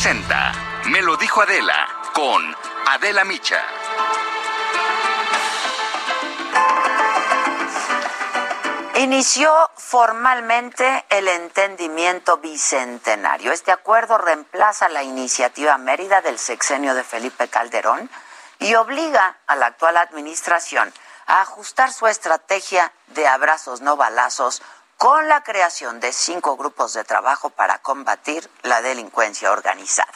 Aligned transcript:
Presenta 0.00 0.52
Me 0.84 1.02
lo 1.02 1.16
dijo 1.16 1.42
Adela 1.42 1.88
con 2.14 2.56
Adela 2.86 3.24
Micha. 3.24 3.60
Inició 8.94 9.52
formalmente 9.74 11.04
el 11.08 11.26
entendimiento 11.26 12.36
bicentenario. 12.36 13.50
Este 13.50 13.72
acuerdo 13.72 14.18
reemplaza 14.18 14.88
la 14.88 15.02
iniciativa 15.02 15.76
Mérida 15.78 16.20
del 16.20 16.38
sexenio 16.38 16.94
de 16.94 17.02
Felipe 17.02 17.48
Calderón 17.48 18.08
y 18.60 18.76
obliga 18.76 19.38
a 19.48 19.56
la 19.56 19.66
actual 19.66 19.96
administración 19.96 20.92
a 21.26 21.40
ajustar 21.40 21.92
su 21.92 22.06
estrategia 22.06 22.92
de 23.08 23.26
abrazos 23.26 23.80
no 23.80 23.96
balazos 23.96 24.62
con 24.98 25.28
la 25.28 25.44
creación 25.44 26.00
de 26.00 26.12
cinco 26.12 26.56
grupos 26.56 26.92
de 26.92 27.04
trabajo 27.04 27.50
para 27.50 27.78
combatir 27.78 28.50
la 28.64 28.82
delincuencia 28.82 29.52
organizada. 29.52 30.12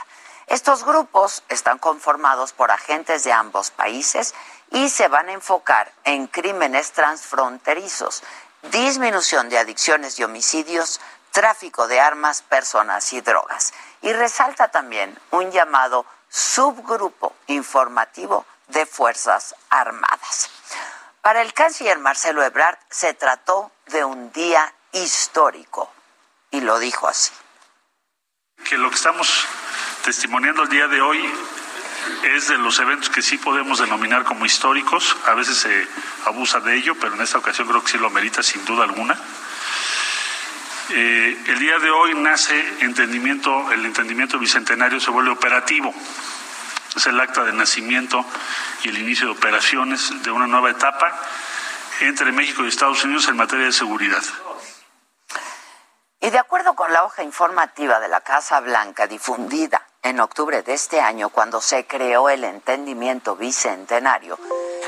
Estos 0.49 0.85
grupos 0.85 1.45
están 1.49 1.79
conformados 1.79 2.52
por 2.52 2.73
agentes 2.73 3.23
de 3.23 3.33
ambos 3.33 3.71
países 3.71 4.35
y 4.73 4.89
se 4.89 5.07
van 5.07 5.29
a 5.29 5.33
enfocar 5.33 5.93
en 6.02 6.27
crímenes 6.27 6.91
transfronterizos, 6.91 8.24
disminución 8.73 9.49
de 9.49 9.59
adicciones 9.59 10.19
y 10.19 10.24
homicidios, 10.24 11.01
tráfico 11.30 11.87
de 11.87 12.01
armas, 12.01 12.43
personas 12.43 13.13
y 13.13 13.21
drogas. 13.21 13.73
Y 14.02 14.13
resalta 14.13 14.69
también 14.73 15.17
un 15.30 15.52
llamado 15.52 16.05
subgrupo 16.29 17.37
informativo 17.46 18.45
de 18.67 18.85
Fuerzas 18.85 19.55
Armadas. 19.71 20.51
Para 21.21 21.41
el 21.41 21.55
canciller 21.55 21.99
Marcelo 21.99 22.43
Ebrard 22.43 22.79
se 22.91 23.15
trató 23.15 23.71
de 23.93 24.04
un 24.04 24.32
día 24.32 24.73
histórico 24.93 25.93
y 26.51 26.60
lo 26.60 26.79
dijo 26.79 27.09
así. 27.09 27.32
Que 28.65 28.79
lo 28.79 28.88
que 28.88 28.96
estamos 28.96 29.46
testimoniando 30.04 30.62
el 30.62 30.68
día 30.68 30.88
de 30.88 31.01
hoy 31.01 31.24
es 32.24 32.49
de 32.49 32.59
los 32.59 32.79
eventos 32.79 33.10
que 33.10 33.23
sí 33.23 33.38
podemos 33.38 33.79
denominar 33.79 34.24
como 34.24 34.46
históricos. 34.46 35.16
A 35.26 35.34
veces 35.34 35.59
se 35.59 35.87
abusa 36.26 36.60
de 36.60 36.76
ello, 36.76 36.95
pero 37.01 37.15
en 37.15 37.21
esta 37.21 37.38
ocasión 37.38 37.68
creo 37.68 37.82
que 37.82 37.93
sí 37.93 37.99
lo 37.99 38.10
merita 38.10 38.43
sin 38.43 38.65
duda 38.65 38.84
alguna. 38.84 39.18
Eh, 40.90 41.43
el 41.46 41.59
día 41.59 41.79
de 41.79 41.90
hoy 41.90 42.15
nace 42.15 42.54
entendimiento, 42.80 43.71
el 43.73 43.84
entendimiento 43.87 44.38
bicentenario 44.38 45.01
se 45.01 45.10
vuelve 45.10 45.30
operativo. 45.30 45.95
Es 46.95 47.06
el 47.06 47.18
acta 47.18 47.45
de 47.45 47.52
nacimiento 47.52 48.24
y 48.82 48.90
el 48.90 48.99
inicio 48.99 49.27
de 49.27 49.32
operaciones 49.32 50.23
de 50.23 50.30
una 50.30 50.46
nueva 50.46 50.71
etapa 50.71 51.18
entre 52.01 52.32
México 52.32 52.65
y 52.65 52.68
Estados 52.68 53.04
Unidos 53.04 53.29
en 53.29 53.37
materia 53.37 53.66
de 53.66 53.73
seguridad. 53.73 54.23
Y 56.21 56.30
de 56.30 56.38
acuerdo 56.38 56.74
con 56.74 56.93
la 56.93 57.04
hoja 57.04 57.24
informativa 57.24 57.99
de 57.99 58.09
la 58.09 58.21
Casa 58.21 58.60
Blanca 58.60 59.07
difundida 59.09 59.87
en 60.02 60.21
octubre 60.21 60.62
de 60.62 60.74
este 60.74 61.01
año, 61.01 61.30
cuando 61.30 61.60
se 61.60 61.87
creó 61.87 62.29
el 62.29 62.45
entendimiento 62.45 63.34
bicentenario, 63.34 64.38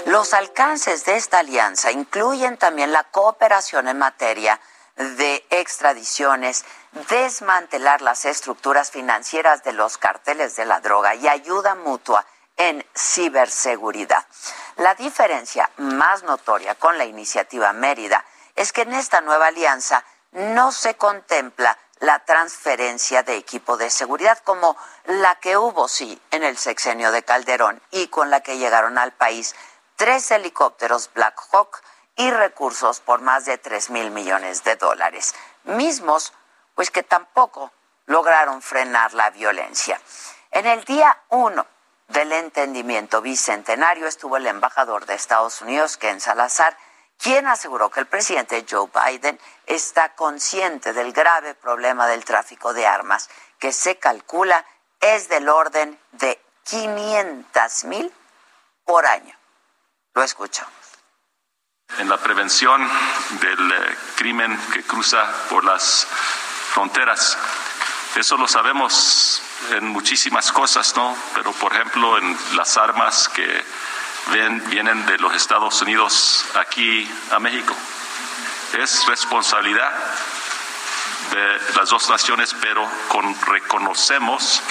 los 0.07 0.33
alcances 0.33 1.05
de 1.05 1.17
esta 1.17 1.41
alianza 1.41 1.91
incluyen 1.91 2.57
también 2.57 2.93
la 2.93 3.03
cooperación 3.05 3.89
en 3.89 3.99
materia 3.99 4.61
de 4.97 5.45
extradiciones, 5.51 6.65
desmantelar 7.09 8.01
las 8.01 8.25
estructuras 8.27 8.93
financieras 8.93 9.65
de 9.65 9.73
los 9.73 9.99
carteles 9.99 10.55
de 10.55 10.67
la 10.67 10.81
droga 10.81 11.17
y 11.17 11.27
ayuda 11.27 11.75
mutua 11.75 12.25
en 12.57 12.85
ciberseguridad. 12.97 14.25
La 14.77 14.95
diferencia 14.95 15.71
más 15.77 16.25
notoria 16.25 16.75
con 16.75 16.99
la 16.99 17.05
iniciativa 17.05 17.73
Mérida 17.73 18.25
es 18.57 18.73
que 18.73 18.83
en 18.83 18.93
esta 18.93 19.21
nueva 19.21 19.47
alianza 19.47 20.05
no 20.33 20.73
se 20.73 20.97
contempla 20.97 21.79
la 22.01 22.25
transferencia 22.25 23.23
de 23.23 23.37
equipo 23.37 23.77
de 23.77 23.89
seguridad 23.89 24.39
como 24.39 24.77
la 25.05 25.37
que 25.37 25.57
hubo, 25.57 25.87
sí, 25.87 26.21
en 26.33 26.43
el 26.43 26.59
sexenio 26.59 27.13
de 27.13 27.23
Calderón 27.23 27.81
y 27.93 28.09
con 28.09 28.31
la 28.31 28.41
que 28.41 28.59
llegaron 28.59 28.99
al 28.99 29.13
país 29.13 29.55
tres 29.97 30.31
helicópteros 30.33 31.11
Black 31.15 31.41
Hawk 31.53 31.81
y 32.17 32.31
recursos 32.31 33.01
por 33.01 33.21
más 33.21 33.45
de 33.45 33.59
tres 33.59 33.91
mil 33.91 34.11
millones 34.11 34.65
de 34.65 34.75
dólares, 34.75 35.35
mismos 35.63 36.33
pues 36.75 36.91
que 36.91 37.05
tampoco 37.05 37.73
lograron 38.07 38.61
frenar 38.61 39.15
la 39.15 39.31
violencia. 39.31 40.01
En 40.51 40.67
el 40.67 40.85
día 40.85 41.17
uno 41.29 41.65
del 42.09 42.33
entendimiento 42.33 43.23
bicentenario 43.23 44.07
estuvo 44.07 44.37
el 44.37 44.47
embajador 44.47 45.07
de 45.07 45.15
Estados 45.15 45.61
Unidos, 45.63 45.97
Ken 45.97 46.21
Salazar, 46.21 46.77
quien 47.19 47.47
aseguró 47.47 47.91
que 47.91 48.01
el 48.01 48.07
presidente 48.07 48.67
Joe 48.69 48.89
Biden 48.93 49.39
está 49.67 50.15
consciente 50.15 50.93
del 50.93 51.13
grave 51.13 51.55
problema 51.55 52.07
del 52.07 52.25
tráfico 52.25 52.75
de 52.75 52.87
armas, 52.87 53.31
que 53.59 53.73
se 53.73 53.97
calcula 53.99 54.65
es 55.01 55.29
del 55.29 55.49
orden 55.49 55.99
de 56.13 56.41
500 56.65 57.85
mil 57.85 58.13
por 58.85 59.07
año. 59.07 59.35
Lo 60.15 60.23
escuchamos. 60.23 60.73
En 61.99 62.09
la 62.09 62.17
prevención 62.19 62.89
del 63.41 63.73
eh, 63.73 63.97
crimen 64.17 64.59
que 64.73 64.83
cruza 64.83 65.25
por 65.49 65.65
las 65.65 66.07
fronteras, 66.73 67.39
eso 68.17 68.37
lo 68.37 68.49
sabemos 68.49 69.43
en 69.71 69.89
muchísimas 69.89 70.53
cosas, 70.53 70.95
¿no? 70.97 71.17
Pero 71.35 71.53
por 71.53 71.73
ejemplo 71.73 72.19
en 72.19 72.37
las 72.57 72.77
armas 72.77 73.29
que 73.29 73.65
ven, 74.31 74.63
vienen 74.71 75.05
de 75.07 75.19
los 75.19 75.35
Estados 75.35 75.81
Unidos 75.83 76.47
aquí 76.55 77.11
a 77.31 77.39
México. 77.39 77.75
Es 78.79 79.07
responsabilidad 79.07 79.93
de 81.31 81.75
las 81.77 81.89
dos 81.89 82.09
naciones, 82.11 82.55
pero 82.61 82.89
con, 83.09 83.35
reconocemos, 83.47 84.63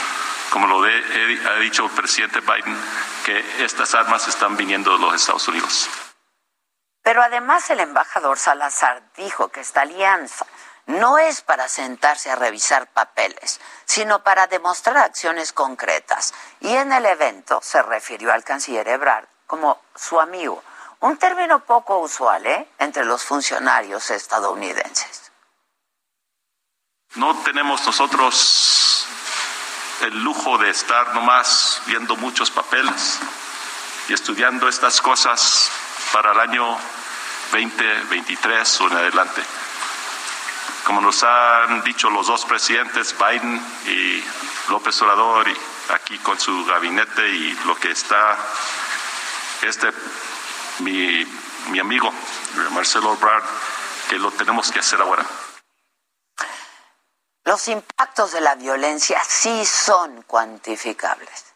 como 0.52 0.68
lo 0.68 0.82
de, 0.82 1.42
ha 1.50 1.60
dicho 1.60 1.86
el 1.86 1.92
presidente 1.92 2.42
Biden, 2.42 2.78
que 3.26 3.64
estas 3.64 3.94
armas 3.96 4.28
están 4.28 4.56
viniendo 4.58 4.92
de 4.94 5.00
los 5.00 5.16
Estados 5.16 5.48
Unidos. 5.48 5.90
Pero 7.02 7.22
además 7.22 7.70
el 7.70 7.82
embajador 7.82 8.38
Salazar 8.38 9.04
dijo 9.18 9.50
que 9.50 9.60
esta 9.60 9.82
alianza 9.82 10.46
no 10.86 11.18
es 11.18 11.42
para 11.42 11.68
sentarse 11.70 12.30
a 12.30 12.36
revisar 12.36 12.88
papeles, 12.88 13.60
sino 13.86 14.24
para 14.24 14.48
demostrar 14.48 14.98
acciones 14.98 15.54
concretas. 15.54 16.34
Y 16.60 16.74
en 16.76 16.92
el 16.92 17.06
evento 17.06 17.60
se 17.64 17.82
refirió 17.82 18.34
al 18.34 18.44
canciller 18.44 18.88
Ebrard 18.88 19.28
como 19.48 19.82
su 19.96 20.20
amigo, 20.20 20.64
un 21.00 21.18
término 21.18 21.64
poco 21.64 22.00
usual 22.00 22.46
¿eh? 22.46 22.68
entre 22.80 23.06
los 23.06 23.24
funcionarios 23.24 24.10
estadounidenses. 24.10 25.32
No 27.16 27.36
tenemos 27.44 27.86
nosotros 27.86 29.06
el 30.02 30.24
lujo 30.24 30.58
de 30.58 30.70
estar 30.70 31.14
nomás 31.14 31.82
viendo 31.86 32.16
muchos 32.16 32.50
papeles 32.52 33.20
y 34.10 34.14
estudiando 34.14 34.68
estas 34.68 35.02
cosas 35.02 35.70
para 36.12 36.32
el 36.32 36.40
año 36.40 36.78
2023 37.52 38.82
o 38.82 38.88
en 38.88 38.98
adelante. 38.98 39.44
Como 40.86 41.00
nos 41.00 41.24
han 41.24 41.82
dicho 41.84 42.10
los 42.10 42.28
dos 42.28 42.46
presidentes, 42.46 43.16
Biden 43.18 43.62
y 43.86 44.24
López 44.70 45.02
Obrador, 45.02 45.48
aquí 45.90 46.18
con 46.20 46.40
su 46.40 46.66
gabinete 46.66 47.28
y 47.30 47.54
lo 47.66 47.76
que 47.76 47.92
está 47.92 48.38
este 49.62 49.92
mi, 50.80 51.26
mi 51.70 51.80
amigo 51.80 52.12
Marcelo 52.72 53.12
Obrard, 53.12 53.44
que 54.10 54.18
lo 54.18 54.32
tenemos 54.32 54.72
que 54.72 54.80
hacer 54.80 55.00
ahora. 55.02 55.26
Los 57.46 57.68
impactos 57.68 58.32
de 58.32 58.42
la 58.42 58.56
violencia 58.56 59.22
sí 59.26 59.66
son 59.66 60.22
cuantificables 60.24 61.54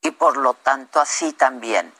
y 0.00 0.10
por 0.12 0.36
lo 0.36 0.54
tanto 0.54 1.00
así 1.00 1.32
también 1.32 1.92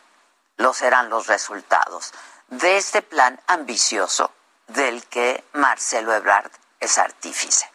lo 0.56 0.74
serán 0.74 1.08
los 1.10 1.26
resultados 1.26 2.12
de 2.48 2.76
este 2.76 3.02
plan 3.02 3.40
ambicioso 3.46 4.32
del 4.68 5.04
que 5.06 5.44
Marcelo 5.52 6.14
Ebrard 6.14 6.50
es 6.80 6.98
artífice. 6.98 7.70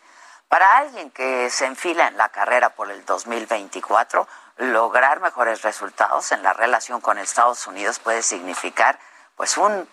Para 0.50 0.78
alguien 0.78 1.12
que 1.12 1.50
se 1.50 1.66
enfila 1.66 2.08
en 2.08 2.18
la 2.18 2.30
carrera 2.30 2.72
por 2.72 2.92
el 2.92 3.06
2024, 3.06 4.28
lograr 4.58 5.20
mejores 5.20 5.62
resultados 5.62 6.32
en 6.32 6.44
la 6.44 6.54
relación 6.54 7.02
con 7.02 7.18
Estados 7.18 7.68
Unidos 7.68 8.00
puede 8.00 8.22
significar 8.22 9.00
pues 9.36 9.58
un 9.58 9.88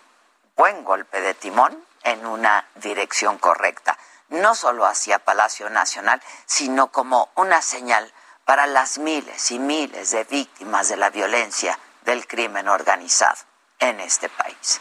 buen 0.56 0.84
golpe 0.84 1.20
de 1.20 1.34
timón 1.34 1.84
en 2.04 2.26
una 2.26 2.66
dirección 2.76 3.38
correcta, 3.38 3.98
no 4.28 4.54
solo 4.54 4.86
hacia 4.86 5.18
Palacio 5.18 5.70
Nacional, 5.70 6.22
sino 6.46 6.92
como 6.92 7.30
una 7.34 7.62
señal 7.62 8.12
para 8.44 8.66
las 8.66 8.98
miles 8.98 9.50
y 9.50 9.58
miles 9.58 10.10
de 10.10 10.24
víctimas 10.24 10.88
de 10.88 10.96
la 10.96 11.10
violencia 11.10 11.78
del 12.02 12.26
crimen 12.26 12.68
organizado 12.68 13.38
en 13.78 14.00
este 14.00 14.28
país. 14.28 14.80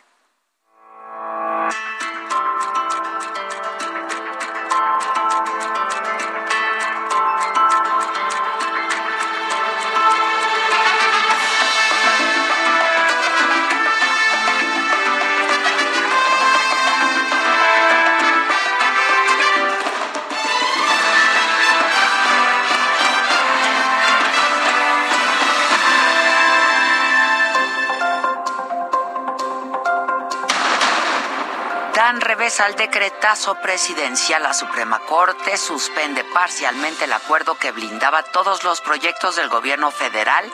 Revés 32.19 32.59
al 32.59 32.75
decretazo 32.75 33.55
presidencial, 33.61 34.43
la 34.43 34.53
Suprema 34.53 34.99
Corte 34.99 35.55
suspende 35.55 36.23
parcialmente 36.25 37.05
el 37.05 37.13
acuerdo 37.13 37.55
que 37.55 37.71
blindaba 37.71 38.23
todos 38.23 38.63
los 38.63 38.81
proyectos 38.81 39.35
del 39.35 39.47
gobierno 39.47 39.91
federal 39.91 40.51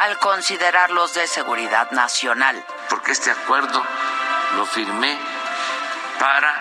al 0.00 0.18
considerarlos 0.18 1.14
de 1.14 1.26
seguridad 1.26 1.90
nacional. 1.90 2.64
Porque 2.88 3.12
este 3.12 3.30
acuerdo 3.30 3.82
lo 4.56 4.66
firmé 4.66 5.18
para 6.20 6.54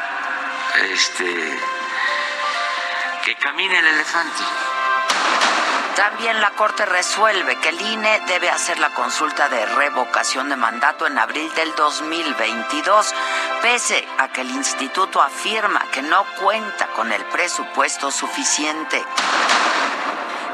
este 0.94 1.60
que 3.24 3.36
camine 3.36 3.78
el 3.78 3.86
elefante. 3.86 4.44
También 6.00 6.40
la 6.40 6.52
Corte 6.52 6.86
resuelve 6.86 7.58
que 7.58 7.70
el 7.70 7.82
INE 7.82 8.22
debe 8.26 8.50
hacer 8.50 8.80
la 8.80 8.90
consulta 8.92 9.50
de 9.50 9.66
revocación 9.66 10.48
de 10.48 10.56
mandato 10.56 11.06
en 11.06 11.18
abril 11.18 11.54
del 11.56 11.76
2022, 11.76 13.14
pese 13.62 14.08
a 14.18 14.30
que 14.30 14.42
el 14.42 14.52
instituto 14.52 15.22
afirma 15.22 15.86
que 15.92 16.02
no 16.02 16.26
cuenta 16.42 16.88
con 16.96 17.12
el 17.12 17.24
presupuesto 17.26 18.12
suficiente. 18.12 19.04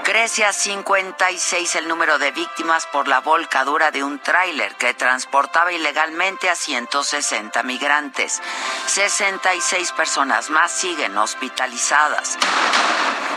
Crece 0.03 0.45
a 0.45 0.53
56 0.53 1.75
el 1.75 1.87
número 1.87 2.19
de 2.19 2.31
víctimas 2.31 2.85
por 2.85 3.07
la 3.07 3.21
volcadura 3.21 3.89
de 3.89 4.03
un 4.03 4.19
tráiler 4.19 4.75
que 4.75 4.93
transportaba 4.93 5.71
ilegalmente 5.71 6.47
a 6.49 6.55
160 6.55 7.63
migrantes. 7.63 8.39
66 8.85 9.91
personas 9.93 10.51
más 10.51 10.71
siguen 10.71 11.17
hospitalizadas. 11.17 12.37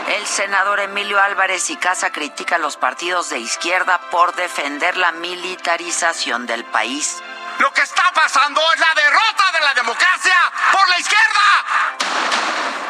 El 0.09 0.25
senador 0.27 0.79
Emilio 0.79 1.19
Álvarez 1.19 1.69
y 1.71 1.75
Casa 1.75 2.11
critica 2.11 2.55
a 2.55 2.59
los 2.59 2.77
partidos 2.77 3.29
de 3.29 3.39
izquierda 3.39 3.99
por 4.11 4.35
defender 4.35 4.95
la 4.97 5.11
militarización 5.11 6.45
del 6.45 6.65
país. 6.65 7.21
Lo 7.59 7.73
que 7.73 7.81
está 7.81 8.11
pasando 8.13 8.61
es 8.73 8.79
la 8.79 8.93
derrota 8.95 9.48
la 9.61 9.73
democracia 9.73 10.35
por 10.71 10.87
la 10.89 10.99
izquierda. 10.99 11.29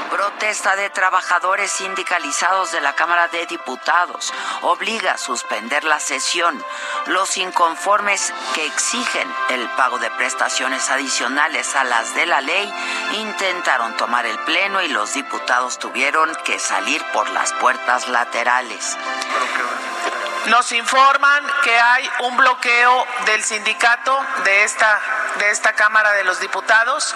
Protesta 0.10 0.76
de 0.76 0.90
trabajadores 0.90 1.72
sindicalizados 1.72 2.72
de 2.72 2.82
la 2.82 2.96
Cámara 2.96 3.28
de 3.28 3.46
Diputados 3.46 4.34
obliga 4.62 5.14
a 5.14 5.18
suspender 5.18 5.84
la 5.84 6.00
sesión. 6.00 6.64
Los 7.08 7.38
inconformes 7.38 8.34
que 8.54 8.66
exigen 8.66 9.32
el 9.50 9.70
pago 9.70 10.00
de 10.00 10.10
prestaciones 10.12 10.90
adicionales 10.90 11.76
a 11.76 11.84
las 11.84 12.16
de 12.16 12.26
la 12.26 12.42
ley 12.42 12.74
intentaron 13.14 13.96
tomar 13.98 14.26
el 14.26 14.38
pleno 14.40 14.82
y 14.82 14.90
los 14.90 15.14
diputados 15.14 15.80
tuvieron 15.80 16.36
que 16.44 16.60
salir 16.60 17.04
por 17.14 17.30
las 17.30 17.54
puertas 17.54 18.08
laterales. 18.08 18.98
Nos 20.48 20.72
informan 20.72 21.44
que 21.64 21.78
hay 21.78 22.10
un 22.22 22.38
bloqueo 22.38 23.06
del 23.26 23.44
sindicato 23.44 24.18
de 24.44 24.64
esta, 24.64 25.00
de 25.38 25.52
esta 25.52 25.74
Cámara 25.74 26.14
de 26.14 26.24
los 26.24 26.40
Diputados 26.40 27.16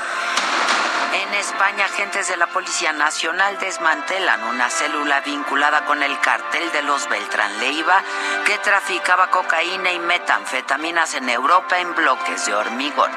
en 1.13 1.33
España, 1.35 1.85
agentes 1.85 2.27
de 2.27 2.37
la 2.37 2.47
Policía 2.47 2.91
Nacional 2.91 3.59
desmantelan 3.59 4.43
una 4.45 4.69
célula 4.69 5.21
vinculada 5.21 5.85
con 5.85 6.01
el 6.01 6.19
cartel 6.19 6.71
de 6.71 6.81
los 6.81 7.07
Beltrán 7.07 7.59
Leiva 7.59 8.01
que 8.45 8.57
traficaba 8.57 9.29
cocaína 9.29 9.91
y 9.91 9.99
metanfetaminas 9.99 11.13
en 11.13 11.29
Europa 11.29 11.77
en 11.79 11.93
bloques 11.93 12.47
de 12.47 12.55
hormigón. 12.55 13.11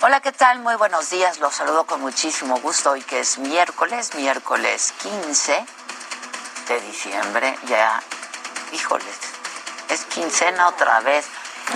Hola, 0.00 0.20
¿qué 0.20 0.32
tal? 0.32 0.58
Muy 0.58 0.74
buenos 0.74 1.08
días. 1.10 1.38
Los 1.38 1.54
saludo 1.54 1.84
con 1.84 2.00
muchísimo 2.00 2.58
gusto 2.58 2.90
hoy 2.90 3.02
que 3.02 3.20
es 3.20 3.38
miércoles, 3.38 4.14
miércoles 4.16 4.92
15 5.02 5.66
de 6.68 6.80
diciembre. 6.80 7.58
Ya, 7.64 8.00
híjoles, 8.72 9.18
es 9.88 10.04
quincena 10.04 10.68
otra 10.68 11.00
vez. 11.00 11.26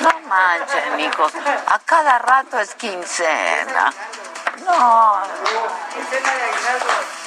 No 0.01 0.21
manchen, 0.29 1.01
hijos. 1.01 1.33
A 1.67 1.79
cada 1.81 2.19
rato 2.19 2.59
es 2.59 2.75
quincena. 2.75 3.93
No. 4.65 5.23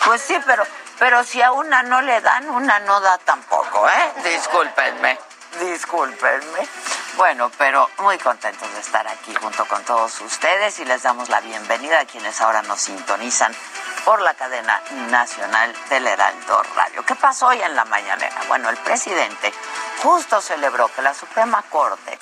Pues 0.05 0.21
sí, 0.21 0.39
pero, 0.45 0.63
pero 0.99 1.23
si 1.23 1.41
a 1.41 1.51
una 1.51 1.83
no 1.83 2.01
le 2.01 2.21
dan, 2.21 2.49
una 2.49 2.79
no 2.79 2.99
da 3.01 3.17
tampoco, 3.19 3.87
¿eh? 3.89 4.13
Discúlpenme, 4.23 5.19
discúlpenme. 5.59 6.67
Bueno, 7.17 7.49
pero 7.57 7.89
muy 7.99 8.17
contentos 8.17 8.71
de 8.73 8.79
estar 8.79 9.07
aquí 9.07 9.33
junto 9.35 9.65
con 9.65 9.83
todos 9.85 10.19
ustedes 10.21 10.79
y 10.79 10.85
les 10.85 11.03
damos 11.03 11.29
la 11.29 11.39
bienvenida 11.39 12.01
a 12.01 12.05
quienes 12.05 12.41
ahora 12.41 12.61
nos 12.63 12.81
sintonizan 12.81 13.55
por 14.03 14.21
la 14.21 14.33
cadena 14.33 14.81
nacional 15.09 15.73
del 15.89 16.07
Heraldo 16.07 16.61
Radio. 16.75 17.05
¿Qué 17.05 17.15
pasó 17.15 17.47
hoy 17.47 17.61
en 17.61 17.75
la 17.75 17.85
mañanera? 17.85 18.35
Bueno, 18.47 18.69
el 18.69 18.77
presidente 18.77 19.53
justo 20.03 20.41
celebró 20.41 20.89
que 20.89 21.01
la 21.01 21.13
Suprema 21.13 21.61
Corte 21.63 22.19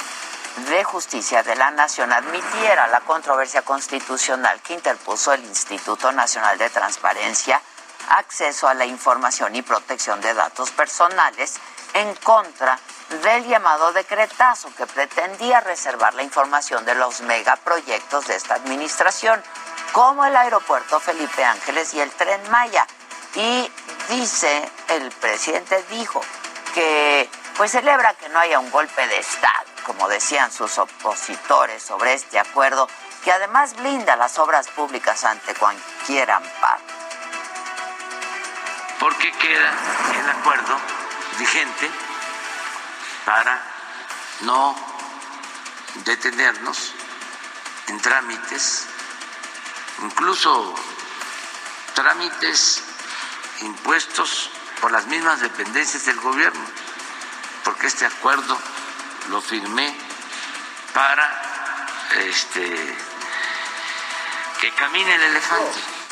de 0.70 0.84
Justicia 0.84 1.42
de 1.42 1.56
la 1.56 1.72
Nación 1.72 2.14
admitiera 2.14 2.88
la 2.88 3.00
controversia 3.02 3.64
constitucional 3.64 4.62
que 4.62 4.76
interpuso 4.76 5.34
el 5.34 5.44
Instituto 5.44 6.12
Nacional 6.12 6.58
de 6.60 6.70
Transparencia, 6.70 7.60
Acceso 8.10 8.68
a 8.68 8.74
la 8.74 8.86
Información 8.86 9.56
y 9.56 9.62
Protección 9.62 10.22
de 10.22 10.34
Datos 10.34 10.72
Personales 10.72 11.56
en 11.94 12.14
contra 12.16 12.78
del 13.21 13.48
llamado 13.48 13.94
decretazo 13.94 14.74
que 14.75 14.88
pretendía 14.88 15.62
reservar 15.62 16.13
la 16.13 16.24
información 16.24 16.86
de 16.86 16.96
los 16.96 17.22
megaproyectos 17.22 18.27
de 18.27 18.36
esta 18.36 18.55
administración, 18.55 19.41
como 19.91 20.25
el 20.25 20.36
aeropuerto 20.36 21.00
Felipe 21.00 21.43
Ángeles 21.43 21.93
y 21.93 22.01
el 22.01 22.12
tren 22.12 22.41
Maya. 22.50 22.88
Y 23.36 23.72
dice, 24.10 24.70
el 24.89 25.12
presidente 25.12 25.84
dijo 25.89 26.22
que 26.74 27.29
pues 27.58 27.72
celebra 27.72 28.13
que 28.15 28.29
no 28.29 28.39
haya 28.39 28.60
un 28.60 28.72
golpe 28.72 29.08
de 29.08 29.20
Estado 29.20 29.74
como 29.84 30.08
decían 30.08 30.51
sus 30.51 30.77
opositores 30.77 31.84
sobre 31.84 32.13
este 32.13 32.39
acuerdo, 32.39 32.88
que 33.24 33.32
además 33.32 33.75
blinda 33.75 34.15
las 34.15 34.39
obras 34.39 34.67
públicas 34.70 35.24
ante 35.24 35.53
cualquier 35.53 36.32
amparo. 36.32 36.84
Porque 39.00 39.32
queda 39.34 39.72
el 40.20 40.29
acuerdo 40.29 40.77
vigente 41.38 41.89
para 43.25 43.62
no 44.42 44.75
detenernos 46.06 46.94
en 47.88 48.00
trámites, 48.01 48.88
incluso 50.01 50.75
trámites 51.94 52.84
impuestos 53.62 54.50
por 54.82 54.92
las 54.92 55.06
mismas 55.08 55.39
dependencias 55.39 56.06
del 56.06 56.20
gobierno, 56.20 56.65
porque 57.63 57.88
este 57.88 58.06
acuerdo 58.06 58.58
lo 59.30 59.42
firmé 59.42 59.96
para 60.94 61.42
este 62.27 62.98
que 64.60 64.72
camine 64.72 65.15
el 65.15 65.22
elefante. 65.24 66.02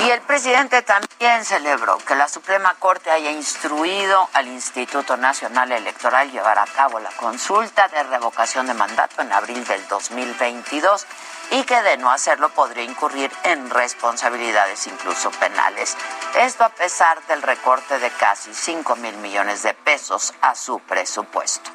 Y 0.00 0.10
el 0.10 0.20
presidente 0.20 0.82
también 0.82 1.44
celebró 1.44 1.98
que 1.98 2.14
la 2.14 2.28
Suprema 2.28 2.74
Corte 2.78 3.10
haya 3.10 3.32
instruido 3.32 4.28
al 4.32 4.46
Instituto 4.46 5.16
Nacional 5.16 5.72
Electoral 5.72 6.30
llevar 6.30 6.58
a 6.58 6.66
cabo 6.66 7.00
la 7.00 7.10
consulta 7.10 7.88
de 7.88 8.04
revocación 8.04 8.68
de 8.68 8.74
mandato 8.74 9.22
en 9.22 9.32
abril 9.32 9.64
del 9.66 9.86
2022 9.88 11.04
y 11.50 11.64
que 11.64 11.82
de 11.82 11.96
no 11.96 12.12
hacerlo 12.12 12.48
podría 12.50 12.84
incurrir 12.84 13.32
en 13.42 13.70
responsabilidades 13.70 14.86
incluso 14.86 15.32
penales. 15.32 15.96
Esto 16.36 16.62
a 16.62 16.68
pesar 16.68 17.20
del 17.26 17.42
recorte 17.42 17.98
de 17.98 18.10
casi 18.10 18.54
5 18.54 18.94
mil 18.96 19.16
millones 19.16 19.64
de 19.64 19.74
pesos 19.74 20.32
a 20.42 20.54
su 20.54 20.78
presupuesto. 20.78 21.70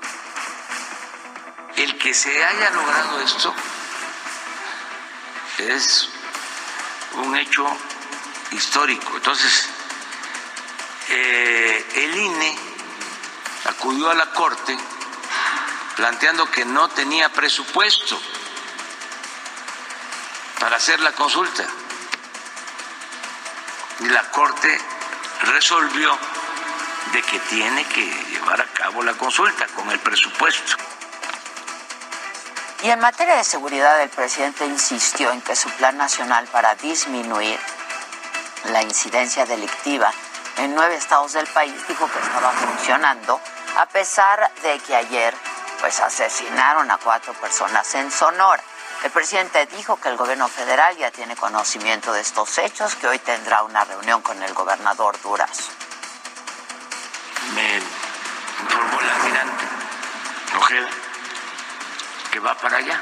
El 1.76 1.98
que 1.98 2.14
se 2.14 2.44
haya 2.46 2.70
logrado 2.70 3.20
esto 3.20 3.54
es 5.58 6.10
un 7.16 7.36
hecho 7.36 7.66
histórico. 8.54 9.16
Entonces, 9.16 9.70
eh, 11.10 11.86
el 11.96 12.16
INE 12.16 12.58
acudió 13.66 14.10
a 14.10 14.16
la 14.16 14.32
Corte 14.32 14.78
planteando 15.96 16.50
que 16.50 16.66
no 16.66 16.90
tenía 16.90 17.30
presupuesto 17.30 18.20
para 20.60 20.78
hacer 20.78 21.00
la 21.02 21.12
consulta. 21.12 21.66
Y 24.00 24.06
la 24.06 24.24
Corte 24.32 24.80
resolvió 25.42 26.18
de 27.12 27.22
que 27.22 27.40
tiene 27.40 27.86
que 27.86 28.06
llevar 28.32 28.62
a 28.62 28.66
cabo 28.66 29.04
la 29.04 29.14
consulta 29.14 29.68
con 29.68 29.92
el 29.92 30.00
presupuesto. 30.00 30.78
Y 32.82 32.90
en 32.90 33.00
materia 33.00 33.36
de 33.36 33.44
seguridad, 33.44 34.02
el 34.02 34.10
presidente 34.10 34.66
insistió 34.66 35.32
en 35.32 35.42
que 35.42 35.56
su 35.56 35.70
plan 35.72 35.96
nacional 35.96 36.48
para 36.48 36.76
disminuir 36.76 37.58
la 38.66 38.82
incidencia 38.82 39.46
delictiva 39.46 40.12
en 40.58 40.76
nueve 40.76 40.96
estados 40.96 41.34
del 41.34 41.48
país 41.48 41.74
dijo 41.88 42.10
que 42.10 42.20
estaba 42.20 42.52
funcionando, 42.52 43.40
a 43.78 43.86
pesar 43.88 44.52
de 44.62 44.80
que 44.80 44.96
ayer 44.96 45.34
pues 45.80 46.00
asesinaron 46.00 46.90
a 46.92 46.98
cuatro 46.98 47.34
personas 47.34 47.94
en 47.96 48.12
Sonora. 48.12 48.64
El 49.04 49.12
presidente 49.12 49.66
dijo 49.66 50.00
que 50.00 50.08
el 50.10 50.16
gobierno 50.16 50.48
federal 50.48 50.96
ya 50.96 51.12
tiene 51.12 51.36
conocimiento 51.36 52.14
de 52.14 52.22
estos 52.22 52.58
hechos, 52.58 52.96
que 52.96 53.08
hoy 53.08 53.20
tendrá 53.20 53.64
una 53.64 53.84
reunión 53.84 54.22
con 54.22 54.42
el 54.42 54.54
gobernador 54.54 55.20
Durazo. 55.22 55.72
Me 57.54 57.82
informó 58.62 59.00
el 59.02 59.10
almirante 59.10 59.66
Ojeda 60.58 60.90
que 62.32 62.40
va 62.40 62.56
para 62.56 62.78
allá, 62.78 63.00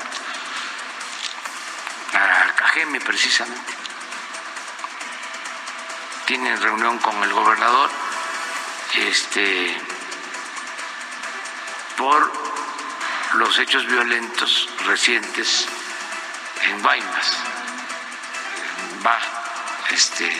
a 2.13 2.55
Cajeme 2.55 2.99
precisamente. 2.99 3.80
Tienen 6.31 6.61
reunión 6.61 6.97
con 6.99 7.21
el 7.25 7.33
gobernador 7.33 7.89
este, 8.95 9.77
por 11.97 12.31
los 13.33 13.59
hechos 13.59 13.85
violentos 13.85 14.69
recientes 14.85 15.67
en 16.63 16.81
Guaymas, 16.81 17.37
va 19.05 19.19
este, 19.89 20.31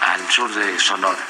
al 0.00 0.26
sur 0.30 0.50
de 0.54 0.80
Sonora. 0.80 1.22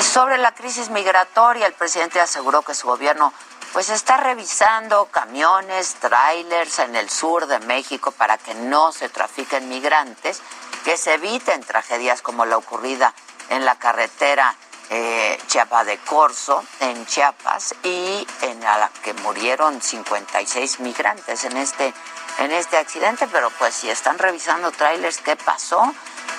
Sobre 0.00 0.38
la 0.38 0.54
crisis 0.54 0.88
migratoria, 0.88 1.66
el 1.66 1.74
presidente 1.74 2.22
aseguró 2.22 2.62
que 2.62 2.72
su 2.72 2.86
gobierno 2.86 3.34
pues 3.74 3.90
está 3.90 4.16
revisando 4.16 5.04
camiones, 5.10 5.96
trailers 5.96 6.78
en 6.78 6.96
el 6.96 7.10
sur 7.10 7.46
de 7.46 7.58
México 7.60 8.12
para 8.12 8.38
que 8.38 8.54
no 8.54 8.92
se 8.92 9.10
trafiquen 9.10 9.68
migrantes, 9.68 10.40
que 10.88 10.96
se 10.96 11.12
eviten 11.12 11.62
tragedias 11.62 12.22
como 12.22 12.46
la 12.46 12.56
ocurrida 12.56 13.12
en 13.50 13.66
la 13.66 13.74
carretera 13.74 14.56
eh, 14.88 15.38
Chiapa 15.46 15.84
de 15.84 15.98
Corzo, 15.98 16.64
en 16.80 17.04
Chiapas, 17.04 17.74
y 17.82 18.26
en 18.40 18.58
la 18.62 18.90
que 19.04 19.12
murieron 19.12 19.82
56 19.82 20.80
migrantes 20.80 21.44
en 21.44 21.58
este 21.58 21.92
en 22.38 22.52
este 22.52 22.78
accidente, 22.78 23.28
pero 23.30 23.50
pues 23.58 23.74
si 23.74 23.90
están 23.90 24.16
revisando 24.16 24.70
trailers, 24.70 25.18
¿qué 25.18 25.36
pasó? 25.36 25.94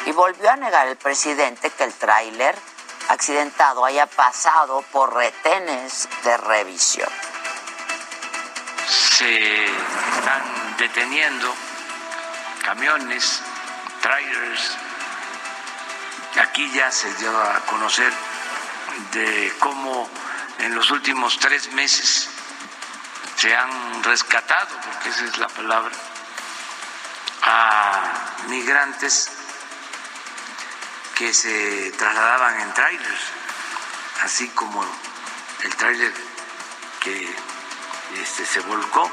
Y 0.08 0.14
volvió 0.14 0.50
a 0.50 0.56
negar 0.56 0.88
el 0.88 0.98
presidente 0.98 1.70
que 1.70 1.84
el 1.84 1.94
tráiler 1.94 2.56
accidentado 3.10 3.86
haya 3.86 4.08
pasado 4.08 4.82
por 4.92 5.14
retenes 5.14 6.10
de 6.24 6.38
revisión. 6.38 7.10
Se 8.88 9.66
están 9.66 10.76
deteniendo 10.80 11.54
camiones, 12.66 13.44
trailers. 14.02 14.78
Aquí 16.42 16.72
ya 16.72 16.92
se 16.92 17.14
dio 17.16 17.36
a 17.38 17.60
conocer 17.66 18.12
de 19.14 19.54
cómo 19.60 20.10
en 20.60 20.76
los 20.76 20.92
últimos 20.92 21.38
tres 21.40 21.72
meses 21.74 22.30
se 23.36 23.56
han 23.56 24.04
rescatado, 24.04 24.76
porque 24.84 25.10
esa 25.10 25.26
es 25.26 25.38
la 25.38 25.48
palabra, 25.48 25.96
a 27.44 28.12
migrantes 28.48 29.32
que 31.16 31.34
se 31.34 31.92
trasladaban 31.98 32.60
en 32.62 32.74
trailers, 32.74 33.22
así 34.24 34.48
como 34.50 34.86
el 35.64 35.76
trailer 35.76 36.14
que 37.00 37.36
este, 38.22 38.46
se 38.46 38.60
volcó. 38.62 39.10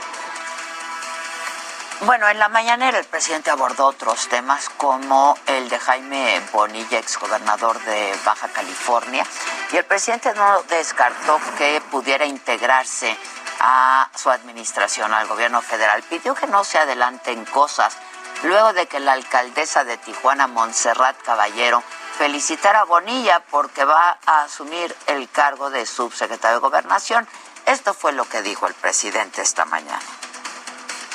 Bueno, 2.02 2.28
en 2.28 2.38
la 2.38 2.48
mañanera 2.48 2.98
el 2.98 3.06
presidente 3.06 3.50
abordó 3.50 3.86
otros 3.86 4.28
temas 4.28 4.68
como 4.68 5.36
el 5.46 5.70
de 5.70 5.78
Jaime 5.78 6.42
Bonilla, 6.52 6.98
exgobernador 6.98 7.80
de 7.84 8.14
Baja 8.22 8.48
California, 8.48 9.26
y 9.72 9.78
el 9.78 9.84
presidente 9.86 10.34
no 10.34 10.62
descartó 10.64 11.40
que 11.56 11.80
pudiera 11.90 12.26
integrarse 12.26 13.16
a 13.60 14.10
su 14.14 14.30
administración, 14.30 15.14
al 15.14 15.26
gobierno 15.26 15.62
federal. 15.62 16.02
Pidió 16.02 16.34
que 16.34 16.46
no 16.46 16.64
se 16.64 16.76
adelanten 16.76 17.46
cosas 17.46 17.96
luego 18.42 18.74
de 18.74 18.86
que 18.86 19.00
la 19.00 19.12
alcaldesa 19.12 19.84
de 19.84 19.96
Tijuana, 19.96 20.46
Montserrat 20.46 21.16
Caballero, 21.22 21.82
felicitara 22.18 22.80
a 22.80 22.84
Bonilla 22.84 23.42
porque 23.50 23.86
va 23.86 24.18
a 24.26 24.42
asumir 24.42 24.94
el 25.06 25.30
cargo 25.30 25.70
de 25.70 25.86
subsecretario 25.86 26.58
de 26.58 26.60
Gobernación. 26.60 27.26
Esto 27.64 27.94
fue 27.94 28.12
lo 28.12 28.28
que 28.28 28.42
dijo 28.42 28.66
el 28.66 28.74
presidente 28.74 29.40
esta 29.40 29.64
mañana. 29.64 30.04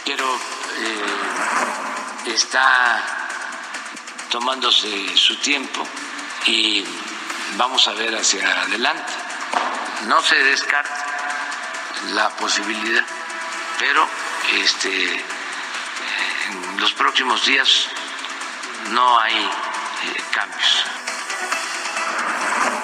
Pero 0.06 0.26
eh, 0.80 2.34
está 2.34 3.04
tomándose 4.30 5.18
su 5.18 5.36
tiempo 5.38 5.86
y 6.46 6.86
vamos 7.58 7.88
a 7.88 7.94
ver 7.94 8.16
hacia 8.16 8.62
adelante. 8.62 9.14
No 10.08 10.22
se 10.22 10.36
descarta 10.44 11.06
la 12.14 12.30
posibilidad, 12.30 13.04
pero 13.78 14.08
este, 14.62 15.14
en 15.14 16.80
los 16.80 16.94
próximos 16.94 17.46
días 17.46 17.88
no 18.90 19.20
hay 19.20 19.36
eh, 19.36 20.24
cambios. 20.32 20.86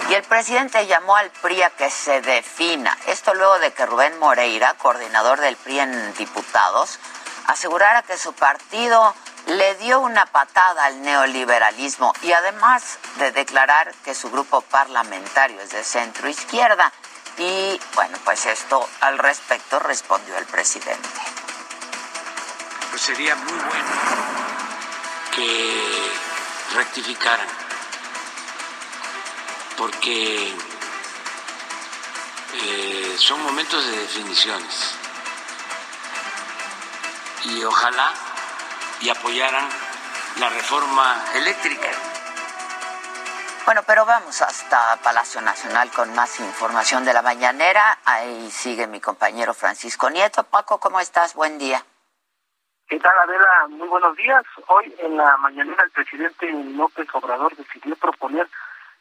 Y 0.10 0.13
el 0.13 0.24
presidente 0.24 0.88
llamó 0.88 1.17
al 1.17 1.29
PRI 1.32 1.63
a 1.63 1.70
que 1.72 1.89
se 1.89 2.22
defina. 2.22 2.98
Esto 3.08 3.34
luego 3.34 3.60
de 3.60 3.74
que 3.74 3.86
Rubén 3.86 4.17
Moreira, 4.20 4.74
coordinador 4.75 5.41
del 5.41 5.58
PRI 5.58 5.79
en 5.79 6.13
diputados, 6.15 6.98
asegurara 7.47 8.03
que 8.03 8.17
su 8.17 8.33
partido 8.33 9.13
le 9.47 9.75
dio 9.75 10.01
una 10.01 10.25
patada 10.25 10.85
al 10.85 11.01
neoliberalismo 11.01 12.13
y 12.21 12.33
además 12.33 12.99
de 13.17 13.31
declarar 13.31 13.93
que 14.03 14.13
su 14.13 14.29
grupo 14.29 14.61
parlamentario 14.61 15.59
es 15.61 15.69
de 15.71 15.83
centro 15.83 16.27
izquierda. 16.27 16.91
Y 17.37 17.79
bueno, 17.95 18.17
pues 18.25 18.45
esto 18.45 18.87
al 19.01 19.17
respecto 19.17 19.79
respondió 19.79 20.37
el 20.37 20.45
presidente. 20.45 21.07
Pues 22.89 23.01
sería 23.01 23.35
muy 23.35 23.53
bueno 23.53 23.89
que 25.35 26.11
rectificaran, 26.73 27.47
porque 29.77 30.55
eh, 32.53 33.15
son 33.19 33.41
momentos 33.43 33.85
de 33.85 33.97
definiciones. 33.97 34.96
Y 37.46 37.63
ojalá 37.63 38.12
y 39.01 39.10
apoyaran 39.10 39.67
la 40.39 40.50
reforma 40.50 41.24
eléctrica. 41.36 41.89
Bueno, 43.65 43.82
pero 43.86 44.06
vamos 44.06 44.41
hasta 44.41 44.96
Palacio 45.03 45.41
Nacional 45.41 45.91
con 45.91 46.13
más 46.15 46.39
información 46.39 47.03
de 47.03 47.13
la 47.13 47.22
mañanera. 47.22 48.00
Ahí 48.06 48.50
sigue 48.50 48.88
mi 48.88 49.01
compañero 49.01 49.53
Francisco 49.53 50.10
Nieto. 50.10 50.44
Paco, 50.44 50.79
¿cómo 50.79 51.00
estás? 51.00 51.34
Buen 51.34 51.58
día. 51.58 51.84
¿Qué 52.88 52.98
tal, 53.00 53.12
Adela? 53.24 53.67
Muy 53.70 53.89
buenos 53.89 54.15
días. 54.15 54.44
Hoy 54.67 54.96
en 55.00 55.17
la 55.17 55.36
mañanera 55.38 55.84
el 55.84 55.91
presidente 55.91 56.50
López 56.50 57.08
Obrador 57.13 57.53
decidió 57.58 57.98
proponer 57.98 58.48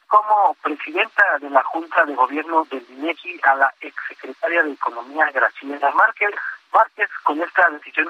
como 0.08 0.54
presidenta 0.62 1.38
de 1.40 1.50
la 1.50 1.62
Junta 1.62 2.04
de 2.04 2.16
Gobierno 2.16 2.64
del 2.64 2.84
INEGI 2.90 3.40
a 3.44 3.54
la 3.54 3.74
exsecretaria 3.80 4.64
de 4.64 4.72
Economía 4.72 5.30
Graciela 5.32 5.90
Márquez. 5.92 6.30
Márquez, 6.76 7.08
con 7.22 7.40
esta 7.40 7.70
decisión, 7.70 8.08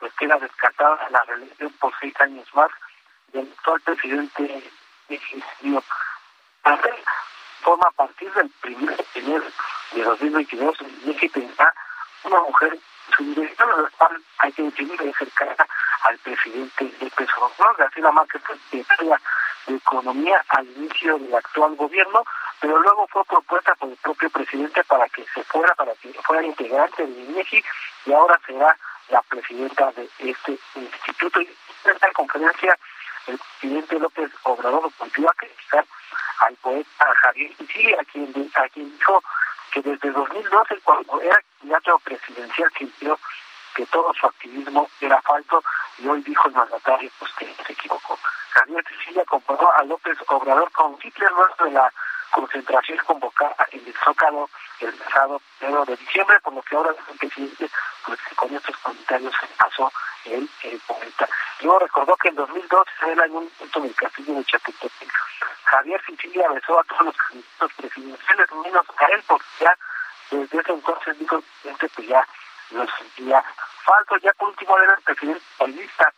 pues 0.00 0.12
queda 0.14 0.36
descartada 0.38 1.08
la 1.10 1.22
reelección 1.28 1.70
por 1.74 1.92
seis 2.00 2.12
años 2.18 2.44
más 2.52 2.68
del 3.32 3.48
actual 3.56 3.80
presidente 3.82 4.42
forma 7.62 7.86
a 7.86 7.92
partir 7.92 8.32
del 8.32 8.50
primer 8.60 8.96
de 8.96 9.20
enero 9.20 9.44
de 9.92 10.02
2022 10.02 10.76
y 11.04 11.28
tendrá 11.28 11.72
una 12.24 12.40
mujer 12.40 12.78
su 13.16 13.24
dirección 13.24 13.82
la 13.82 13.88
cual 13.90 14.22
hay 14.38 14.52
que 14.52 14.62
definir 14.64 14.98
de 14.98 15.12
cercana 15.14 15.66
al 16.04 16.18
presidente 16.18 16.84
del 16.84 17.10
peso 17.10 17.50
García 17.78 18.10
Márquez 18.12 18.42
fue 18.44 18.56
secretaria 18.70 19.20
de 19.66 19.76
Economía 19.76 20.44
al 20.48 20.66
inicio 20.66 21.18
del 21.18 21.34
actual 21.34 21.74
gobierno, 21.76 22.22
pero 22.60 22.78
luego 22.78 23.06
fue 23.08 23.24
propuesta 23.24 23.74
por 23.76 23.88
el 23.88 23.96
propio 23.96 24.28
presidente 24.30 24.84
para 24.84 25.08
que 25.08 25.24
se 25.34 25.42
fuera, 25.44 25.74
para 25.74 25.94
que 25.94 26.12
fuera 26.12 26.42
integrante 26.42 27.06
del 27.06 27.30
INEGI 27.30 27.64
y 28.06 28.12
ahora 28.12 28.38
será 28.46 28.76
la 29.08 29.22
presidenta 29.22 29.90
de 29.92 30.08
este 30.18 30.58
instituto. 30.74 31.40
Y 31.40 31.46
en 31.84 31.90
esta 31.90 32.12
conferencia 32.12 32.78
el 33.26 33.40
presidente 33.58 33.98
López 33.98 34.30
Obrador 34.42 34.90
volvió 34.98 35.30
a 35.30 35.34
criticar 35.34 35.86
al 36.40 36.54
poeta 36.56 37.14
Javier 37.22 37.52
sí 37.56 37.94
a 37.94 38.04
quien, 38.04 38.50
a 38.54 38.68
quien 38.68 38.92
dijo 38.98 39.22
que 39.72 39.80
desde 39.80 40.10
2012, 40.10 40.80
cuando 40.84 41.20
era 41.22 41.38
candidato 41.58 41.98
presidencial, 42.00 42.70
sintió 42.78 43.18
que 43.74 43.86
todo 43.86 44.12
su 44.14 44.26
activismo 44.26 44.88
era 45.00 45.20
falso 45.22 45.62
y 45.98 46.08
hoy 46.08 46.22
dijo 46.22 46.48
el 46.48 46.54
mandatario 46.54 47.10
pues, 47.18 47.32
que 47.34 47.54
se 47.66 47.72
equivocó. 47.72 48.18
Javier 48.50 48.84
Sicilia 48.88 49.24
comparó 49.24 49.72
a 49.76 49.82
López 49.84 50.16
Obrador 50.28 50.70
con 50.72 50.96
Hitler 51.02 51.30
luego 51.32 51.64
de 51.64 51.70
la 51.72 51.92
concentración 52.30 52.98
convocada 53.06 53.66
en 53.70 53.86
el 53.86 53.94
Zócalo 54.04 54.48
el 54.80 54.92
pasado 54.94 55.40
primero 55.58 55.84
de 55.84 55.96
diciembre, 55.96 56.40
por 56.40 56.52
lo 56.52 56.62
que 56.62 56.76
ahora 56.76 56.90
el 56.90 57.18
presidente, 57.18 57.70
pues 58.06 58.18
con 58.36 58.54
estos 58.54 58.76
comentarios 58.78 59.34
se 59.40 59.46
pasó 59.56 59.92
el, 60.24 60.48
el 60.62 60.80
poeta. 60.80 61.28
Luego 61.60 61.78
recordó 61.78 62.16
que 62.16 62.28
en 62.28 62.34
2012 62.34 62.90
era 63.06 63.24
en 63.26 63.36
un 63.36 63.48
punto 63.50 63.80
del 63.80 63.94
castillo 63.94 64.34
de 64.34 64.44
Chapultepec. 64.44 65.12
Javier 65.64 66.00
Sicilia 66.06 66.48
besó 66.48 66.78
a 66.78 66.84
todos 66.84 67.06
los 67.06 67.16
candidatos 67.16 67.72
presidenciales, 67.76 68.52
menos 68.52 68.86
a 68.98 69.04
él, 69.06 69.24
porque 69.26 69.46
ya 69.60 69.78
desde 70.30 70.58
ese 70.58 70.72
entonces 70.72 71.18
dijo 71.18 71.36
el 71.36 71.42
presidente 71.42 71.88
que 71.88 72.06
ya 72.06 72.26
lo 72.70 72.86
sentía 72.98 73.42
falso. 73.84 74.16
Ya 74.18 74.32
por 74.34 74.48
último 74.48 74.78
era 74.78 74.94
el 74.94 75.02
presidente 75.02 75.42
lista 75.68 76.12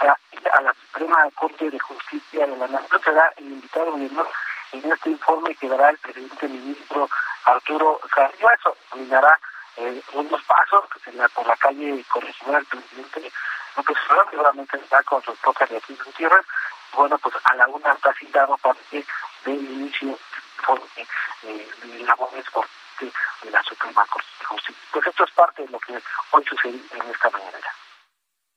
a, 0.00 0.60
la 0.60 0.74
Suprema 0.74 1.30
Corte 1.34 1.70
de 1.70 1.78
Justicia 1.78 2.46
de 2.46 2.56
la 2.56 2.68
Nación 2.68 3.00
será 3.02 3.32
el 3.36 3.44
invitado 3.46 3.96
menor 3.96 4.28
en 4.72 4.92
este 4.92 5.10
informe 5.10 5.54
que 5.54 5.68
dará 5.68 5.90
el 5.90 5.98
presidente 5.98 6.48
ministro 6.48 7.08
Arturo 7.44 8.00
Carrillo. 8.14 8.50
Eso 8.50 8.76
caminará 8.90 9.38
eh, 9.76 10.02
unos 10.12 10.42
pasos 10.42 10.84
que 11.04 11.12
la, 11.12 11.28
por 11.28 11.46
la 11.46 11.56
calle 11.56 12.04
corregidora 12.10 12.58
el 12.58 12.66
presidente 12.66 13.32
López 13.76 13.96
Obrador, 14.06 14.30
seguramente 14.30 14.76
está 14.76 15.02
con 15.02 15.22
su 15.22 15.32
esposa 15.32 15.66
Beatriz 15.66 16.02
Gutiérrez. 16.04 16.46
Bueno, 16.92 17.18
pues 17.18 17.34
a 17.44 17.54
la 17.56 17.66
una 17.68 17.92
está 17.92 18.12
citado 18.14 18.56
para 18.58 18.78
que 18.90 19.04
del 19.44 19.56
inicio 19.56 20.18
informe 20.58 21.06
eh, 21.42 21.68
de 21.82 21.98
labores 22.00 22.50
por 22.50 22.66
de 22.98 23.50
la 23.50 23.62
Suprema 23.62 24.06
Corte 24.06 24.26
de 24.35 24.35
Justicia. 24.56 24.82
Pues 24.92 25.06
esto 25.06 25.24
es 25.24 25.30
parte 25.32 25.62
de 25.62 25.68
lo 25.68 25.78
que 25.78 26.02
hoy 26.32 26.44
sucedió 26.48 26.80
en 26.92 27.10
esta 27.10 27.30
mañana. 27.30 27.66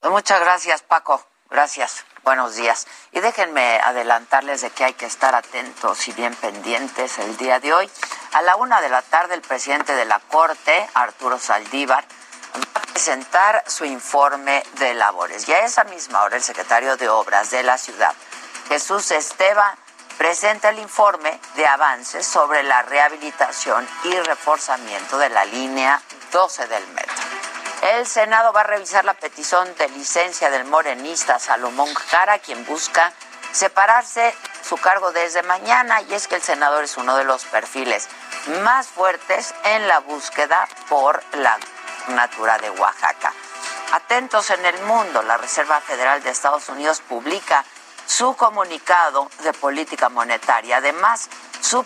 Muchas 0.03 0.39
gracias, 0.39 0.81
Paco. 0.83 1.25
Gracias. 1.49 2.05
Buenos 2.23 2.55
días. 2.55 2.85
Y 3.11 3.21
déjenme 3.21 3.79
adelantarles 3.79 4.61
de 4.61 4.69
que 4.69 4.85
hay 4.85 4.93
que 4.93 5.05
estar 5.05 5.33
atentos 5.33 6.07
y 6.07 6.11
bien 6.11 6.35
pendientes 6.35 7.17
el 7.17 7.37
día 7.37 7.59
de 7.59 7.73
hoy. 7.73 7.89
A 8.33 8.41
la 8.43 8.55
una 8.55 8.81
de 8.81 8.89
la 8.89 9.01
tarde, 9.01 9.33
el 9.33 9.41
presidente 9.41 9.95
de 9.95 10.05
la 10.05 10.19
Corte, 10.19 10.87
Arturo 10.93 11.39
Saldívar, 11.39 12.05
va 12.55 12.81
a 12.81 12.91
presentar 12.93 13.63
su 13.67 13.85
informe 13.85 14.63
de 14.73 14.93
labores. 14.93 15.47
Y 15.49 15.53
a 15.53 15.65
esa 15.65 15.83
misma 15.85 16.23
hora, 16.23 16.35
el 16.35 16.43
secretario 16.43 16.97
de 16.97 17.09
Obras 17.09 17.49
de 17.49 17.63
la 17.63 17.77
ciudad, 17.77 18.13
Jesús 18.67 19.09
Esteban, 19.11 19.75
presenta 20.19 20.69
el 20.69 20.79
informe 20.79 21.39
de 21.55 21.65
avances 21.65 22.27
sobre 22.27 22.61
la 22.61 22.81
rehabilitación 22.81 23.87
y 24.03 24.11
reforzamiento 24.19 25.17
de 25.17 25.29
la 25.29 25.45
línea 25.45 26.01
12 26.33 26.67
del 26.67 26.85
metro. 26.87 27.15
El 27.83 28.05
Senado 28.05 28.51
va 28.51 28.61
a 28.61 28.65
revisar 28.65 29.05
la 29.05 29.13
petición 29.13 29.73
de 29.77 29.87
licencia 29.87 30.49
del 30.49 30.65
morenista 30.65 31.39
Salomón 31.39 31.93
Jara, 31.93 32.37
quien 32.39 32.65
busca 32.65 33.13
separarse 33.53 34.35
su 34.61 34.75
cargo 34.75 35.13
desde 35.13 35.41
mañana, 35.43 36.01
y 36.01 36.13
es 36.13 36.27
que 36.27 36.35
el 36.35 36.41
senador 36.41 36.83
es 36.83 36.97
uno 36.97 37.15
de 37.15 37.23
los 37.23 37.45
perfiles 37.45 38.09
más 38.61 38.89
fuertes 38.89 39.55
en 39.63 39.87
la 39.87 39.99
búsqueda 39.99 40.67
por 40.89 41.23
la 41.37 41.57
natura 42.09 42.57
de 42.57 42.69
Oaxaca. 42.71 43.33
Atentos 43.93 44.49
en 44.49 44.65
el 44.65 44.79
mundo, 44.81 45.21
la 45.21 45.37
Reserva 45.37 45.79
Federal 45.79 46.21
de 46.21 46.31
Estados 46.31 46.67
Unidos 46.67 47.01
publica 47.07 47.63
su 48.09 48.35
comunicado 48.35 49.29
de 49.43 49.53
política 49.53 50.09
monetaria. 50.09 50.77
Además, 50.77 51.29
su, 51.61 51.85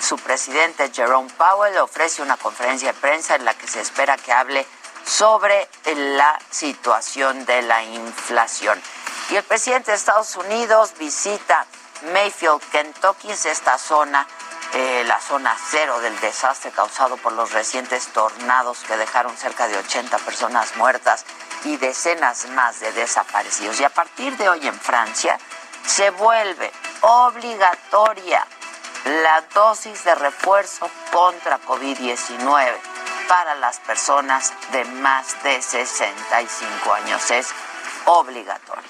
su 0.00 0.16
presidente 0.18 0.90
Jerome 0.92 1.30
Powell 1.34 1.78
ofrece 1.78 2.20
una 2.20 2.36
conferencia 2.36 2.92
de 2.92 2.98
prensa 2.98 3.36
en 3.36 3.44
la 3.44 3.54
que 3.54 3.68
se 3.68 3.80
espera 3.80 4.16
que 4.16 4.32
hable 4.32 4.66
sobre 5.04 5.68
la 5.94 6.36
situación 6.50 7.46
de 7.46 7.62
la 7.62 7.84
inflación. 7.84 8.82
Y 9.30 9.36
el 9.36 9.44
presidente 9.44 9.92
de 9.92 9.96
Estados 9.96 10.34
Unidos 10.34 10.94
visita 10.98 11.64
Mayfield, 12.12 12.60
Kentucky, 12.72 13.30
es 13.30 13.46
esta 13.46 13.78
zona, 13.78 14.26
eh, 14.74 15.04
la 15.06 15.20
zona 15.20 15.54
cero 15.70 16.00
del 16.00 16.18
desastre 16.20 16.70
causado 16.70 17.16
por 17.18 17.32
los 17.32 17.52
recientes 17.52 18.08
tornados 18.08 18.78
que 18.84 18.96
dejaron 18.96 19.36
cerca 19.36 19.68
de 19.68 19.76
80 19.76 20.16
personas 20.18 20.76
muertas 20.76 21.26
y 21.64 21.76
decenas 21.76 22.46
más 22.50 22.80
de 22.80 22.90
desaparecidos. 22.92 23.78
Y 23.80 23.84
a 23.84 23.90
partir 23.90 24.36
de 24.38 24.48
hoy 24.48 24.66
en 24.66 24.78
Francia 24.78 25.38
se 25.86 26.10
vuelve 26.10 26.72
obligatoria 27.02 28.46
la 29.04 29.42
dosis 29.54 30.04
de 30.04 30.14
refuerzo 30.14 30.88
contra 31.12 31.60
COVID-19 31.60 32.74
para 33.28 33.54
las 33.56 33.78
personas 33.80 34.52
de 34.72 34.84
más 34.86 35.42
de 35.42 35.60
65 35.60 36.94
años. 36.94 37.30
Es 37.30 37.48
obligatorio. 38.06 38.88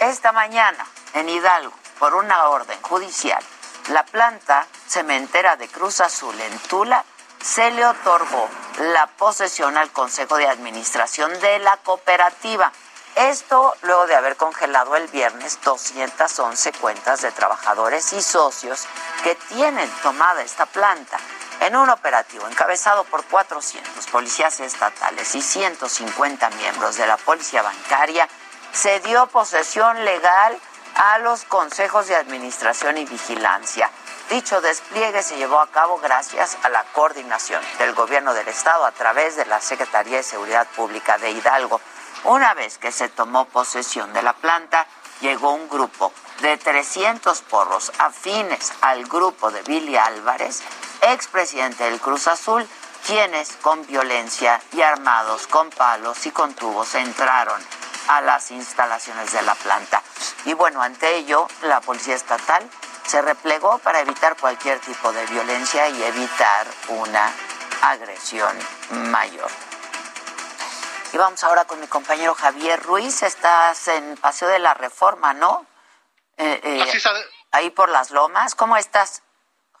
Esta 0.00 0.32
mañana, 0.32 0.86
en 1.14 1.28
Hidalgo, 1.28 1.72
por 1.98 2.14
una 2.14 2.48
orden 2.48 2.80
judicial, 2.82 3.42
la 3.88 4.04
planta 4.04 4.66
cementera 4.86 5.56
de 5.56 5.68
Cruz 5.68 6.00
Azul 6.00 6.38
en 6.40 6.58
Tula 6.60 7.04
se 7.42 7.70
le 7.70 7.84
otorgó 7.86 8.48
la 8.78 9.06
posesión 9.06 9.76
al 9.76 9.90
Consejo 9.90 10.36
de 10.36 10.46
Administración 10.46 11.32
de 11.40 11.58
la 11.60 11.76
cooperativa. 11.78 12.72
Esto 13.16 13.74
luego 13.82 14.06
de 14.06 14.14
haber 14.14 14.36
congelado 14.36 14.94
el 14.96 15.08
viernes 15.08 15.58
211 15.64 16.72
cuentas 16.74 17.22
de 17.22 17.32
trabajadores 17.32 18.12
y 18.12 18.22
socios 18.22 18.86
que 19.24 19.34
tienen 19.34 19.90
tomada 20.02 20.42
esta 20.42 20.66
planta. 20.66 21.18
En 21.60 21.76
un 21.76 21.90
operativo 21.90 22.46
encabezado 22.46 23.04
por 23.04 23.24
400 23.24 24.06
policías 24.06 24.60
estatales 24.60 25.34
y 25.34 25.42
150 25.42 26.48
miembros 26.50 26.96
de 26.96 27.06
la 27.06 27.16
policía 27.16 27.62
bancaria, 27.62 28.28
se 28.72 29.00
dio 29.00 29.26
posesión 29.26 30.04
legal 30.04 30.58
a 30.94 31.18
los 31.18 31.44
consejos 31.44 32.06
de 32.08 32.16
administración 32.16 32.98
y 32.98 33.04
vigilancia. 33.04 33.90
Dicho 34.28 34.60
despliegue 34.60 35.22
se 35.22 35.36
llevó 35.36 35.60
a 35.60 35.70
cabo 35.70 35.98
gracias 35.98 36.56
a 36.62 36.68
la 36.68 36.84
coordinación 36.92 37.62
del 37.78 37.94
gobierno 37.94 38.32
del 38.34 38.48
estado 38.48 38.84
a 38.84 38.92
través 38.92 39.36
de 39.36 39.46
la 39.46 39.60
Secretaría 39.60 40.18
de 40.18 40.22
Seguridad 40.22 40.66
Pública 40.76 41.18
de 41.18 41.30
Hidalgo. 41.30 41.80
Una 42.24 42.54
vez 42.54 42.78
que 42.78 42.92
se 42.92 43.08
tomó 43.08 43.46
posesión 43.46 44.12
de 44.12 44.22
la 44.22 44.34
planta, 44.34 44.86
llegó 45.20 45.52
un 45.52 45.68
grupo 45.68 46.12
de 46.42 46.56
300 46.56 47.42
porros 47.42 47.92
afines 47.98 48.72
al 48.82 49.04
grupo 49.06 49.50
de 49.50 49.62
Billy 49.62 49.96
Álvarez 49.96 50.62
expresidente 51.02 51.84
del 51.84 52.00
Cruz 52.00 52.28
Azul, 52.28 52.66
quienes 53.06 53.56
con 53.62 53.86
violencia 53.86 54.60
y 54.72 54.82
armados 54.82 55.46
con 55.46 55.70
palos 55.70 56.26
y 56.26 56.30
con 56.30 56.54
tubos 56.54 56.94
entraron 56.94 57.60
a 58.10 58.20
las 58.20 58.50
instalaciones 58.50 59.32
de 59.32 59.40
la 59.42 59.54
planta. 59.54 60.02
Y 60.44 60.54
bueno, 60.54 60.82
ante 60.82 61.16
ello, 61.16 61.46
la 61.62 61.80
Policía 61.80 62.16
Estatal 62.16 62.68
se 63.06 63.22
replegó 63.22 63.78
para 63.78 64.00
evitar 64.00 64.36
cualquier 64.36 64.80
tipo 64.80 65.12
de 65.12 65.24
violencia 65.26 65.88
y 65.88 66.02
evitar 66.02 66.66
una 66.88 67.32
agresión 67.82 68.56
mayor. 69.10 69.48
Y 71.12 71.18
vamos 71.18 71.42
ahora 71.44 71.66
con 71.66 71.78
mi 71.80 71.86
compañero 71.86 72.34
Javier 72.34 72.82
Ruiz. 72.82 73.22
Estás 73.22 73.86
en 73.86 74.16
Paseo 74.16 74.48
de 74.48 74.58
la 74.58 74.74
Reforma, 74.74 75.32
¿no? 75.32 75.64
Eh, 76.36 76.60
eh, 76.64 77.02
ahí 77.52 77.70
por 77.70 77.90
las 77.90 78.10
lomas. 78.10 78.56
¿Cómo 78.56 78.76
estás? 78.76 79.22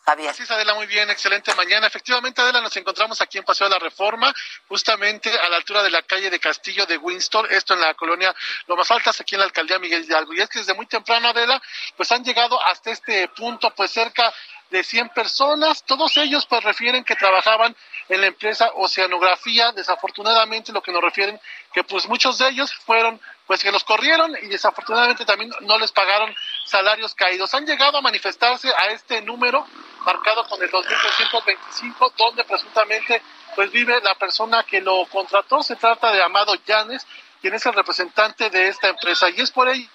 Javier. 0.04 0.30
Así 0.30 0.42
es, 0.42 0.50
Adela, 0.50 0.74
muy 0.74 0.86
bien, 0.86 1.10
excelente 1.10 1.54
mañana. 1.54 1.86
Efectivamente, 1.86 2.40
Adela, 2.40 2.60
nos 2.60 2.76
encontramos 2.76 3.20
aquí 3.20 3.38
en 3.38 3.44
Paseo 3.44 3.68
de 3.68 3.74
la 3.74 3.78
Reforma, 3.78 4.32
justamente 4.68 5.30
a 5.30 5.48
la 5.48 5.56
altura 5.56 5.82
de 5.82 5.90
la 5.90 6.02
calle 6.02 6.30
de 6.30 6.40
Castillo 6.40 6.86
de 6.86 6.96
Winston, 6.96 7.46
esto 7.50 7.74
en 7.74 7.80
la 7.80 7.94
colonia 7.94 8.34
Lomas 8.66 8.90
Altas, 8.90 9.20
aquí 9.20 9.34
en 9.34 9.40
la 9.40 9.44
alcaldía 9.44 9.78
Miguel 9.78 10.04
Hidalgo. 10.04 10.32
Y 10.32 10.40
es 10.40 10.48
que 10.48 10.60
desde 10.60 10.74
muy 10.74 10.86
temprano, 10.86 11.28
Adela, 11.28 11.60
pues 11.96 12.10
han 12.12 12.24
llegado 12.24 12.58
hasta 12.66 12.90
este 12.90 13.28
punto, 13.28 13.70
pues 13.74 13.90
cerca 13.90 14.32
de 14.70 14.84
100 14.84 15.10
personas. 15.10 15.84
Todos 15.84 16.16
ellos 16.16 16.46
pues 16.46 16.62
refieren 16.62 17.04
que 17.04 17.16
trabajaban 17.16 17.76
en 18.08 18.20
la 18.20 18.28
empresa 18.28 18.70
Oceanografía. 18.74 19.72
Desafortunadamente 19.72 20.72
lo 20.72 20.82
que 20.82 20.92
nos 20.92 21.02
refieren 21.02 21.40
que 21.72 21.84
pues 21.84 22.06
muchos 22.06 22.38
de 22.38 22.48
ellos 22.48 22.72
fueron 22.72 23.20
pues 23.46 23.62
que 23.62 23.72
los 23.72 23.82
corrieron 23.84 24.36
y 24.42 24.46
desafortunadamente 24.46 25.24
también 25.24 25.50
no 25.62 25.76
les 25.78 25.90
pagaron 25.90 26.34
salarios 26.64 27.14
caídos. 27.14 27.54
Han 27.54 27.66
llegado 27.66 27.98
a 27.98 28.02
manifestarse 28.02 28.68
a 28.76 28.86
este 28.86 29.20
número 29.22 29.66
marcado 30.04 30.46
con 30.48 30.62
el 30.62 30.70
2325 30.70 32.12
donde 32.16 32.44
presuntamente 32.44 33.22
pues 33.54 33.70
vive 33.70 34.00
la 34.00 34.14
persona 34.14 34.64
que 34.64 34.80
lo 34.80 35.06
contrató. 35.06 35.62
Se 35.62 35.76
trata 35.76 36.12
de 36.12 36.22
Amado 36.22 36.54
Llanes, 36.66 37.06
quien 37.40 37.54
es 37.54 37.66
el 37.66 37.74
representante 37.74 38.50
de 38.50 38.68
esta 38.68 38.88
empresa 38.88 39.28
y 39.30 39.40
es 39.40 39.50
por 39.50 39.68
ello. 39.68 39.88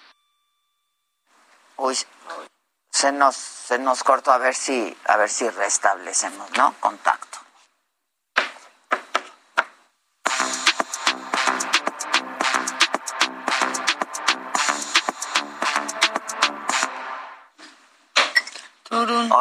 Uy, 1.76 1.96
se 2.90 3.12
nos 3.12 3.36
se 3.36 3.78
nos 3.78 4.02
cortó 4.02 4.32
a 4.32 4.38
ver 4.38 4.54
si 4.54 4.96
a 5.06 5.16
ver 5.16 5.28
si 5.28 5.48
restablecemos, 5.48 6.50
¿no? 6.52 6.74
Contacto. 6.80 7.35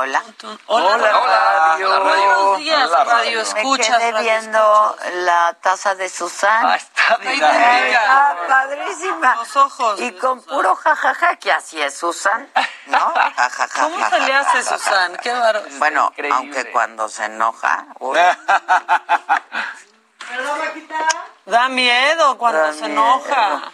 Hola. 0.06 0.22
Hola, 0.68 1.18
Hola, 1.18 1.74
radio. 1.74 2.04
Buenos 2.04 2.58
días. 2.60 2.90
la 2.92 3.04
radio 3.06 3.12
radio. 3.16 3.38
Me 3.38 3.42
escuchas. 3.62 3.98
quedé 3.98 4.12
radio 4.12 4.30
viendo 4.30 4.98
la 5.14 5.54
taza 5.62 5.96
de 5.96 6.10
Susan. 6.10 6.64
Ah, 6.64 6.76
está 6.76 7.18
Ay, 7.22 7.28
divina. 7.28 7.48
venga. 7.52 8.02
Está 8.02 8.38
padrísima. 8.48 9.36
Los 9.38 9.56
ojos. 9.56 10.00
Y 10.02 10.12
con 10.12 10.44
puro 10.44 10.76
jajaja, 10.76 11.38
que 11.38 11.52
así 11.52 11.82
es 11.82 11.98
Susan, 11.98 12.48
¿no? 12.86 13.00
Jajaja. 13.36 13.68
¿Cómo 13.82 14.10
se 14.12 14.20
le 14.20 14.36
hace, 14.36 14.62
Susan? 14.64 15.18
Qué 15.24 15.34
bárbaro. 15.34 15.66
Bueno, 15.80 16.10
Increíble. 16.12 16.38
aunque 16.38 16.72
cuando 16.72 17.10
se 17.10 17.26
enoja, 17.26 17.88
uy, 18.00 18.20
Da 21.46 21.68
miedo 21.70 22.38
cuando 22.38 22.60
Da 22.62 22.74
se 22.74 22.88
miedo. 22.88 23.02
enoja. 23.02 23.72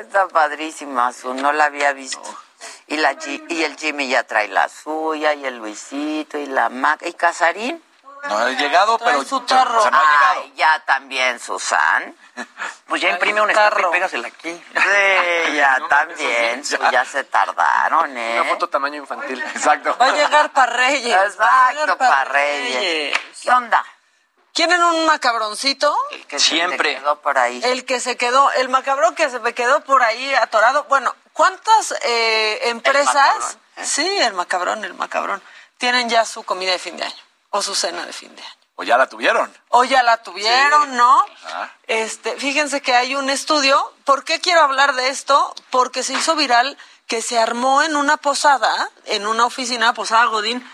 está 0.00 0.26
padrísima, 0.26 1.12
su, 1.12 1.32
no 1.34 1.52
la 1.52 1.66
había 1.66 1.92
visto. 1.92 2.20
Y, 2.92 2.96
la, 2.98 3.16
y 3.48 3.62
el 3.64 3.76
Jimmy 3.78 4.08
ya 4.08 4.24
trae 4.24 4.48
la 4.48 4.68
suya, 4.68 5.32
y 5.34 5.46
el 5.46 5.56
Luisito, 5.56 6.36
y 6.36 6.46
la 6.46 6.68
Mac, 6.68 7.00
y 7.06 7.12
Casarín. 7.14 7.82
No 8.28 8.46
he 8.46 8.54
llegado, 8.54 8.98
pero 8.98 9.24
su 9.24 9.36
o 9.36 9.42
tarro. 9.42 9.82
sea, 9.82 9.90
no 9.90 9.98
ha 9.98 10.00
llegado. 10.02 10.40
Ay, 10.42 10.52
ya 10.56 10.82
también, 10.86 11.40
Susan. 11.40 12.14
Pues 12.86 13.02
ya 13.02 13.10
imprime 13.10 13.40
un 13.40 13.48
Tarro. 13.52 13.66
estampado 13.76 13.88
y 13.88 13.92
pégasela 13.92 14.28
aquí. 14.28 14.52
Sí, 14.52 15.56
ya 15.56 15.78
también, 15.88 16.64
su, 16.64 16.76
ya 16.92 17.04
se 17.04 17.24
tardaron, 17.24 18.16
¿eh? 18.16 18.40
Una 18.40 18.50
foto 18.50 18.68
tamaño 18.68 18.96
infantil. 18.98 19.42
Exacto. 19.54 19.96
Va 20.00 20.06
a 20.06 20.12
llegar 20.12 20.52
para 20.52 20.72
Reyes. 20.72 21.16
Exacto, 21.16 21.98
para 21.98 22.24
Reyes. 22.26 23.18
¿Qué 23.42 23.50
onda? 23.50 23.84
¿Quieren 24.54 24.82
un 24.84 25.06
macabroncito? 25.06 25.96
El 26.10 26.26
que 26.26 26.38
Siempre. 26.38 26.92
Se 26.94 27.00
quedó 27.00 27.20
por 27.22 27.38
ahí. 27.38 27.60
El 27.64 27.86
que 27.86 28.00
se 28.00 28.16
quedó, 28.18 28.52
el 28.52 28.68
macabrón 28.68 29.14
que 29.14 29.30
se 29.30 29.40
me 29.40 29.54
quedó 29.54 29.80
por 29.80 30.02
ahí 30.02 30.34
atorado. 30.34 30.84
Bueno, 30.84 31.14
¿cuántas 31.32 31.94
eh, 32.02 32.68
empresas? 32.68 33.14
macabrón, 33.14 33.60
¿eh? 33.76 33.84
Sí, 33.84 34.18
el 34.20 34.34
macabrón, 34.34 34.84
el 34.84 34.94
macabrón. 34.94 35.42
Tienen 35.78 36.08
ya 36.08 36.24
su 36.24 36.42
comida 36.44 36.72
de 36.72 36.78
fin 36.78 36.96
de 36.96 37.04
año 37.04 37.22
o 37.50 37.62
su 37.62 37.74
cena 37.74 38.04
de 38.06 38.12
fin 38.12 38.34
de 38.34 38.42
año. 38.42 38.56
O 38.76 38.84
ya 38.84 38.96
la 38.96 39.08
tuvieron. 39.08 39.52
O 39.68 39.84
ya 39.84 40.02
la 40.02 40.22
tuvieron, 40.22 40.96
¿no? 40.96 41.24
Ajá. 41.44 41.72
Este, 41.86 42.36
fíjense 42.36 42.80
que 42.80 42.94
hay 42.94 43.14
un 43.14 43.28
estudio. 43.28 43.92
¿Por 44.04 44.24
qué 44.24 44.40
quiero 44.40 44.62
hablar 44.62 44.94
de 44.94 45.08
esto? 45.08 45.54
Porque 45.70 46.02
se 46.02 46.14
hizo 46.14 46.34
viral 46.34 46.78
que 47.06 47.20
se 47.20 47.38
armó 47.38 47.82
en 47.82 47.96
una 47.96 48.16
posada, 48.16 48.90
en 49.04 49.26
una 49.26 49.44
oficina, 49.44 49.92
posada 49.92 50.24
Godín, 50.26 50.66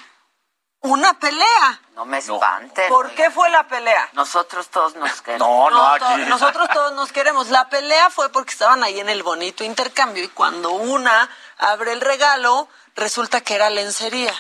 una 0.81 1.15
pelea. 1.19 1.81
No 1.95 2.05
me 2.05 2.19
espanten. 2.19 2.89
¿Por 2.89 3.11
qué 3.13 3.31
fue 3.31 3.51
la 3.51 3.67
pelea? 3.67 4.09
Nosotros 4.13 4.69
todos 4.69 4.95
nos 4.95 5.21
queremos. 5.23 5.49
No, 5.49 5.71
no, 5.71 5.87
aquí. 5.87 6.23
nosotros 6.27 6.69
todos 6.73 6.93
nos 6.93 7.11
queremos. 7.13 7.49
La 7.49 7.69
pelea 7.69 8.11
fue 8.11 8.31
porque 8.31 8.53
estaban 8.53 8.83
ahí 8.85 9.01
en 9.01 9.09
el 9.09 9.23
bonito 9.23 9.65
intercambio 9.65 10.23
y 10.23 10.29
cuando 10.29 10.71
una 10.71 11.29
abre 11.59 11.93
el 11.93 12.01
regalo, 12.01 12.69
resulta 12.95 13.41
que 13.41 13.55
era 13.57 13.71
lencería. 13.71 14.33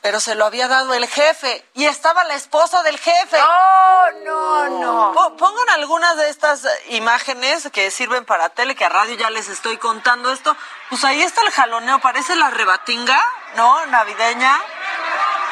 Pero 0.00 0.18
se 0.20 0.34
lo 0.36 0.44
había 0.44 0.66
dado 0.68 0.94
el 0.94 1.06
jefe 1.08 1.64
y 1.74 1.86
estaba 1.86 2.22
la 2.24 2.34
esposa 2.34 2.82
del 2.84 2.98
jefe. 2.98 3.38
No, 3.38 4.10
no, 4.24 4.68
no. 4.68 5.12
Po- 5.12 5.36
Pongan 5.36 5.70
algunas 5.70 6.16
de 6.16 6.28
estas 6.30 6.64
eh, 6.64 6.68
imágenes 6.90 7.68
que 7.72 7.90
sirven 7.90 8.24
para 8.24 8.48
tele, 8.48 8.74
que 8.76 8.84
a 8.84 8.88
radio 8.88 9.14
ya 9.16 9.30
les 9.30 9.48
estoy 9.48 9.76
contando 9.78 10.32
esto. 10.32 10.56
Pues 10.88 11.04
ahí 11.04 11.22
está 11.22 11.42
el 11.42 11.50
jaloneo, 11.50 11.98
parece 12.00 12.34
la 12.36 12.50
rebatinga, 12.50 13.20
¿no? 13.56 13.86
Navideña. 13.86 14.60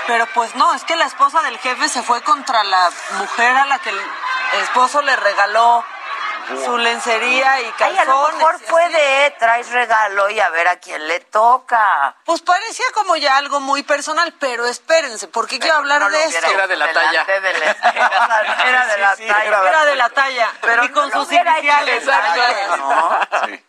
Pero 0.06 0.26
pues 0.34 0.54
no, 0.54 0.72
es 0.74 0.84
que 0.84 0.96
la 0.96 1.04
esposa 1.06 1.42
del 1.42 1.58
jefe 1.58 1.88
se 1.88 2.02
fue 2.02 2.22
contra 2.22 2.62
la 2.64 2.90
mujer 3.18 3.56
a 3.56 3.66
la 3.66 3.78
que 3.80 3.90
el 3.90 4.00
esposo 4.62 5.02
le 5.02 5.16
regaló 5.16 5.84
su 6.64 6.78
lencería 6.78 7.60
y 7.60 7.64
Ay, 7.64 7.72
calzones. 7.76 8.00
a 8.02 8.04
lo 8.04 8.28
mejor 8.28 8.60
fue 8.60 8.88
de 8.90 9.34
traes 9.36 9.68
regalo 9.70 10.30
y 10.30 10.38
a 10.38 10.48
ver 10.50 10.68
a 10.68 10.76
quién 10.78 11.08
le 11.08 11.18
toca. 11.18 12.14
Pues 12.24 12.40
parecía 12.42 12.84
como 12.94 13.16
ya 13.16 13.36
algo 13.36 13.58
muy 13.58 13.82
personal, 13.82 14.32
pero 14.38 14.64
espérense, 14.66 15.26
¿por 15.26 15.48
qué 15.48 15.58
quiero 15.58 15.78
hablar 15.78 16.00
No 16.02 16.08
de 16.08 16.24
esto? 16.24 16.46
Era 16.48 16.68
de 16.68 16.76
la 16.76 16.92
talla. 16.92 17.24
de 17.24 17.40
la 17.40 17.76
Era 18.64 18.86
de 18.86 18.98
la 18.98 19.16
Sí, 19.16 19.22
sí, 19.24 19.28
talla. 19.28 19.68
Era 19.68 19.84
de 19.86 19.96
la 19.96 20.08
talla, 20.10 20.48
Pero 20.60 20.84
y 20.84 20.88
con 20.92 21.08
no 21.10 21.24
sus 21.24 21.32
iniciales. 21.32 22.04
Exacto. 22.04 22.76
¿no? 22.76 23.18
Sí. 23.46 23.65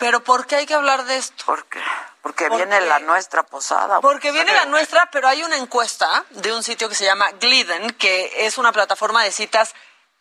Pero 0.00 0.24
¿por 0.24 0.46
qué 0.46 0.56
hay 0.56 0.66
que 0.66 0.72
hablar 0.72 1.04
de 1.04 1.18
esto? 1.18 1.44
¿Por 1.44 1.66
qué? 1.66 1.78
Porque 2.22 2.48
¿Por 2.48 2.56
viene 2.56 2.78
qué? 2.78 2.86
la 2.86 3.00
nuestra 3.00 3.42
posada. 3.42 4.00
Porque 4.00 4.32
viene 4.32 4.50
la 4.54 4.64
nuestra, 4.64 5.10
pero 5.10 5.28
hay 5.28 5.42
una 5.42 5.58
encuesta 5.58 6.24
de 6.30 6.54
un 6.54 6.62
sitio 6.62 6.88
que 6.88 6.94
se 6.94 7.04
llama 7.04 7.30
Gliden, 7.32 7.90
que 7.92 8.46
es 8.46 8.56
una 8.56 8.72
plataforma 8.72 9.22
de 9.22 9.30
citas 9.30 9.74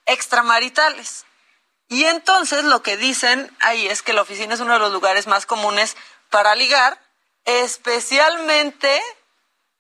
extramaritales. 0.05 1.25
Y 1.87 2.03
entonces 2.03 2.65
lo 2.65 2.83
que 2.83 2.97
dicen 2.97 3.55
ahí 3.61 3.87
es 3.87 4.01
que 4.01 4.11
la 4.11 4.21
oficina 4.21 4.53
es 4.53 4.59
uno 4.59 4.73
de 4.73 4.79
los 4.79 4.91
lugares 4.91 5.27
más 5.27 5.45
comunes 5.45 5.95
para 6.29 6.55
ligar, 6.55 6.99
especialmente 7.45 9.01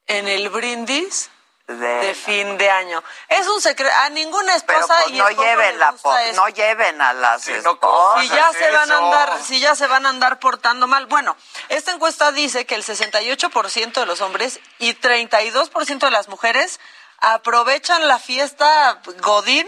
en 0.07 0.29
el 0.29 0.47
brindis 0.49 1.29
de, 1.77 1.87
de 2.07 2.15
fin 2.15 2.57
de 2.57 2.69
año. 2.69 3.03
Es 3.27 3.47
un 3.47 3.61
secreto, 3.61 3.93
a 4.03 4.09
ninguna 4.09 4.53
Pero 4.65 4.79
esposa 4.79 4.95
pues 5.03 5.15
y 5.15 5.17
no 5.17 5.29
lleven 5.29 5.73
le 5.73 5.77
la 5.79 5.95
no 6.35 6.47
lleven 6.49 7.01
a 7.01 7.13
las 7.13 7.43
Sí, 7.43 7.51
no 7.63 7.71
esposas. 7.73 8.21
si 8.23 8.29
ya 8.29 8.51
se 8.53 8.71
van 8.71 8.91
a 8.91 8.97
andar, 8.97 9.43
si 9.43 9.59
ya 9.59 9.75
se 9.75 9.87
van 9.87 10.05
a 10.05 10.09
andar 10.09 10.39
portando 10.39 10.87
mal. 10.87 11.05
Bueno, 11.05 11.37
esta 11.69 11.91
encuesta 11.91 12.31
dice 12.31 12.65
que 12.65 12.75
el 12.75 12.83
68% 12.83 13.93
de 13.93 14.05
los 14.05 14.21
hombres 14.21 14.59
y 14.79 14.93
32% 14.95 15.99
de 15.99 16.11
las 16.11 16.27
mujeres 16.27 16.79
aprovechan 17.19 18.07
la 18.07 18.17
fiesta 18.17 19.01
Godín 19.21 19.67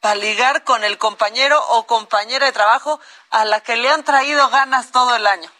para 0.00 0.14
ligar 0.14 0.64
con 0.64 0.84
el 0.84 0.98
compañero 0.98 1.62
o 1.70 1.86
compañera 1.86 2.46
de 2.46 2.52
trabajo 2.52 3.00
a 3.30 3.44
la 3.44 3.60
que 3.60 3.76
le 3.76 3.90
han 3.90 4.04
traído 4.04 4.48
ganas 4.50 4.92
todo 4.92 5.16
el 5.16 5.26
año. 5.26 5.50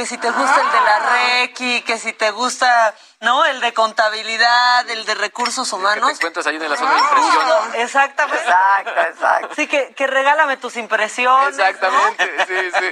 Que 0.00 0.06
si 0.06 0.16
te 0.16 0.30
gusta 0.30 0.58
el 0.62 0.72
de 0.72 0.80
la 0.80 0.98
Reiki, 0.98 1.82
que 1.82 1.98
si 1.98 2.14
te 2.14 2.30
gusta, 2.30 2.94
¿no? 3.20 3.44
El 3.44 3.60
de 3.60 3.74
contabilidad, 3.74 4.88
el 4.88 5.04
de 5.04 5.14
recursos 5.14 5.70
humanos. 5.74 6.14
Te 6.14 6.20
cuentas 6.22 6.46
ahí 6.46 6.56
en 6.56 6.70
la 6.70 6.74
zona 6.74 6.94
de 6.94 6.98
impresión. 7.00 7.32
Justo, 7.34 7.74
exactamente. 7.74 8.40
Exacto, 8.42 9.00
exacto. 9.02 9.54
Sí, 9.56 9.66
que, 9.66 9.92
que 9.94 10.06
regálame 10.06 10.56
tus 10.56 10.76
impresiones. 10.78 11.54
¿no? 11.58 11.64
Exactamente, 11.66 12.30
sí, 12.48 12.70
sí. 12.78 12.90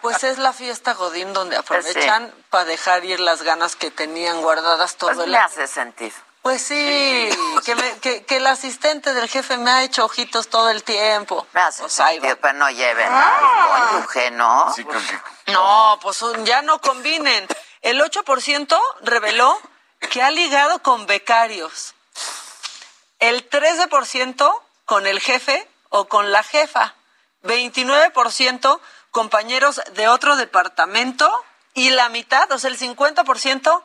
Pues 0.00 0.24
es 0.24 0.38
la 0.38 0.54
fiesta 0.54 0.94
Godín 0.94 1.34
donde 1.34 1.58
aprovechan 1.58 2.32
para 2.48 2.64
dejar 2.64 3.04
ir 3.04 3.20
las 3.20 3.42
ganas 3.42 3.76
que 3.76 3.90
tenían 3.90 4.40
guardadas 4.40 4.96
todo 4.96 5.10
Pues 5.10 5.24
el 5.26 5.32
me 5.32 5.36
año. 5.36 5.46
hace 5.46 5.66
sentido. 5.66 6.16
Pues 6.46 6.62
sí, 6.62 7.28
que, 7.64 7.74
me- 7.74 7.98
que, 7.98 8.24
que 8.24 8.36
el 8.36 8.46
asistente 8.46 9.12
del 9.14 9.28
jefe 9.28 9.56
me 9.56 9.68
ha 9.68 9.82
hecho 9.82 10.04
ojitos 10.04 10.46
todo 10.48 10.70
el 10.70 10.84
tiempo. 10.84 11.44
Me 11.52 11.60
hace 11.60 11.80
Pues 11.82 11.98
ahí 11.98 12.14
sentido, 12.20 12.36
va. 12.36 12.40
pero 12.40 12.54
no 12.54 12.70
lleven 12.70 13.12
al 13.12 13.88
cónyuge, 13.90 14.30
¿no? 14.30 14.72
Sí, 14.72 14.86
No, 15.48 15.98
pues 16.00 16.22
un- 16.22 16.46
ya 16.46 16.62
no 16.62 16.80
combinen. 16.80 17.48
El 17.82 18.00
8% 18.00 18.80
reveló 19.00 19.58
que 20.08 20.22
ha 20.22 20.30
ligado 20.30 20.80
con 20.84 21.06
becarios. 21.06 21.96
El 23.18 23.50
13% 23.50 24.62
con 24.84 25.08
el 25.08 25.18
jefe 25.18 25.68
o 25.88 26.06
con 26.06 26.30
la 26.30 26.44
jefa. 26.44 26.94
29% 27.42 28.80
compañeros 29.10 29.80
de 29.94 30.06
otro 30.06 30.36
departamento. 30.36 31.28
Y 31.74 31.90
la 31.90 32.08
mitad, 32.08 32.52
o 32.52 32.58
sea, 32.60 32.70
el 32.70 32.78
50% 32.78 33.82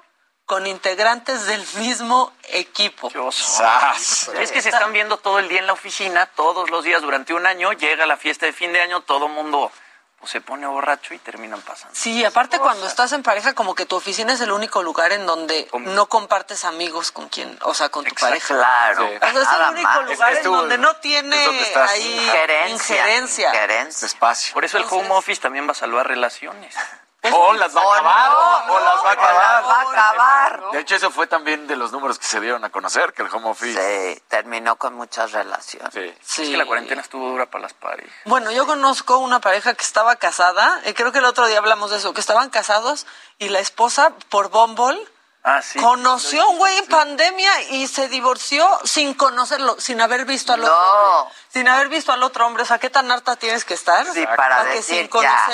con 0.52 0.68
integrantes 0.68 1.46
del 1.46 1.66
mismo 1.76 2.34
equipo. 2.50 3.08
Es 3.08 4.52
que 4.52 4.62
se 4.62 4.68
están 4.68 4.92
viendo 4.92 5.16
todo 5.16 5.40
el 5.40 5.48
día 5.48 5.60
en 5.60 5.66
la 5.66 5.72
oficina, 5.72 6.26
todos 6.26 6.70
los 6.70 6.84
días 6.84 7.02
durante 7.02 7.34
un 7.34 7.46
año, 7.46 7.72
llega 7.72 8.06
la 8.06 8.18
fiesta 8.18 8.48
de 8.48 8.52
fin 8.52 8.74
de 8.74 8.82
año, 8.82 9.00
todo 9.00 9.30
mundo 9.30 9.72
pues, 10.20 10.30
se 10.30 10.42
pone 10.42 10.68
borracho 10.68 11.14
y 11.14 11.20
terminan 11.20 11.62
pasando. 11.62 11.96
Sí, 11.96 12.26
aparte 12.26 12.60
cuando 12.60 12.86
estás 12.86 13.14
en 13.14 13.24
pareja, 13.24 13.54
como 13.54 13.76
que 13.76 13.86
tu 13.86 13.96
oficina 13.96 14.34
es 14.34 14.42
el 14.42 14.52
único 14.52 14.84
lugar 14.84 15.14
en 15.14 15.26
donde 15.26 15.70
no 15.80 16.08
compartes 16.08 16.66
amigos 16.66 17.14
con 17.14 17.30
quien, 17.30 17.58
o 17.62 17.74
sea, 17.74 17.88
con 17.88 18.04
tu 18.04 18.10
Exacto. 18.10 18.28
pareja. 18.28 18.56
Claro. 18.56 19.08
Sí. 19.08 19.16
O 19.16 19.20
sea, 19.20 19.30
es 19.30 19.36
nada 19.46 19.68
el 19.70 19.74
único 19.76 19.88
más. 19.90 20.06
lugar 20.10 20.32
Es- 20.34 20.40
es 20.40 20.46
en 20.46 20.52
tu- 20.52 20.58
donde 20.58 20.78
no 20.78 20.96
tiene 20.98 21.46
donde 21.46 21.76
ahí 21.76 22.20
Injerencia. 22.26 22.96
injerencia. 22.98 23.48
injerencia. 23.48 24.06
Espacio. 24.06 24.54
Por 24.54 24.66
eso 24.66 24.78
el 24.78 24.84
home 24.90 25.12
office 25.12 25.40
también 25.40 25.66
va 25.66 25.72
a 25.72 25.76
salvar 25.76 26.06
relaciones. 26.10 26.76
O 27.24 27.54
las 27.54 27.76
va 27.76 27.82
a 27.82 27.84
acabar. 27.94 28.32
no, 28.66 28.74
o 28.74 28.80
las 28.80 28.96
va 29.06 29.12
a 29.12 29.16
las 29.16 29.26
va 29.26 29.76
a 29.78 29.82
acabar. 29.82 30.54
acabar. 30.54 30.72
De 30.72 30.80
hecho, 30.80 30.96
eso 30.96 31.12
fue 31.12 31.28
también 31.28 31.68
de 31.68 31.76
los 31.76 31.92
números 31.92 32.18
que 32.18 32.26
se 32.26 32.40
dieron 32.40 32.64
a 32.66 32.72
conocer, 32.72 33.14
que 33.14 33.22
el 33.22 33.30
home 33.32 33.50
office. 33.50 34.14
Sí, 34.16 34.22
terminó 34.28 34.76
con 34.78 34.96
muchas 34.96 35.32
relaciones. 35.32 35.94
Sí. 35.94 36.16
Sí. 36.24 36.44
Es 36.44 36.50
que 36.50 36.58
la 36.58 36.66
cuarentena 36.66 37.02
estuvo 37.02 37.30
dura 37.30 37.46
para 37.46 37.62
las 37.64 37.74
parejas. 37.74 38.12
Bueno, 38.26 38.50
yo 38.52 38.66
conozco 38.66 39.18
una 39.20 39.40
pareja 39.40 39.76
que 39.76 39.84
estaba 39.84 40.16
casada, 40.16 40.82
eh, 40.86 40.96
creo 40.96 41.12
que 41.12 41.20
el 41.20 41.26
otro 41.26 41.46
día 41.46 41.60
hablamos 41.60 41.92
de 41.92 41.98
eso, 41.98 42.12
que 42.14 42.22
estaban 42.22 42.50
casados 42.50 43.06
y 43.38 43.50
la 43.50 43.60
esposa 43.60 44.14
por 44.30 44.50
Bumble 44.50 45.00
Ah, 45.44 45.62
sí. 45.64 45.80
conoció 45.80 46.42
a 46.44 46.48
un 46.50 46.58
güey 46.58 46.78
en 46.78 46.86
pandemia 46.88 47.52
y 47.70 47.88
se 47.88 48.08
divorció 48.10 48.68
sin 48.84 49.14
conocerlo, 49.16 49.76
sin 49.80 50.00
haber 50.02 50.26
visto 50.26 50.54
al 50.54 50.62
No. 50.62 50.68
otro. 50.68 51.32
Sin 51.50 51.68
haber 51.68 51.90
visto 51.90 52.12
al 52.12 52.22
otro 52.24 52.46
hombre, 52.48 52.64
o 52.64 52.66
sea, 52.66 52.80
¿qué 52.80 52.90
tan 52.90 53.12
harta 53.12 53.36
tienes 53.36 53.64
que 53.66 53.74
estar? 53.76 54.06
Sí, 54.12 54.26
para 54.38 54.64
que 54.64 54.70
decir, 54.78 55.10
sin 55.12 55.22
ya. 55.22 55.46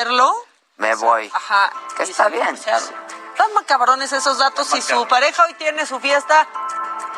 Me 0.78 0.96
voy. 0.96 1.32
Ajá. 1.34 1.72
Que 1.96 2.04
y 2.06 2.10
está 2.12 2.28
bien. 2.30 2.42
divorciaron. 2.44 2.90
Están 3.32 3.54
macabrones 3.54 4.12
esos 4.12 4.38
datos. 4.38 4.68
Si 4.68 4.82
su 4.82 5.08
pareja 5.08 5.44
hoy 5.46 5.54
tiene 5.56 5.86
su 5.86 6.00
fiesta, 6.00 6.48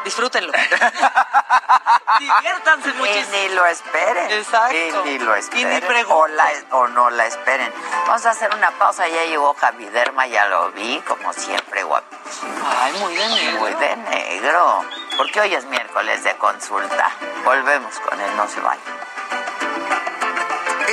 disfrútenlo. 0.04 0.52
Diviértanse 2.20 2.90
Y 2.90 2.94
muchísimo. 2.94 3.32
ni 3.38 3.50
lo 3.50 3.66
esperen. 3.66 4.32
Exacto. 4.32 4.76
Y 4.76 4.92
ni 5.06 5.20
lo 5.20 5.32
Y 5.38 5.40
ni 5.40 5.46
esperen. 5.46 5.80
pregunten. 5.88 6.12
o, 6.18 6.28
la- 6.28 6.52
o 6.72 6.88
no 6.88 7.10
la 7.10 7.26
esperen. 7.26 7.74
Vamos 8.08 8.26
a 8.26 8.32
hacer 8.32 8.54
una 8.54 8.72
pausa. 8.72 9.08
Ya 9.08 9.24
llegó 9.26 9.54
Javi 9.54 9.86
Derma, 9.86 10.28
ya 10.28 10.46
lo 10.48 10.72
vi, 10.72 11.00
como 11.08 11.32
siempre, 11.34 11.84
guapísimo. 11.84 12.52
Ay, 12.82 12.94
muy 12.94 13.16
de 13.16 13.28
negro. 13.30 13.60
Muy 13.62 13.74
de 13.76 13.96
negro. 13.96 14.86
porque 15.18 15.40
hoy 15.42 15.54
es 15.54 15.66
miércoles 15.66 16.24
de 16.24 16.36
consulta. 16.38 17.12
Volvemos 17.46 17.98
con 18.00 18.20
él, 18.20 18.36
no 18.36 18.48
se 18.48 18.60
vaya. 18.60 18.82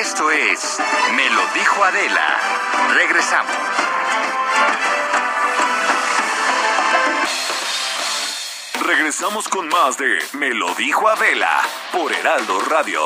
Esto 0.00 0.30
es 0.30 0.78
Me 1.14 1.30
lo 1.30 1.40
dijo 1.54 1.82
Adela. 1.82 2.38
Regresamos. 2.92 3.56
Regresamos 8.84 9.48
con 9.48 9.68
más 9.68 9.96
de 9.96 10.18
Me 10.34 10.50
lo 10.50 10.74
dijo 10.74 11.08
Adela 11.08 11.62
por 11.92 12.12
Heraldo 12.12 12.60
Radio. 12.60 13.04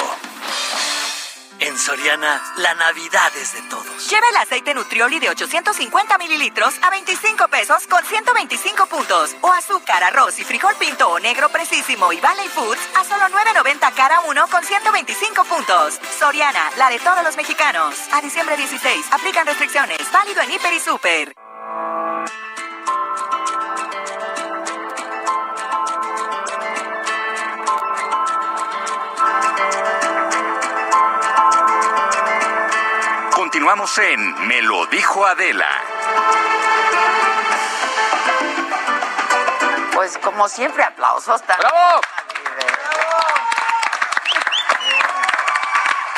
En 1.61 1.77
Soriana, 1.77 2.43
la 2.57 2.73
Navidad 2.73 3.31
es 3.37 3.53
de 3.53 3.61
todos. 3.69 4.09
Lleva 4.09 4.27
el 4.31 4.37
aceite 4.37 4.73
Nutrioli 4.73 5.19
de 5.19 5.29
850 5.29 6.17
mililitros 6.17 6.75
a 6.81 6.89
25 6.89 7.49
pesos 7.49 7.87
con 7.87 8.03
125 8.03 8.87
puntos. 8.87 9.37
O 9.43 9.53
azúcar, 9.53 10.03
arroz 10.03 10.39
y 10.39 10.45
frijol 10.45 10.75
pinto 10.77 11.11
o 11.11 11.21
negro 11.21 11.51
precisísimo 11.51 12.15
y 12.15 12.21
Valley 12.21 12.49
Foods 12.49 12.81
a 12.99 13.05
solo 13.05 13.27
9.90 13.27 13.95
cada 13.95 14.21
uno 14.21 14.47
con 14.49 14.65
125 14.65 15.45
puntos. 15.45 16.01
Soriana, 16.19 16.71
la 16.79 16.89
de 16.89 16.99
todos 16.99 17.23
los 17.23 17.37
mexicanos. 17.37 17.95
A 18.13 18.23
diciembre 18.23 18.57
16, 18.57 19.07
aplican 19.11 19.47
restricciones. 19.47 19.99
Válido 20.11 20.41
en 20.41 20.53
Hiper 20.53 20.73
y 20.73 20.81
Super. 20.81 21.50
Continuamos 33.71 33.99
en 33.99 34.49
Me 34.49 34.63
lo 34.63 34.85
dijo 34.87 35.25
Adela. 35.25 35.69
Pues 39.95 40.19
como 40.19 40.49
siempre, 40.49 40.83
aplausos 40.83 41.41
también. 41.45 41.71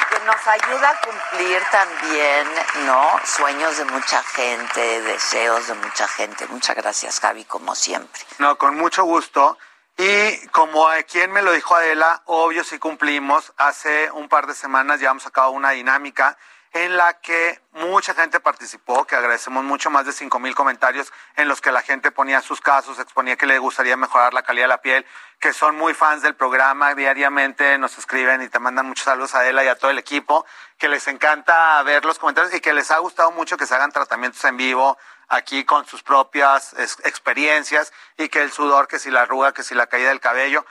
Que 0.09 0.25
nos 0.25 0.47
ayuda 0.47 0.88
a 0.88 1.01
cumplir 1.03 1.62
también, 1.71 2.49
¿no? 2.87 3.21
Sueños 3.23 3.77
de 3.77 3.85
mucha 3.85 4.23
gente, 4.23 5.03
deseos 5.03 5.67
de 5.67 5.75
mucha 5.75 6.09
gente. 6.09 6.47
Muchas 6.47 6.75
gracias, 6.75 7.21
Javi, 7.21 7.45
como 7.45 7.75
siempre. 7.75 8.23
No, 8.38 8.57
con 8.57 8.79
mucho 8.79 9.05
gusto. 9.05 9.59
Y 9.99 10.47
como 10.53 10.88
a 10.88 11.03
quien 11.03 11.31
me 11.31 11.43
lo 11.43 11.53
dijo 11.53 11.77
Adela, 11.77 12.23
obvio 12.25 12.65
sí 12.65 12.79
cumplimos. 12.79 13.53
Hace 13.59 14.11
un 14.12 14.31
par 14.31 14.47
de 14.47 14.55
semanas 14.55 15.01
llevamos 15.01 15.27
a 15.27 15.31
cabo 15.31 15.51
una 15.51 15.73
dinámica 15.73 16.38
en 16.73 16.97
la 16.97 17.21
que 17.21 17.61
mucha 17.73 18.15
gente 18.15 18.41
participó, 18.41 19.05
que 19.05 19.15
agradecemos 19.15 19.63
mucho, 19.63 19.91
más 19.91 20.07
de 20.07 20.13
cinco 20.13 20.39
mil 20.39 20.55
comentarios 20.55 21.13
en 21.37 21.49
los 21.49 21.61
que 21.61 21.71
la 21.71 21.83
gente 21.83 22.11
ponía 22.11 22.41
sus 22.41 22.61
casos, 22.61 22.99
exponía 22.99 23.37
que 23.37 23.47
le 23.47 23.59
gustaría 23.59 23.97
mejorar 23.97 24.33
la 24.33 24.43
calidad 24.43 24.65
de 24.65 24.69
la 24.69 24.81
piel, 24.81 25.05
que 25.39 25.53
son 25.53 25.77
muy 25.77 25.93
fans 25.93 26.23
del 26.23 26.35
programa, 26.35 26.95
diariamente 26.95 27.77
nos 27.77 27.99
escriben 27.99 28.41
y 28.43 28.49
te 28.49 28.59
mandan 28.59 28.87
muchos 28.87 29.05
saludos 29.05 29.35
a 29.35 29.41
Adela 29.41 29.65
y 29.65 29.69
a 29.69 29.77
todo 29.77 29.91
el 29.91 29.99
equipo, 29.99 30.47
que 30.79 30.89
les 30.89 31.07
encanta 31.09 31.83
ver 31.83 32.05
los 32.07 32.19
comentarios 32.19 32.55
y 32.55 32.61
que 32.61 32.73
les 32.73 32.91
ha 32.91 32.99
gustado 32.99 33.31
mucho 33.33 33.57
que 33.57 33.67
se 33.67 33.75
hagan 33.75 33.93
tratamientos 33.93 34.43
en 34.45 34.57
vivo 34.57 34.97
aquí 35.29 35.65
con 35.65 35.87
sus 35.87 36.03
propias 36.03 36.75
experiencias 37.05 37.93
y 38.17 38.29
que 38.29 38.43
el 38.43 38.53
sudor, 38.53 38.87
que 38.87 38.99
si 38.99 39.11
la 39.11 39.23
arruga, 39.23 39.53
que 39.53 39.63
si 39.63 39.75
la 39.75 39.87
caída 39.87 40.09
del 40.11 40.21
cabello, 40.21 40.65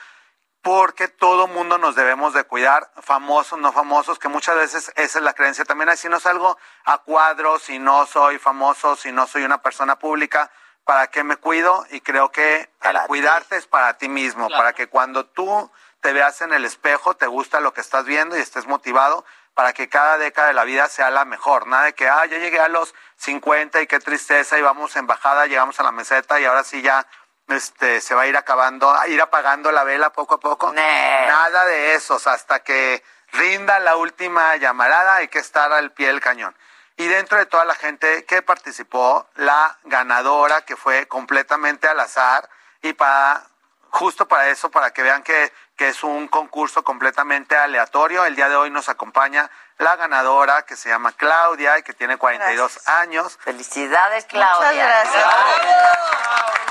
porque 0.61 1.07
todo 1.07 1.47
mundo 1.47 1.77
nos 1.77 1.95
debemos 1.95 2.33
de 2.33 2.43
cuidar, 2.43 2.91
famosos, 3.01 3.59
no 3.59 3.71
famosos, 3.73 4.19
que 4.19 4.27
muchas 4.27 4.55
veces 4.55 4.91
esa 4.95 5.19
es 5.19 5.23
la 5.25 5.33
creencia. 5.33 5.65
También 5.65 5.95
si 5.97 6.07
no 6.07 6.19
salgo 6.19 6.57
a 6.85 6.99
cuadro, 6.99 7.57
si 7.57 7.79
no 7.79 8.05
soy 8.05 8.37
famoso, 8.37 8.95
si 8.95 9.11
no 9.11 9.25
soy 9.25 9.43
una 9.43 9.61
persona 9.61 9.97
pública, 9.97 10.51
¿para 10.83 11.07
qué 11.07 11.23
me 11.23 11.37
cuido? 11.37 11.85
Y 11.89 12.01
creo 12.01 12.31
que 12.31 12.69
el 12.83 12.97
cuidarte 13.07 13.57
es 13.57 13.65
para 13.65 13.97
ti 13.97 14.07
mismo, 14.07 14.49
para 14.49 14.73
que 14.73 14.87
cuando 14.87 15.25
tú 15.25 15.71
te 15.99 16.13
veas 16.13 16.41
en 16.41 16.53
el 16.53 16.65
espejo, 16.65 17.15
te 17.15 17.27
gusta 17.27 17.59
lo 17.59 17.73
que 17.73 17.81
estás 17.81 18.05
viendo 18.05 18.37
y 18.37 18.41
estés 18.41 18.67
motivado 18.67 19.25
para 19.53 19.73
que 19.73 19.89
cada 19.89 20.17
década 20.17 20.47
de 20.47 20.53
la 20.53 20.63
vida 20.63 20.87
sea 20.87 21.09
la 21.09 21.25
mejor. 21.25 21.67
Nada 21.67 21.85
de 21.85 21.93
que, 21.93 22.07
ah, 22.07 22.25
ya 22.25 22.37
llegué 22.37 22.59
a 22.59 22.67
los 22.67 22.93
50 23.17 23.81
y 23.81 23.87
qué 23.87 23.99
tristeza 23.99 24.57
y 24.57 24.61
vamos 24.61 24.95
en 24.95 25.07
bajada, 25.07 25.45
llegamos 25.45 25.79
a 25.79 25.83
la 25.83 25.91
meseta 25.91 26.39
y 26.39 26.45
ahora 26.45 26.63
sí 26.63 26.81
ya 26.81 27.05
este, 27.51 28.01
se 28.01 28.15
va 28.15 28.23
a 28.23 28.27
ir 28.27 28.37
acabando, 28.37 28.91
a 28.91 29.07
ir 29.07 29.21
apagando 29.21 29.71
la 29.71 29.83
vela 29.83 30.11
poco 30.11 30.35
a 30.35 30.39
poco. 30.39 30.71
Nada 30.73 31.65
de 31.65 31.95
esos, 31.95 32.27
hasta 32.27 32.59
que 32.63 33.03
rinda 33.31 33.79
la 33.79 33.95
última 33.95 34.55
llamarada 34.57 35.15
hay 35.15 35.27
que 35.27 35.39
estar 35.39 35.71
al 35.71 35.91
pie 35.91 36.07
del 36.07 36.21
cañón. 36.21 36.55
Y 36.97 37.07
dentro 37.07 37.37
de 37.37 37.45
toda 37.45 37.65
la 37.65 37.75
gente 37.75 38.25
que 38.25 38.41
participó, 38.41 39.27
la 39.35 39.77
ganadora, 39.83 40.61
que 40.61 40.75
fue 40.75 41.07
completamente 41.07 41.87
al 41.87 41.99
azar, 41.99 42.47
y 42.81 42.93
para, 42.93 43.43
justo 43.89 44.27
para 44.27 44.49
eso, 44.49 44.69
para 44.69 44.91
que 44.91 45.01
vean 45.01 45.23
que, 45.23 45.51
que 45.75 45.89
es 45.89 46.03
un 46.03 46.27
concurso 46.27 46.83
completamente 46.83 47.55
aleatorio, 47.55 48.25
el 48.25 48.35
día 48.35 48.49
de 48.49 48.55
hoy 48.55 48.69
nos 48.69 48.89
acompaña 48.89 49.49
la 49.81 49.95
ganadora 49.95 50.63
que 50.63 50.75
se 50.75 50.89
llama 50.89 51.11
Claudia 51.13 51.79
y 51.79 51.83
que 51.83 51.93
tiene 51.93 52.17
42 52.17 52.87
años. 52.87 53.39
Felicidades, 53.41 54.25
Claudia. 54.25 54.69
Muchas 54.69 54.75
gracias. 54.75 55.23
Gracias. 55.23 56.70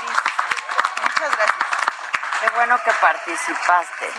Qué 2.41 2.49
bueno 2.55 2.81
que 2.83 2.91
participaste, 2.93 4.09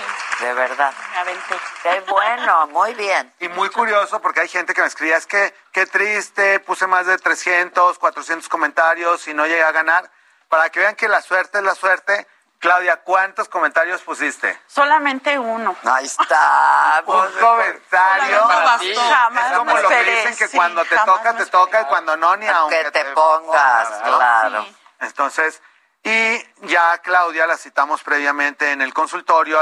de 0.40 0.54
verdad. 0.54 0.92
Me 1.12 1.18
aventé. 1.18 1.56
Qué 1.82 2.00
bueno, 2.08 2.68
muy 2.68 2.94
bien. 2.94 3.34
Y 3.40 3.48
muy 3.48 3.68
curioso 3.68 4.20
porque 4.22 4.40
hay 4.40 4.48
gente 4.48 4.74
que 4.74 4.80
me 4.80 4.86
escribía, 4.86 5.16
es 5.16 5.26
que 5.26 5.52
qué 5.72 5.86
triste, 5.86 6.60
puse 6.60 6.86
más 6.86 7.06
de 7.06 7.18
300, 7.18 7.98
400 7.98 8.48
comentarios 8.48 9.26
y 9.26 9.34
no 9.34 9.44
llegué 9.46 9.64
a 9.64 9.72
ganar. 9.72 10.08
Para 10.48 10.70
que 10.70 10.78
vean 10.80 10.94
que 10.94 11.08
la 11.08 11.20
suerte 11.20 11.58
es 11.58 11.64
la 11.64 11.74
suerte. 11.74 12.28
Claudia, 12.60 12.98
¿cuántos 12.98 13.48
comentarios 13.48 14.02
pusiste? 14.02 14.56
Solamente 14.68 15.36
uno. 15.36 15.74
Ahí 15.82 16.04
está. 16.04 17.02
Un 17.04 17.32
comentario. 17.40 18.48
Ti. 18.78 18.94
Jamás 18.94 19.50
es 19.50 19.58
como 19.58 19.74
me 19.74 19.82
lo 19.82 19.88
que 19.88 19.94
esperé, 19.98 20.16
dicen 20.18 20.36
que 20.36 20.46
sí, 20.46 20.56
cuando 20.56 20.84
te 20.84 20.96
toca, 20.96 21.36
te 21.36 21.46
toca 21.46 21.82
y 21.82 21.84
cuando 21.86 22.16
no, 22.16 22.36
ni 22.36 22.46
aunque 22.46 22.88
te 22.92 23.04
pongas, 23.06 23.90
¿no? 23.90 24.16
claro. 24.16 24.62
Sí. 24.62 24.76
Entonces, 25.00 25.60
y 26.04 26.44
ya 26.66 26.98
Claudia 26.98 27.46
la 27.46 27.56
citamos 27.56 28.02
previamente 28.02 28.72
en 28.72 28.82
el 28.82 28.92
consultorio, 28.92 29.60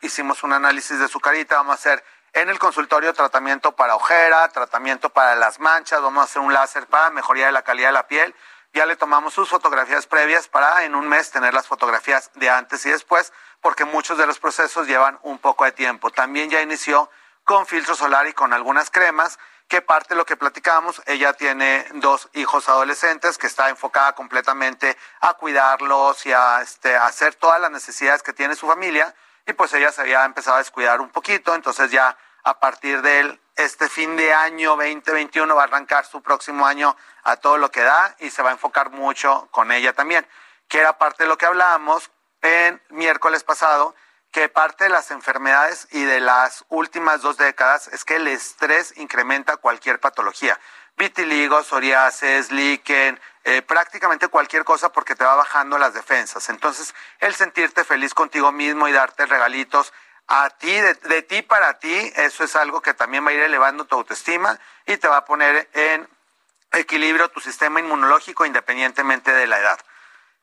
hicimos, 0.00 0.42
un 0.44 0.52
análisis 0.52 0.98
de 0.98 1.08
su 1.08 1.18
carita, 1.18 1.56
vamos 1.56 1.72
a 1.72 1.74
hacer 1.74 2.04
en 2.32 2.48
el 2.48 2.60
consultorio 2.60 3.12
tratamiento 3.12 3.72
para 3.72 3.96
ojera, 3.96 4.48
tratamiento 4.50 5.10
para 5.10 5.34
las 5.34 5.58
manchas, 5.58 6.00
vamos 6.00 6.22
a 6.22 6.24
hacer 6.24 6.42
un 6.42 6.52
láser 6.52 6.86
para 6.86 7.10
mejoría 7.10 7.46
de 7.46 7.52
la 7.52 7.62
calidad 7.62 7.88
de 7.88 7.94
la 7.94 8.06
piel. 8.06 8.34
Ya 8.72 8.86
le 8.86 8.94
tomamos 8.94 9.34
sus 9.34 9.48
fotografías 9.48 10.06
previas 10.06 10.46
para 10.46 10.84
en 10.84 10.94
un 10.94 11.08
mes 11.08 11.32
tener 11.32 11.52
las 11.52 11.66
fotografías 11.66 12.30
de 12.34 12.48
antes 12.48 12.86
y 12.86 12.90
después, 12.90 13.32
porque 13.60 13.84
muchos 13.84 14.16
de 14.16 14.26
los 14.26 14.38
procesos 14.38 14.86
llevan 14.86 15.18
un 15.22 15.40
poco 15.40 15.64
de 15.64 15.72
tiempo. 15.72 16.10
También 16.10 16.50
ya 16.50 16.62
inició 16.62 17.10
con 17.42 17.66
filtro 17.66 17.96
solar 17.96 18.28
y 18.28 18.32
con 18.32 18.52
algunas 18.52 18.90
cremas 18.90 19.40
que 19.70 19.80
parte 19.82 20.14
de 20.14 20.16
lo 20.16 20.26
que 20.26 20.36
platicábamos, 20.36 21.00
ella 21.06 21.32
tiene 21.32 21.86
dos 21.94 22.28
hijos 22.32 22.68
adolescentes 22.68 23.38
que 23.38 23.46
está 23.46 23.68
enfocada 23.68 24.16
completamente 24.16 24.98
a 25.20 25.34
cuidarlos 25.34 26.26
y 26.26 26.32
a, 26.32 26.60
este, 26.60 26.96
a 26.96 27.06
hacer 27.06 27.36
todas 27.36 27.60
las 27.60 27.70
necesidades 27.70 28.24
que 28.24 28.32
tiene 28.32 28.56
su 28.56 28.66
familia 28.66 29.14
y 29.46 29.52
pues 29.52 29.72
ella 29.72 29.92
se 29.92 30.00
había 30.00 30.24
empezado 30.24 30.56
a 30.56 30.58
descuidar 30.58 31.00
un 31.00 31.08
poquito, 31.10 31.54
entonces 31.54 31.92
ya 31.92 32.18
a 32.42 32.58
partir 32.58 33.00
de 33.00 33.38
este 33.54 33.88
fin 33.88 34.16
de 34.16 34.34
año 34.34 34.70
2021 34.70 35.54
va 35.54 35.62
a 35.62 35.66
arrancar 35.66 36.04
su 36.04 36.20
próximo 36.20 36.66
año 36.66 36.96
a 37.22 37.36
todo 37.36 37.56
lo 37.56 37.70
que 37.70 37.82
da 37.82 38.16
y 38.18 38.30
se 38.30 38.42
va 38.42 38.48
a 38.48 38.54
enfocar 38.54 38.90
mucho 38.90 39.46
con 39.52 39.70
ella 39.70 39.92
también, 39.92 40.26
que 40.66 40.80
era 40.80 40.98
parte 40.98 41.22
de 41.22 41.28
lo 41.28 41.38
que 41.38 41.46
hablábamos 41.46 42.10
en 42.42 42.82
miércoles 42.88 43.44
pasado, 43.44 43.94
que 44.30 44.48
parte 44.48 44.84
de 44.84 44.90
las 44.90 45.10
enfermedades 45.10 45.88
y 45.90 46.04
de 46.04 46.20
las 46.20 46.64
últimas 46.68 47.22
dos 47.22 47.36
décadas 47.36 47.88
es 47.88 48.04
que 48.04 48.16
el 48.16 48.28
estrés 48.28 48.96
incrementa 48.96 49.56
cualquier 49.56 49.98
patología. 49.98 50.58
Vitiligo, 50.96 51.62
psoriasis, 51.62 52.52
líquen, 52.52 53.20
eh, 53.44 53.62
prácticamente 53.62 54.28
cualquier 54.28 54.64
cosa 54.64 54.92
porque 54.92 55.16
te 55.16 55.24
va 55.24 55.34
bajando 55.34 55.78
las 55.78 55.94
defensas. 55.94 56.48
Entonces, 56.48 56.94
el 57.18 57.34
sentirte 57.34 57.84
feliz 57.84 58.14
contigo 58.14 58.52
mismo 58.52 58.86
y 58.86 58.92
darte 58.92 59.26
regalitos 59.26 59.92
a 60.28 60.50
ti, 60.50 60.72
de, 60.72 60.94
de 60.94 61.22
ti 61.22 61.42
para 61.42 61.78
ti, 61.78 62.12
eso 62.14 62.44
es 62.44 62.54
algo 62.54 62.82
que 62.82 62.94
también 62.94 63.26
va 63.26 63.30
a 63.30 63.32
ir 63.32 63.40
elevando 63.40 63.84
tu 63.86 63.96
autoestima 63.96 64.60
y 64.86 64.96
te 64.96 65.08
va 65.08 65.18
a 65.18 65.24
poner 65.24 65.68
en 65.72 66.08
equilibrio 66.72 67.30
tu 67.30 67.40
sistema 67.40 67.80
inmunológico 67.80 68.46
independientemente 68.46 69.32
de 69.32 69.48
la 69.48 69.58
edad. 69.58 69.80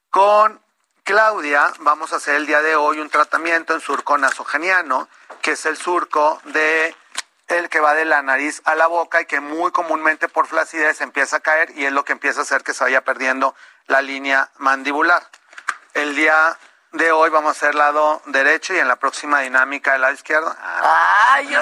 Con 0.10 0.62
Claudia, 1.08 1.72
vamos 1.80 2.12
a 2.12 2.18
hacer 2.18 2.36
el 2.36 2.46
día 2.46 2.62
de 2.62 2.76
hoy 2.76 3.00
un 3.00 3.10
tratamiento 3.10 3.74
en 3.74 3.80
surco 3.80 4.18
nasogeniano, 4.18 5.08
que 5.42 5.52
es 5.52 5.66
el 5.66 5.78
surco 5.78 6.42
de 6.44 6.94
el 7.48 7.70
que 7.70 7.80
va 7.80 7.94
de 7.94 8.04
la 8.04 8.22
nariz 8.22 8.62
a 8.66 8.76
la 8.76 8.88
boca 8.88 9.22
y 9.22 9.26
que 9.26 9.40
muy 9.40 9.72
comúnmente 9.72 10.28
por 10.28 10.48
flacidez 10.48 11.00
empieza 11.00 11.38
a 11.38 11.40
caer 11.40 11.72
y 11.78 11.86
es 11.86 11.94
lo 11.94 12.04
que 12.04 12.12
empieza 12.12 12.42
a 12.42 12.44
hacer 12.44 12.62
que 12.62 12.74
se 12.74 12.84
vaya 12.84 13.06
perdiendo 13.06 13.56
la 13.86 14.02
línea 14.02 14.50
mandibular. 14.58 15.24
El 15.94 16.14
día 16.14 16.58
de 16.92 17.14
hoy 17.14 17.30
vamos 17.30 17.52
a 17.52 17.52
hacer 17.52 17.74
lado 17.74 18.22
derecho 18.26 18.74
y 18.74 18.80
en 18.80 18.90
la 18.90 18.98
próxima 18.98 19.40
dinámica 19.40 19.96
el 19.96 20.02
lado 20.02 20.14
izquierdo. 20.14 20.54
Ay, 20.60 21.48
yo 21.48 21.62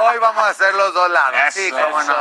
Hoy 0.00 0.18
vamos 0.20 0.42
a 0.42 0.48
hacer 0.48 0.72
los 0.74 0.94
dos 0.94 1.10
lados. 1.10 1.38
Eso, 1.48 1.60
sí, 1.60 1.70
cómo 1.70 2.02
no. 2.02 2.14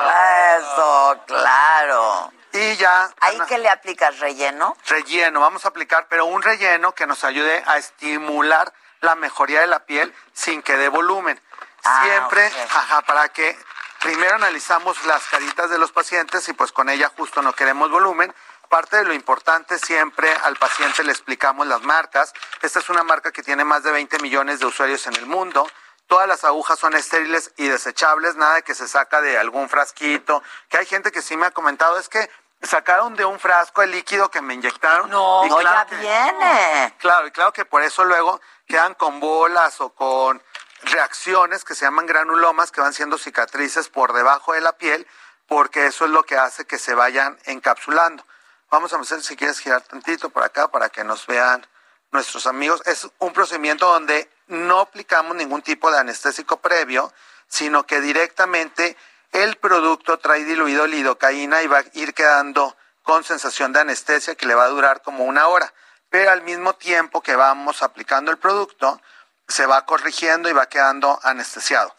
Eso, 0.58 1.24
claro. 1.26 2.34
Y 2.54 2.76
ya... 2.76 3.10
¿Ahí 3.20 3.40
que 3.48 3.58
le 3.58 3.70
aplicas 3.70 4.20
relleno? 4.20 4.76
Relleno, 4.88 5.40
vamos 5.40 5.66
a 5.66 5.70
aplicar, 5.70 6.08
pero 6.10 6.26
un 6.26 6.42
relleno 6.42 6.94
que 6.94 7.08
nos 7.08 7.24
ayude 7.24 7.64
a 7.66 7.78
estimular 7.78 8.74
la 9.02 9.16
mejoría 9.16 9.62
de 9.62 9.68
la 9.68 9.86
piel 9.86 10.14
sin 10.34 10.62
que 10.62 10.78
dé 10.78 10.90
volumen. 10.90 11.42
Ah, 11.84 12.04
Siempre, 12.04 12.52
ajá, 12.70 13.02
para 13.02 13.30
que 13.30 13.58
primero 14.00 14.36
analizamos 14.36 15.04
las 15.06 15.26
caritas 15.28 15.70
de 15.70 15.78
los 15.78 15.92
pacientes 15.92 16.48
y 16.50 16.54
pues 16.54 16.72
con 16.72 16.90
ella 16.90 17.12
justo 17.16 17.42
no 17.42 17.54
queremos 17.54 17.90
volumen. 17.90 18.34
Parte 18.70 18.98
de 18.98 19.04
lo 19.04 19.14
importante 19.14 19.78
siempre 19.80 20.32
al 20.44 20.56
paciente 20.56 21.04
le 21.04 21.12
explicamos 21.12 21.68
las 21.68 21.82
marcas. 21.82 22.34
Esta 22.62 22.80
es 22.80 22.90
una 22.90 23.04
marca 23.04 23.32
que 23.32 23.44
tiene 23.44 23.66
más 23.66 23.84
de 23.84 23.92
20 23.92 24.20
millones 24.20 24.60
de 24.60 24.66
usuarios 24.66 25.08
en 25.08 25.16
el 25.16 25.26
mundo. 25.26 25.68
Todas 26.08 26.28
las 26.28 26.44
agujas 26.44 26.78
son 26.78 26.94
estériles 26.94 27.54
y 27.58 27.68
desechables, 27.68 28.36
nada 28.36 28.62
que 28.62 28.76
se 28.76 28.88
saca 28.88 29.22
de 29.22 29.38
algún 29.38 29.70
frasquito. 29.70 30.44
Que 30.70 30.78
hay 30.78 30.86
gente 30.86 31.12
que 31.12 31.22
sí 31.22 31.38
me 31.38 31.46
ha 31.46 31.52
comentado, 31.52 31.98
es 31.98 32.10
que 32.10 32.30
sacaron 32.62 33.16
de 33.16 33.26
un 33.26 33.40
frasco 33.40 33.82
el 33.82 33.92
líquido 33.92 34.30
que 34.30 34.42
me 34.42 34.54
inyectaron. 34.54 35.10
No, 35.10 35.46
Y 35.46 35.64
ya 35.64 35.86
que- 35.86 35.96
viene. 35.98 36.96
Claro, 37.00 37.28
y 37.28 37.32
claro 37.32 37.52
que 37.54 37.66
por 37.66 37.82
eso 37.84 38.04
luego 38.06 38.40
quedan 38.68 38.94
con 38.96 39.20
bolas 39.20 39.82
o 39.82 39.90
con 39.90 40.42
reacciones 40.84 41.64
que 41.64 41.76
se 41.76 41.86
llaman 41.86 42.06
granulomas, 42.06 42.72
que 42.72 42.82
van 42.82 42.94
siendo 42.94 43.18
cicatrices 43.18 43.90
por 43.90 44.14
debajo 44.14 44.54
de 44.54 44.62
la 44.62 44.74
piel, 44.74 45.08
porque 45.48 45.88
eso 45.88 46.06
es 46.06 46.12
lo 46.12 46.24
que 46.24 46.38
hace 46.38 46.66
que 46.66 46.78
se 46.78 46.94
vayan 46.94 47.38
encapsulando. 47.46 48.26
Vamos 48.70 48.94
a 48.94 48.98
hacer, 48.98 49.22
si 49.22 49.36
quieres 49.36 49.60
girar 49.60 49.82
tantito 49.82 50.30
por 50.30 50.44
acá 50.44 50.70
para 50.70 50.90
que 50.90 51.04
nos 51.04 51.28
vean 51.28 51.66
nuestros 52.12 52.48
amigos. 52.48 52.82
Es 52.86 53.08
un 53.20 53.34
procedimiento 53.34 53.86
donde 53.88 54.30
no 54.48 54.80
aplicamos 54.80 55.36
ningún 55.36 55.62
tipo 55.62 55.92
de 55.92 56.00
anestésico 56.00 56.58
previo, 56.58 57.12
sino 57.48 57.86
que 57.86 58.00
directamente 58.02 58.96
el 59.32 59.56
producto 59.58 60.20
trae 60.20 60.44
diluido 60.44 60.88
lidocaína 60.88 61.62
y 61.64 61.68
va 61.68 61.80
a 61.80 61.86
ir 61.94 62.14
quedando 62.14 62.76
con 63.04 63.24
sensación 63.24 63.74
de 63.74 63.80
anestesia 63.80 64.36
que 64.36 64.46
le 64.46 64.56
va 64.56 64.66
a 64.66 64.70
durar 64.70 65.02
como 65.02 65.24
una 65.24 65.48
hora. 65.48 65.74
Pero 66.10 66.32
al 66.32 66.42
mismo 66.42 66.74
tiempo 66.74 67.22
que 67.22 67.36
vamos 67.36 67.84
aplicando 67.84 68.32
el 68.32 68.38
producto, 68.38 69.02
se 69.48 69.66
va 69.66 69.86
corrigiendo 69.86 70.50
y 70.50 70.54
va 70.54 70.68
quedando 70.68 71.20
anestesiado. 71.24 71.96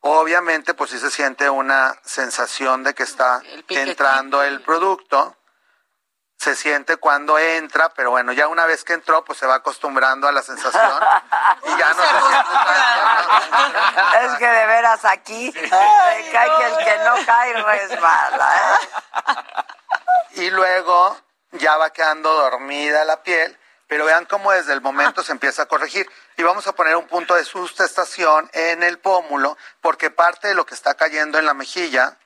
Obviamente, 0.00 0.74
pues 0.74 0.90
sí 0.90 0.98
se 0.98 1.10
siente 1.10 1.50
una 1.50 1.96
sensación 2.04 2.84
de 2.84 2.94
que 2.94 3.02
está 3.02 3.42
entrando 3.68 4.42
el 4.42 4.60
producto. 4.62 5.36
Se 6.38 6.54
siente 6.54 6.96
cuando 6.98 7.38
entra, 7.38 7.88
pero 7.90 8.10
bueno, 8.10 8.32
ya 8.32 8.46
una 8.48 8.66
vez 8.66 8.84
que 8.84 8.92
entró, 8.92 9.24
pues 9.24 9.38
se 9.38 9.46
va 9.46 9.56
acostumbrando 9.56 10.28
a 10.28 10.32
la 10.32 10.42
sensación 10.42 11.00
y 11.64 11.78
ya 11.78 11.88
no 11.94 12.02
se 12.02 12.20
siente 12.28 14.26
Es 14.26 14.38
que 14.38 14.46
de 14.46 14.66
veras 14.66 15.04
aquí 15.04 15.52
me 15.54 16.30
cae 16.30 16.50
que 16.58 16.66
el 16.66 16.76
que 16.84 16.98
no 17.04 17.14
cae 17.24 17.52
resbala. 17.62 18.54
¿eh? 18.56 18.86
y 20.36 20.50
luego 20.50 21.16
ya 21.52 21.76
va 21.76 21.90
quedando 21.90 22.32
dormida 22.32 23.04
la 23.04 23.22
piel, 23.22 23.58
pero 23.86 24.04
vean 24.04 24.26
cómo 24.26 24.52
desde 24.52 24.72
el 24.72 24.80
momento 24.80 25.22
se 25.22 25.32
empieza 25.32 25.62
a 25.62 25.66
corregir. 25.66 26.08
Y 26.36 26.42
vamos 26.42 26.66
a 26.66 26.74
poner 26.74 26.96
un 26.96 27.06
punto 27.06 27.34
de 27.34 27.44
sustentación 27.44 28.50
en 28.52 28.82
el 28.82 28.98
pómulo, 28.98 29.56
porque 29.80 30.10
parte 30.10 30.48
de 30.48 30.54
lo 30.54 30.66
que 30.66 30.74
está 30.74 30.94
cayendo 30.94 31.38
en 31.38 31.46
la 31.46 31.54
mejilla 31.54 32.18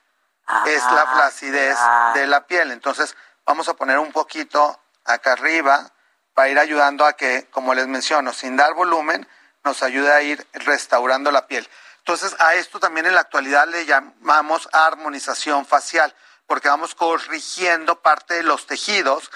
es 0.66 0.82
la 0.92 1.06
flacidez 1.06 1.78
de 2.14 2.26
la 2.26 2.46
piel. 2.46 2.72
Entonces 2.72 3.16
vamos 3.50 3.68
a 3.68 3.74
poner 3.74 3.98
un 3.98 4.12
poquito 4.12 4.78
acá 5.04 5.32
arriba 5.32 5.90
para 6.34 6.50
ir 6.50 6.58
ayudando 6.60 7.04
a 7.04 7.14
que, 7.14 7.48
como 7.50 7.74
les 7.74 7.88
menciono, 7.88 8.32
sin 8.32 8.56
dar 8.56 8.74
volumen, 8.74 9.26
nos 9.64 9.82
ayude 9.82 10.12
a 10.12 10.22
ir 10.22 10.46
restaurando 10.52 11.32
la 11.32 11.48
piel. 11.48 11.68
Entonces, 11.98 12.36
a 12.38 12.54
esto 12.54 12.78
también 12.78 13.06
en 13.06 13.14
la 13.14 13.22
actualidad 13.22 13.66
le 13.66 13.86
llamamos 13.86 14.68
armonización 14.72 15.66
facial, 15.66 16.14
porque 16.46 16.68
vamos 16.68 16.94
corrigiendo 16.94 18.00
parte 18.00 18.34
de 18.34 18.44
los 18.44 18.66
tejidos 18.66 19.32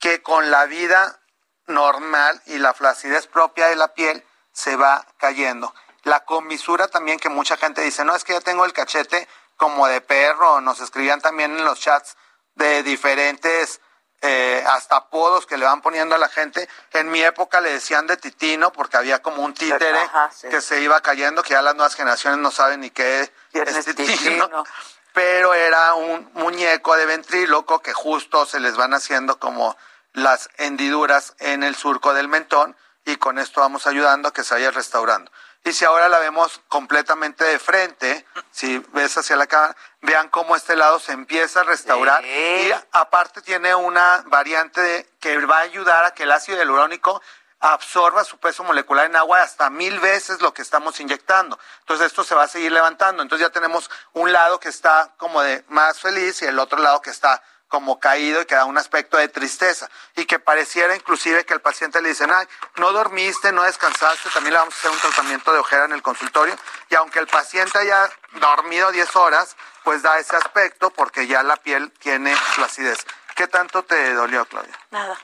que 0.00 0.22
con 0.22 0.50
la 0.50 0.66
vida 0.66 1.20
normal 1.68 2.42
y 2.46 2.58
la 2.58 2.74
flacidez 2.74 3.28
propia 3.28 3.68
de 3.68 3.76
la 3.76 3.94
piel 3.94 4.26
se 4.52 4.74
va 4.74 5.06
cayendo. 5.18 5.72
La 6.02 6.24
comisura 6.24 6.88
también 6.88 7.20
que 7.20 7.28
mucha 7.28 7.56
gente 7.56 7.80
dice, 7.80 8.04
no, 8.04 8.16
es 8.16 8.24
que 8.24 8.32
ya 8.32 8.40
tengo 8.40 8.64
el 8.64 8.72
cachete 8.72 9.28
como 9.56 9.86
de 9.86 10.00
perro, 10.00 10.60
nos 10.60 10.80
escribían 10.80 11.20
también 11.20 11.56
en 11.56 11.64
los 11.64 11.78
chats 11.78 12.16
de 12.54 12.82
diferentes 12.82 13.80
eh, 14.24 14.62
hasta 14.68 14.96
apodos 14.96 15.46
que 15.46 15.58
le 15.58 15.64
van 15.64 15.82
poniendo 15.82 16.14
a 16.14 16.18
la 16.18 16.28
gente. 16.28 16.68
En 16.92 17.10
mi 17.10 17.22
época 17.22 17.60
le 17.60 17.72
decían 17.72 18.06
de 18.06 18.16
titino 18.16 18.72
porque 18.72 18.96
había 18.96 19.20
como 19.20 19.42
un 19.42 19.52
títere 19.52 19.98
Ajá, 19.98 20.30
sí. 20.32 20.48
que 20.48 20.60
se 20.60 20.80
iba 20.80 21.00
cayendo, 21.00 21.42
que 21.42 21.50
ya 21.50 21.62
las 21.62 21.74
nuevas 21.74 21.96
generaciones 21.96 22.38
no 22.38 22.52
saben 22.52 22.80
ni 22.80 22.90
qué 22.90 23.22
es 23.52 23.84
titino. 23.84 24.16
titino. 24.16 24.64
Pero 25.12 25.52
era 25.52 25.94
un 25.94 26.30
muñeco 26.34 26.96
de 26.96 27.04
ventríloco 27.04 27.80
que 27.80 27.92
justo 27.92 28.46
se 28.46 28.60
les 28.60 28.76
van 28.76 28.94
haciendo 28.94 29.38
como 29.38 29.76
las 30.12 30.48
hendiduras 30.56 31.34
en 31.38 31.62
el 31.62 31.74
surco 31.74 32.14
del 32.14 32.28
mentón 32.28 32.76
y 33.04 33.16
con 33.16 33.38
esto 33.38 33.60
vamos 33.60 33.86
ayudando 33.86 34.28
a 34.28 34.32
que 34.32 34.44
se 34.44 34.54
vaya 34.54 34.70
restaurando. 34.70 35.30
Y 35.64 35.72
si 35.72 35.84
ahora 35.84 36.08
la 36.08 36.18
vemos 36.18 36.60
completamente 36.68 37.44
de 37.44 37.58
frente, 37.58 38.26
si 38.50 38.78
ves 38.92 39.16
hacia 39.16 39.36
la 39.36 39.46
cámara, 39.46 39.76
vean 40.00 40.28
cómo 40.28 40.56
este 40.56 40.74
lado 40.74 40.98
se 40.98 41.12
empieza 41.12 41.60
a 41.60 41.64
restaurar 41.64 42.24
y 42.24 42.72
aparte 42.90 43.42
tiene 43.42 43.72
una 43.74 44.24
variante 44.26 44.80
de- 44.80 45.10
que 45.20 45.38
va 45.46 45.58
a 45.58 45.62
ayudar 45.62 46.04
a 46.04 46.14
que 46.14 46.24
el 46.24 46.32
ácido 46.32 46.58
hialurónico 46.58 47.22
absorba 47.60 48.24
su 48.24 48.38
peso 48.38 48.64
molecular 48.64 49.06
en 49.06 49.14
agua 49.14 49.40
hasta 49.42 49.70
mil 49.70 50.00
veces 50.00 50.40
lo 50.40 50.52
que 50.52 50.62
estamos 50.62 50.98
inyectando. 50.98 51.56
Entonces 51.80 52.08
esto 52.08 52.24
se 52.24 52.34
va 52.34 52.42
a 52.42 52.48
seguir 52.48 52.72
levantando. 52.72 53.22
Entonces 53.22 53.46
ya 53.46 53.52
tenemos 53.52 53.88
un 54.14 54.32
lado 54.32 54.58
que 54.58 54.68
está 54.68 55.12
como 55.16 55.42
de 55.42 55.64
más 55.68 56.00
feliz 56.00 56.42
y 56.42 56.46
el 56.46 56.58
otro 56.58 56.78
lado 56.80 57.00
que 57.02 57.10
está 57.10 57.40
como 57.72 57.98
caído 57.98 58.42
y 58.42 58.44
que 58.44 58.54
da 58.54 58.66
un 58.66 58.76
aspecto 58.76 59.16
de 59.16 59.28
tristeza 59.28 59.88
y 60.14 60.26
que 60.26 60.38
pareciera 60.38 60.94
inclusive 60.94 61.46
que 61.46 61.54
al 61.54 61.62
paciente 61.62 62.02
le 62.02 62.10
dicen, 62.10 62.30
ay, 62.30 62.46
no 62.76 62.92
dormiste, 62.92 63.50
no 63.50 63.62
descansaste, 63.62 64.28
también 64.28 64.52
le 64.52 64.58
vamos 64.58 64.74
a 64.74 64.76
hacer 64.76 64.90
un 64.90 64.98
tratamiento 64.98 65.54
de 65.54 65.58
ojera 65.58 65.86
en 65.86 65.92
el 65.92 66.02
consultorio 66.02 66.54
y 66.90 66.96
aunque 66.96 67.18
el 67.18 67.28
paciente 67.28 67.78
haya 67.78 68.10
dormido 68.32 68.92
10 68.92 69.16
horas, 69.16 69.56
pues 69.84 70.02
da 70.02 70.18
ese 70.18 70.36
aspecto 70.36 70.90
porque 70.90 71.26
ya 71.26 71.42
la 71.42 71.56
piel 71.56 71.90
tiene 71.92 72.36
flacidez. 72.36 73.06
¿Qué 73.34 73.46
tanto 73.46 73.82
te 73.84 74.12
dolió, 74.12 74.44
Claudia? 74.44 74.78
Nada. 74.90 75.18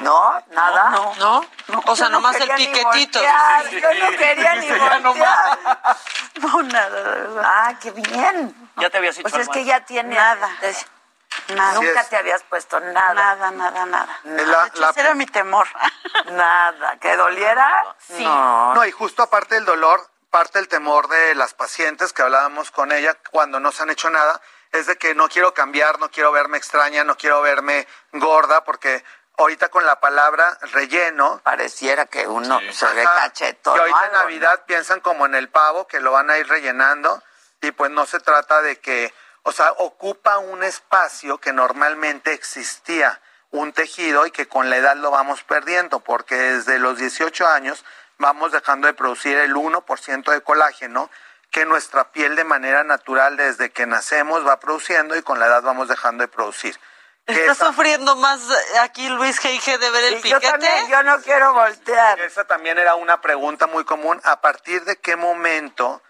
No, 0.00 0.40
nada. 0.52 0.90
No, 1.18 1.44
no. 1.66 1.82
O 1.86 1.96
sea, 1.96 2.06
Yo 2.06 2.12
no 2.12 2.20
nomás 2.20 2.36
el 2.36 2.50
piquetito. 2.50 3.18
voltear, 3.18 3.68
Yo 3.68 3.94
no 3.94 4.16
quería 4.16 4.54
ni 4.54 4.68
no 4.68 5.02
voltear. 5.02 5.58
No, 6.40 6.62
nada, 6.62 7.02
de 7.02 7.20
verdad. 7.20 7.42
Ah, 7.44 7.74
qué 7.82 7.90
bien. 7.90 8.70
Ya 8.76 8.90
te 8.90 8.98
habías 8.98 9.18
hecho 9.18 9.28
Pues 9.28 9.42
es 9.42 9.48
que 9.48 9.64
ya 9.64 9.84
tiene 9.84 10.14
Nada. 10.14 10.48
Nada. 11.54 11.74
Nunca 11.74 12.00
es. 12.00 12.08
te 12.08 12.16
habías 12.16 12.42
puesto 12.44 12.80
nada. 12.80 13.14
Nada, 13.14 13.50
nada, 13.50 13.86
nada. 13.86 14.20
La- 14.24 14.62
De 14.62 14.68
hecho, 14.68 14.80
la- 14.80 14.90
ese 14.90 15.00
era 15.00 15.14
mi 15.14 15.26
temor. 15.26 15.66
Nada. 16.26 16.98
¿Que 16.98 17.16
doliera? 17.16 17.96
Sí. 17.98 18.24
No. 18.24 18.74
No, 18.74 18.84
y 18.84 18.90
justo 18.92 19.22
aparte 19.22 19.54
del 19.56 19.64
dolor, 19.64 20.08
parte 20.30 20.58
del 20.58 20.68
temor 20.68 21.08
de 21.08 21.34
las 21.34 21.54
pacientes 21.54 22.12
que 22.12 22.22
hablábamos 22.22 22.70
con 22.70 22.92
ella 22.92 23.16
cuando 23.30 23.60
no 23.60 23.72
se 23.72 23.82
han 23.82 23.90
hecho 23.90 24.10
nada, 24.10 24.40
es 24.72 24.86
de 24.86 24.96
que 24.96 25.14
no 25.14 25.28
quiero 25.28 25.54
cambiar, 25.54 25.98
no 26.00 26.10
quiero 26.10 26.32
verme 26.32 26.58
extraña, 26.58 27.04
no 27.04 27.16
quiero 27.16 27.40
verme 27.42 27.86
gorda, 28.12 28.64
porque 28.64 29.04
ahorita 29.36 29.68
con 29.68 29.84
la 29.86 30.00
palabra 30.00 30.56
relleno... 30.72 31.40
Pareciera 31.44 32.06
que 32.06 32.26
uno 32.26 32.60
se 32.72 32.86
ve 32.94 33.04
cachetón. 33.04 33.76
Y 33.76 33.80
ahorita 33.80 34.06
en 34.06 34.12
Navidad 34.12 34.64
piensan 34.66 35.00
como 35.00 35.26
en 35.26 35.34
el 35.34 35.48
pavo, 35.48 35.86
que 35.86 36.00
lo 36.00 36.10
van 36.12 36.30
a 36.30 36.38
ir 36.38 36.48
rellenando, 36.48 37.22
y 37.60 37.70
pues 37.72 37.90
no 37.90 38.06
se 38.06 38.18
trata 38.20 38.62
de 38.62 38.80
que, 38.80 39.14
o 39.44 39.52
sea, 39.52 39.72
ocupa 39.78 40.38
un 40.38 40.62
espacio 40.64 41.38
que 41.38 41.52
normalmente 41.52 42.32
existía 42.32 43.20
un 43.50 43.72
tejido 43.72 44.26
y 44.26 44.32
que 44.32 44.48
con 44.48 44.68
la 44.68 44.76
edad 44.76 44.96
lo 44.96 45.10
vamos 45.12 45.44
perdiendo, 45.44 46.00
porque 46.00 46.34
desde 46.34 46.78
los 46.80 46.98
18 46.98 47.46
años 47.46 47.84
vamos 48.18 48.50
dejando 48.52 48.86
de 48.88 48.94
producir 48.94 49.38
el 49.38 49.54
1% 49.54 50.30
de 50.32 50.40
colágeno 50.42 51.08
que 51.50 51.64
nuestra 51.64 52.10
piel 52.10 52.34
de 52.34 52.42
manera 52.44 52.82
natural 52.82 53.36
desde 53.36 53.70
que 53.70 53.86
nacemos 53.86 54.44
va 54.44 54.58
produciendo 54.58 55.16
y 55.16 55.22
con 55.22 55.38
la 55.38 55.46
edad 55.46 55.62
vamos 55.62 55.86
dejando 55.88 56.22
de 56.22 56.28
producir. 56.28 56.76
Está 57.26 57.52
esa- 57.52 57.66
sufriendo 57.66 58.16
más 58.16 58.40
eh, 58.50 58.78
aquí 58.80 59.08
Luis 59.08 59.40
G.I.G. 59.40 59.78
de 59.78 59.90
ver 59.90 60.04
el 60.04 60.20
Sí, 60.22 60.28
yo 60.30 60.40
piquete. 60.40 60.50
también, 60.58 60.88
yo 60.90 61.02
no 61.04 61.22
quiero 61.22 61.54
voltear. 61.54 62.18
Esa 62.20 62.44
también 62.44 62.76
era 62.78 62.96
una 62.96 63.20
pregunta 63.20 63.66
muy 63.68 63.84
común. 63.84 64.20
¿A 64.24 64.40
partir 64.40 64.84
de 64.84 64.96
qué 64.96 65.16
momento 65.16 66.02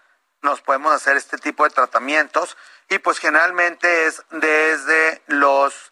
nos 0.45 0.61
podemos 0.61 0.93
hacer 0.93 1.17
este 1.17 1.37
tipo 1.37 1.65
de 1.65 1.71
tratamientos? 1.71 2.55
Y 2.87 2.99
pues 2.99 3.19
generalmente 3.19 4.05
es 4.05 4.23
desde 4.29 5.21
los, 5.27 5.91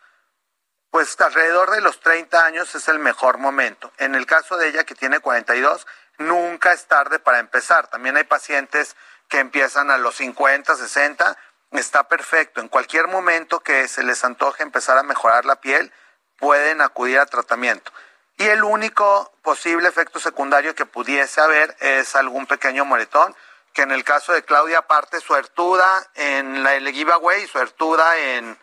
pues 0.91 1.19
alrededor 1.19 1.71
de 1.71 1.81
los 1.81 1.99
30 1.99 2.45
años 2.45 2.73
es 2.75 2.87
el 2.87 2.99
mejor 2.99 3.39
momento. 3.39 3.91
En 3.97 4.15
el 4.15 4.25
caso 4.25 4.55
de 4.55 4.69
ella 4.69 4.85
que 4.85 4.95
tiene 4.95 5.19
42, 5.19 5.85
nunca 6.19 6.71
es 6.71 6.85
tarde 6.85 7.19
para 7.19 7.39
empezar. 7.39 7.87
También 7.87 8.15
hay 8.15 8.23
pacientes 8.23 8.95
que 9.27 9.39
empiezan 9.39 9.91
a 9.91 9.97
los 9.97 10.15
50, 10.15 10.75
60, 10.75 11.37
está 11.71 12.07
perfecto. 12.07 12.61
En 12.61 12.69
cualquier 12.69 13.07
momento 13.07 13.61
que 13.61 13.87
se 13.87 14.03
les 14.03 14.23
antoje 14.23 14.63
empezar 14.63 14.97
a 14.97 15.03
mejorar 15.03 15.45
la 15.45 15.55
piel, 15.57 15.91
pueden 16.37 16.81
acudir 16.81 17.19
a 17.19 17.25
tratamiento. 17.25 17.91
Y 18.37 18.45
el 18.45 18.63
único 18.63 19.31
posible 19.41 19.87
efecto 19.87 20.19
secundario 20.19 20.75
que 20.75 20.85
pudiese 20.85 21.41
haber 21.41 21.75
es 21.79 22.15
algún 22.15 22.45
pequeño 22.47 22.85
moretón, 22.85 23.35
que 23.73 23.81
en 23.81 23.91
el 23.91 24.03
caso 24.03 24.33
de 24.33 24.43
Claudia, 24.43 24.79
aparte 24.79 25.19
suertuda 25.19 26.07
en 26.15 26.63
la, 26.63 26.75
el 26.75 26.91
giveaway, 26.91 27.47
suertuda 27.47 28.17
en, 28.17 28.57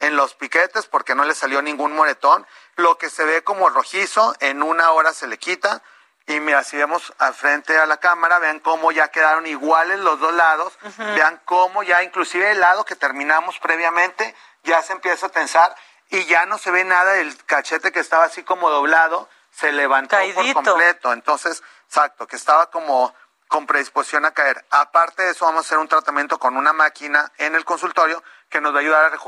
en 0.00 0.16
los 0.16 0.34
piquetes 0.34 0.86
porque 0.86 1.14
no 1.14 1.24
le 1.24 1.34
salió 1.34 1.62
ningún 1.62 1.94
moretón. 1.94 2.46
Lo 2.76 2.98
que 2.98 3.08
se 3.08 3.24
ve 3.24 3.42
como 3.44 3.68
rojizo, 3.68 4.34
en 4.40 4.62
una 4.62 4.90
hora 4.90 5.12
se 5.12 5.26
le 5.26 5.38
quita. 5.38 5.82
Y 6.26 6.40
mira, 6.40 6.62
si 6.62 6.76
vemos 6.76 7.14
al 7.18 7.34
frente 7.34 7.78
a 7.78 7.86
la 7.86 7.96
cámara, 7.96 8.38
vean 8.38 8.60
cómo 8.60 8.92
ya 8.92 9.08
quedaron 9.08 9.46
iguales 9.46 9.98
los 10.00 10.20
dos 10.20 10.34
lados. 10.34 10.78
Vean 10.98 11.40
cómo 11.44 11.82
ya 11.82 12.02
inclusive 12.02 12.50
el 12.50 12.60
lado 12.60 12.84
que 12.84 12.96
terminamos 12.96 13.58
previamente 13.60 14.34
ya 14.64 14.82
se 14.82 14.92
empieza 14.92 15.26
a 15.26 15.30
tensar 15.30 15.74
y 16.10 16.24
ya 16.26 16.46
no 16.46 16.58
se 16.58 16.70
ve 16.70 16.84
nada 16.84 17.12
del 17.14 17.36
cachete 17.44 17.92
que 17.92 18.00
estaba 18.00 18.24
así 18.24 18.42
como 18.42 18.70
doblado, 18.70 19.28
se 19.50 19.72
levantó 19.72 20.16
por 20.34 20.52
completo. 20.52 21.12
Entonces, 21.12 21.62
exacto, 21.86 22.26
que 22.26 22.36
estaba 22.36 22.70
como 22.70 23.14
con 23.48 23.66
predisposición 23.66 24.24
a 24.24 24.32
caer. 24.32 24.64
Aparte 24.70 25.22
de 25.22 25.30
eso, 25.30 25.46
vamos 25.46 25.64
a 25.64 25.66
hacer 25.66 25.78
un 25.78 25.88
tratamiento 25.88 26.38
con 26.38 26.56
una 26.56 26.72
máquina 26.72 27.32
en 27.38 27.54
el 27.54 27.64
consultorio 27.64 28.22
que 28.48 28.60
nos 28.60 28.72
va 28.72 28.78
a 28.78 28.80
ayudar 28.80 29.04
a 29.06 29.18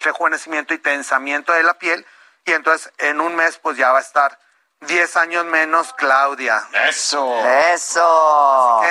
rejuvenecimiento 0.00 0.74
y 0.74 0.78
tensamiento 0.78 1.52
de 1.52 1.62
la 1.62 1.74
piel. 1.78 2.04
Y 2.44 2.52
entonces, 2.52 2.92
en 2.98 3.20
un 3.20 3.34
mes, 3.36 3.58
pues 3.58 3.76
ya 3.76 3.92
va 3.92 3.98
a 3.98 4.02
estar 4.02 4.38
10 4.80 5.16
años 5.16 5.44
menos 5.44 5.92
Claudia. 5.94 6.66
Eso. 6.88 7.44
Eso. 7.72 8.82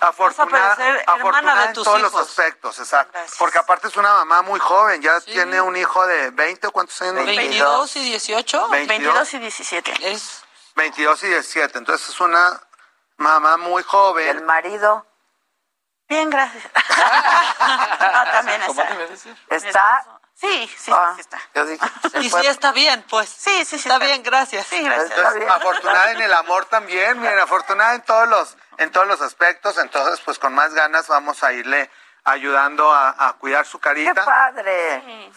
afortunada, 0.00 0.76
afortunada 1.06 1.66
en 1.66 1.72
todos 1.74 2.00
los 2.00 2.14
aspectos, 2.14 2.78
exacto. 2.78 3.18
Porque 3.38 3.58
aparte 3.58 3.88
es 3.88 3.96
una 3.96 4.12
mamá 4.14 4.42
muy 4.42 4.60
joven, 4.60 5.00
ya 5.00 5.20
tiene 5.20 5.60
un 5.60 5.76
hijo 5.76 6.06
de 6.06 6.30
20 6.30 6.66
o 6.66 6.72
cuántos 6.72 7.00
años. 7.02 7.24
22 7.24 7.96
y 7.96 8.04
18. 8.10 8.68
22, 8.68 9.34
y 9.34 9.38
17. 9.38 10.12
Es 10.12 10.42
22 10.76 11.22
y 11.24 11.26
17. 11.28 11.78
Entonces 11.78 12.08
es 12.08 12.20
una 12.20 12.60
mamá 13.20 13.56
muy 13.58 13.82
joven. 13.82 14.28
¿El 14.28 14.42
marido? 14.44 15.06
Bien, 16.08 16.28
gracias. 16.28 16.64
ah, 17.60 18.24
también 18.32 18.60
está. 18.62 18.88
¿Está? 19.50 20.04
Sí, 20.34 20.70
sí, 20.78 20.90
Ah, 20.94 21.12
sí 21.14 21.20
está. 21.20 21.38
yo 21.54 21.66
dije, 21.66 21.86
se 22.10 22.18
y 22.20 22.30
sí 22.30 22.46
está 22.46 22.72
bien, 22.72 23.04
pues. 23.10 23.28
Sí, 23.28 23.64
sí, 23.66 23.78
sí. 23.78 23.88
Está 23.88 23.98
bien, 23.98 24.22
gracias. 24.22 24.66
Sí, 24.66 24.82
gracias. 24.82 25.10
Entonces, 25.16 25.48
afortunada 25.50 26.10
en 26.12 26.22
el 26.22 26.32
amor 26.32 26.64
también, 26.64 27.20
miren, 27.20 27.38
afortunada 27.40 27.94
en 27.94 28.02
todos 28.02 28.26
los, 28.26 28.56
en 28.78 28.90
todos 28.90 29.06
los 29.06 29.20
aspectos, 29.20 29.76
entonces 29.78 30.20
pues 30.24 30.38
con 30.38 30.54
más 30.54 30.72
ganas 30.72 31.06
vamos 31.08 31.44
a 31.44 31.52
irle 31.52 31.90
ayudando 32.24 32.90
a, 32.90 33.14
a 33.28 33.34
cuidar 33.34 33.66
su 33.66 33.78
¡Qué 33.78 33.84
carita. 33.84 34.24
padre! 34.24 34.96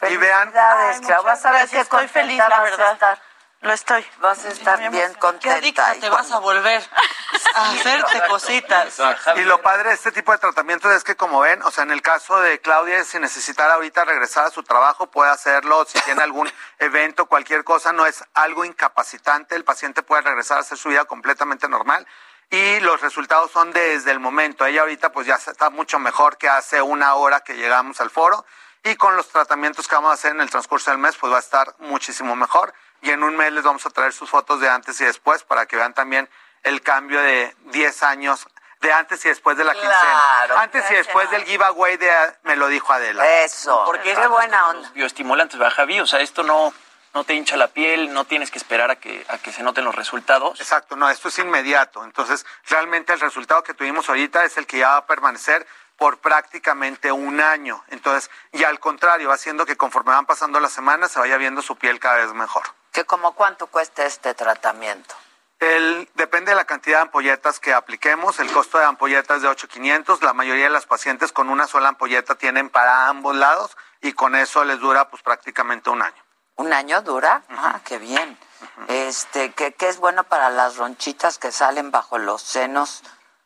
Y 0.10 0.18
vean- 0.18 0.52
Felicidades, 0.52 0.98
Ay, 1.00 1.06
Clau. 1.06 1.24
Vas 1.24 1.46
a 1.46 1.52
ver 1.52 1.60
qué 1.70 1.76
gracias, 1.76 1.84
estoy 1.84 2.08
feliz, 2.08 2.38
la 2.38 2.48
vas 2.48 2.58
a 2.60 2.64
verdad. 2.64 3.20
Lo 3.64 3.72
estoy. 3.72 4.06
Vas 4.20 4.44
a 4.44 4.50
estar 4.50 4.78
Muy 4.78 4.90
bien 4.90 5.06
emocionada. 5.06 5.14
Qué 5.14 5.20
contenta. 5.20 5.58
adicta 5.58 5.96
y 5.96 6.00
te 6.02 6.10
vas 6.10 6.30
a 6.32 6.40
volver 6.40 6.84
a 7.56 7.72
hacerte 7.72 8.22
cositas. 8.28 9.02
Y 9.38 9.42
lo 9.44 9.62
padre 9.62 9.90
de 9.90 9.96
este 9.96 10.12
tipo 10.12 10.34
de 10.34 10.38
tratamientos 10.38 10.92
es 10.92 11.06
que, 11.06 11.16
como 11.16 11.40
ven, 11.40 11.62
o 11.64 11.72
sea, 11.72 11.86
en 11.86 11.92
el 11.92 12.02
caso 12.02 12.42
de 12.42 12.60
Claudia, 12.60 13.02
si 13.06 13.20
necesitara 13.20 13.76
ahorita 13.76 14.04
regresar 14.04 14.46
a 14.46 14.50
su 14.50 14.64
trabajo, 14.64 15.10
puede 15.10 15.32
hacerlo. 15.32 15.86
Si 15.86 15.98
tiene 16.02 16.24
algún 16.24 16.52
evento, 16.80 17.28
cualquier 17.28 17.64
cosa, 17.64 17.94
no 17.94 18.06
es 18.06 18.26
algo 18.34 18.66
incapacitante. 18.66 19.56
El 19.56 19.64
paciente 19.64 20.04
puede 20.04 20.24
regresar 20.24 20.58
a 20.58 20.62
hacer 20.62 20.78
su 20.78 20.90
vida 20.90 21.06
completamente 21.06 21.70
normal. 21.70 22.06
Y 22.50 22.82
los 22.82 23.00
resultados 23.00 23.50
son 23.50 23.72
desde 23.72 24.12
el 24.12 24.20
momento. 24.20 24.66
Ella 24.66 24.82
ahorita, 24.82 25.14
pues 25.14 25.26
ya 25.26 25.36
está 25.36 25.70
mucho 25.70 26.00
mejor 26.00 26.38
que 26.38 26.50
hace 26.50 26.82
una 26.82 27.16
hora 27.16 27.40
que 27.40 27.56
llegamos 27.56 28.02
al 28.02 28.10
foro. 28.10 28.46
Y 28.84 28.98
con 28.98 29.16
los 29.16 29.30
tratamientos 29.30 29.88
que 29.88 29.96
vamos 29.96 30.12
a 30.12 30.16
hacer 30.16 30.32
en 30.32 30.42
el 30.42 30.50
transcurso 30.50 30.92
del 30.92 31.00
mes, 31.00 31.16
pues 31.16 31.32
va 31.32 31.38
a 31.38 31.40
estar 31.40 31.74
muchísimo 31.80 32.36
mejor. 32.36 32.74
Y 33.04 33.12
en 33.12 33.22
un 33.24 33.36
mes 33.38 33.52
les 33.54 33.64
vamos 33.64 33.86
a 33.86 33.90
traer 33.92 34.14
sus 34.14 34.30
fotos 34.30 34.60
de 34.60 34.70
antes 34.70 35.00
y 35.02 35.06
después 35.06 35.44
para 35.44 35.66
que 35.66 35.76
vean 35.76 35.94
también 35.94 36.30
el 36.64 36.82
cambio 36.82 37.22
de 37.22 37.56
10 37.66 38.04
años 38.04 38.48
de 38.80 38.92
antes 38.92 39.24
y 39.26 39.30
después 39.30 39.56
de 39.58 39.64
la 39.64 39.74
Claro, 39.74 39.90
quincena. 39.90 40.62
Antes 40.62 40.92
y 40.92 40.94
después 40.96 41.30
del 41.32 41.44
giveaway 41.46 41.98
de 41.98 42.10
me 42.44 42.56
lo 42.56 42.68
dijo 42.68 42.92
Adela. 42.92 43.26
Eso. 43.44 43.84
Porque 43.86 44.14
Qué 44.14 44.28
buena 44.28 44.68
onda. 44.70 44.90
bioestimulantes, 44.94 45.58
¿verdad, 45.60 45.76
Javi? 45.76 46.00
O 46.02 46.08
sea, 46.08 46.20
esto 46.22 46.44
no, 46.44 46.74
no 47.14 47.24
te 47.24 47.34
hincha 47.34 47.56
la 47.58 47.68
piel, 47.68 48.14
no 48.14 48.26
tienes 48.26 48.52
que 48.52 48.58
esperar 48.58 48.90
a 48.92 48.96
que, 48.98 49.26
a 49.30 49.38
que 49.38 49.52
se 49.54 49.64
noten 49.64 49.86
los 49.86 49.96
resultados. 49.96 50.60
Exacto, 50.60 50.96
no, 50.96 51.10
esto 51.10 51.28
es 51.30 51.38
inmediato. 51.40 52.04
Entonces, 52.04 52.46
realmente 52.68 53.14
el 53.14 53.20
resultado 53.20 53.64
que 53.64 53.74
tuvimos 53.74 54.08
ahorita 54.10 54.44
es 54.46 54.58
el 54.58 54.66
que 54.68 54.80
ya 54.80 54.90
va 54.90 54.98
a 54.98 55.06
permanecer 55.06 55.66
por 55.98 56.20
prácticamente 56.20 57.12
un 57.12 57.40
año. 57.42 57.84
Entonces, 57.90 58.30
y 58.52 58.64
al 58.64 58.80
contrario, 58.80 59.30
va 59.30 59.36
haciendo 59.36 59.66
que 59.66 59.78
conforme 59.78 60.12
van 60.12 60.26
pasando 60.26 60.60
las 60.60 60.72
semanas 60.74 61.12
se 61.12 61.20
vaya 61.20 61.38
viendo 61.38 61.62
su 61.62 61.76
piel 61.78 62.00
cada 62.00 62.18
vez 62.18 62.34
mejor. 62.34 62.64
¿Que 62.94 63.06
como 63.06 63.34
cuánto 63.34 63.66
cuesta 63.68 64.06
este 64.06 64.36
tratamiento? 64.36 65.16
El, 65.60 66.08
depende 66.14 66.52
de 66.52 66.56
la 66.56 66.66
cantidad 66.66 66.98
de 66.98 67.02
ampolletas 67.04 67.60
que 67.60 67.74
apliquemos. 67.74 68.40
El 68.40 68.52
costo 68.52 68.78
de 68.78 68.86
ampolletas 68.86 69.38
es 69.38 69.44
de 69.44 69.50
8.500. 69.50 70.22
La 70.22 70.34
mayoría 70.34 70.66
de 70.66 70.70
las 70.70 70.86
pacientes 70.86 71.32
con 71.32 71.50
una 71.50 71.66
sola 71.66 71.90
ampolleta 71.90 72.36
tienen 72.36 72.70
para 72.70 73.08
ambos 73.08 73.36
lados 73.36 73.76
y 74.02 74.14
con 74.14 74.36
eso 74.36 74.64
les 74.64 74.80
dura 74.80 75.10
pues 75.10 75.24
prácticamente 75.24 75.90
un 75.90 76.04
año. 76.04 76.24
¿Un 76.56 76.72
año 76.72 77.02
dura? 77.02 77.42
Ah, 77.50 77.82
qué 77.84 77.98
bien. 77.98 78.38
Este, 78.88 79.54
que 79.54 79.76
es 79.80 79.98
bueno 79.98 80.24
para 80.24 80.52
las 80.52 80.78
ronchitas 80.78 81.40
que 81.40 81.52
salen 81.52 81.90
bajo 81.90 82.20
los 82.20 82.44
senos. 82.44 83.02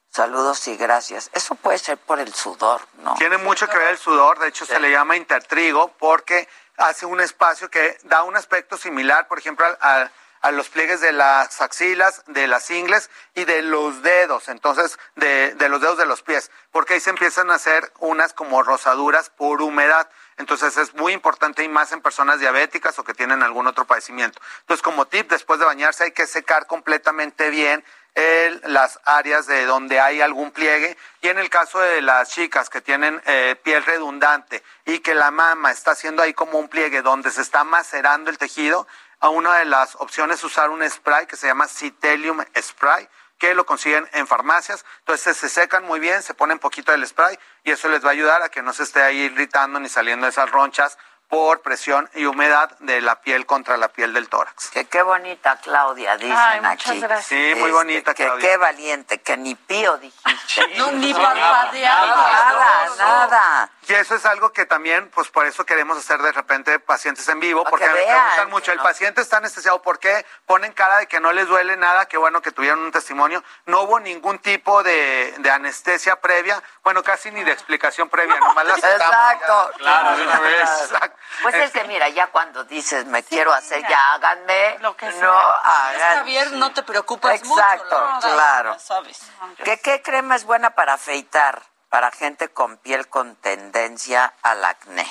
Saludos 0.10 0.68
y 0.68 0.76
gracias. 0.76 1.30
Eso 1.34 1.56
puede 1.56 1.78
ser 1.78 1.98
por 1.98 2.20
el 2.20 2.34
sudor, 2.34 2.82
¿no? 3.04 3.14
Tiene 3.16 3.38
mucho 3.38 3.68
que 3.68 3.78
ver 3.78 3.90
el 3.90 3.98
sudor, 3.98 4.40
de 4.40 4.48
hecho 4.48 4.66
se 4.66 4.80
le 4.80 4.90
llama 4.90 5.16
intertrigo 5.16 5.90
porque 6.00 6.48
hace 6.78 7.06
un 7.06 7.20
espacio 7.22 7.70
que 7.70 7.98
da 8.04 8.24
un 8.24 8.36
aspecto 8.38 8.78
similar, 8.78 9.28
por 9.28 9.40
ejemplo, 9.40 9.66
al- 9.82 10.12
a, 10.42 10.52
los 10.52 10.70
pliegues 10.70 11.02
de 11.02 11.12
las 11.12 11.62
axilas, 11.62 12.24
de 12.28 12.48
las 12.48 12.70
ingles 12.72 13.10
y 13.36 13.44
de 13.44 13.62
los 13.64 14.02
dedos, 14.02 14.48
entonces 14.48 14.98
de, 15.16 15.54
de 15.56 15.68
los 15.68 15.82
dedos 15.82 15.98
de 15.98 16.06
los 16.06 16.22
pies, 16.22 16.52
porque 16.72 16.94
ahí 16.94 17.00
se 17.02 17.10
empiezan 17.10 17.52
a 17.52 17.56
hacer 17.56 17.92
unas 18.00 18.32
como 18.34 18.64
rosaduras 18.64 19.30
por 19.30 19.62
humedad. 19.62 20.08
Entonces 20.38 20.78
es 20.78 20.94
muy 20.94 21.12
importante 21.14 21.64
y 21.64 21.68
más 21.68 21.92
en 21.92 22.02
personas 22.02 22.40
diabéticas 22.40 22.98
o 23.00 23.04
que 23.04 23.16
tienen 23.16 23.42
algún 23.44 23.68
otro 23.68 23.86
padecimiento. 23.86 24.40
Entonces 24.62 24.84
como 24.84 25.08
tip, 25.08 25.30
después 25.30 25.60
de 25.60 25.66
bañarse 25.66 26.06
hay 26.06 26.12
que 26.12 26.28
secar 26.28 26.68
completamente 26.68 27.50
bien 27.50 27.84
el- 28.18 28.60
las 28.66 29.00
áreas 29.06 29.46
de 29.46 29.66
donde 29.68 30.00
hay 30.00 30.22
algún 30.22 30.50
pliegue 30.50 30.98
y 31.22 31.28
en 31.28 31.38
el 31.38 31.52
caso 31.52 31.80
de 31.80 32.02
las 32.02 32.32
chicas 32.32 32.68
que 32.68 32.82
tienen 32.82 33.22
eh, 33.28 33.56
piel 33.64 33.86
redundante 33.86 34.64
y 34.86 35.00
que 35.00 35.14
la 35.14 35.30
mama 35.30 35.70
está 35.70 35.92
haciendo 35.92 36.24
ahí 36.24 36.34
como 36.34 36.58
un 36.58 36.68
pliegue 36.68 37.04
donde 37.04 37.30
se 37.30 37.42
está 37.44 37.64
macerando 37.64 38.32
el 38.32 38.40
tejido, 38.40 38.88
a 39.20 39.30
una 39.30 39.58
de 39.58 39.66
las 39.66 39.96
opciones 39.98 40.40
es 40.40 40.44
usar 40.44 40.72
un 40.72 40.88
spray 40.90 41.28
que 41.28 41.36
se 41.36 41.46
llama 41.46 41.68
Citelium 41.68 42.44
Spray 42.60 43.08
que 43.38 43.54
lo 43.54 43.68
consiguen 43.68 44.10
en 44.14 44.26
farmacias. 44.26 44.84
Entonces 45.00 45.38
se 45.38 45.48
secan 45.48 45.84
muy 45.86 46.00
bien, 46.00 46.24
se 46.24 46.34
ponen 46.34 46.58
poquito 46.58 46.92
del 46.92 47.06
spray 47.06 47.38
y 47.64 47.70
eso 47.70 47.88
les 47.88 48.04
va 48.04 48.10
a 48.10 48.14
ayudar 48.14 48.42
a 48.42 48.50
que 48.50 48.64
no 48.64 48.74
se 48.74 48.82
esté 48.82 49.04
ahí 49.04 49.20
irritando 49.20 49.80
ni 49.80 49.90
saliendo 49.90 50.28
esas 50.28 50.50
ronchas 50.50 50.98
por 51.28 51.62
presión 51.62 52.10
y 52.14 52.26
humedad 52.26 52.72
de 52.80 53.02
la 53.02 53.22
piel 53.22 53.46
contra 53.46 53.76
la 53.78 53.90
piel 53.90 54.14
del 54.14 54.30
tórax. 54.30 54.70
Que 54.70 54.86
qué 54.86 55.02
bonita 55.02 55.58
Claudia, 55.58 56.16
dicen 56.18 56.36
Ay, 56.38 56.62
muchas 56.62 56.90
aquí. 56.92 57.00
gracias. 57.02 57.26
Sí, 57.28 57.54
muy 57.60 57.72
bonita, 57.72 58.14
que 58.14 58.24
Claudia. 58.26 58.50
qué 58.50 58.58
valiente, 58.58 59.22
que 59.22 59.36
ni 59.38 59.56
pío 59.56 59.98
dijiste. 59.98 60.28
No, 60.78 60.92
ni 60.92 61.12
Nada, 61.14 61.34
parpadeaba. 61.34 62.06
nada, 62.08 62.96
nada. 62.98 63.70
Y 63.88 63.94
eso 63.94 64.16
es 64.16 64.26
algo 64.26 64.52
que 64.52 64.66
también, 64.66 65.10
pues 65.12 65.30
por 65.30 65.46
eso 65.46 65.66
queremos 65.66 65.98
hacer 65.98 66.22
de 66.22 66.32
repente 66.32 66.80
pacientes 66.80 67.28
en 67.30 67.40
vivo, 67.40 67.64
porque 67.70 67.86
que 67.86 67.92
me 67.92 68.00
vean, 68.00 68.18
preguntan 68.20 68.50
mucho, 68.50 68.72
el 68.72 68.78
¿no? 68.78 68.84
paciente 68.84 69.22
está 69.22 69.38
anestesiado, 69.38 69.82
¿por 69.82 70.00
qué 70.00 70.26
ponen 70.46 70.74
cara 70.74 70.98
de 70.98 71.08
que 71.08 71.20
no 71.20 71.32
les 71.32 71.48
duele 71.48 71.78
nada? 71.78 72.06
Qué 72.08 72.18
bueno 72.18 72.42
que 72.42 72.52
tuvieron 72.52 72.80
un 72.80 72.92
testimonio. 72.92 73.44
No 73.66 73.82
hubo 73.84 74.00
ningún 74.00 74.40
tipo 74.40 74.84
de, 74.84 75.34
de 75.38 75.52
anestesia 75.52 76.20
previa, 76.20 76.62
bueno, 76.84 77.04
casi 77.04 77.32
ni 77.32 77.44
de 77.44 77.52
explicación 77.52 78.10
previa, 78.10 78.40
nomás 78.40 78.66
la 78.66 78.76
Exacto. 78.78 79.72
ya. 79.74 79.78
Claro, 79.78 80.18
de 80.18 80.24
una 80.24 80.40
vez. 80.40 80.70
Exacto. 80.84 81.17
Pues 81.44 81.56
es 81.56 81.62
Este, 81.66 81.82
que 81.82 81.88
mira, 81.88 82.10
ya 82.10 82.28
cuando 82.28 82.64
dices 82.64 83.06
me 83.06 83.24
quiero 83.24 83.54
hacer, 83.54 83.82
ya 83.88 84.14
háganme, 84.14 84.78
Lo 84.80 84.96
que 84.98 85.12
sea. 85.12 85.22
no 85.22 85.32
hagan. 85.38 85.96
Está 85.96 86.24
bien, 86.24 86.60
no 86.60 86.74
te 86.74 86.84
preocupes 86.84 87.44
mucho. 87.46 87.62
Exacto, 87.62 87.96
la 88.00 88.14
verdad, 88.14 88.34
claro. 88.34 88.74
ya 88.74 88.80
sabes. 88.80 89.20
¿Qué, 89.64 89.80
¿Qué 89.80 90.02
crema 90.02 90.36
es 90.36 90.44
buena 90.46 90.72
para 90.72 90.94
afeitar? 90.94 91.62
Para 91.90 92.12
gente 92.12 92.50
con 92.50 92.78
piel 92.78 93.08
con 93.08 93.36
tendencia 93.38 94.34
al 94.42 94.64
acné. 94.66 95.06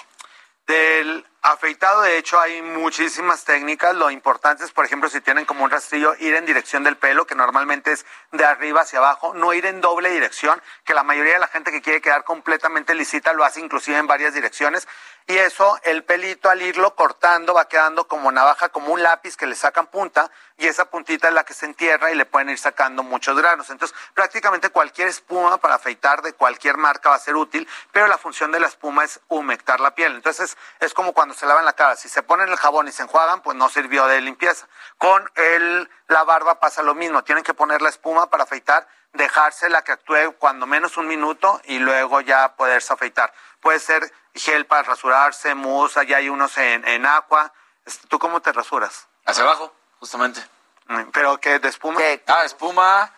Del 0.66 1.24
afeitado, 1.42 2.02
de 2.02 2.18
hecho, 2.18 2.40
hay 2.40 2.62
muchísimas 2.62 3.44
técnicas. 3.44 3.94
Lo 3.94 4.10
importante 4.10 4.64
es, 4.64 4.72
por 4.72 4.84
ejemplo, 4.84 5.08
si 5.08 5.20
tienen 5.20 5.44
como 5.44 5.64
un 5.64 5.70
rastrillo, 5.70 6.14
ir 6.18 6.34
en 6.34 6.46
dirección 6.46 6.84
del 6.84 6.96
pelo, 6.96 7.26
que 7.26 7.34
normalmente 7.34 7.92
es 7.92 8.04
de 8.32 8.44
arriba 8.44 8.82
hacia 8.82 8.98
abajo, 8.98 9.34
no 9.34 9.52
ir 9.54 9.66
en 9.66 9.80
doble 9.80 10.10
dirección, 10.10 10.60
que 10.84 10.94
la 10.94 11.02
mayoría 11.02 11.34
de 11.34 11.38
la 11.38 11.48
gente 11.48 11.70
que 11.72 11.82
quiere 11.82 12.00
quedar 12.00 12.24
completamente 12.24 12.94
lisita 12.94 13.32
lo 13.32 13.44
hace 13.44 13.60
inclusive 13.60 13.98
en 13.98 14.06
varias 14.06 14.34
direcciones. 14.34 14.88
Y 15.28 15.36
eso, 15.38 15.78
el 15.82 16.04
pelito 16.04 16.48
al 16.48 16.62
irlo 16.62 16.94
cortando 16.94 17.52
va 17.54 17.66
quedando 17.66 18.06
como 18.06 18.30
navaja, 18.30 18.68
como 18.68 18.92
un 18.92 19.02
lápiz 19.02 19.36
que 19.36 19.46
le 19.46 19.56
sacan 19.56 19.88
punta, 19.88 20.30
y 20.56 20.66
esa 20.66 20.88
puntita 20.88 21.28
es 21.28 21.34
la 21.34 21.44
que 21.44 21.52
se 21.52 21.66
entierra 21.66 22.10
y 22.10 22.14
le 22.14 22.26
pueden 22.26 22.48
ir 22.48 22.58
sacando 22.58 23.02
muchos 23.02 23.36
granos. 23.36 23.68
Entonces, 23.70 23.96
prácticamente 24.14 24.70
cualquier 24.70 25.08
espuma 25.08 25.58
para 25.58 25.74
afeitar 25.74 26.22
de 26.22 26.32
cualquier 26.32 26.76
marca 26.76 27.10
va 27.10 27.16
a 27.16 27.20
ser 27.20 27.34
útil, 27.34 27.68
pero 27.92 28.06
la 28.06 28.18
función 28.18 28.52
de 28.52 28.60
la 28.60 28.68
espuma 28.68 29.04
es 29.04 29.20
humectar 29.28 29.80
la 29.80 29.94
piel. 29.94 30.14
Entonces, 30.14 30.56
es 30.80 30.94
como 30.94 31.12
cuando 31.12 31.34
se 31.36 31.46
lavan 31.46 31.64
la 31.64 31.74
cara. 31.74 31.94
Si 31.96 32.08
se 32.08 32.22
ponen 32.22 32.48
el 32.48 32.56
jabón 32.56 32.88
y 32.88 32.92
se 32.92 33.02
enjuagan, 33.02 33.42
pues 33.42 33.56
no 33.56 33.68
sirvió 33.68 34.06
de 34.06 34.20
limpieza. 34.20 34.66
Con 34.98 35.30
el, 35.36 35.88
la 36.08 36.24
barba 36.24 36.58
pasa 36.60 36.82
lo 36.82 36.94
mismo. 36.94 37.22
Tienen 37.24 37.44
que 37.44 37.54
poner 37.54 37.82
la 37.82 37.88
espuma 37.90 38.28
para 38.30 38.44
afeitar, 38.44 38.88
dejársela 39.12 39.82
que 39.82 39.92
actúe 39.92 40.32
cuando 40.38 40.66
menos 40.66 40.96
un 40.96 41.06
minuto 41.06 41.60
y 41.64 41.78
luego 41.78 42.20
ya 42.20 42.56
poderse 42.56 42.92
afeitar. 42.92 43.32
Puede 43.60 43.78
ser 43.80 44.12
gel 44.34 44.66
para 44.66 44.82
rasurarse, 44.82 45.54
mousse, 45.54 46.04
ya 46.06 46.16
hay 46.18 46.28
unos 46.28 46.56
en, 46.58 46.86
en 46.88 47.06
agua. 47.06 47.52
Este, 47.84 48.06
¿Tú 48.08 48.18
cómo 48.18 48.40
te 48.42 48.52
rasuras? 48.52 49.06
Hacia 49.24 49.44
abajo, 49.44 49.74
justamente. 50.00 50.40
Mm, 50.88 51.10
¿Pero 51.12 51.38
qué? 51.38 51.58
¿De 51.58 51.68
espuma? 51.68 52.00
Ah, 52.26 52.44
espuma. 52.44 53.12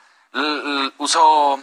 uso. 0.98 1.60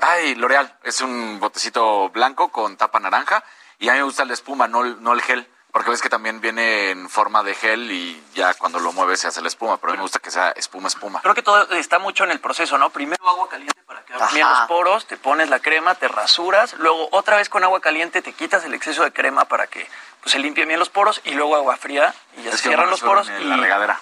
Ay, 0.00 0.34
L'Oreal. 0.34 0.78
Es 0.82 1.00
un 1.00 1.38
botecito 1.40 2.08
blanco 2.10 2.48
con 2.50 2.76
tapa 2.76 3.00
naranja. 3.00 3.42
Y 3.78 3.88
a 3.88 3.92
mí 3.92 3.98
me 3.98 4.04
gusta 4.04 4.24
la 4.24 4.32
espuma, 4.34 4.68
no, 4.68 4.82
el- 4.84 5.02
no 5.02 5.12
el 5.12 5.22
gel. 5.22 5.50
Porque 5.76 5.90
ves 5.90 6.00
que 6.00 6.08
también 6.08 6.40
viene 6.40 6.88
en 6.88 7.06
forma 7.10 7.42
de 7.42 7.54
gel 7.54 7.92
y 7.92 8.18
ya 8.34 8.54
cuando 8.54 8.78
lo 8.78 8.94
mueves 8.94 9.20
se 9.20 9.28
hace 9.28 9.42
la 9.42 9.48
espuma. 9.48 9.76
Pero 9.76 9.90
a 9.90 9.92
mí 9.92 9.98
me 9.98 10.04
gusta 10.04 10.20
que 10.20 10.30
sea 10.30 10.48
espuma, 10.52 10.88
espuma. 10.88 11.20
Creo 11.20 11.34
que 11.34 11.42
todo 11.42 11.70
está 11.72 11.98
mucho 11.98 12.24
en 12.24 12.30
el 12.30 12.40
proceso, 12.40 12.78
¿no? 12.78 12.88
Primero 12.88 13.28
agua 13.28 13.46
caliente 13.46 13.78
para 13.86 14.02
que 14.02 14.14
abran 14.14 14.38
los 14.38 14.68
poros, 14.68 15.06
te 15.06 15.18
pones 15.18 15.50
la 15.50 15.60
crema, 15.60 15.94
te 15.94 16.08
rasuras, 16.08 16.72
luego 16.78 17.10
otra 17.12 17.36
vez 17.36 17.50
con 17.50 17.62
agua 17.62 17.80
caliente 17.80 18.22
te 18.22 18.32
quitas 18.32 18.64
el 18.64 18.72
exceso 18.72 19.04
de 19.04 19.12
crema 19.12 19.44
para 19.44 19.66
que 19.66 19.86
pues, 20.22 20.32
se 20.32 20.38
limpien 20.38 20.66
bien 20.66 20.80
los 20.80 20.88
poros 20.88 21.20
y 21.24 21.32
luego 21.32 21.56
agua 21.56 21.76
fría 21.76 22.14
y 22.38 22.44
ya 22.44 22.52
Es 22.52 22.56
se 22.56 22.68
cierran 22.68 22.88
los 22.88 23.02
poros 23.02 23.28
en 23.28 23.42
y 23.42 23.44
la 23.44 23.58
regadera. 23.58 24.00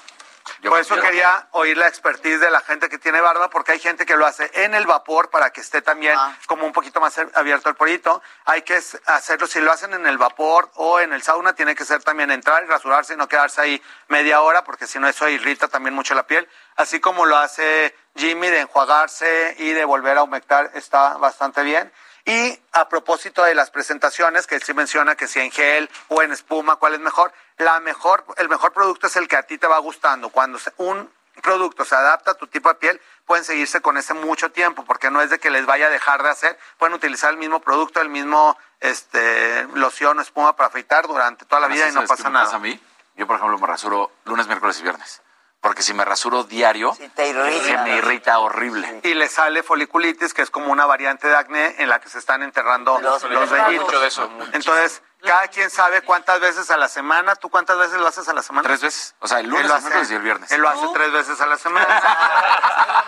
Yo 0.65 0.71
Por 0.71 0.81
eso 0.81 0.99
quería 0.99 1.47
oír 1.51 1.77
la 1.77 1.89
expertise 1.89 2.41
de 2.41 2.51
la 2.51 2.63
gente 2.63 2.89
que 2.89 2.97
tiene 2.97 3.21
barba, 3.21 3.51
porque 3.51 3.73
hay 3.73 3.79
gente 3.79 4.07
que 4.07 4.17
lo 4.17 4.25
hace 4.25 4.51
en 4.55 4.73
el 4.73 4.87
vapor 4.87 5.29
para 5.29 5.51
que 5.51 5.61
esté 5.61 5.83
también 5.83 6.17
como 6.47 6.65
un 6.65 6.73
poquito 6.73 7.03
más 7.03 7.21
abierto 7.35 7.69
el 7.69 7.75
porito. 7.75 8.23
Hay 8.47 8.63
que 8.63 8.81
hacerlo, 9.05 9.47
si 9.47 9.61
lo 9.61 9.71
hacen 9.71 9.93
en 9.93 10.07
el 10.07 10.17
vapor 10.17 10.71
o 10.77 11.01
en 11.01 11.13
el 11.13 11.23
sauna, 11.23 11.53
tiene 11.53 11.75
que 11.75 11.85
ser 11.85 12.03
también 12.03 12.31
entrar 12.31 12.65
y 12.65 12.67
rasurarse 12.67 13.13
y 13.13 13.19
no 13.19 13.29
quedarse 13.29 13.61
ahí 13.61 13.83
media 14.09 14.41
hora, 14.41 14.65
porque 14.65 14.87
si 14.87 14.99
no 14.99 15.07
eso 15.07 15.29
irrita 15.29 15.69
también 15.69 15.95
mucho 15.95 16.15
la 16.15 16.27
piel. 16.27 16.49
Así 16.77 16.99
como 16.99 17.27
lo 17.27 17.37
hace 17.37 17.95
Jimmy 18.17 18.49
de 18.49 18.61
enjuagarse 18.61 19.57
y 19.59 19.73
de 19.73 19.85
volver 19.85 20.17
a 20.17 20.23
humectar, 20.23 20.71
está 20.73 21.19
bastante 21.19 21.63
bien. 21.63 21.93
Y 22.27 22.59
a 22.73 22.89
propósito 22.89 23.45
de 23.45 23.55
las 23.55 23.71
presentaciones, 23.71 24.47
que 24.47 24.59
sí 24.61 24.73
menciona 24.73 25.15
que 25.15 25.29
si 25.29 25.41
en 25.41 25.51
gel 25.51 25.91
o 26.09 26.23
en 26.23 26.33
espuma, 26.33 26.77
¿cuál 26.77 26.95
es 26.95 27.01
mejor? 27.01 27.33
La 27.59 27.81
mejor, 27.81 28.25
el 28.39 28.49
mejor 28.49 28.73
producto 28.73 29.09
es 29.09 29.17
el 29.17 29.29
que 29.29 29.37
a 29.37 29.43
ti 29.43 29.59
te 29.59 29.67
va 29.67 29.79
gustando. 29.79 30.31
Cuando 30.31 30.59
un 30.79 31.11
producto 31.43 31.85
se 31.85 31.95
adapta 31.95 32.31
a 32.31 32.35
tu 32.35 32.47
tipo 32.47 32.71
de 32.71 32.77
piel, 32.77 33.01
pueden 33.27 33.45
seguirse 33.45 33.81
con 33.83 33.99
ese 33.99 34.15
mucho 34.15 34.51
tiempo, 34.53 34.85
porque 34.85 35.11
no 35.11 35.21
es 35.21 35.31
de 35.31 35.39
que 35.39 35.51
les 35.51 35.67
vaya 35.67 35.87
a 35.87 35.91
dejar 35.91 36.23
de 36.23 36.31
hacer, 36.31 36.59
pueden 36.79 36.95
utilizar 36.95 37.31
el 37.31 37.37
mismo 37.37 37.61
producto, 37.61 38.01
el 38.01 38.09
mismo 38.09 38.57
este 38.81 39.67
loción 39.75 40.19
o 40.19 40.23
espuma 40.23 40.57
para 40.57 40.69
afeitar 40.69 41.07
durante 41.07 41.45
toda 41.45 41.61
la 41.61 41.69
vida 41.69 41.89
y 41.89 41.93
no 41.93 41.95
¿Sabes 41.95 42.11
qué 42.11 42.17
pasa 42.17 42.31
nada. 42.31 42.45
pasa 42.47 42.57
a 42.57 42.61
mí? 42.61 42.81
Yo, 43.17 43.27
por 43.27 43.37
ejemplo, 43.37 43.59
me 43.59 43.67
rasuro 43.67 44.11
lunes, 44.25 44.47
miércoles 44.47 44.79
y 44.81 44.83
viernes. 44.83 45.23
Porque 45.65 45.83
si 45.83 45.95
me 45.95 46.05
rasuro 46.05 46.45
diario, 46.45 46.95
te 47.15 47.27
irrita. 47.27 47.65
se 47.65 47.79
me 47.79 47.97
irrita 47.97 48.39
horrible. 48.39 49.01
Y 49.03 49.15
le 49.15 49.29
sale 49.29 49.63
foliculitis, 49.63 50.35
que 50.35 50.43
es 50.43 50.51
como 50.51 50.71
una 50.71 50.85
variante 50.85 51.27
de 51.27 51.35
acné 51.35 51.77
en 51.79 51.89
la 51.89 52.03
que 52.03 52.11
se 52.11 52.19
están 52.19 52.43
enterrando 52.43 53.01
los, 53.01 53.23
vellitos. 53.23 53.51
vellitos. 53.51 54.21
Entonces, 54.53 55.03
cada 55.25 55.49
quien 55.49 55.71
sabe 55.71 56.03
cuántas 56.03 56.39
veces 56.41 56.71
a 56.71 56.77
la 56.77 56.89
semana. 56.89 57.35
¿Tú 57.37 57.49
cuántas 57.51 57.77
veces 57.79 57.99
lo 57.99 58.07
haces 58.07 58.29
a 58.29 58.33
la 58.35 58.43
semana? 58.43 58.67
Tres 58.69 58.81
veces. 58.81 59.15
O 59.21 59.27
sea, 59.29 59.41
el 59.41 59.47
lunes, 59.49 59.71
el 59.71 59.81
miércoles 59.83 60.11
y 60.11 60.15
el 60.15 60.23
viernes. 60.23 60.53
Él 60.53 60.61
lo 60.61 60.69
hace 60.69 60.87
tres 60.93 61.13
veces 61.13 61.41
a 61.41 61.47
la 61.47 61.57
semana. 61.57 62.03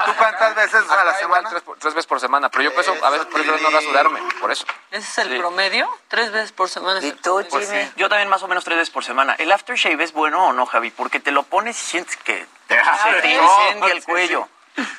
¿Tú 0.07 0.13
cuántas 0.19 0.55
veces 0.55 0.91
a 0.91 1.05
la 1.05 1.15
semana? 1.15 1.49
Tres, 1.51 1.63
por- 1.63 1.79
tres 1.79 1.95
veces 1.95 2.07
por 2.07 2.21
semana, 2.21 2.49
pero 2.49 2.65
yo 2.65 2.73
por 2.75 2.81
eso 2.83 2.95
a 3.03 3.11
veces 3.11 3.27
prefiero 3.27 3.59
no 3.59 3.71
rasurarme, 3.71 4.21
por 4.41 4.51
eso. 4.51 4.65
¿Ese 4.91 5.09
es 5.09 5.19
el 5.19 5.29
Sí. 5.33 5.39
promedio? 5.39 5.89
¿Tres 6.09 6.33
veces 6.33 6.53
por 6.53 6.69
semana? 6.69 7.01
¿Y 7.05 7.13
tú, 7.13 7.45
Pues 7.51 7.69
sí, 7.69 7.93
Yo 7.97 8.09
también 8.09 8.29
más 8.29 8.43
o 8.43 8.49
menos 8.49 8.65
tres 8.65 8.79
veces 8.79 8.93
por 8.93 9.05
semana. 9.05 9.35
¿El 9.39 9.51
aftershave 9.53 10.03
es 10.03 10.13
bueno 10.13 10.47
o 10.49 10.53
no, 10.53 10.67
Javi? 10.67 10.91
Porque 10.91 11.21
te 11.21 11.31
lo 11.33 11.43
pones 11.43 11.81
y 11.81 11.85
sientes 11.85 12.17
que 12.19 12.47
se 12.69 13.21
te 13.23 13.31
incendia 13.35 13.93
el 13.93 14.05
cuello. 14.05 14.49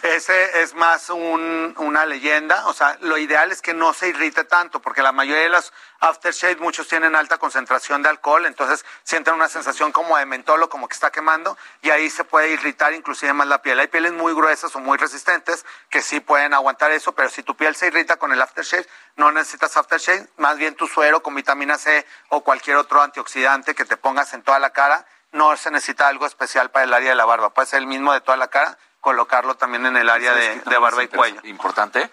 Ese 0.01 0.61
es 0.61 0.73
más 0.73 1.09
un- 1.09 1.73
una 1.77 2.05
leyenda, 2.05 2.65
o 2.67 2.73
sea, 2.73 2.97
lo 3.01 3.17
ideal 3.17 3.51
es 3.51 3.61
que 3.61 3.73
no 3.73 3.93
se 3.93 4.07
irrite 4.07 4.43
tanto, 4.43 4.79
porque 4.81 5.01
la 5.01 5.11
mayoría 5.11 5.43
de 5.43 5.49
los 5.49 5.71
aftershave, 5.99 6.55
muchos 6.57 6.87
tienen 6.87 7.15
alta 7.15 7.37
concentración 7.37 8.01
de 8.01 8.09
alcohol, 8.09 8.45
entonces 8.45 8.85
sienten 9.03 9.33
una 9.33 9.49
sensación 9.49 9.91
como 9.91 10.17
de 10.17 10.25
mentolo, 10.25 10.69
como 10.69 10.87
que 10.87 10.93
está 10.93 11.11
quemando, 11.11 11.57
y 11.81 11.89
ahí 11.91 12.09
se 12.09 12.23
puede 12.23 12.49
irritar 12.49 12.93
inclusive 12.93 13.33
más 13.33 13.47
la 13.47 13.61
piel. 13.61 13.79
Hay 13.79 13.87
pieles 13.87 14.13
muy 14.13 14.33
gruesas 14.33 14.75
o 14.75 14.79
muy 14.79 14.97
resistentes 14.97 15.65
que 15.89 16.01
sí 16.01 16.19
pueden 16.19 16.53
aguantar 16.53 16.91
eso, 16.91 17.13
pero 17.13 17.29
si 17.29 17.43
tu 17.43 17.55
piel 17.55 17.75
se 17.75 17.87
irrita 17.87 18.17
con 18.17 18.31
el 18.31 18.41
aftershave, 18.41 18.87
no 19.15 19.31
necesitas 19.31 19.77
aftershave, 19.77 20.27
más 20.37 20.57
bien 20.57 20.75
tu 20.75 20.87
suero 20.87 21.21
con 21.21 21.35
vitamina 21.35 21.77
C 21.77 22.05
o 22.29 22.43
cualquier 22.43 22.77
otro 22.77 23.01
antioxidante 23.01 23.75
que 23.75 23.85
te 23.85 23.97
pongas 23.97 24.33
en 24.33 24.43
toda 24.43 24.59
la 24.59 24.71
cara, 24.71 25.05
no 25.31 25.55
se 25.57 25.71
necesita 25.71 26.07
algo 26.07 26.25
especial 26.25 26.71
para 26.71 26.85
el 26.85 26.93
área 26.93 27.09
de 27.09 27.15
la 27.15 27.25
barba, 27.25 27.53
puede 27.53 27.67
ser 27.67 27.79
el 27.79 27.87
mismo 27.87 28.13
de 28.13 28.21
toda 28.21 28.37
la 28.37 28.47
cara, 28.47 28.77
colocarlo 28.99 29.55
también 29.55 29.85
en 29.85 29.97
el 29.97 30.09
área 30.09 30.33
¿Sabes 30.33 30.65
de, 30.65 30.77
barba 30.77 31.03
y 31.03 31.07
cuello. 31.07 31.39
Importante 31.43 32.09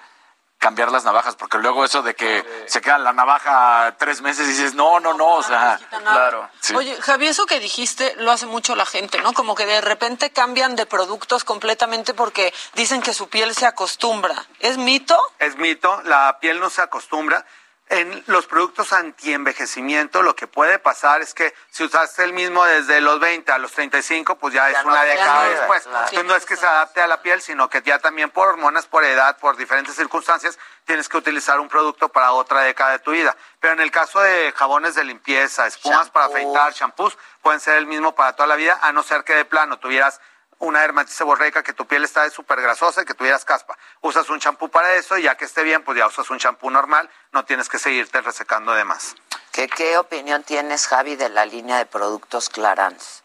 cambiar 0.65 0.91
las 0.91 1.05
navajas, 1.05 1.37
porque 1.37 1.59
luego 1.59 1.85
eso 1.85 2.01
de 2.01 2.15
que 2.15 2.43
se 2.67 2.81
queda 2.81 2.97
la 2.97 3.13
navaja 3.13 3.97
tres 3.99 4.23
meses 4.23 4.47
y 4.47 4.53
dices, 4.53 4.73
no, 4.73 4.99
no, 4.99 5.13
no, 5.13 5.35
o 5.35 5.43
sea, 5.43 5.79
Claro. 5.91 6.49
Sí. 6.59 6.75
Oye, 6.75 6.97
Javi, 7.03 7.27
eso 7.27 7.45
que 7.45 7.61
dijiste 7.61 8.15
lo 8.17 8.31
hace 8.31 8.47
mucho 8.47 8.75
la 8.75 8.87
gente, 8.87 9.21
¿no? 9.21 9.35
Como 9.35 9.55
que 9.55 9.67
de 9.67 9.83
repente 9.83 10.31
cambian 10.31 10.75
de 10.75 10.87
productos 10.87 11.45
completamente 11.45 12.15
porque 12.15 12.55
dicen 12.73 13.03
que 13.03 13.13
su 13.13 13.29
piel 13.29 13.55
se 13.55 13.67
acostumbra. 13.67 14.43
¿Es 14.59 14.79
mito? 14.79 15.19
Es 15.39 15.57
mito, 15.57 16.01
la 16.05 16.39
piel 16.41 16.59
no 16.61 16.71
se 16.71 16.81
acostumbra. 16.81 17.45
En 17.91 18.25
los 18.29 18.47
productos 18.47 18.95
antienvejecimiento 18.95 20.23
lo 20.23 20.35
que 20.35 20.47
puede 20.47 20.79
pasar 20.79 21.21
es 21.21 21.35
que 21.35 21.55
si 21.71 21.85
usaste 21.85 22.25
el 22.25 22.33
mismo 22.33 22.65
desde 22.65 23.01
los 23.03 23.21
20 23.21 23.53
a 23.53 23.59
los 23.59 23.73
35, 23.73 24.37
pues 24.37 24.55
ya, 24.55 24.71
Ya 24.71 24.79
es 24.79 24.85
no 24.87 24.93
una 24.93 25.05
década 25.05 25.49
después. 25.51 25.83
claro. 25.83 25.99
Entonces 26.07 26.25
no 26.25 26.35
es 26.35 26.47
que 26.47 26.57
se 26.57 26.67
adapte 26.67 27.03
a 27.03 27.07
la 27.07 27.21
piel, 27.21 27.43
sino 27.43 27.69
que 27.69 27.83
ya 27.83 27.99
también 27.99 28.31
por 28.31 28.49
hormonas, 28.49 28.87
por 28.87 29.05
edad, 29.05 29.37
por 29.39 29.57
diferentes 29.59 29.95
circunstancias, 29.95 30.59
tienes 30.87 31.09
que 31.11 31.19
utilizar 31.19 31.61
un 31.61 31.69
producto 31.69 32.09
para 32.09 32.33
otra 32.33 32.63
década 32.63 32.93
de 32.93 32.99
tu 33.01 33.11
vida. 33.11 33.37
Pero 33.61 33.75
en 33.75 33.81
el 33.81 33.91
caso 33.91 34.19
de 34.21 34.53
jabones 34.57 34.95
de 34.95 35.05
limpieza, 35.05 35.67
espumas 35.67 36.09
para 36.09 36.27
afeitar, 36.27 36.73
shampoos, 36.73 37.19
pueden 37.43 37.61
ser 37.61 37.77
el 37.77 37.87
mismo 37.87 38.15
para 38.15 38.33
toda 38.35 38.47
la 38.47 38.57
vida, 38.57 38.79
a 38.81 38.93
no 38.93 39.03
ser 39.03 39.25
que 39.25 39.35
de 39.35 39.45
plano 39.45 39.79
tuvieras 39.79 40.21
una 40.67 40.81
dermatitis 40.81 41.17
seborreica, 41.17 41.63
que 41.63 41.73
tu 41.73 41.87
piel 41.87 42.05
está 42.05 42.29
súper 42.31 42.61
grasosa 42.61 43.03
y 43.03 43.05
que 43.05 43.15
tuvieras 43.15 43.45
caspa. 43.45 43.77
Usas 44.01 44.29
un 44.31 44.41
champú 44.41 44.69
para 44.69 44.95
eso 44.95 45.17
y 45.19 45.23
ya 45.23 45.37
que 45.37 45.45
esté 45.45 45.63
bien, 45.63 45.83
pues 45.85 45.99
ya 45.99 46.07
usas 46.07 46.29
un 46.31 46.39
champú 46.39 46.71
normal, 46.71 47.09
no 47.33 47.45
tienes 47.45 47.69
que 47.69 47.79
seguirte 47.79 48.21
resecando 48.21 48.73
de 48.75 48.85
más. 48.85 49.15
¿Qué, 49.53 49.69
¿Qué 49.69 49.99
opinión 49.99 50.43
tienes, 50.43 50.87
Javi, 50.87 51.17
de 51.17 51.29
la 51.29 51.47
línea 51.47 51.79
de 51.79 51.87
productos 51.87 52.49
Clarance? 52.49 53.23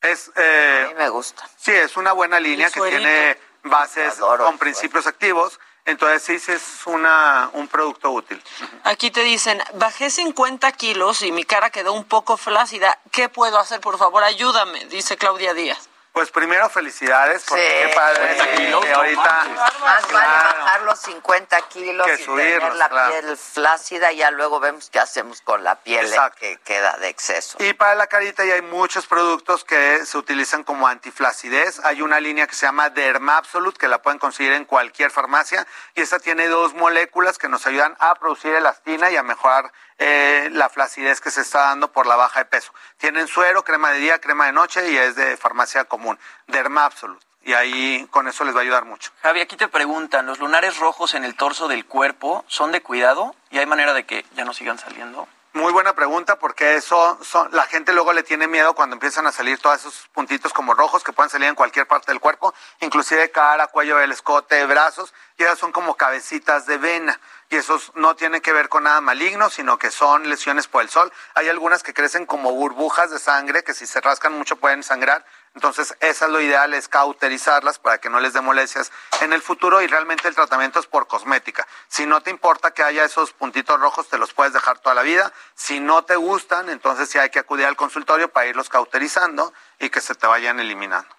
Es, 0.00 0.32
eh, 0.36 0.84
A 0.86 0.88
mí 0.88 0.94
me 0.94 1.08
gusta. 1.10 1.48
Sí, 1.56 1.70
es 1.70 1.96
una 1.96 2.12
buena 2.12 2.40
línea 2.40 2.70
que 2.70 2.80
tiene 2.80 3.38
bases 3.62 4.18
Adoro 4.18 4.44
con 4.46 4.58
principios 4.58 5.06
activos, 5.06 5.60
entonces 5.84 6.22
sí, 6.22 6.38
sí 6.38 6.52
es 6.52 6.86
una, 6.86 7.50
un 7.52 7.68
producto 7.68 8.10
útil. 8.10 8.42
Aquí 8.84 9.10
te 9.10 9.22
dicen, 9.22 9.62
bajé 9.74 10.10
50 10.10 10.72
kilos 10.72 11.22
y 11.22 11.32
mi 11.32 11.44
cara 11.44 11.70
quedó 11.70 11.92
un 11.92 12.04
poco 12.04 12.36
flácida. 12.36 12.98
¿Qué 13.10 13.28
puedo 13.28 13.58
hacer? 13.58 13.80
Por 13.80 13.98
favor, 13.98 14.24
ayúdame, 14.24 14.84
dice 14.86 15.16
Claudia 15.16 15.54
Díaz. 15.54 15.88
Pues 16.12 16.30
primero 16.30 16.68
felicidades, 16.68 17.42
porque 17.48 17.62
Sí, 17.66 17.88
qué 17.88 17.94
padre 17.94 18.38
sí, 18.38 18.56
que, 18.82 18.92
ahorita... 18.92 19.44
Más 19.48 19.80
vale 19.80 20.06
Claro. 20.08 20.58
bajar 20.60 20.82
los 20.82 20.98
50 21.00 21.60
kilos 21.68 22.06
Que 22.06 22.12
y 22.12 22.16
tener 22.16 22.26
subirlos, 22.26 22.76
la 22.76 22.88
claro. 22.90 23.10
piel 23.12 23.36
flácida 23.38 24.12
y 24.12 24.16
ya 24.18 24.30
luego 24.30 24.60
vemos 24.60 24.90
qué 24.90 24.98
hacemos 24.98 25.40
con 25.40 25.64
la 25.64 25.76
piel 25.76 26.04
Exacto. 26.06 26.38
que 26.40 26.58
queda 26.58 26.98
de 26.98 27.08
exceso. 27.08 27.56
Y 27.60 27.72
para 27.72 27.94
la 27.94 28.08
carita 28.08 28.44
ya 28.44 28.54
hay 28.54 28.62
muchos 28.62 29.06
productos 29.06 29.64
que 29.64 30.04
se 30.04 30.18
utilizan 30.18 30.64
como 30.64 30.86
antiflacidez. 30.86 31.80
Hay 31.84 32.02
una 32.02 32.20
línea 32.20 32.46
que 32.46 32.54
se 32.54 32.66
llama 32.66 32.90
Derma 32.90 33.38
Absolute 33.38 33.78
que 33.78 33.88
la 33.88 34.02
pueden 34.02 34.18
conseguir 34.18 34.52
en 34.52 34.66
cualquier 34.66 35.10
farmacia 35.10 35.66
y 35.94 36.02
esta 36.02 36.18
tiene 36.18 36.46
dos 36.48 36.74
moléculas 36.74 37.38
que 37.38 37.48
nos 37.48 37.66
ayudan 37.66 37.96
a 38.00 38.14
producir 38.16 38.54
elastina 38.54 39.10
y 39.10 39.16
a 39.16 39.22
mejorar 39.22 39.72
eh, 40.04 40.50
la 40.50 40.68
flacidez 40.68 41.20
que 41.20 41.30
se 41.30 41.42
está 41.42 41.60
dando 41.60 41.92
por 41.92 42.06
la 42.06 42.16
baja 42.16 42.40
de 42.40 42.46
peso. 42.46 42.72
Tienen 42.98 43.28
suero, 43.28 43.62
crema 43.62 43.92
de 43.92 44.00
día, 44.00 44.20
crema 44.20 44.46
de 44.46 44.52
noche 44.52 44.90
y 44.90 44.96
es 44.96 45.14
de 45.14 45.36
farmacia 45.36 45.84
común. 45.84 46.18
Derma 46.48 46.86
Absolute. 46.86 47.24
Y 47.44 47.52
ahí 47.52 48.06
con 48.10 48.26
eso 48.26 48.44
les 48.44 48.54
va 48.54 48.58
a 48.58 48.62
ayudar 48.62 48.84
mucho. 48.84 49.12
Javi, 49.22 49.40
aquí 49.40 49.56
te 49.56 49.68
preguntan, 49.68 50.26
¿los 50.26 50.40
lunares 50.40 50.78
rojos 50.78 51.14
en 51.14 51.24
el 51.24 51.36
torso 51.36 51.68
del 51.68 51.86
cuerpo 51.86 52.44
son 52.48 52.72
de 52.72 52.82
cuidado 52.82 53.36
y 53.50 53.58
hay 53.58 53.66
manera 53.66 53.94
de 53.94 54.04
que 54.04 54.24
ya 54.34 54.44
no 54.44 54.52
sigan 54.54 54.78
saliendo? 54.78 55.28
Muy 55.54 55.70
buena 55.70 55.92
pregunta 55.92 56.36
porque 56.36 56.76
eso 56.76 57.18
son, 57.22 57.50
la 57.52 57.64
gente 57.64 57.92
luego 57.92 58.14
le 58.14 58.22
tiene 58.22 58.48
miedo 58.48 58.74
cuando 58.74 58.94
empiezan 58.94 59.26
a 59.26 59.32
salir 59.32 59.58
todos 59.58 59.80
esos 59.80 60.08
puntitos 60.14 60.50
como 60.52 60.72
rojos 60.72 61.04
que 61.04 61.12
pueden 61.12 61.28
salir 61.28 61.46
en 61.46 61.54
cualquier 61.54 61.86
parte 61.86 62.10
del 62.10 62.20
cuerpo, 62.20 62.54
inclusive 62.80 63.30
cara, 63.30 63.66
cuello 63.66 63.98
del 63.98 64.12
escote, 64.12 64.64
brazos, 64.64 65.12
y 65.36 65.42
esas 65.42 65.58
son 65.58 65.70
como 65.70 65.94
cabecitas 65.94 66.64
de 66.64 66.78
vena. 66.78 67.20
Y 67.52 67.56
esos 67.56 67.92
no 67.96 68.16
tienen 68.16 68.40
que 68.40 68.54
ver 68.54 68.70
con 68.70 68.84
nada 68.84 69.02
maligno, 69.02 69.50
sino 69.50 69.78
que 69.78 69.90
son 69.90 70.26
lesiones 70.26 70.68
por 70.68 70.80
el 70.80 70.88
sol. 70.88 71.12
Hay 71.34 71.50
algunas 71.50 71.82
que 71.82 71.92
crecen 71.92 72.24
como 72.24 72.50
burbujas 72.52 73.10
de 73.10 73.18
sangre 73.18 73.62
que 73.62 73.74
si 73.74 73.86
se 73.86 74.00
rascan 74.00 74.32
mucho 74.32 74.56
pueden 74.56 74.82
sangrar. 74.82 75.22
Entonces, 75.54 75.94
esa 76.00 76.24
es 76.24 76.30
lo 76.30 76.40
ideal, 76.40 76.72
es 76.72 76.88
cauterizarlas 76.88 77.78
para 77.78 77.98
que 77.98 78.08
no 78.08 78.20
les 78.20 78.32
dé 78.32 78.40
molestias 78.40 78.90
en 79.20 79.34
el 79.34 79.42
futuro 79.42 79.82
y 79.82 79.86
realmente 79.86 80.28
el 80.28 80.34
tratamiento 80.34 80.80
es 80.80 80.86
por 80.86 81.06
cosmética. 81.06 81.68
Si 81.88 82.06
no 82.06 82.22
te 82.22 82.30
importa 82.30 82.70
que 82.70 82.84
haya 82.84 83.04
esos 83.04 83.34
puntitos 83.34 83.78
rojos, 83.78 84.08
te 84.08 84.16
los 84.16 84.32
puedes 84.32 84.54
dejar 84.54 84.78
toda 84.78 84.94
la 84.94 85.02
vida. 85.02 85.30
Si 85.54 85.78
no 85.78 86.06
te 86.06 86.16
gustan, 86.16 86.70
entonces 86.70 87.10
sí 87.10 87.18
hay 87.18 87.28
que 87.28 87.40
acudir 87.40 87.66
al 87.66 87.76
consultorio 87.76 88.32
para 88.32 88.46
irlos 88.46 88.70
cauterizando 88.70 89.52
y 89.78 89.90
que 89.90 90.00
se 90.00 90.14
te 90.14 90.26
vayan 90.26 90.58
eliminando. 90.58 91.14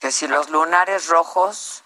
Que 0.00 0.10
si 0.10 0.26
los 0.26 0.48
lunares 0.48 1.08
rojos 1.08 1.84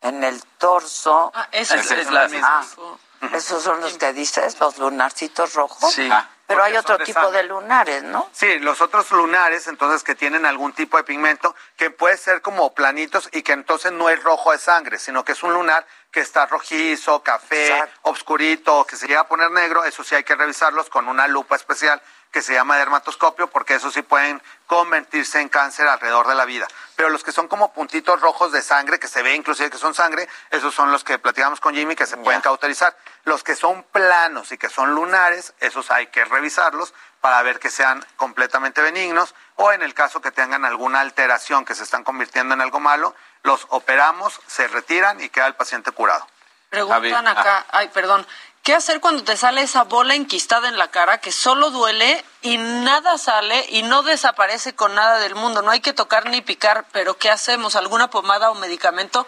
en 0.00 0.24
el 0.24 0.42
torso... 0.58 1.30
Ah, 1.36 1.48
eso 1.52 1.76
Esa 1.76 1.94
es 1.94 2.00
es 2.00 2.10
la 2.10 2.22
la 2.22 2.28
misma. 2.28 2.66
Ah, 2.66 2.98
esos 3.32 3.62
son 3.62 3.80
los 3.80 3.98
que 3.98 4.12
dices, 4.12 4.58
los 4.60 4.78
lunarcitos 4.78 5.54
rojos. 5.54 5.92
Sí. 5.92 6.08
Pero 6.48 6.62
hay 6.62 6.76
otro 6.78 6.96
de 6.96 7.04
tipo 7.04 7.20
sangre. 7.20 7.42
de 7.42 7.48
lunares, 7.48 8.02
¿no? 8.04 8.30
Sí, 8.32 8.58
los 8.58 8.80
otros 8.80 9.10
lunares, 9.10 9.66
entonces, 9.66 10.02
que 10.02 10.14
tienen 10.14 10.46
algún 10.46 10.72
tipo 10.72 10.96
de 10.96 11.04
pigmento, 11.04 11.54
que 11.76 11.90
puede 11.90 12.16
ser 12.16 12.40
como 12.40 12.72
planitos 12.72 13.28
y 13.32 13.42
que 13.42 13.52
entonces 13.52 13.92
no 13.92 14.08
es 14.08 14.22
rojo 14.22 14.52
de 14.52 14.58
sangre, 14.58 14.98
sino 14.98 15.26
que 15.26 15.32
es 15.32 15.42
un 15.42 15.52
lunar 15.52 15.86
que 16.10 16.20
está 16.20 16.46
rojizo, 16.46 17.22
café, 17.22 17.84
obscurito, 18.00 18.86
que 18.86 18.96
se 18.96 19.06
llega 19.06 19.20
a 19.20 19.28
poner 19.28 19.50
negro, 19.50 19.84
eso 19.84 20.02
sí 20.02 20.14
hay 20.14 20.24
que 20.24 20.36
revisarlos 20.36 20.88
con 20.88 21.06
una 21.06 21.28
lupa 21.28 21.54
especial 21.54 22.00
que 22.30 22.42
se 22.42 22.54
llama 22.54 22.76
dermatoscopio, 22.76 23.48
porque 23.48 23.74
eso 23.74 23.90
sí 23.90 24.02
pueden 24.02 24.42
convertirse 24.66 25.40
en 25.40 25.48
cáncer 25.48 25.88
alrededor 25.88 26.28
de 26.28 26.34
la 26.34 26.44
vida. 26.44 26.66
Pero 26.96 27.08
los 27.08 27.24
que 27.24 27.32
son 27.32 27.48
como 27.48 27.72
puntitos 27.72 28.20
rojos 28.20 28.52
de 28.52 28.62
sangre, 28.62 28.98
que 28.98 29.08
se 29.08 29.22
ve 29.22 29.34
inclusive 29.34 29.70
que 29.70 29.78
son 29.78 29.94
sangre, 29.94 30.28
esos 30.50 30.74
son 30.74 30.92
los 30.92 31.04
que 31.04 31.18
platicamos 31.18 31.60
con 31.60 31.74
Jimmy, 31.74 31.96
que 31.96 32.06
se 32.06 32.16
pueden 32.16 32.40
cauterizar. 32.40 32.96
Los 33.24 33.42
que 33.42 33.56
son 33.56 33.82
planos 33.84 34.52
y 34.52 34.58
que 34.58 34.68
son 34.68 34.94
lunares, 34.94 35.54
esos 35.60 35.90
hay 35.90 36.08
que 36.08 36.24
revisarlos 36.24 36.94
para 37.20 37.42
ver 37.42 37.58
que 37.58 37.70
sean 37.70 38.04
completamente 38.16 38.82
benignos 38.82 39.34
o 39.56 39.72
en 39.72 39.82
el 39.82 39.94
caso 39.94 40.20
que 40.20 40.30
tengan 40.30 40.64
alguna 40.64 41.00
alteración 41.00 41.64
que 41.64 41.74
se 41.74 41.82
están 41.84 42.04
convirtiendo 42.04 42.54
en 42.54 42.60
algo 42.60 42.80
malo, 42.80 43.14
los 43.42 43.66
operamos, 43.70 44.40
se 44.46 44.68
retiran 44.68 45.20
y 45.20 45.28
queda 45.28 45.46
el 45.46 45.54
paciente 45.54 45.90
curado. 45.90 46.26
Preguntan 46.70 47.26
A 47.26 47.34
ver, 47.34 47.38
acá, 47.38 47.66
ay, 47.70 47.88
perdón, 47.88 48.26
¿qué 48.68 48.74
hacer 48.74 49.00
cuando 49.00 49.24
te 49.24 49.34
sale 49.34 49.62
esa 49.62 49.84
bola 49.84 50.14
enquistada 50.14 50.68
en 50.68 50.76
la 50.76 50.88
cara 50.88 51.22
que 51.22 51.32
solo 51.32 51.70
duele 51.70 52.22
y 52.42 52.58
nada 52.58 53.16
sale 53.16 53.64
y 53.70 53.82
no 53.82 54.02
desaparece 54.02 54.74
con 54.74 54.94
nada 54.94 55.18
del 55.20 55.34
mundo? 55.34 55.62
No 55.62 55.70
hay 55.70 55.80
que 55.80 55.94
tocar 55.94 56.28
ni 56.28 56.42
picar, 56.42 56.84
pero 56.92 57.16
¿qué 57.16 57.30
hacemos? 57.30 57.76
¿Alguna 57.76 58.10
pomada 58.10 58.50
o 58.50 58.54
medicamento? 58.56 59.26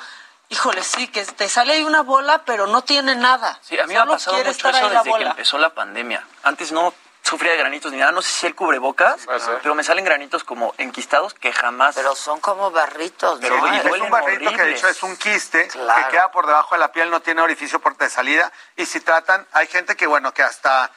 Híjole, 0.50 0.82
sí, 0.82 1.08
que 1.08 1.24
te 1.24 1.48
sale 1.48 1.72
ahí 1.72 1.84
una 1.84 2.02
bola, 2.02 2.42
pero 2.44 2.66
no 2.66 2.82
tiene 2.82 3.14
nada. 3.16 3.58
Sí, 3.62 3.78
a 3.78 3.86
mí 3.86 3.94
me 3.94 3.98
ha 3.98 4.02
Solo 4.02 4.12
pasado 4.12 4.36
mucho 4.36 4.50
eso 4.50 4.88
desde 4.90 5.02
que 5.04 5.08
bola. 5.08 5.30
empezó 5.30 5.56
la 5.56 5.70
pandemia. 5.70 6.22
Antes 6.42 6.70
no 6.70 6.92
sufría 7.22 7.52
de 7.52 7.58
granitos 7.58 7.92
ni 7.92 7.98
nada, 7.98 8.12
no 8.12 8.22
sé 8.22 8.30
si 8.30 8.46
el 8.46 8.54
cubrebocas, 8.54 9.26
pero 9.62 9.74
me 9.74 9.84
salen 9.84 10.04
granitos 10.04 10.42
como 10.42 10.74
enquistados 10.78 11.34
que 11.34 11.52
jamás... 11.52 11.94
Pero 11.94 12.16
son 12.16 12.40
como 12.40 12.70
barritos, 12.70 13.38
Pero 13.40 13.58
¿no? 13.58 13.66
es 13.68 14.00
un 14.00 14.10
barrito 14.10 14.50
que 14.50 14.62
de 14.62 14.72
hecho 14.72 14.88
es 14.88 15.02
un 15.02 15.16
quiste 15.16 15.68
Claro. 15.68 16.04
que 16.06 16.10
queda 16.12 16.30
por 16.32 16.46
debajo 16.46 16.74
de 16.74 16.80
la 16.80 16.90
piel, 16.92 17.10
no 17.10 17.20
tiene 17.20 17.42
orificio 17.42 17.78
por 17.78 17.90
de 18.00 18.10
salida. 18.10 18.50
Y 18.76 18.86
si 18.86 19.00
tratan, 19.00 19.46
hay 19.52 19.66
gente 19.66 19.96
que 19.96 20.06
bueno, 20.06 20.32
que 20.32 20.42
hasta 20.42 20.90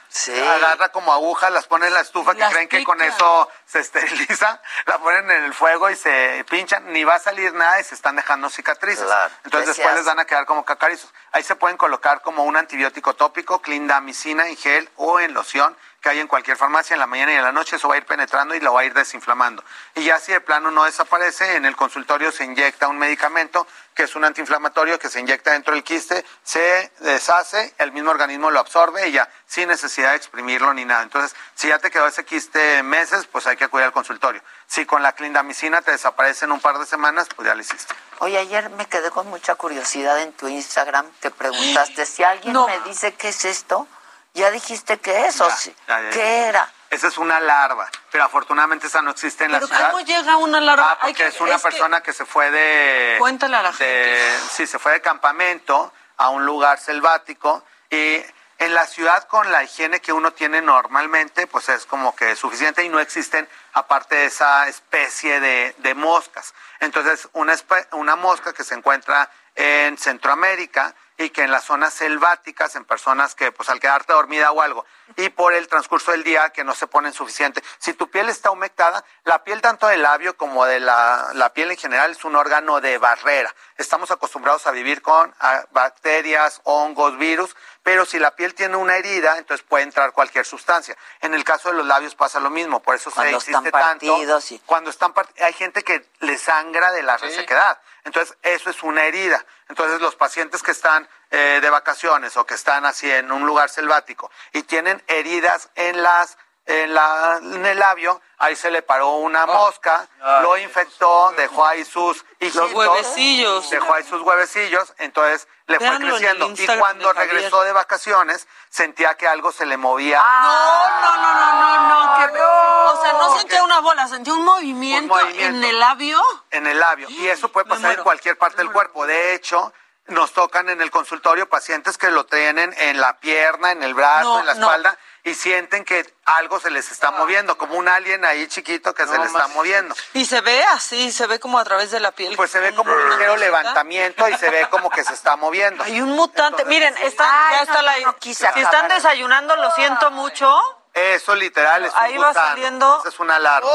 agarra 0.55 0.89
como 0.89 1.11
agujas, 1.13 1.51
las 1.51 1.67
pone 1.67 1.88
en 1.88 1.93
la 1.93 2.01
estufa, 2.01 2.34
que 2.34 2.39
Las 2.39 2.53
creen 2.53 2.69
que 2.69 2.84
con 2.84 3.01
eso 3.01 3.49
se 3.65 3.80
esteriliza, 3.80 4.61
la 4.86 4.97
ponen 4.99 5.30
en 5.30 5.43
el 5.43 5.53
fuego 5.53 5.89
y 5.89 5.95
se 5.95 6.45
pinchan, 6.49 6.91
ni 6.91 7.03
va 7.03 7.15
a 7.15 7.19
salir 7.19 7.53
nada 7.53 7.80
y 7.80 7.84
se 7.84 7.95
están 7.95 8.15
dejando 8.15 8.49
cicatrices. 8.49 9.05
Claro. 9.05 9.34
Entonces 9.43 9.76
después 9.76 9.95
les 9.95 10.05
van 10.05 10.19
a 10.19 10.26
quedar 10.26 10.45
como 10.45 10.63
cacarizos. 10.65 11.11
Ahí 11.32 11.43
se 11.43 11.55
pueden 11.55 11.78
colocar 11.78 12.21
como 12.21 12.43
un 12.43 12.55
antibiótico 12.55 13.13
tópico, 13.15 13.61
clindamicina 13.61 14.47
en 14.47 14.55
gel 14.57 14.89
o 14.95 15.19
en 15.19 15.34
loción 15.34 15.76
que 16.04 16.10
hay 16.10 16.20
en 16.20 16.28
cualquier 16.28 16.58
farmacia 16.58 16.95
en 16.95 16.99
la 16.99 17.08
mañana 17.08 17.32
y 17.32 17.36
en 17.38 17.43
la 17.43 17.54
noche, 17.54 17.78
eso 17.78 17.88
va 17.88 17.95
a 17.95 17.97
ir 17.97 18.06
penetrando 18.06 18.54
y 18.54 18.60
lo 18.60 18.74
va 18.74 18.82
a 18.82 18.84
ir 18.84 18.93
desinflamando. 18.93 19.64
Y 19.95 20.04
ya 20.04 20.20
si 20.20 20.34
de 20.34 20.41
plano 20.41 20.70
no 20.70 20.84
desaparece, 20.84 21.56
en 21.56 21.64
el 21.64 21.78
consultorio 21.78 22.30
se 22.34 22.43
inyecta 22.43 22.89
un 22.89 22.97
medicamento 22.97 23.66
que 23.95 24.04
es 24.04 24.16
un 24.16 24.26
antiinflamatorio 24.26 24.99
que 24.99 25.08
se 25.08 25.22
inyecta 25.22 25.51
dentro 25.51 25.74
del 25.74 25.84
quiste, 25.84 26.26
se 26.43 26.91
deshace, 26.99 27.74
el 27.78 27.93
mismo 27.93 28.12
organismo 28.12 28.51
lo 28.51 28.60
absorbe 28.60 29.08
y 29.08 29.14
ya, 29.14 29.30
sin 29.45 29.70
necesidad 29.70 30.10
de 30.10 30.18
exprimirlo 30.18 30.74
ni 30.74 30.84
nada. 30.84 31.04
Entonces, 31.04 31.38
si 31.56 31.70
ya 31.70 31.80
te 31.80 31.89
quedó 31.89 32.06
ese 32.08 32.26
quiste 32.26 32.84
meses, 32.84 33.26
pues 33.28 33.47
hay 33.47 33.56
que 33.56 33.64
acudir 33.64 33.86
al 33.86 33.93
consultorio. 33.93 34.41
Si 34.68 34.86
con 34.86 35.04
la 35.04 35.14
clindamicina 35.14 35.82
te 35.82 35.91
desaparece 35.91 36.43
en 36.43 36.51
un 36.51 36.60
par 36.60 36.80
de 36.80 36.86
semanas, 36.86 37.30
pues 37.34 37.47
ya 37.47 37.56
lo 37.56 37.62
hiciste. 37.62 37.93
Oye, 38.20 38.38
ayer 38.39 38.70
me 38.72 38.88
quedé 38.88 39.10
con 39.10 39.28
mucha 39.28 39.56
curiosidad 39.56 40.20
en 40.22 40.34
tu 40.34 40.49
Instagram. 40.49 41.10
Te 41.22 41.32
preguntaste 41.32 42.06
si 42.06 42.24
alguien 42.24 42.58
me 42.66 42.80
dice 42.82 43.14
qué 43.14 43.30
es 43.30 43.45
esto. 43.45 43.88
Ya 44.36 44.49
dijiste 44.49 44.97
qué 44.99 45.27
es, 45.27 45.39
o 45.41 45.47
Ya, 45.47 45.55
sí. 45.55 45.75
ya, 45.88 46.01
ya, 46.01 46.09
¿Qué 46.09 46.17
ya. 46.19 46.47
era? 46.49 46.71
Esa 46.89 47.07
es 47.07 47.17
una 47.17 47.39
larva, 47.39 47.89
pero 48.11 48.23
afortunadamente 48.23 48.88
esa 48.88 49.01
no 49.01 49.11
existe 49.11 49.45
en 49.45 49.51
la 49.51 49.59
Pero 49.59 49.67
ciudad. 49.67 49.91
¿cómo 49.91 50.03
llega 50.03 50.38
una 50.38 50.59
larva? 50.59 50.91
Ah, 50.91 50.97
porque 51.01 51.13
que- 51.15 51.27
es 51.27 51.39
una 51.41 51.55
es 51.55 51.61
que- 51.61 51.69
persona 51.69 52.01
que... 52.01 52.13
se 52.13 52.25
fue 52.25 52.49
de... 52.51 53.15
Cuéntale 53.19 53.55
a 53.57 53.61
la 53.63 53.71
de- 53.71 53.77
gente. 53.77 54.39
Sí, 54.51 54.67
se 54.67 54.79
fue 54.79 54.93
de 54.93 55.01
campamento 55.01 55.91
a 56.17 56.29
un 56.29 56.45
lugar 56.45 56.79
selvático 56.79 57.63
y 57.89 58.23
en 58.59 58.73
la 58.75 58.86
ciudad 58.88 59.23
con 59.27 59.51
la 59.51 59.63
higiene 59.63 59.99
que 60.01 60.13
uno 60.13 60.34
tiene 60.34 60.61
normalmente, 60.61 61.47
pues 61.47 61.69
es 61.69 61.86
como 61.86 62.15
que 62.15 62.36
suficiente 62.36 62.84
y 62.84 62.89
no 62.89 62.99
existen 62.99 63.47
aparte 63.73 64.15
de 64.15 64.25
esa 64.25 64.67
especie 64.67 65.39
de, 65.39 65.75
de 65.79 65.95
moscas. 65.95 66.53
Entonces, 66.79 67.27
una, 67.34 67.55
una 67.91 68.15
mosca 68.15 68.53
que 68.53 68.63
se 68.63 68.75
encuentra 68.75 69.29
en 69.55 69.97
Centroamérica 69.97 70.93
y 71.18 71.30
que 71.30 71.43
en 71.43 71.51
las 71.51 71.66
zonas 71.66 71.93
selváticas, 71.93 72.76
en 72.76 72.86
personas 72.86 73.36
que 73.36 73.51
pues 73.51 73.70
al 73.70 73.80
quedarte 73.80 74.14
dormida 74.14 74.51
o 74.51 74.61
algo, 74.61 74.86
y 75.16 75.30
por 75.30 75.53
el 75.53 75.68
transcurso 75.68 76.11
del 76.11 76.24
día 76.24 76.49
que 76.49 76.64
no 76.64 76.74
se 76.74 76.88
ponen 76.88 77.14
suficiente. 77.14 77.64
Si 77.80 77.93
tu 77.93 78.09
piel 78.09 78.30
está 78.30 78.51
humectada, 78.51 79.03
la 79.24 79.43
piel 79.43 79.61
tanto 79.61 79.88
del 79.88 80.01
labio 80.01 80.36
como 80.38 80.66
de 80.66 80.80
la, 80.80 81.30
la 81.34 81.53
piel 81.53 81.72
en 81.72 81.78
general 81.78 82.11
es 82.11 82.24
un 82.24 82.36
órgano 82.36 82.82
de 82.82 82.97
barrera. 82.97 83.53
Estamos 83.78 84.11
acostumbrados 84.11 84.66
a 84.68 84.72
vivir 84.72 85.01
con 85.01 85.34
ah, 85.39 85.66
bacterias, 85.72 86.61
hongos, 86.64 87.18
virus, 87.18 87.55
pero 87.84 88.05
si 88.05 88.18
la 88.20 88.32
piel 88.36 88.53
tiene 88.53 88.78
una 88.78 88.95
herida, 88.97 89.38
entonces 89.38 89.66
puede 89.68 89.84
entrar 89.84 90.14
cualquier 90.14 90.45
sustancia. 90.45 90.97
En 91.22 91.34
el 91.34 91.43
caso 91.43 91.70
de 91.70 91.76
los 91.76 91.86
labios 91.86 92.16
pasa 92.16 92.39
lo 92.39 92.49
mismo, 92.49 92.82
por 92.82 92.95
eso 92.95 93.11
Cuando 93.11 93.32
se 93.41 93.51
existe 93.51 93.68
están 93.68 93.72
tanto. 93.72 94.07
partidos 94.07 94.51
y- 94.51 94.59
Cuando 94.59 94.89
están 94.89 95.14
hay 95.41 95.53
gente 95.53 95.84
que 95.84 96.07
le 96.20 96.38
sangra 96.38 96.91
de 96.91 97.03
la 97.03 97.18
resequedad. 97.18 97.80
Entonces, 98.05 98.36
eso 98.41 98.70
es 98.70 98.84
una 98.84 99.05
herida. 99.05 99.45
Entonces, 99.70 100.01
los 100.01 100.16
pacientes 100.16 100.61
que 100.61 100.72
están 100.72 101.07
eh, 101.36 101.59
de 101.61 101.69
vacaciones 101.71 102.38
o 102.38 102.45
que 102.45 102.53
están 102.53 102.86
así 102.86 103.09
en 103.11 103.31
un 103.31 103.43
lugar 103.45 103.67
selvático 103.69 104.29
y 104.51 104.61
tienen 104.63 105.03
heridas 105.07 105.69
en 105.75 106.03
las 106.03 106.38
en, 106.65 106.93
la, 106.93 107.39
en 107.41 107.65
el 107.65 107.77
labio, 107.77 108.21
ahí 108.38 108.55
se 108.55 108.71
le 108.71 108.81
paró 108.81 109.17
una 109.17 109.45
mosca, 109.45 110.07
lo 110.43 110.55
infectó, 110.57 111.34
dejó 111.36 111.65
ahí 111.65 111.84
sus 111.84 112.23
hijitos, 112.39 112.71
huevecillos. 112.71 113.69
dejó 113.69 113.93
ahí 113.93 114.03
sus 114.05 114.21
huevecillos, 114.21 114.93
entonces 114.99 115.45
le 115.67 115.77
fue 115.79 115.97
creciendo. 115.97 116.49
Y 116.55 116.65
cuando 116.79 117.11
de 117.11 117.19
regresó 117.19 117.63
de 117.63 117.73
vacaciones, 117.73 118.47
sentía 118.69 119.15
que 119.15 119.27
algo 119.27 119.51
se 119.51 119.65
le 119.65 119.75
movía. 119.75 120.21
No, 120.23 120.89
no, 121.01 121.17
no, 121.17 121.34
no, 121.36 121.53
no, 121.89 121.89
no. 121.89 122.31
que- 122.31 122.39
o 122.41 123.01
sea, 123.01 123.11
no 123.13 123.38
sentía 123.39 123.63
una 123.63 123.79
bola, 123.79 124.07
sentía 124.07 124.34
un 124.34 124.45
movimiento, 124.45 125.13
Un 125.13 125.19
movimiento. 125.21 125.57
en 125.57 125.63
el 125.65 125.79
labio. 125.79 126.21
en 126.51 126.67
el 126.67 126.79
labio. 126.79 127.09
Y 127.09 127.27
eso 127.27 127.49
puede 127.49 127.65
pasar 127.67 127.91
en 127.97 128.03
cualquier 128.03 128.38
parte 128.38 128.57
del 128.57 128.71
cuerpo. 128.71 129.05
De 129.05 129.34
hecho, 129.34 129.73
nos 130.08 130.34
tocan 130.34 130.70
en 130.70 130.82
el 130.82 130.91
consultorio 130.91 131.47
pacientes 131.47 131.97
que 131.97 132.12
lo 132.12 132.26
tienen 132.26 132.74
en 132.78 132.99
la 132.99 133.20
pierna, 133.20 133.72
en 133.72 133.84
el 133.84 133.93
brazo, 133.93 134.34
No, 134.36 134.39
en 134.41 134.45
la 134.45 134.54
no. 134.56 134.66
espalda 134.68 134.97
y 135.26 135.34
sienten 135.36 135.86
que 135.86 136.06
algo 136.26 136.60
se 136.60 136.70
les 136.70 136.91
está 136.91 137.12
moviendo, 137.12 137.58
como 137.58 137.76
un 137.76 137.88
alien 137.88 138.26
ahí 138.26 138.45
chiquito 138.47 138.93
que 138.93 139.08
se 139.08 139.18
le 139.18 139.26
está 139.26 139.47
moviendo. 139.47 139.95
Y 140.14 140.26
se 140.26 140.41
ve 140.41 140.62
así, 140.66 141.14
se 141.14 141.28
ve 141.28 141.39
como 141.39 141.60
a 141.60 141.64
través 141.64 141.91
de 141.91 142.01
la 142.01 142.12
piel. 142.12 142.36
Pues 142.36 142.51
se 142.51 142.60
ve 142.60 142.76
como 142.76 142.91
un 142.91 143.10
ligero 143.10 143.38
levantamiento 143.38 144.28
y 144.28 144.36
se 144.38 144.49
ve 144.49 144.68
como 144.70 144.89
que 144.89 145.04
se 145.06 145.14
está 145.14 145.38
moviendo. 145.38 145.84
Hay 145.86 146.01
un 146.01 146.10
mutante. 146.12 146.66
Miren, 146.66 146.95
está, 146.97 147.24
Ay, 147.26 147.51
ya 147.54 147.58
no, 147.58 147.64
está 147.64 147.82
la. 147.84 148.16
si 148.20 148.32
están 148.32 148.89
desayunando, 148.89 149.56
lo 149.56 149.72
siento 149.72 150.12
mucho. 150.12 150.60
Eso 150.94 151.34
literal 151.34 151.86
es 151.86 151.94
un 151.94 152.00
Ahí 152.00 152.18
va 152.18 152.28
gusano. 152.28 152.48
saliendo- 152.50 153.00
Esa 153.00 153.10
es 153.10 153.20
una 153.20 153.39
larva. 153.39 153.68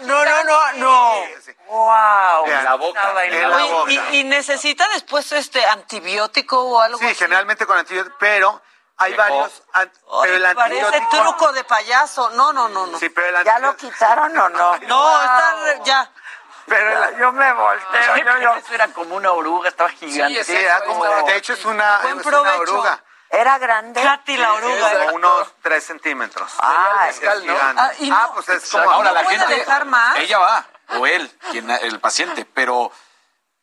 No, 0.00 0.06
no, 0.06 0.24
no, 0.24 0.44
no, 0.44 0.72
no. 0.74 1.12
¡Wow! 1.66 2.44
Vean, 2.46 2.64
la 2.64 2.74
boca. 2.76 3.24
en 3.24 3.50
la 3.50 3.56
boca. 3.64 3.90
Y, 3.90 3.98
y 4.18 4.24
necesita 4.24 4.86
después 4.90 5.32
este 5.32 5.64
antibiótico 5.66 6.60
o 6.62 6.80
algo 6.80 6.98
Sí, 6.98 7.06
así? 7.06 7.14
generalmente 7.16 7.66
con 7.66 7.78
antibióticos, 7.78 8.16
pero 8.20 8.62
hay 8.98 9.14
varios... 9.14 9.62
pero 10.22 10.34
el 10.36 10.46
Ay, 10.46 10.54
parece 10.54 10.84
antibiótico... 10.84 11.22
truco 11.22 11.52
de 11.52 11.64
payaso. 11.64 12.30
No, 12.30 12.52
no, 12.52 12.68
no, 12.68 12.86
no. 12.86 12.98
Sí, 12.98 13.08
pero 13.08 13.36
el 13.38 13.44
¿Ya 13.44 13.58
lo 13.58 13.76
quitaron 13.76 14.36
o 14.38 14.48
no? 14.48 14.76
No, 14.86 15.20
está 15.20 15.54
re- 15.64 15.80
ya. 15.84 16.10
Pero 16.66 17.04
el- 17.08 17.18
Yo 17.18 17.32
me 17.32 17.52
volteo, 17.54 18.16
yo, 18.18 18.38
yo. 18.38 18.54
Eso 18.54 18.74
era 18.74 18.86
como 18.88 19.16
una 19.16 19.32
oruga, 19.32 19.68
estaba 19.68 19.90
gigante. 19.90 20.44
Sí, 20.44 20.54
era 20.54 20.84
como, 20.84 21.04
de 21.04 21.36
hecho 21.36 21.54
es 21.54 21.64
una, 21.64 21.98
Buen 22.02 22.20
es 22.20 22.26
una 22.26 22.54
oruga. 22.54 23.02
¿Era 23.32 23.58
grande? 23.58 24.02
Katy 24.02 24.36
la 24.36 24.52
oruga. 24.52 24.98
Como 25.06 25.14
unos 25.16 25.48
3 25.62 25.82
centímetros. 25.84 26.52
Ah, 26.58 27.06
es 27.08 27.16
mezcal, 27.20 27.46
¿no? 27.46 27.56
Ah, 27.58 27.90
y 27.98 28.10
Ah, 28.10 28.30
pues 28.34 28.48
es 28.50 28.70
como... 28.70 28.90
Ahora 28.90 29.10
la 29.12 29.24
puede 29.24 29.38
gente, 29.38 29.54
dejar 29.54 29.86
más? 29.86 30.16
ella 30.18 30.38
va, 30.38 30.66
o 30.98 31.06
él, 31.06 31.30
quien, 31.50 31.70
el 31.70 31.98
paciente, 31.98 32.44
pero 32.44 32.92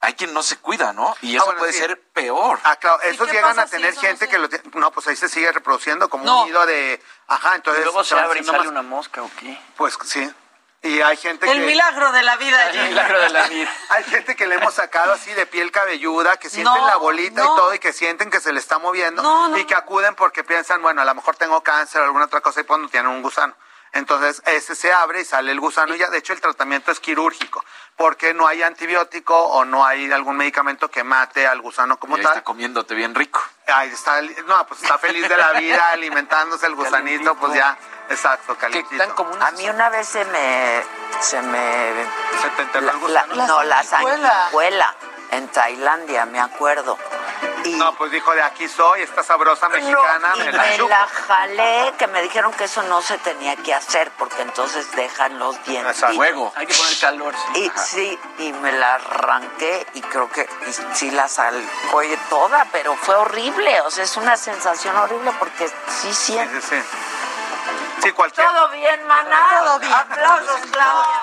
hay 0.02 0.14
quien 0.16 0.34
no 0.34 0.42
se 0.42 0.58
cuida, 0.58 0.92
¿no? 0.92 1.16
Y 1.22 1.36
eso 1.36 1.44
Ah, 1.44 1.46
bueno, 1.46 1.60
puede 1.60 1.74
sí. 1.74 1.80
ser 1.80 2.02
peor. 2.14 2.60
Ah, 2.64 2.78
claro, 2.78 3.00
¿Y 3.06 3.10
esos 3.14 3.32
llegan 3.32 3.60
a 3.60 3.68
tener 3.68 3.92
eso 3.92 4.02
gente 4.02 4.26
no 4.26 4.32
que 4.32 4.38
lo 4.40 4.50
tiene... 4.50 4.64
No, 4.74 4.92
pues 4.92 5.06
ahí 5.08 5.16
se 5.16 5.30
sigue 5.30 5.52
reproduciendo 5.52 6.10
como 6.10 6.24
No. 6.24 6.42
un 6.42 6.48
nido 6.48 6.66
de... 6.66 7.00
Ajá, 7.28 7.52
Y 7.52 7.56
entonces... 7.58 7.84
luego 7.84 8.04
se 8.04 8.18
abre 8.20 8.40
y 8.40 8.44
sale 8.44 8.58
más- 8.58 8.68
una 8.68 8.82
mosca 8.82 9.22
o 9.22 9.30
qué. 9.40 9.62
Pues 9.78 9.96
sí. 10.06 10.34
Y 10.82 11.02
hay 11.02 11.18
gente 11.18 11.46
que... 11.46 11.52
El 11.52 11.60
milagro 11.62 12.12
de 12.14 12.24
la 12.24 12.38
vida, 12.38 12.70
El 12.70 12.90
milagro 12.90 13.20
de 13.20 13.30
la 13.30 13.48
vida. 13.48 13.70
Hay 13.90 14.04
gente 14.06 14.36
que 14.38 14.48
le 14.48 14.56
hemos 14.56 14.74
sacado 14.74 15.12
así 15.12 15.34
de 15.34 15.46
piel 15.46 15.72
cabelluda, 15.72 16.38
que 16.38 16.50
sienten 16.50 16.74
No, 16.74 16.88
la 16.88 16.96
bolita 16.96 17.44
no. 17.44 17.54
y 17.54 17.58
todo 17.58 17.74
y 17.74 17.80
que 17.80 17.92
sienten 17.92 18.30
que 18.30 18.40
se 18.40 18.54
le 18.54 18.60
está 18.60 18.80
moviendo 18.80 19.22
No, 19.22 19.50
no, 19.50 19.58
y 19.58 19.66
que 19.66 19.76
acuden 19.76 20.16
porque 20.16 20.46
piensan, 20.46 20.82
bueno, 20.82 21.02
a 21.02 21.06
lo 21.06 21.14
mejor 21.16 21.36
tengo 21.36 21.62
cáncer 21.62 22.02
o 22.02 22.06
alguna 22.06 22.26
otra 22.26 22.40
cosa 22.40 22.62
y 22.62 22.64
pues 22.64 22.80
no 22.80 22.88
tienen 22.88 23.12
un 23.12 23.22
gusano. 23.22 23.54
Entonces 23.92 24.42
ese 24.46 24.76
se 24.76 24.94
abre 24.94 25.22
y 25.22 25.26
sale 25.26 25.52
el 25.52 25.60
gusano 25.60 25.96
y 25.96 25.98
ya, 25.98 26.10
de 26.10 26.20
hecho 26.20 26.32
el 26.32 26.40
tratamiento 26.40 26.92
es 26.92 27.00
quirúrgico 27.00 27.66
porque 27.98 28.34
no 28.34 28.48
hay 28.48 28.62
antibiótico 28.64 29.36
o 29.36 29.66
no 29.66 29.84
hay 29.86 30.10
algún 30.12 30.38
medicamento 30.38 30.90
que 30.90 31.04
mate 31.04 31.46
al 31.46 31.60
gusano 31.60 32.00
como 32.00 32.16
Y 32.16 32.20
ahí 32.20 32.24
tal. 32.26 32.34
está 32.38 32.44
comiéndote 32.46 32.94
bien 32.96 33.14
rico. 33.16 33.44
Ahí 33.68 33.90
está, 33.90 34.22
no, 34.22 34.66
pues 34.68 34.82
está 34.84 34.98
feliz 34.98 35.28
de 35.28 35.36
la 35.36 35.54
vida 35.54 35.90
alimentándose 35.92 36.68
el 36.68 36.76
gusanito, 36.76 37.36
pues 37.36 37.54
ya, 37.56 37.78
exacto, 38.10 38.56
calientito. 38.58 39.04
A 39.42 39.52
mí 39.52 39.70
una 39.70 39.90
vez 39.90 40.08
se 40.08 40.26
me... 40.26 40.84
Se 41.22 41.42
me... 41.42 41.92
¿Se 42.42 42.50
te 42.56 42.62
enterró 42.64 43.08
la- 43.10 43.26
no, 43.26 43.64
la 43.64 43.84
sanguijuela. 43.84 44.96
en 45.32 45.48
Tailandia, 45.50 46.26
me 46.26 46.40
acuerdo. 46.40 46.98
Y 47.64 47.74
No, 47.74 47.94
pues 47.96 48.12
dijo, 48.12 48.34
de 48.34 48.42
aquí 48.42 48.68
soy, 48.68 49.02
esta 49.02 49.22
sabrosa 49.22 49.68
mexicana, 49.70 50.30
No, 50.30 50.36
y 50.38 50.40
me 50.46 50.52
la 50.52 50.64
me 50.64 50.78
la 50.78 51.08
jalé, 51.08 51.94
que 51.98 52.08
me 52.08 52.22
dijeron 52.22 52.54
que 52.54 52.66
eso 52.66 52.82
no 52.84 53.02
se 53.02 53.18
tenía 53.18 53.56
que 53.58 53.74
hacer 53.74 54.12
porque 54.18 54.42
entonces 54.42 54.90
dejan 54.96 55.38
los 55.40 55.62
dientes. 55.66 56.04
Fuego. 56.16 56.54
Hay 56.56 56.66
que 56.68 56.74
poner 56.74 56.98
calor. 57.00 57.34
Sí. 57.54 57.66
Y 57.76 57.80
sí, 57.80 58.20
y 58.40 58.54
me 58.54 58.72
la 58.72 58.96
arranqué 58.96 59.86
y 59.94 60.02
creo 60.02 60.30
que 60.30 60.50
y 60.68 60.96
sí 60.96 61.12
la 61.12 61.28
salgo 61.28 61.68
toda, 62.30 62.66
pero 62.72 62.96
fue 62.96 63.16
horrible, 63.16 63.82
o 63.82 63.92
sea, 63.92 64.04
es 64.04 64.16
una 64.18 64.38
sensación 64.38 64.96
horrible 64.98 65.32
porque 65.40 65.70
sí 66.02 66.14
siento. 66.14 66.62
Sí, 66.62 66.68
sí. 66.70 66.82
Sí, 66.82 66.98
cualquier... 68.16 68.46
Todo 68.48 68.72
bien, 68.72 69.00
maná. 69.08 69.48
Todo 69.60 69.80
bien. 69.80 69.92
Aplausos, 69.92 70.62
Claudia. 70.72 71.22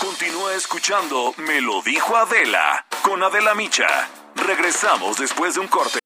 Continúa 0.00 0.54
escuchando 0.54 1.34
Me 1.38 1.60
lo 1.60 1.82
dijo 1.82 2.16
Adela 2.16 2.86
con 3.02 3.22
Adela 3.22 3.54
Micha. 3.54 4.08
Regresamos 4.34 5.18
después 5.18 5.54
de 5.54 5.60
un 5.60 5.68
corte. 5.68 5.98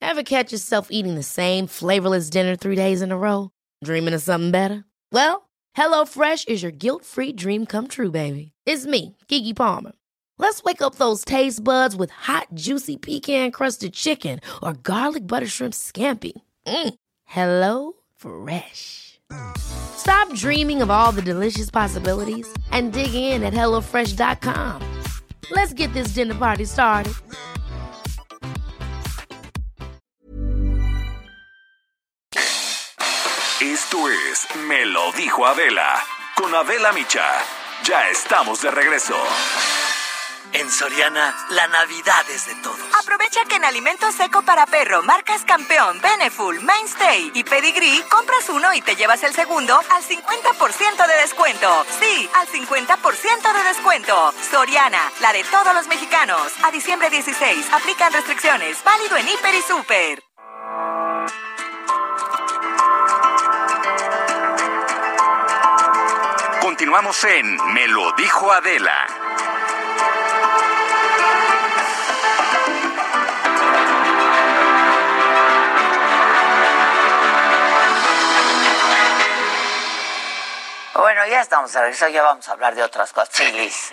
Ever 0.00 0.22
catch 0.22 0.52
yourself 0.52 0.88
eating 0.90 1.14
the 1.16 1.22
same 1.22 1.66
flavorless 1.66 2.30
dinner 2.30 2.56
three 2.56 2.76
days 2.76 3.02
in 3.02 3.10
a 3.10 3.16
row? 3.16 3.50
Dreaming 3.84 4.14
of 4.14 4.22
something 4.22 4.50
better? 4.50 4.84
Well, 5.12 5.48
HelloFresh 5.76 6.48
is 6.48 6.62
your 6.62 6.72
guilt-free 6.72 7.32
dream 7.32 7.66
come 7.66 7.88
true, 7.88 8.10
baby. 8.10 8.52
It's 8.64 8.86
me, 8.86 9.16
Kiki 9.28 9.52
Palmer. 9.52 9.92
Let's 10.38 10.62
wake 10.62 10.82
up 10.82 10.96
those 10.96 11.24
taste 11.24 11.64
buds 11.64 11.96
with 11.96 12.10
hot, 12.10 12.48
juicy 12.54 12.96
pecan-crusted 12.96 13.92
chicken 13.94 14.40
or 14.62 14.74
garlic 14.74 15.26
butter 15.26 15.46
shrimp 15.46 15.74
scampi. 15.74 16.32
Mm. 16.66 16.94
Hello 17.24 17.92
Fresh. 18.16 19.18
Stop 19.58 20.32
dreaming 20.34 20.82
of 20.82 20.90
all 20.90 21.12
the 21.12 21.22
delicious 21.22 21.70
possibilities 21.70 22.46
and 22.70 22.92
dig 22.92 23.14
in 23.14 23.42
at 23.42 23.52
HelloFresh.com. 23.52 24.82
Let's 25.50 25.72
get 25.72 25.92
this 25.92 26.08
dinner 26.08 26.34
party 26.34 26.64
started. 26.64 27.14
Esto 33.60 34.08
es 34.08 34.46
Me 34.68 34.84
lo 34.84 35.12
dijo 35.12 35.46
Adela 35.46 36.02
con 36.36 36.54
Adela 36.54 36.92
Micha. 36.92 37.24
Ya 37.84 38.10
estamos 38.10 38.60
de 38.62 38.70
regreso. 38.70 39.14
En 40.52 40.70
Soriana, 40.70 41.34
la 41.50 41.66
Navidad 41.68 42.24
es 42.30 42.46
de 42.46 42.54
todos. 42.56 42.80
Aprovecha 43.02 43.44
que 43.44 43.56
en 43.56 43.64
alimento 43.64 44.10
seco 44.12 44.42
para 44.42 44.66
perro, 44.66 45.02
marcas 45.02 45.44
Campeón, 45.44 46.00
Beneful, 46.00 46.60
Mainstay 46.62 47.30
y 47.34 47.44
Pedigree, 47.44 48.02
compras 48.08 48.48
uno 48.48 48.72
y 48.72 48.80
te 48.80 48.96
llevas 48.96 49.22
el 49.22 49.34
segundo 49.34 49.78
al 49.90 50.02
50% 50.02 51.06
de 51.06 51.16
descuento. 51.22 51.86
Sí, 52.00 52.28
al 52.34 52.46
50% 52.48 53.52
de 53.52 53.62
descuento. 53.64 54.34
Soriana, 54.50 55.12
la 55.20 55.32
de 55.32 55.44
todos 55.44 55.74
los 55.74 55.86
mexicanos. 55.88 56.52
A 56.62 56.70
diciembre 56.70 57.10
16, 57.10 57.72
aplican 57.72 58.12
restricciones. 58.12 58.82
Válido 58.82 59.16
en 59.16 59.28
Hiper 59.28 59.54
y 59.54 59.62
Super. 59.62 60.22
Continuamos 66.60 67.22
en 67.24 67.56
Me 67.74 67.88
lo 67.88 68.12
dijo 68.12 68.52
Adela. 68.52 69.06
Bueno, 80.96 81.26
ya 81.26 81.40
estamos 81.40 81.74
a 81.76 81.80
regreso, 81.82 82.08
ya 82.08 82.22
vamos 82.22 82.48
a 82.48 82.52
hablar 82.52 82.74
de 82.74 82.82
otras 82.82 83.12
cosas. 83.12 83.30
Sí, 83.32 83.50
Liz. 83.52 83.90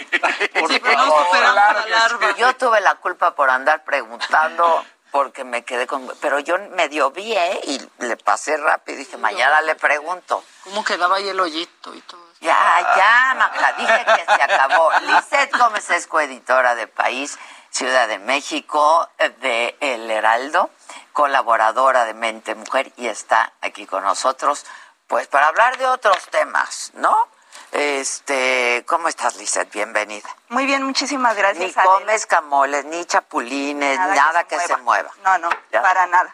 Por 0.59 0.71
Sí, 0.71 0.79
pero 0.79 0.97
no 0.97 1.05
favor. 1.11 1.25
superamos 1.25 1.55
la 1.89 1.99
larva. 1.99 2.31
Yo 2.37 2.55
tuve 2.55 2.81
la 2.81 2.95
culpa 2.95 3.35
por 3.35 3.49
andar 3.49 3.83
preguntando 3.83 4.85
porque 5.11 5.43
me 5.43 5.63
quedé 5.63 5.85
con... 5.85 6.07
Pero 6.21 6.39
yo 6.39 6.57
medio 6.71 7.11
vi, 7.11 7.33
¿eh? 7.33 7.59
Y 7.63 7.81
le 7.99 8.17
pasé 8.17 8.57
rápido 8.57 8.95
y 8.99 9.03
dije, 9.03 9.17
mañana 9.17 9.61
le 9.61 9.75
pregunto. 9.75 10.43
¿Cómo 10.63 10.83
quedaba 10.83 11.17
ahí 11.17 11.29
el 11.29 11.39
hoyito 11.39 11.93
y 11.93 12.01
todo? 12.01 12.23
Ya, 12.41 12.93
ya, 12.97 13.35
Maca, 13.37 13.73
dije 13.73 14.05
que 14.05 14.25
se 14.35 14.41
acabó. 14.43 14.89
Lizeth 15.01 15.55
Gómez 15.57 15.89
es 15.91 16.07
coeditora 16.07 16.75
de 16.75 16.87
País, 16.87 17.37
Ciudad 17.69 18.07
de 18.07 18.19
México, 18.19 19.07
eh, 19.17 19.29
de 19.29 19.77
El 19.79 20.09
Heraldo, 20.11 20.69
colaboradora 21.13 22.05
de 22.05 22.13
Mente 22.13 22.53
Mujer 22.55 22.91
y 22.97 23.07
está 23.07 23.53
aquí 23.61 23.85
con 23.85 24.03
nosotros, 24.03 24.65
pues 25.07 25.27
para 25.27 25.47
hablar 25.47 25.77
de 25.77 25.85
otros 25.87 26.17
temas, 26.29 26.91
¿no? 26.95 27.27
Este, 27.71 28.83
¿cómo 28.87 29.07
estás, 29.07 29.35
Lizeth? 29.37 29.71
Bienvenida. 29.71 30.27
Muy 30.49 30.65
bien, 30.65 30.83
muchísimas 30.83 31.35
gracias. 31.35 31.75
Ni 31.75 31.83
comes 31.83 32.25
camoles, 32.25 32.85
ni 32.85 33.05
chapulines, 33.05 33.97
nada, 33.99 34.43
que, 34.45 34.59
se, 34.59 34.75
mueva. 34.77 35.11
No, 35.23 35.37
no, 35.39 35.49
Ya. 35.71 35.81
para 35.81 36.05
nada. 36.07 36.33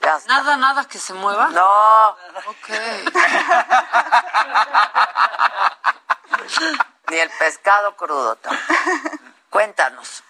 Ya 0.00 0.16
está. 0.16 0.34
Nada, 0.34 0.56
nada 0.56 0.84
que 0.86 0.98
se 0.98 1.12
mueva. 1.14 1.48
No, 1.48 2.08
Ok. 2.46 2.68
ni 7.10 7.18
el 7.18 7.30
pescado 7.38 7.96
crudo 7.96 8.36
tampoco. 8.36 8.64
Cuéntanos. 9.50 10.22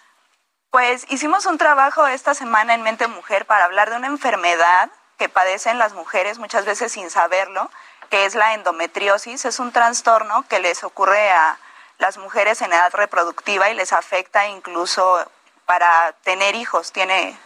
Pues 0.70 1.06
hicimos 1.10 1.46
un 1.46 1.58
trabajo 1.58 2.06
esta 2.08 2.34
semana 2.34 2.74
en 2.74 2.82
Mente 2.82 3.06
Mujer 3.06 3.46
para 3.46 3.64
hablar 3.64 3.90
de 3.90 3.96
una 3.96 4.08
enfermedad 4.08 4.90
que 5.18 5.28
padecen 5.28 5.78
las 5.78 5.92
mujeres 5.92 6.38
muchas 6.38 6.64
veces 6.64 6.92
sin 6.92 7.10
saberlo, 7.10 7.70
que 8.10 8.26
es 8.26 8.34
la 8.34 8.54
endometriosis. 8.54 9.44
Es 9.44 9.58
un 9.58 9.72
trastorno 9.72 10.44
que 10.48 10.58
les 10.58 10.84
ocurre 10.84 11.30
a 11.30 11.58
las 11.98 12.18
mujeres 12.18 12.60
en 12.62 12.72
edad 12.72 12.92
reproductiva 12.92 13.70
y 13.70 13.74
les 13.74 13.92
afecta 13.92 14.46
incluso 14.48 15.30
para 15.66 16.12
tener 16.22 16.54
hijos. 16.54 16.92
Tiene 16.92 17.38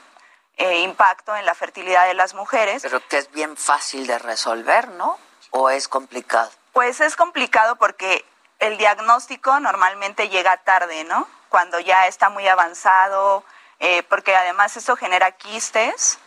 eh, 0.56 0.80
impacto 0.80 1.36
en 1.36 1.46
la 1.46 1.54
fertilidad 1.54 2.06
de 2.06 2.14
las 2.14 2.34
mujeres. 2.34 2.82
Pero 2.82 3.06
que 3.06 3.18
es 3.18 3.30
bien 3.30 3.56
fácil 3.56 4.06
de 4.06 4.18
resolver, 4.18 4.88
¿no? 4.88 5.18
¿O 5.50 5.70
es 5.70 5.88
complicado? 5.88 6.50
Pues 6.72 7.00
es 7.00 7.16
complicado 7.16 7.76
porque 7.76 8.24
el 8.58 8.76
diagnóstico 8.76 9.60
normalmente 9.60 10.28
llega 10.28 10.56
tarde, 10.58 11.04
¿no? 11.04 11.28
Cuando 11.48 11.78
ya 11.80 12.06
está 12.06 12.28
muy 12.28 12.46
avanzado, 12.48 13.44
eh, 13.78 14.02
porque 14.08 14.34
además 14.34 14.76
esto 14.76 14.96
genera 14.96 15.32
quistes, 15.32 16.18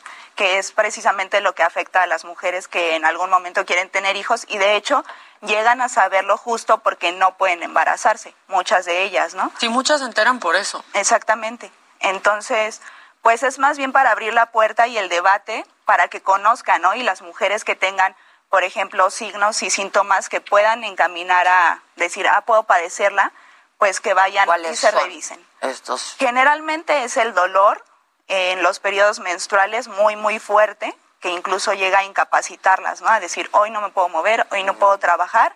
que 0.42 0.58
es 0.58 0.72
precisamente 0.72 1.40
lo 1.40 1.54
que 1.54 1.62
afecta 1.62 2.02
a 2.02 2.08
las 2.08 2.26
mujeres 2.26 2.68
que 2.68 2.96
en 2.96 3.06
algún 3.06 3.30
momento 3.30 3.64
quieren 3.64 3.92
tener 3.92 4.16
hijos 4.16 4.46
y 4.48 4.58
de 4.58 4.76
hecho 4.76 5.06
llegan 5.42 5.82
a 5.82 5.88
saberlo 5.88 6.36
justo 6.36 6.80
porque 6.80 7.12
no 7.12 7.38
pueden 7.38 7.62
embarazarse, 7.62 8.34
muchas 8.48 8.86
de 8.86 9.04
ellas, 9.04 9.36
¿no? 9.36 9.52
Sí, 9.60 9.70
muchas 9.70 10.00
se 10.00 10.08
enteran 10.08 10.40
por 10.40 10.56
eso. 10.56 10.84
Exactamente. 10.96 11.72
Entonces, 12.00 12.82
pues 13.22 13.44
es 13.44 13.60
más 13.60 13.78
bien 13.78 13.92
para 13.92 14.10
abrir 14.10 14.34
la 14.34 14.48
puerta 14.48 14.88
y 14.88 14.98
el 14.98 15.10
debate 15.10 15.64
para 15.86 16.08
que 16.08 16.24
conozcan, 16.24 16.82
¿no? 16.82 16.96
Y 16.96 17.04
las 17.04 17.22
mujeres 17.22 17.64
que 17.64 17.76
tengan, 17.76 18.16
por 18.50 18.64
ejemplo, 18.64 19.12
signos 19.12 19.62
y 19.62 19.70
síntomas 19.70 20.28
que 20.28 20.42
puedan 20.42 20.84
encaminar 20.84 21.48
a 21.48 21.84
decir, 21.98 22.28
ah, 22.28 22.42
puedo 22.48 22.64
padecerla, 22.64 23.32
pues 23.78 24.00
que 24.00 24.16
vayan 24.16 24.46
y 24.46 24.48
¿Cuáles 24.48 24.80
se 24.80 24.90
revisen. 24.90 25.46
Estos. 25.62 26.16
Generalmente 26.18 27.04
es 27.04 27.18
el 27.18 27.36
dolor 27.36 27.86
en 28.32 28.64
los 28.64 28.80
periodos 28.80 29.20
menstruales 29.20 29.90
muy, 29.90 30.16
muy 30.16 30.40
fuerte, 30.40 30.96
que 31.20 31.30
incluso 31.30 31.74
llega 31.74 32.00
a 32.00 32.04
incapacitarlas, 32.06 33.02
¿no? 33.02 33.10
A 33.10 33.20
decir, 33.20 33.50
hoy 33.52 33.70
no 33.72 33.82
me 33.82 33.90
puedo 33.90 34.08
mover, 34.08 34.48
hoy 34.52 34.64
no 34.64 34.76
puedo 34.76 34.98
trabajar. 34.98 35.54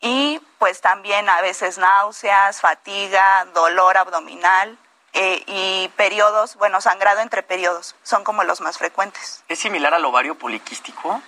Y 0.00 0.40
pues 0.58 0.82
también 0.82 1.28
a 1.30 1.40
veces 1.40 1.78
náuseas, 1.78 2.60
fatiga, 2.60 3.46
dolor 3.54 3.96
abdominal 3.96 4.76
eh, 5.14 5.42
y 5.46 5.88
periodos, 5.96 6.56
bueno, 6.56 6.82
sangrado 6.82 7.20
entre 7.20 7.42
periodos, 7.42 7.96
son 8.02 8.24
como 8.24 8.44
los 8.44 8.60
más 8.60 8.76
frecuentes. 8.76 9.42
¿Es 9.48 9.60
similar 9.60 9.94
al 9.94 10.04
ovario 10.04 10.36
poliquístico? 10.36 11.22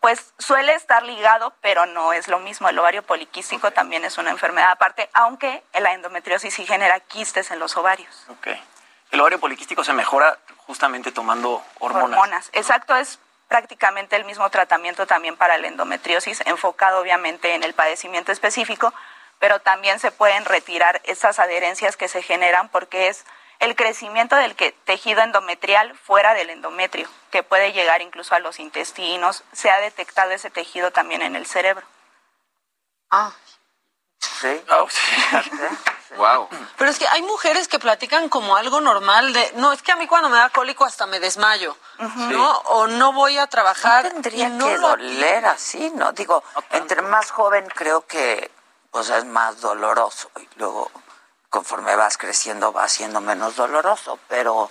Pues 0.00 0.34
suele 0.38 0.74
estar 0.74 1.02
ligado, 1.02 1.54
pero 1.62 1.86
no 1.86 2.12
es 2.12 2.28
lo 2.28 2.40
mismo. 2.40 2.68
El 2.68 2.78
ovario 2.78 3.02
poliquístico 3.02 3.70
también 3.72 4.04
es 4.04 4.18
una 4.18 4.30
enfermedad 4.30 4.70
aparte, 4.70 5.08
aunque 5.14 5.62
la 5.72 5.94
endometriosis 5.94 6.52
sí 6.52 6.66
genera 6.66 7.00
quistes 7.00 7.50
en 7.50 7.58
los 7.58 7.76
ovarios. 7.78 8.26
Ok. 8.28 8.48
El 9.10 9.20
ovario 9.20 9.40
poliquístico 9.40 9.84
se 9.84 9.92
mejora 9.92 10.38
justamente 10.66 11.12
tomando 11.12 11.62
hormonas. 11.78 12.18
Hormonas. 12.18 12.50
Exacto, 12.52 12.96
es 12.96 13.18
prácticamente 13.48 14.16
el 14.16 14.24
mismo 14.24 14.48
tratamiento 14.50 15.06
también 15.06 15.36
para 15.36 15.58
la 15.58 15.68
endometriosis, 15.68 16.42
enfocado 16.46 17.00
obviamente 17.00 17.54
en 17.54 17.62
el 17.62 17.74
padecimiento 17.74 18.32
específico, 18.32 18.92
pero 19.38 19.60
también 19.60 20.00
se 20.00 20.10
pueden 20.10 20.44
retirar 20.44 21.00
esas 21.04 21.38
adherencias 21.38 21.96
que 21.96 22.08
se 22.08 22.22
generan 22.22 22.68
porque 22.68 23.08
es 23.08 23.24
el 23.58 23.74
crecimiento 23.76 24.36
del 24.36 24.54
que, 24.54 24.72
tejido 24.72 25.22
endometrial 25.22 25.96
fuera 25.96 26.34
del 26.34 26.50
endometrio, 26.50 27.08
que 27.30 27.42
puede 27.42 27.72
llegar 27.72 28.02
incluso 28.02 28.34
a 28.34 28.38
los 28.38 28.58
intestinos. 28.60 29.44
Se 29.52 29.70
ha 29.70 29.80
detectado 29.80 30.32
ese 30.32 30.50
tejido 30.50 30.90
también 30.90 31.22
en 31.22 31.36
el 31.36 31.46
cerebro. 31.46 31.86
Ah, 33.10 33.32
sí. 34.20 34.62
Wow. 36.16 36.48
Pero 36.78 36.90
es 36.90 36.98
que 36.98 37.06
hay 37.08 37.22
mujeres 37.22 37.68
que 37.68 37.78
platican 37.78 38.28
como 38.28 38.56
algo 38.56 38.80
normal 38.80 39.32
de, 39.32 39.52
no, 39.56 39.72
es 39.72 39.82
que 39.82 39.92
a 39.92 39.96
mí 39.96 40.06
cuando 40.06 40.28
me 40.28 40.36
da 40.36 40.48
cólico 40.50 40.84
hasta 40.84 41.06
me 41.06 41.20
desmayo, 41.20 41.76
¿no? 41.98 42.58
O 42.66 42.86
no 42.86 43.12
voy 43.12 43.38
a 43.38 43.46
trabajar. 43.48 44.04
No 44.04 44.10
tendría 44.12 44.48
no 44.48 44.66
que 44.66 44.78
lo- 44.78 44.88
doler 44.90 45.44
así, 45.46 45.90
¿no? 45.94 46.12
Digo, 46.12 46.42
entre 46.70 47.02
más 47.02 47.30
joven 47.30 47.66
creo 47.74 48.06
que 48.06 48.50
pues 48.90 49.10
es 49.10 49.24
más 49.26 49.60
doloroso 49.60 50.30
y 50.40 50.48
luego 50.56 50.90
conforme 51.50 51.94
vas 51.96 52.16
creciendo 52.16 52.72
va 52.72 52.88
siendo 52.88 53.20
menos 53.20 53.56
doloroso, 53.56 54.18
pero 54.28 54.70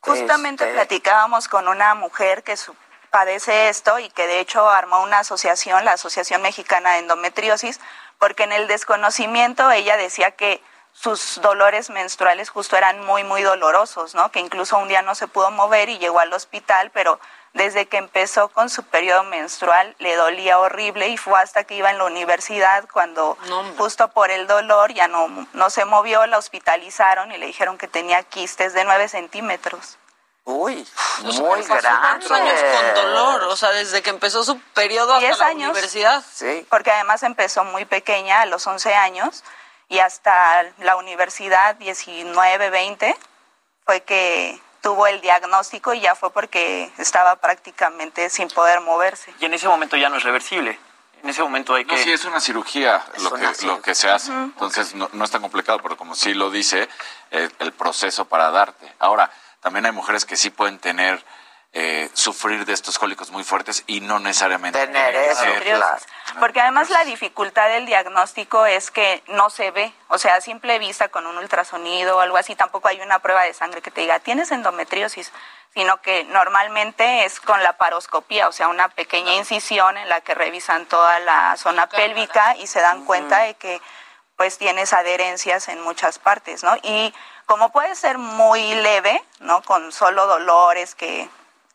Justamente 0.00 0.64
este, 0.64 0.74
platicábamos 0.74 1.48
con 1.48 1.66
una 1.68 1.94
mujer 1.94 2.42
que 2.42 2.58
su- 2.58 2.76
padece 3.10 3.68
esto 3.70 3.98
y 4.00 4.10
que 4.10 4.26
de 4.26 4.40
hecho 4.40 4.68
armó 4.68 5.00
una 5.02 5.20
asociación, 5.20 5.84
la 5.84 5.92
Asociación 5.92 6.42
Mexicana 6.42 6.92
de 6.92 6.98
Endometriosis, 6.98 7.80
porque 8.18 8.44
en 8.44 8.52
el 8.52 8.68
desconocimiento 8.68 9.70
ella 9.70 9.96
decía 9.96 10.30
que 10.32 10.62
sus 10.92 11.40
dolores 11.42 11.90
menstruales 11.90 12.50
justo 12.50 12.76
eran 12.76 13.04
muy, 13.04 13.24
muy 13.24 13.42
dolorosos, 13.42 14.14
¿no? 14.14 14.30
Que 14.30 14.38
incluso 14.38 14.78
un 14.78 14.88
día 14.88 15.02
no 15.02 15.14
se 15.14 15.26
pudo 15.26 15.50
mover 15.50 15.88
y 15.88 15.98
llegó 15.98 16.20
al 16.20 16.32
hospital, 16.32 16.90
pero 16.92 17.18
desde 17.52 17.86
que 17.86 17.96
empezó 17.96 18.48
con 18.48 18.70
su 18.70 18.82
periodo 18.84 19.24
menstrual 19.24 19.94
le 19.98 20.16
dolía 20.16 20.58
horrible 20.58 21.08
y 21.08 21.16
fue 21.16 21.40
hasta 21.40 21.64
que 21.64 21.74
iba 21.76 21.90
en 21.90 21.98
la 21.98 22.04
universidad 22.04 22.84
cuando 22.92 23.36
justo 23.76 24.08
por 24.08 24.30
el 24.30 24.46
dolor 24.46 24.92
ya 24.92 25.08
no, 25.08 25.28
no 25.52 25.70
se 25.70 25.84
movió, 25.84 26.26
la 26.26 26.38
hospitalizaron 26.38 27.32
y 27.32 27.38
le 27.38 27.46
dijeron 27.46 27.78
que 27.78 27.88
tenía 27.88 28.22
quistes 28.22 28.72
de 28.72 28.84
9 28.84 29.08
centímetros. 29.08 29.98
Uy, 30.46 30.86
O 31.24 31.32
sea, 31.32 31.40
muy 31.42 31.62
grande. 31.62 31.88
cuántos 32.00 32.30
años 32.30 32.60
con 32.60 32.94
dolor, 33.02 33.44
o 33.44 33.56
sea, 33.56 33.70
desde 33.70 34.02
que 34.02 34.10
empezó 34.10 34.44
su 34.44 34.58
periodo 34.74 35.14
hasta 35.14 35.26
10 35.26 35.38
la 35.38 35.46
años. 35.46 35.70
universidad. 35.70 36.22
Sí. 36.34 36.66
Porque 36.68 36.90
además 36.90 37.22
empezó 37.22 37.64
muy 37.64 37.86
pequeña, 37.86 38.42
a 38.42 38.46
los 38.46 38.66
11 38.66 38.94
años, 38.94 39.42
y 39.88 40.00
hasta 40.00 40.64
la 40.78 40.96
universidad, 40.96 41.76
19, 41.76 42.68
20, 42.70 43.16
fue 43.86 44.02
que 44.02 44.60
tuvo 44.82 45.06
el 45.06 45.22
diagnóstico 45.22 45.94
y 45.94 46.00
ya 46.00 46.14
fue 46.14 46.30
porque 46.30 46.92
estaba 46.98 47.36
prácticamente 47.36 48.28
sin 48.28 48.48
poder 48.48 48.80
moverse. 48.82 49.32
Y 49.40 49.46
en 49.46 49.54
ese 49.54 49.66
momento 49.66 49.96
ya 49.96 50.10
no 50.10 50.16
es 50.18 50.24
reversible. 50.24 50.78
En 51.22 51.30
ese 51.30 51.42
momento 51.42 51.74
hay 51.74 51.84
No, 51.86 51.94
que... 51.94 52.02
sí, 52.04 52.12
es 52.12 52.26
una 52.26 52.38
cirugía 52.38 53.02
lo, 53.16 53.30
una 53.30 53.50
que, 53.54 53.64
lo 53.64 53.80
que 53.80 53.94
se 53.94 54.10
hace. 54.10 54.30
Entonces 54.30 54.94
no, 54.94 55.08
no 55.14 55.24
es 55.24 55.30
tan 55.30 55.40
complicado, 55.40 55.78
pero 55.82 55.96
como 55.96 56.14
sí 56.14 56.34
lo 56.34 56.50
dice, 56.50 56.86
eh, 57.30 57.48
el 57.60 57.72
proceso 57.72 58.26
para 58.26 58.50
darte. 58.50 58.92
Ahora, 58.98 59.30
también 59.64 59.86
hay 59.86 59.92
mujeres 59.92 60.26
que 60.26 60.36
sí 60.36 60.50
pueden 60.50 60.78
tener, 60.78 61.24
eh, 61.72 62.10
sufrir 62.12 62.66
de 62.66 62.74
estos 62.74 62.98
cólicos 62.98 63.30
muy 63.30 63.44
fuertes 63.44 63.82
y 63.86 64.02
no 64.02 64.18
necesariamente 64.18 64.78
Tener 64.78 65.14
eso, 65.16 65.42
claro. 65.62 65.96
Porque 66.38 66.60
además 66.60 66.90
la 66.90 67.02
dificultad 67.04 67.70
del 67.70 67.86
diagnóstico 67.86 68.66
es 68.66 68.90
que 68.90 69.24
no 69.28 69.48
se 69.48 69.70
ve, 69.70 69.94
o 70.08 70.18
sea, 70.18 70.34
a 70.34 70.42
simple 70.42 70.78
vista 70.78 71.08
con 71.08 71.26
un 71.26 71.38
ultrasonido 71.38 72.18
o 72.18 72.20
algo 72.20 72.36
así, 72.36 72.54
tampoco 72.54 72.88
hay 72.88 73.00
una 73.00 73.20
prueba 73.20 73.44
de 73.44 73.54
sangre 73.54 73.80
que 73.80 73.90
te 73.90 74.02
diga, 74.02 74.20
tienes 74.20 74.52
endometriosis, 74.52 75.32
sino 75.72 76.02
que 76.02 76.24
normalmente 76.24 77.24
es 77.24 77.40
con 77.40 77.62
la 77.62 77.78
paroscopía, 77.78 78.48
o 78.48 78.52
sea, 78.52 78.68
una 78.68 78.90
pequeña 78.90 79.32
incisión 79.32 79.96
en 79.96 80.10
la 80.10 80.20
que 80.20 80.34
revisan 80.34 80.84
toda 80.84 81.20
la 81.20 81.56
zona 81.56 81.88
pélvica 81.88 82.54
y 82.56 82.66
se 82.66 82.82
dan 82.82 83.06
cuenta 83.06 83.38
de 83.38 83.54
que 83.54 83.80
pues 84.36 84.58
tienes 84.58 84.92
adherencias 84.92 85.68
en 85.68 85.80
muchas 85.80 86.18
partes, 86.18 86.64
¿no? 86.64 86.76
Y 86.82 87.14
como 87.46 87.70
puede 87.72 87.94
ser 87.94 88.18
muy 88.18 88.74
leve, 88.74 89.22
¿no? 89.40 89.62
Con 89.62 89.92
solo 89.92 90.26
dolores 90.26 90.94
que 90.94 91.28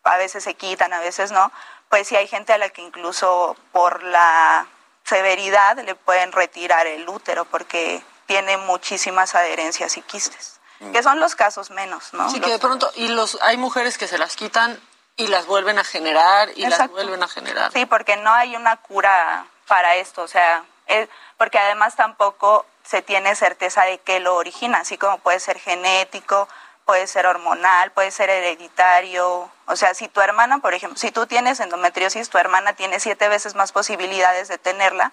a 0.03 0.17
veces 0.17 0.43
se 0.43 0.53
quitan, 0.55 0.93
a 0.93 0.99
veces 0.99 1.32
no, 1.32 1.51
pues 1.89 2.07
sí 2.07 2.15
hay 2.15 2.28
gente 2.28 2.53
a 2.53 2.57
la 2.57 2.70
que 2.70 2.82
incluso 2.82 3.55
por 3.72 4.03
la 4.03 4.65
severidad 5.03 5.78
le 5.80 5.95
pueden 5.95 6.32
retirar 6.32 6.88
el 6.88 7.07
útero 7.09 7.45
porque 7.45 8.03
tiene 8.28 8.57
muchísimas 8.57 9.34
adherencias 9.36 9.97
y 9.97 10.01
quistes, 10.03 10.59
que 10.93 11.01
son 11.03 11.20
los 11.20 11.36
casos 11.36 11.72
menos, 11.72 12.13
¿no? 12.13 12.30
Sí, 12.30 12.38
Los- 12.38 12.45
que 12.45 12.51
de 12.53 12.59
pronto, 12.59 12.91
y 12.95 13.07
los 13.09 13.38
hay 13.41 13.57
mujeres 13.57 13.97
que 13.97 14.07
se 14.07 14.17
las 14.17 14.36
quitan 14.36 14.80
y 15.17 15.28
las 15.28 15.47
vuelven 15.47 15.80
a 15.80 15.84
generar 15.84 16.49
y 16.55 16.65
las 16.67 16.88
vuelven 16.89 17.22
a 17.24 17.28
generar. 17.28 17.72
Sí, 17.74 17.86
porque 17.86 18.15
no 18.17 18.32
hay 18.32 18.55
una 18.55 18.78
cura 18.78 19.45
para 19.67 19.95
esto, 19.95 20.22
o 20.22 20.28
sea, 20.28 20.63
es- 20.86 21.09
porque 21.38 21.57
además 21.57 21.95
tampoco 21.95 22.65
se 22.89 23.03
tiene 23.03 23.35
certeza 23.35 23.83
de 23.83 23.99
qué 23.99 24.19
lo 24.19 24.33
origina, 24.33 24.79
así 24.79 24.97
como 24.97 25.19
puede 25.19 25.39
ser 25.39 25.59
genético, 25.59 26.49
puede 26.85 27.05
ser 27.05 27.27
hormonal, 27.27 27.91
puede 27.91 28.09
ser 28.09 28.31
hereditario. 28.31 29.47
O 29.67 29.75
sea, 29.75 29.93
si 29.93 30.07
tu 30.07 30.21
hermana, 30.21 30.57
por 30.57 30.73
ejemplo, 30.73 30.97
si 30.97 31.11
tú 31.11 31.27
tienes 31.27 31.59
endometriosis, 31.59 32.31
tu 32.31 32.39
hermana 32.39 32.73
tiene 32.73 32.99
siete 32.99 33.29
veces 33.29 33.53
más 33.53 33.71
posibilidades 33.71 34.47
de 34.47 34.57
tenerla 34.57 35.11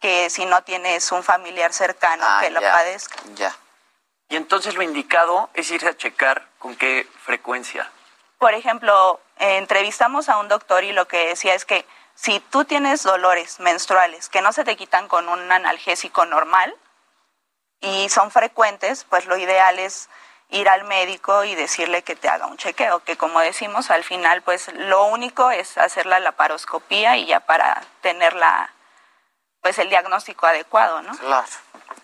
que 0.00 0.30
si 0.30 0.46
no 0.46 0.62
tienes 0.62 1.12
un 1.12 1.22
familiar 1.22 1.74
cercano 1.74 2.24
Ah, 2.26 2.38
que 2.40 2.48
lo 2.48 2.62
ya, 2.62 2.72
padezca. 2.72 3.16
Ya. 3.34 3.54
Y 4.30 4.36
entonces 4.36 4.74
lo 4.74 4.82
indicado 4.82 5.50
es 5.52 5.70
irse 5.70 5.88
a 5.88 5.96
checar 5.98 6.46
con 6.58 6.76
qué 6.76 7.06
frecuencia. 7.26 7.90
Por 8.38 8.54
ejemplo, 8.54 9.20
eh, 9.36 9.58
entrevistamos 9.58 10.30
a 10.30 10.38
un 10.38 10.48
doctor 10.48 10.82
y 10.82 10.92
lo 10.92 11.06
que 11.06 11.28
decía 11.28 11.52
es 11.52 11.66
que 11.66 11.84
si 12.14 12.40
tú 12.40 12.64
tienes 12.64 13.02
dolores 13.02 13.60
menstruales 13.60 14.30
que 14.30 14.40
no 14.40 14.54
se 14.54 14.64
te 14.64 14.76
quitan 14.76 15.08
con 15.08 15.28
un 15.28 15.52
analgésico 15.52 16.24
normal 16.24 16.74
y 17.80 18.08
son 18.08 18.30
frecuentes, 18.30 19.04
pues 19.04 19.26
lo 19.26 19.36
ideal 19.36 19.78
es 19.78 20.08
ir 20.50 20.68
al 20.68 20.84
médico 20.84 21.44
y 21.44 21.54
decirle 21.54 22.02
que 22.02 22.16
te 22.16 22.28
haga 22.28 22.46
un 22.46 22.56
chequeo, 22.56 23.00
que 23.00 23.16
como 23.16 23.40
decimos, 23.40 23.90
al 23.90 24.04
final 24.04 24.42
pues 24.42 24.72
lo 24.74 25.04
único 25.04 25.50
es 25.50 25.76
hacer 25.76 26.06
la 26.06 26.20
laparoscopía 26.20 27.16
y 27.16 27.26
ya 27.26 27.40
para 27.40 27.82
tener 28.00 28.34
la 28.34 28.70
pues 29.60 29.78
el 29.78 29.90
diagnóstico 29.90 30.46
adecuado, 30.46 31.02
¿no? 31.02 31.16
Claro. 31.18 31.46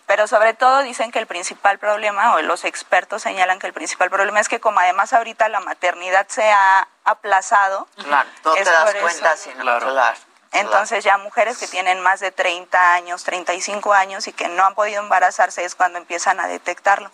Pero 0.05 0.27
sobre 0.27 0.53
todo 0.53 0.83
dicen 0.83 1.11
que 1.11 1.19
el 1.19 1.25
principal 1.25 1.79
problema, 1.79 2.35
o 2.35 2.41
los 2.41 2.63
expertos 2.63 3.23
señalan 3.23 3.57
que 3.57 3.65
el 3.65 3.73
principal 3.73 4.09
problema 4.09 4.39
es 4.39 4.49
que 4.49 4.59
como 4.59 4.79
además 4.79 5.13
ahorita 5.13 5.49
la 5.49 5.61
maternidad 5.61 6.27
se 6.27 6.51
ha 6.51 6.87
aplazado, 7.03 7.87
Claro, 8.03 8.29
no 8.43 8.53
te 8.53 8.63
das 8.63 8.95
cuenta, 8.95 9.35
sino 9.37 9.61
claro. 9.61 10.15
Entonces 10.55 11.03
ya 11.03 11.17
mujeres 11.17 11.57
que 11.57 11.67
tienen 11.67 12.01
más 12.01 12.19
de 12.19 12.31
30 12.31 12.93
años, 12.93 13.23
35 13.23 13.93
años 13.93 14.27
y 14.27 14.33
que 14.33 14.47
no 14.47 14.65
han 14.65 14.73
podido 14.75 15.01
embarazarse 15.01 15.65
es 15.65 15.75
cuando 15.75 15.97
empiezan 15.97 16.39
a 16.39 16.47
detectarlo. 16.47 17.11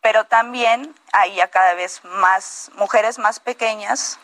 Pero 0.00 0.24
también 0.24 0.94
hay 1.12 1.36
ya 1.36 1.48
cada 1.48 1.74
vez 1.74 2.04
más 2.04 2.70
mujeres 2.74 3.18
más 3.18 3.40
pequeñas 3.40 4.18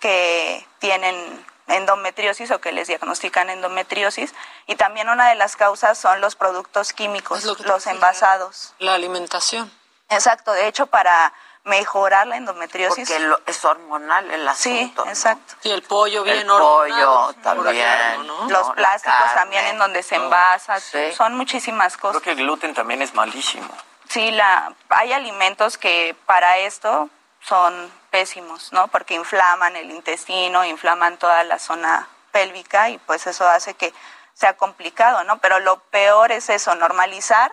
que 0.00 0.66
tienen 0.78 1.44
endometriosis 1.68 2.50
o 2.50 2.60
que 2.60 2.72
les 2.72 2.88
diagnostican 2.88 3.50
endometriosis 3.50 4.34
y 4.66 4.76
también 4.76 5.08
una 5.08 5.28
de 5.28 5.34
las 5.34 5.54
causas 5.56 5.98
son 5.98 6.20
los 6.20 6.34
productos 6.34 6.92
químicos, 6.92 7.44
los 7.44 7.86
envasados. 7.86 8.74
La 8.78 8.94
alimentación. 8.94 9.70
Exacto, 10.08 10.52
de 10.52 10.66
hecho 10.66 10.86
para 10.86 11.32
mejorar 11.68 12.26
la 12.26 12.36
endometriosis 12.36 13.08
Porque 13.08 13.22
lo- 13.24 13.40
es 13.46 13.64
hormonal 13.64 14.30
el 14.30 14.48
Sí, 14.54 14.70
asunto. 14.80 15.04
¿no? 15.04 15.10
exacto. 15.10 15.54
Y 15.62 15.70
el 15.70 15.82
pollo 15.82 16.22
bien 16.24 16.38
El 16.38 16.50
hormonado, 16.50 17.26
pollo 17.28 17.42
también. 17.42 18.26
¿no? 18.26 18.48
Los 18.48 18.68
¿no? 18.68 18.74
Plásticos 18.74 19.16
carne, 19.16 19.34
también 19.34 19.66
en 19.66 19.78
donde 19.78 20.02
se 20.02 20.16
envasa, 20.16 20.80
Sí. 20.80 21.12
son 21.16 21.34
muchísimas 21.36 21.96
cosas. 21.96 22.20
Creo 22.22 22.34
que 22.34 22.40
el 22.40 22.46
gluten 22.46 22.74
también 22.74 23.02
es 23.02 23.14
malísimo. 23.14 23.68
Sí, 24.08 24.30
la, 24.30 24.72
hay 24.88 25.12
alimentos 25.12 25.76
que 25.78 26.16
para 26.26 26.58
esto 26.58 27.10
son 27.42 27.92
pésimos, 28.10 28.72
¿no? 28.72 28.88
Porque 28.88 29.14
inflaman 29.14 29.76
el 29.76 29.90
intestino, 29.90 30.64
inflaman 30.64 31.18
toda 31.18 31.44
la 31.44 31.58
zona 31.58 32.08
pélvica 32.32 32.88
y 32.88 32.98
pues 32.98 33.26
eso 33.26 33.46
hace 33.48 33.74
que 33.74 33.92
sea 34.34 34.56
complicado, 34.56 35.24
¿no? 35.24 35.38
Pero 35.38 35.58
lo 35.60 35.80
peor 35.80 36.32
es 36.32 36.48
eso, 36.48 36.74
normalizar 36.74 37.52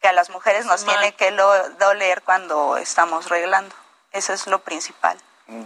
que 0.00 0.08
a 0.08 0.12
las 0.12 0.30
mujeres 0.30 0.64
nos 0.66 0.84
tiene 0.84 1.14
que 1.14 1.30
lo- 1.30 1.68
doler 1.70 2.22
cuando 2.22 2.76
estamos 2.76 3.28
reglando. 3.28 3.74
Eso 4.12 4.32
es 4.32 4.46
lo 4.46 4.60
principal, 4.60 5.18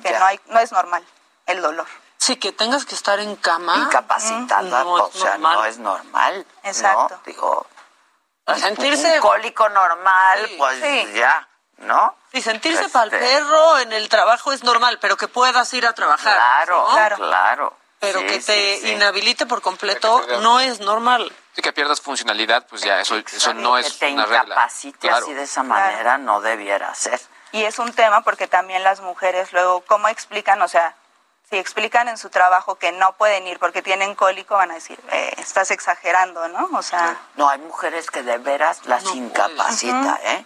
que 0.02 0.10
Ya. 0.10 0.18
no, 0.18 0.26
hay, 0.26 0.40
no 0.46 0.58
es 0.60 0.72
normal 0.72 1.04
el 1.46 1.60
dolor. 1.62 1.86
Sí, 2.18 2.36
que 2.36 2.52
tengas 2.52 2.84
que 2.86 2.94
estar 2.94 3.18
en 3.18 3.34
cama. 3.36 3.76
Incapacitada, 3.76 4.62
No 4.84 4.94
o 4.94 5.08
es 5.08 5.14
sea, 5.18 5.30
normal. 5.32 5.54
no 5.56 5.64
es 5.64 5.78
normal. 5.78 6.46
Exacto. 6.62 7.16
¿no? 7.16 7.22
Digo, 7.26 7.66
A 8.46 8.54
sentirse- 8.56 9.14
un 9.16 9.20
cólico 9.20 9.68
normal, 9.68 10.46
Sí, 10.48 10.54
pues 10.56 10.80
sí. 10.80 11.12
ya, 11.14 11.48
¿no? 11.78 12.16
Sí, 12.32 12.40
sentirse 12.42 12.80
Este, 12.82 12.92
para 12.92 13.04
el 13.04 13.10
perro 13.10 13.78
en 13.78 13.92
el 13.92 14.08
trabajo 14.08 14.52
es 14.52 14.62
normal, 14.64 14.98
pero 15.00 15.16
que 15.16 15.28
puedas 15.28 15.72
ir 15.74 15.86
a 15.86 15.92
trabajar. 15.94 16.34
Claro, 16.34 16.88
¿no? 16.90 17.16
claro. 17.16 17.76
Pero 18.02 18.18
Sí, 18.18 18.26
que 18.26 18.40
sí, 18.40 18.46
te 18.46 18.78
sí. 18.80 18.90
inhabilite 18.94 19.46
por 19.46 19.62
completo 19.62 20.26
no 20.40 20.58
es 20.58 20.80
normal. 20.80 21.32
Sí, 21.54 21.62
que 21.62 21.72
pierdas 21.72 22.00
funcionalidad, 22.00 22.66
pues 22.66 22.82
ya, 22.82 23.00
eso, 23.00 23.16
eso 23.16 23.54
no 23.54 23.74
que 23.76 23.82
es 23.82 23.96
te 24.00 24.12
una 24.12 24.26
regla. 24.26 24.42
incapacite 24.44 24.98
Claro. 24.98 25.24
así 25.24 25.32
de 25.34 25.42
esa 25.44 25.62
manera 25.62 26.18
no 26.18 26.40
debiera 26.40 26.92
ser. 26.96 27.20
Y 27.52 27.62
es 27.62 27.78
un 27.78 27.92
tema 27.92 28.22
porque 28.22 28.48
también 28.48 28.82
las 28.82 29.00
mujeres 29.02 29.52
luego, 29.52 29.82
¿cómo 29.86 30.08
explican? 30.08 30.60
O 30.62 30.66
sea, 30.66 30.96
si 31.48 31.58
explican 31.58 32.08
en 32.08 32.18
su 32.18 32.28
trabajo 32.28 32.74
que 32.74 32.90
no 32.90 33.12
pueden 33.12 33.46
ir 33.46 33.60
porque 33.60 33.82
tienen 33.82 34.16
cólico, 34.16 34.56
van 34.56 34.72
a 34.72 34.74
decir, 34.74 34.98
eh, 35.12 35.34
estás 35.36 35.70
exagerando, 35.70 36.48
¿no? 36.48 36.70
O 36.76 36.82
sea... 36.82 37.16
No, 37.36 37.48
hay 37.48 37.60
mujeres 37.60 38.10
que 38.10 38.24
de 38.24 38.38
veras 38.38 38.84
las 38.86 39.04
incapacita, 39.14 40.18
¿eh? 40.24 40.44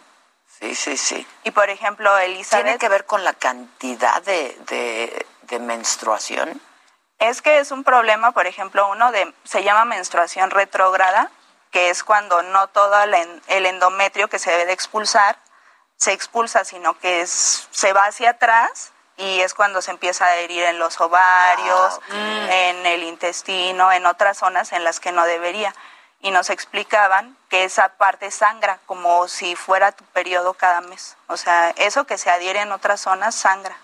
Sí, 0.60 0.74
sí, 0.74 0.96
sí. 0.98 1.26
Y 1.44 1.52
por 1.52 1.70
ejemplo, 1.70 2.18
Elizabeth... 2.18 2.64
¿Tiene 2.66 2.78
que 2.78 2.88
ver 2.90 3.06
con 3.06 3.24
la 3.24 3.32
cantidad 3.32 4.20
de, 4.22 4.58
de, 4.66 5.26
de 5.42 5.58
menstruación? 5.58 6.60
Es 7.18 7.40
que 7.42 7.58
es 7.58 7.70
un 7.70 7.82
problema, 7.84 8.32
por 8.32 8.46
ejemplo, 8.46 8.88
uno 8.90 9.10
de 9.12 9.32
se 9.44 9.62
llama 9.62 9.84
menstruación 9.84 10.50
retrógrada, 10.50 11.30
que 11.70 11.90
es 11.90 12.04
cuando 12.04 12.42
no 12.42 12.68
todo 12.68 13.02
el, 13.02 13.14
en- 13.14 13.42
el 13.48 13.66
endometrio 13.66 14.28
que 14.28 14.38
se 14.38 14.50
debe 14.50 14.66
de 14.66 14.72
expulsar 14.72 15.36
se 15.98 16.12
expulsa, 16.12 16.62
sino 16.66 16.98
que 16.98 17.22
es, 17.22 17.68
se 17.70 17.94
va 17.94 18.04
hacia 18.04 18.30
atrás 18.30 18.92
y 19.16 19.40
es 19.40 19.54
cuando 19.54 19.80
se 19.80 19.90
empieza 19.90 20.26
a 20.26 20.28
adherir 20.28 20.62
en 20.64 20.78
los 20.78 21.00
ovarios, 21.00 22.00
en 22.12 22.84
el 22.84 23.02
intestino, 23.02 23.90
en 23.90 24.04
otras 24.04 24.36
zonas 24.36 24.72
en 24.72 24.84
las 24.84 25.00
que 25.00 25.10
no 25.12 25.24
debería. 25.24 25.74
Y 26.20 26.32
nos 26.32 26.50
explicaban 26.50 27.34
que 27.48 27.64
esa 27.64 27.88
parte 27.96 28.30
sangra 28.30 28.78
como 28.84 29.26
si 29.28 29.56
fuera 29.56 29.92
tu 29.92 30.04
periodo 30.04 30.52
cada 30.52 30.82
mes. 30.82 31.16
O 31.28 31.38
sea, 31.38 31.70
eso 31.76 32.04
que 32.04 32.18
se 32.18 32.28
adhiere 32.30 32.60
en 32.60 32.72
otras 32.72 33.00
zonas 33.00 33.34
sangra. 33.34 33.76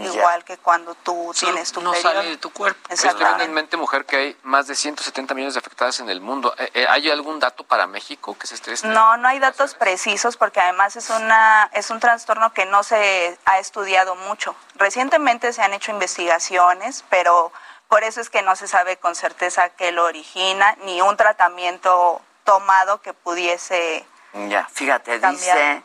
Igual 0.00 0.44
que 0.44 0.56
cuando 0.58 0.94
tú 0.94 1.32
tienes 1.38 1.72
tu 1.72 1.80
no 1.80 1.92
periodo. 1.92 2.14
sale 2.14 2.28
de 2.30 2.36
tu 2.36 2.50
cuerpo. 2.50 2.80
Exactamente. 2.88 3.44
en 3.44 3.52
mente, 3.52 3.76
mujer, 3.76 4.04
que 4.06 4.16
hay 4.16 4.36
más 4.42 4.66
de 4.66 4.74
170 4.74 5.34
millones 5.34 5.54
de 5.54 5.60
afectadas 5.60 6.00
en 6.00 6.08
el 6.08 6.20
mundo. 6.20 6.54
Eh, 6.58 6.70
eh, 6.74 6.86
¿Hay 6.88 7.10
algún 7.10 7.38
dato 7.38 7.64
para 7.64 7.86
México 7.86 8.36
que 8.38 8.46
se 8.46 8.54
esté... 8.54 8.74
No, 8.88 9.16
no 9.16 9.28
hay 9.28 9.38
datos 9.38 9.74
precisos 9.74 10.36
porque 10.36 10.60
además 10.60 10.96
es 10.96 11.10
una 11.10 11.68
es 11.72 11.90
un 11.90 12.00
trastorno 12.00 12.52
que 12.52 12.66
no 12.66 12.82
se 12.82 13.38
ha 13.44 13.58
estudiado 13.58 14.14
mucho. 14.16 14.54
Recientemente 14.76 15.52
se 15.52 15.62
han 15.62 15.72
hecho 15.72 15.90
investigaciones, 15.90 17.04
pero 17.10 17.52
por 17.88 18.04
eso 18.04 18.20
es 18.20 18.30
que 18.30 18.42
no 18.42 18.56
se 18.56 18.68
sabe 18.68 18.96
con 18.96 19.14
certeza 19.14 19.68
qué 19.70 19.92
lo 19.92 20.04
origina 20.04 20.76
ni 20.84 21.00
un 21.02 21.16
tratamiento 21.16 22.20
tomado 22.44 23.00
que 23.02 23.12
pudiese 23.12 24.04
Ya, 24.48 24.66
fíjate, 24.72 25.20
Cambiar. 25.20 25.56
dice 25.58 25.82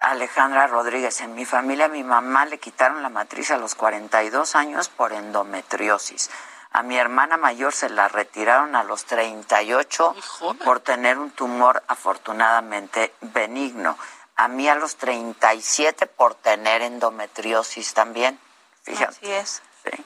Alejandra 0.00 0.66
Rodríguez, 0.66 1.20
en 1.20 1.34
mi 1.34 1.44
familia 1.44 1.86
a 1.86 1.88
mi 1.88 2.04
mamá 2.04 2.46
le 2.46 2.58
quitaron 2.58 3.02
la 3.02 3.08
matriz 3.08 3.50
a 3.50 3.56
los 3.56 3.74
42 3.74 4.54
años 4.54 4.88
por 4.88 5.12
endometriosis. 5.12 6.30
A 6.72 6.82
mi 6.82 6.98
hermana 6.98 7.36
mayor 7.36 7.72
se 7.72 7.88
la 7.88 8.08
retiraron 8.08 8.76
a 8.76 8.84
los 8.84 9.04
38 9.06 10.14
por 10.64 10.80
tener 10.80 11.18
un 11.18 11.30
tumor 11.30 11.82
afortunadamente 11.88 13.14
benigno. 13.20 13.96
A 14.36 14.48
mí 14.48 14.68
a 14.68 14.74
los 14.74 14.96
37 14.96 16.06
por 16.06 16.34
tener 16.34 16.82
endometriosis 16.82 17.94
también. 17.94 18.38
Fíjate. 18.82 19.16
Así 19.16 19.32
es. 19.32 19.62
Sí. 19.84 20.04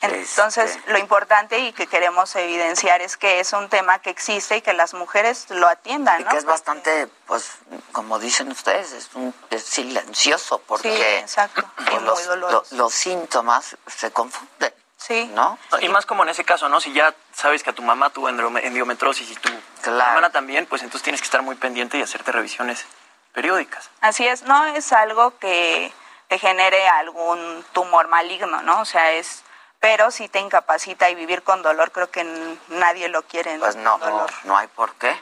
Entonces, 0.00 0.76
Este. 0.76 0.92
lo 0.92 0.98
importante 0.98 1.58
y 1.58 1.72
que 1.72 1.86
queremos 1.88 2.34
evidenciar 2.36 3.00
es 3.00 3.16
que 3.16 3.40
es 3.40 3.52
un 3.52 3.68
tema 3.68 3.98
que 3.98 4.10
existe 4.10 4.56
y 4.58 4.62
que 4.62 4.72
las 4.72 4.94
mujeres 4.94 5.46
lo 5.50 5.66
atiendan, 5.66 6.20
Y 6.20 6.24
¿no? 6.24 6.30
que 6.30 6.36
es 6.36 6.44
bastante, 6.44 7.08
pues, 7.26 7.50
como 7.92 8.18
dicen 8.20 8.50
ustedes, 8.50 8.92
es, 8.92 9.10
un, 9.14 9.34
es 9.50 9.64
silencioso 9.64 10.60
porque 10.66 10.94
Sí, 10.94 11.02
exacto. 11.02 11.68
pues, 11.76 11.88
Y 11.92 11.94
muy 11.96 12.04
los, 12.04 12.26
doloroso. 12.26 12.66
lo- 12.76 12.84
los 12.84 12.94
síntomas 12.94 13.76
se 13.88 14.10
confunden. 14.12 14.72
Sí. 14.96 15.30
¿No? 15.32 15.58
Y 15.80 15.88
más 15.88 16.06
como 16.06 16.24
en 16.24 16.28
ese 16.28 16.44
caso, 16.44 16.68
¿no? 16.68 16.80
Si 16.80 16.92
ya 16.92 17.14
sabes 17.32 17.62
que 17.62 17.70
a 17.70 17.72
tu 17.72 17.82
mamá 17.82 18.10
tuvo 18.10 18.28
endometriosis 18.28 19.30
y 19.30 19.34
tu 19.36 19.48
hermana 19.84 20.30
también, 20.30 20.66
pues 20.66 20.82
entonces 20.82 21.02
tienes 21.04 21.20
que 21.20 21.24
estar 21.26 21.40
muy 21.42 21.54
pendiente 21.54 21.96
y 21.98 22.02
hacerte 22.02 22.32
revisiones 22.32 22.84
periódicas. 23.32 23.90
Así 24.00 24.26
es, 24.26 24.42
no 24.42 24.66
es 24.66 24.92
algo 24.92 25.38
que 25.38 25.92
te 26.26 26.38
genere 26.40 26.86
algún 26.88 27.64
tumor 27.72 28.08
maligno, 28.08 28.60
¿no? 28.62 28.80
O 28.80 28.84
sea, 28.84 29.12
es, 29.12 29.44
pero 29.80 30.10
si 30.10 30.28
te 30.28 30.40
incapacita 30.40 31.08
y 31.10 31.14
vivir 31.14 31.42
con 31.42 31.62
dolor, 31.62 31.92
creo 31.92 32.10
que 32.10 32.24
nadie 32.68 33.08
lo 33.08 33.22
quiere. 33.22 33.58
Pues 33.58 33.76
no, 33.76 33.98
Dolor. 33.98 34.30
no 34.44 34.56
hay 34.56 34.66
por 34.68 34.94
qué. 34.94 35.16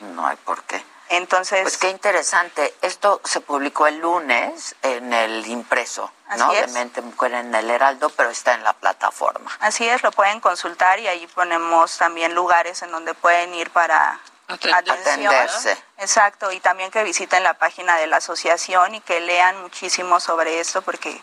No 0.00 0.26
hay 0.26 0.36
por 0.36 0.62
qué. 0.64 0.82
Entonces, 1.10 1.62
Pues 1.62 1.78
qué 1.78 1.88
interesante. 1.88 2.74
Esto 2.82 3.20
se 3.24 3.40
publicó 3.40 3.86
el 3.86 3.98
lunes 3.98 4.76
en 4.82 5.12
el 5.14 5.46
impreso, 5.46 6.12
¿no? 6.36 6.44
Así 6.50 6.56
De 6.56 6.64
es. 6.64 6.72
Mente 6.72 7.00
Mujer 7.00 7.32
en 7.32 7.54
el 7.54 7.70
Heraldo, 7.70 8.10
pero 8.10 8.28
está 8.28 8.52
en 8.54 8.62
la 8.62 8.74
plataforma. 8.74 9.50
así 9.60 9.88
es, 9.88 10.02
lo 10.02 10.12
pueden 10.12 10.40
consultar 10.40 10.98
y 11.00 11.08
ahí 11.08 11.26
ponemos 11.28 11.96
también 11.96 12.34
lugares 12.34 12.82
en 12.82 12.90
donde 12.90 13.14
pueden 13.14 13.54
ir 13.54 13.70
para 13.70 14.20
atención. 14.48 14.98
Atenderse. 14.98 15.78
Exacto, 15.96 16.52
y 16.52 16.60
también 16.60 16.90
que 16.90 17.02
visiten 17.04 17.42
la 17.42 17.54
página 17.54 17.96
de 17.96 18.06
la 18.06 18.18
asociación 18.18 18.94
y 18.94 19.00
que 19.00 19.20
lean 19.20 19.62
muchísimo 19.62 20.20
sobre 20.20 20.60
esto 20.60 20.82
porque 20.82 21.22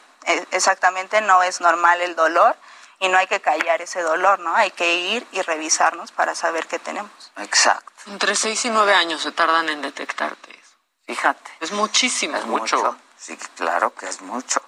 exactamente 0.52 1.22
no 1.22 1.44
es 1.44 1.62
normal 1.62 2.02
el 2.02 2.16
dolor 2.16 2.56
y 3.00 3.10
no 3.10 3.18
hay 3.18 3.28
que 3.28 3.42
callar 3.42 3.82
ese 3.82 4.02
dolor, 4.02 4.40
¿no? 4.40 4.56
Hay 4.56 4.72
que 4.72 4.96
ir 4.96 5.28
y 5.32 5.42
revisarnos 5.42 6.12
para 6.12 6.36
saber 6.36 6.68
qué 6.68 6.80
tenemos. 6.80 7.12
Exacto. 7.38 7.92
Entre 8.08 8.36
6 8.36 8.66
y 8.66 8.70
9 8.70 8.94
años 8.94 9.22
se 9.22 9.32
tardan 9.32 9.70
en 9.70 9.82
detectarte 9.82 10.52
eso. 10.52 10.76
Fíjate. 11.06 11.52
Es 11.60 11.72
muchísimo. 11.72 12.38
Es 12.38 12.46
mucho. 12.46 12.98
Sí, 13.18 13.38
claro 13.56 13.94
que 13.94 14.08
es 14.08 14.22
mucho. 14.22 14.62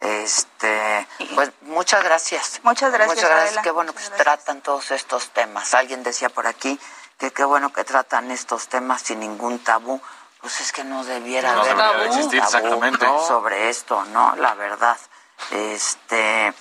Este, 0.00 1.06
pues 1.34 1.50
muchas 1.60 2.02
gracias. 2.02 2.60
Muchas 2.62 2.90
gracias, 2.90 3.16
Muchas 3.16 3.30
gracias. 3.30 3.48
Adela. 3.48 3.62
Qué 3.62 3.70
bueno 3.70 3.92
que 3.92 4.02
se 4.02 4.10
tratan 4.10 4.62
todos 4.62 4.90
estos 4.90 5.30
temas. 5.30 5.74
Alguien 5.74 6.02
decía 6.02 6.30
por 6.30 6.46
aquí 6.46 6.80
que 7.18 7.32
qué 7.32 7.44
bueno 7.44 7.72
que 7.72 7.84
tratan 7.84 8.30
estos 8.30 8.68
temas 8.68 9.02
sin 9.02 9.20
ningún 9.20 9.58
tabú. 9.58 10.00
Pues 10.40 10.60
es 10.60 10.72
que 10.72 10.84
no 10.84 11.04
debiera 11.04 11.52
No 11.52 11.60
haber 11.60 11.76
debería 11.76 12.06
existir, 12.06 12.40
tabú 12.40 12.56
exactamente. 12.56 13.06
sobre 13.28 13.68
esto, 13.68 14.04
¿no? 14.06 14.34
La 14.36 14.54
verdad. 14.54 14.96
Este, 15.50 16.54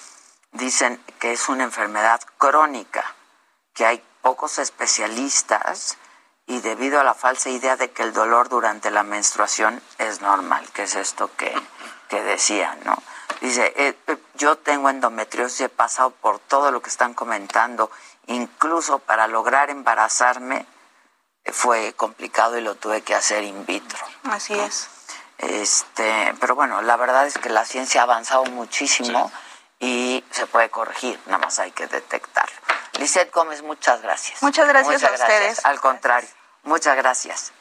dicen 0.51 1.03
que 1.19 1.33
es 1.33 1.49
una 1.49 1.63
enfermedad 1.63 2.21
crónica, 2.37 3.15
que 3.73 3.85
hay 3.85 4.03
pocos 4.21 4.57
especialistas 4.59 5.97
y 6.47 6.59
debido 6.61 6.99
a 6.99 7.03
la 7.03 7.13
falsa 7.13 7.49
idea 7.49 7.77
de 7.77 7.91
que 7.91 8.03
el 8.03 8.13
dolor 8.13 8.49
durante 8.49 8.89
la 8.89 9.03
menstruación 9.03 9.81
es 9.97 10.21
normal, 10.21 10.67
que 10.71 10.83
es 10.83 10.95
esto 10.95 11.29
que, 11.37 11.53
que 12.07 12.21
decía, 12.23 12.77
¿no? 12.83 12.97
Dice, 13.41 13.71
eh, 13.77 13.97
eh, 14.07 14.17
yo 14.33 14.57
tengo 14.57 14.89
endometriosis, 14.89 15.61
he 15.61 15.69
pasado 15.69 16.09
por 16.09 16.39
todo 16.39 16.71
lo 16.71 16.81
que 16.81 16.89
están 16.89 17.13
comentando, 17.13 17.91
incluso 18.27 18.99
para 18.99 19.27
lograr 19.27 19.69
embarazarme 19.69 20.65
fue 21.45 21.93
complicado 21.93 22.57
y 22.57 22.61
lo 22.61 22.75
tuve 22.75 23.01
que 23.01 23.15
hacer 23.15 23.43
in 23.43 23.65
vitro. 23.65 23.99
Así 24.23 24.53
es. 24.53 24.89
Este, 25.37 26.33
pero 26.39 26.55
bueno, 26.55 26.81
la 26.81 26.97
verdad 26.97 27.25
es 27.25 27.37
que 27.37 27.49
la 27.49 27.65
ciencia 27.65 28.01
ha 28.01 28.03
avanzado 28.03 28.45
muchísimo 28.45 29.31
y 29.79 30.23
se 30.31 30.45
puede 30.47 30.69
corregir, 30.69 31.19
nada 31.27 31.37
más 31.37 31.59
hay 31.59 31.71
que 31.71 31.87
detectarlo. 31.87 32.55
Lizeth 32.93 33.33
Gómez, 33.33 33.63
muchas 33.63 34.01
gracias. 34.01 34.43
Muchas 34.43 34.67
gracias 34.67 35.01
Muchas 35.01 35.21
a 35.21 35.23
ustedes. 35.23 35.65
Al 35.65 35.79
contrario, 35.79 36.29
muchas 36.63 36.97
gracias. 36.97 37.53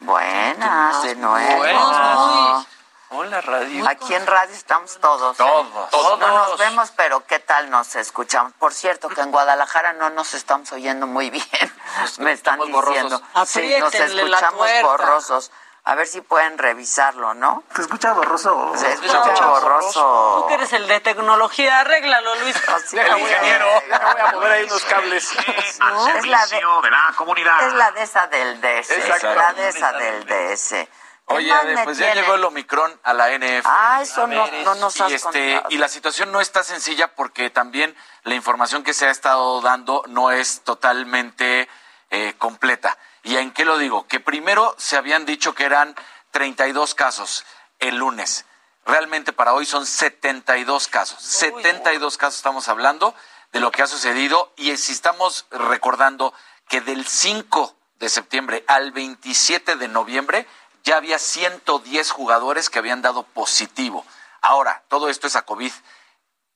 Buenas, 0.00 1.02
de 1.02 1.16
nuevo. 1.16 1.56
Buenas. 1.56 2.77
Hola, 3.20 3.40
radio. 3.40 3.84
Aquí 3.88 4.14
en 4.14 4.24
radio 4.24 4.54
estamos 4.54 4.96
todos. 5.00 5.34
¿eh? 5.34 5.42
Todos. 5.90 6.20
No 6.20 6.28
nos 6.28 6.56
vemos, 6.56 6.92
pero 6.92 7.26
¿qué 7.26 7.40
tal 7.40 7.68
nos 7.68 7.96
escuchamos? 7.96 8.52
Por 8.60 8.72
cierto, 8.72 9.08
que 9.08 9.20
en 9.20 9.32
Guadalajara 9.32 9.92
no 9.94 10.08
nos 10.10 10.34
estamos 10.34 10.70
oyendo 10.70 11.08
muy 11.08 11.28
bien. 11.30 11.44
Me 12.18 12.30
están 12.30 12.60
diciendo. 12.60 13.20
Sí, 13.44 13.74
nos 13.80 13.92
la 13.92 14.04
escuchamos 14.04 14.68
borrosos. 14.82 15.50
A 15.82 15.96
ver 15.96 16.06
si 16.06 16.20
pueden 16.20 16.58
revisarlo, 16.58 17.34
¿no? 17.34 17.64
¿Te 17.74 17.82
escucha 17.82 18.12
borroso? 18.12 18.72
Se 18.76 18.92
escucha 18.92 19.46
borroso. 19.46 20.42
Tú 20.42 20.46
que 20.46 20.54
eres 20.54 20.72
el 20.74 20.86
de 20.86 21.00
tecnología, 21.00 21.80
arréglalo, 21.80 22.36
Luis. 22.36 22.54
El 22.92 23.18
ingeniero. 23.18 23.66
voy 23.88 24.20
a 24.20 24.32
mover 24.32 24.52
ahí 24.52 24.64
unos 24.64 24.84
cables. 24.84 25.32
Es 25.32 26.26
la 26.26 26.46
de, 26.46 26.56
de 26.56 26.90
la 26.90 27.14
comunidad. 27.16 27.66
es 27.66 27.72
la 27.72 27.90
de 27.90 28.02
esa 28.02 28.28
del 28.28 28.60
DS. 28.60 28.90
Exacto. 28.90 29.34
La 29.34 29.52
de 29.54 29.68
esa 29.70 29.92
del 29.92 30.24
DS. 30.24 30.88
¿Qué 31.28 31.34
Oye, 31.34 31.52
Ade, 31.52 31.84
pues 31.84 31.98
ya 31.98 32.14
llegó 32.14 32.34
el 32.34 32.44
Omicron 32.44 32.98
a 33.02 33.12
la 33.12 33.30
NF. 33.36 33.66
Ah, 33.66 34.00
eso 34.02 34.26
no, 34.26 34.46
no 34.64 34.74
nos 34.76 34.98
has 35.00 35.10
y, 35.10 35.14
este, 35.14 35.52
contado. 35.54 35.74
y 35.74 35.78
la 35.78 35.88
situación 35.88 36.32
no 36.32 36.40
está 36.40 36.62
sencilla 36.62 37.14
porque 37.14 37.50
también 37.50 37.94
la 38.24 38.34
información 38.34 38.82
que 38.82 38.94
se 38.94 39.06
ha 39.06 39.10
estado 39.10 39.60
dando 39.60 40.02
no 40.08 40.30
es 40.30 40.62
totalmente 40.62 41.68
eh, 42.10 42.34
completa. 42.38 42.96
¿Y 43.22 43.36
en 43.36 43.50
qué 43.50 43.66
lo 43.66 43.76
digo? 43.76 44.06
Que 44.06 44.20
primero 44.20 44.74
se 44.78 44.96
habían 44.96 45.26
dicho 45.26 45.54
que 45.54 45.64
eran 45.64 45.94
32 46.30 46.94
casos 46.94 47.44
el 47.78 47.96
lunes. 47.96 48.46
Realmente 48.86 49.34
para 49.34 49.52
hoy 49.52 49.66
son 49.66 49.84
72 49.84 50.88
casos. 50.88 51.22
72 51.22 52.16
casos 52.16 52.36
estamos 52.36 52.68
hablando 52.68 53.14
de 53.52 53.60
lo 53.60 53.70
que 53.70 53.82
ha 53.82 53.86
sucedido 53.86 54.52
y 54.56 54.74
si 54.78 54.92
estamos 54.92 55.46
recordando 55.50 56.32
que 56.68 56.80
del 56.80 57.06
5 57.06 57.76
de 57.98 58.08
septiembre 58.08 58.64
al 58.66 58.92
27 58.92 59.76
de 59.76 59.88
noviembre 59.88 60.46
ya 60.84 60.96
había 60.96 61.18
110 61.18 62.10
jugadores 62.10 62.70
que 62.70 62.78
habían 62.78 63.02
dado 63.02 63.22
positivo. 63.22 64.04
Ahora, 64.40 64.82
todo 64.88 65.08
esto 65.08 65.26
es 65.26 65.36
a 65.36 65.42
COVID, 65.42 65.72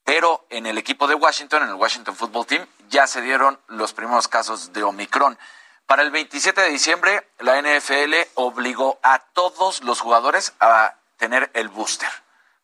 pero 0.04 0.46
en 0.50 0.66
el 0.66 0.78
equipo 0.78 1.06
de 1.06 1.14
Washington, 1.14 1.62
en 1.64 1.68
el 1.70 1.74
Washington 1.74 2.16
Football 2.16 2.46
Team, 2.46 2.66
ya 2.88 3.06
se 3.06 3.20
dieron 3.20 3.58
los 3.68 3.92
primeros 3.92 4.28
casos 4.28 4.72
de 4.72 4.82
Omicron. 4.82 5.38
Para 5.86 6.02
el 6.02 6.10
27 6.10 6.60
de 6.60 6.70
diciembre, 6.70 7.28
la 7.38 7.60
NFL 7.60 8.14
obligó 8.34 8.98
a 9.02 9.18
todos 9.18 9.82
los 9.82 10.00
jugadores 10.00 10.54
a 10.60 10.94
tener 11.16 11.50
el 11.54 11.68
booster, 11.68 12.10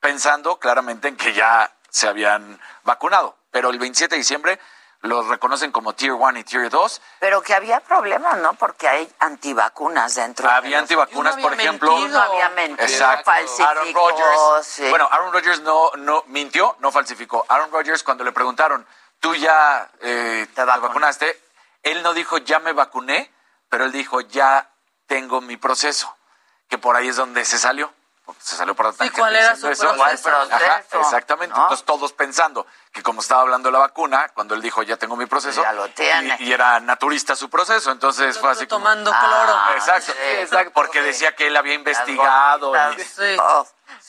pensando 0.01 0.59
claramente 0.59 1.09
en 1.09 1.17
que 1.17 1.33
ya 1.33 1.73
se 1.91 2.09
habían 2.09 2.61
vacunado. 2.85 3.37
Pero 3.51 3.71
el 3.71 3.79
27 3.79 4.15
de 4.15 4.19
diciembre 4.19 4.61
los 5.01 5.27
reconocen 5.29 5.71
como 5.71 5.95
Tier 5.95 6.13
1 6.13 6.39
y 6.41 6.45
Tier 6.45 6.69
2. 6.71 7.01
Pero 7.21 7.41
que 7.43 7.55
había 7.55 7.81
problemas, 7.81 8.37
¿no? 8.39 8.55
Porque 8.55 8.89
hay 8.89 9.13
antivacunas 9.21 10.15
dentro. 10.17 10.49
Había 10.51 10.71
de 10.71 10.71
los- 10.77 10.83
antivacunas, 10.83 11.37
por 11.37 11.55
ejemplo. 11.55 11.97
No 12.09 12.21
había 12.21 12.49
mentido, 12.51 12.87
Exacto. 12.87 13.25
falsificó, 13.25 13.69
Aaron 13.69 13.95
Rodgers. 13.95 14.67
sí. 14.67 14.89
Bueno, 14.91 15.09
Aaron 15.11 15.33
Rodgers 15.33 15.61
no, 15.63 15.91
no 15.97 16.25
mintió, 16.27 16.77
no 16.81 16.91
falsificó. 16.91 17.45
Aaron 17.49 17.71
Rodgers, 17.71 18.03
cuando 18.03 18.25
le 18.25 18.33
preguntaron, 18.33 18.87
¿tú 19.21 19.35
ya 19.37 19.89
eh, 20.01 20.47
te 20.55 20.65
vacunaste? 20.65 21.41
Él 21.85 22.03
no 22.03 22.13
dijo, 22.13 22.39
ya 22.39 22.59
me 22.59 22.73
vacuné, 22.73 23.33
pero 23.69 23.85
él 23.85 23.93
dijo, 23.93 24.21
ya 24.21 24.69
tengo 25.07 25.41
mi 25.41 25.57
proceso. 25.57 26.15
Que 26.69 26.77
por 26.77 26.97
ahí 26.97 27.09
es 27.09 27.17
donde 27.17 27.45
se 27.45 27.57
salió. 27.59 27.93
Se 28.41 28.57
salió 28.57 28.75
por 28.75 28.87
la 28.87 28.93
tangente 28.93 29.19
¿cuál 29.21 29.35
era 29.37 29.57
su 29.57 29.69
eso. 29.69 29.95
proceso? 29.95 30.29
Ajá, 30.29 30.83
exactamente. 31.01 31.55
¿no? 31.57 31.63
Entonces 31.63 31.85
todos 31.87 32.13
pensando 32.13 32.67
que 32.93 33.03
como 33.03 33.21
estaba 33.21 33.43
hablando 33.43 33.69
de 33.69 33.73
la 33.73 33.79
vacuna, 33.81 34.29
cuando 34.35 34.55
él 34.55 34.63
dijo, 34.63 34.83
ya 34.83 34.97
tengo 34.97 35.17
mi 35.17 35.27
proceso, 35.27 35.63
Ya 35.63 35.73
lo 35.73 35.89
tiene. 35.89 36.37
Y, 36.41 36.45
y 36.49 36.53
era 36.53 36.79
naturista 36.81 37.35
su 37.37 37.49
proceso, 37.51 37.91
entonces 37.91 38.39
fue 38.39 38.51
así 38.51 38.67
como- 38.67 38.85
tomando 38.85 39.11
Ah, 39.15 39.21
cloro. 39.21 39.77
Exacto, 39.77 40.13
exacto, 40.23 40.73
porque 40.75 41.03
decía 41.03 41.35
que 41.35 41.47
él 41.49 41.57
había 41.57 41.75
investigado. 41.75 42.73
y- 42.93 43.03
Sí. 43.03 43.37
Oh, 43.41 43.67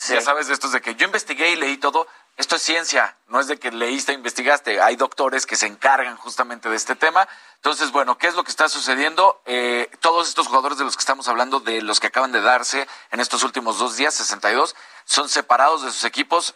Ya 0.08 0.20
sabes 0.20 0.46
de 0.46 0.54
estos 0.54 0.72
de 0.72 0.80
que 0.80 0.94
yo 0.94 1.06
investigué 1.06 1.50
y 1.50 1.56
leí 1.56 1.76
todo. 1.78 2.06
Esto 2.40 2.56
es 2.56 2.62
ciencia, 2.62 3.18
no 3.28 3.38
es 3.38 3.48
de 3.48 3.58
que 3.58 3.70
leíste 3.70 4.14
investigaste. 4.14 4.80
Hay 4.80 4.96
doctores 4.96 5.44
que 5.44 5.56
se 5.56 5.66
encargan 5.66 6.16
justamente 6.16 6.70
de 6.70 6.76
este 6.76 6.96
tema. 6.96 7.28
Entonces, 7.56 7.92
bueno, 7.92 8.16
¿qué 8.16 8.28
es 8.28 8.34
lo 8.34 8.44
que 8.44 8.50
está 8.50 8.70
sucediendo? 8.70 9.42
Eh, 9.44 9.90
todos 10.00 10.26
estos 10.26 10.46
jugadores 10.46 10.78
de 10.78 10.84
los 10.84 10.96
que 10.96 11.00
estamos 11.00 11.28
hablando, 11.28 11.60
de 11.60 11.82
los 11.82 12.00
que 12.00 12.06
acaban 12.06 12.32
de 12.32 12.40
darse 12.40 12.88
en 13.10 13.20
estos 13.20 13.42
últimos 13.42 13.78
dos 13.78 13.98
días, 13.98 14.14
62, 14.14 14.74
son 15.04 15.28
separados 15.28 15.82
de 15.82 15.90
sus 15.90 16.04
equipos, 16.04 16.54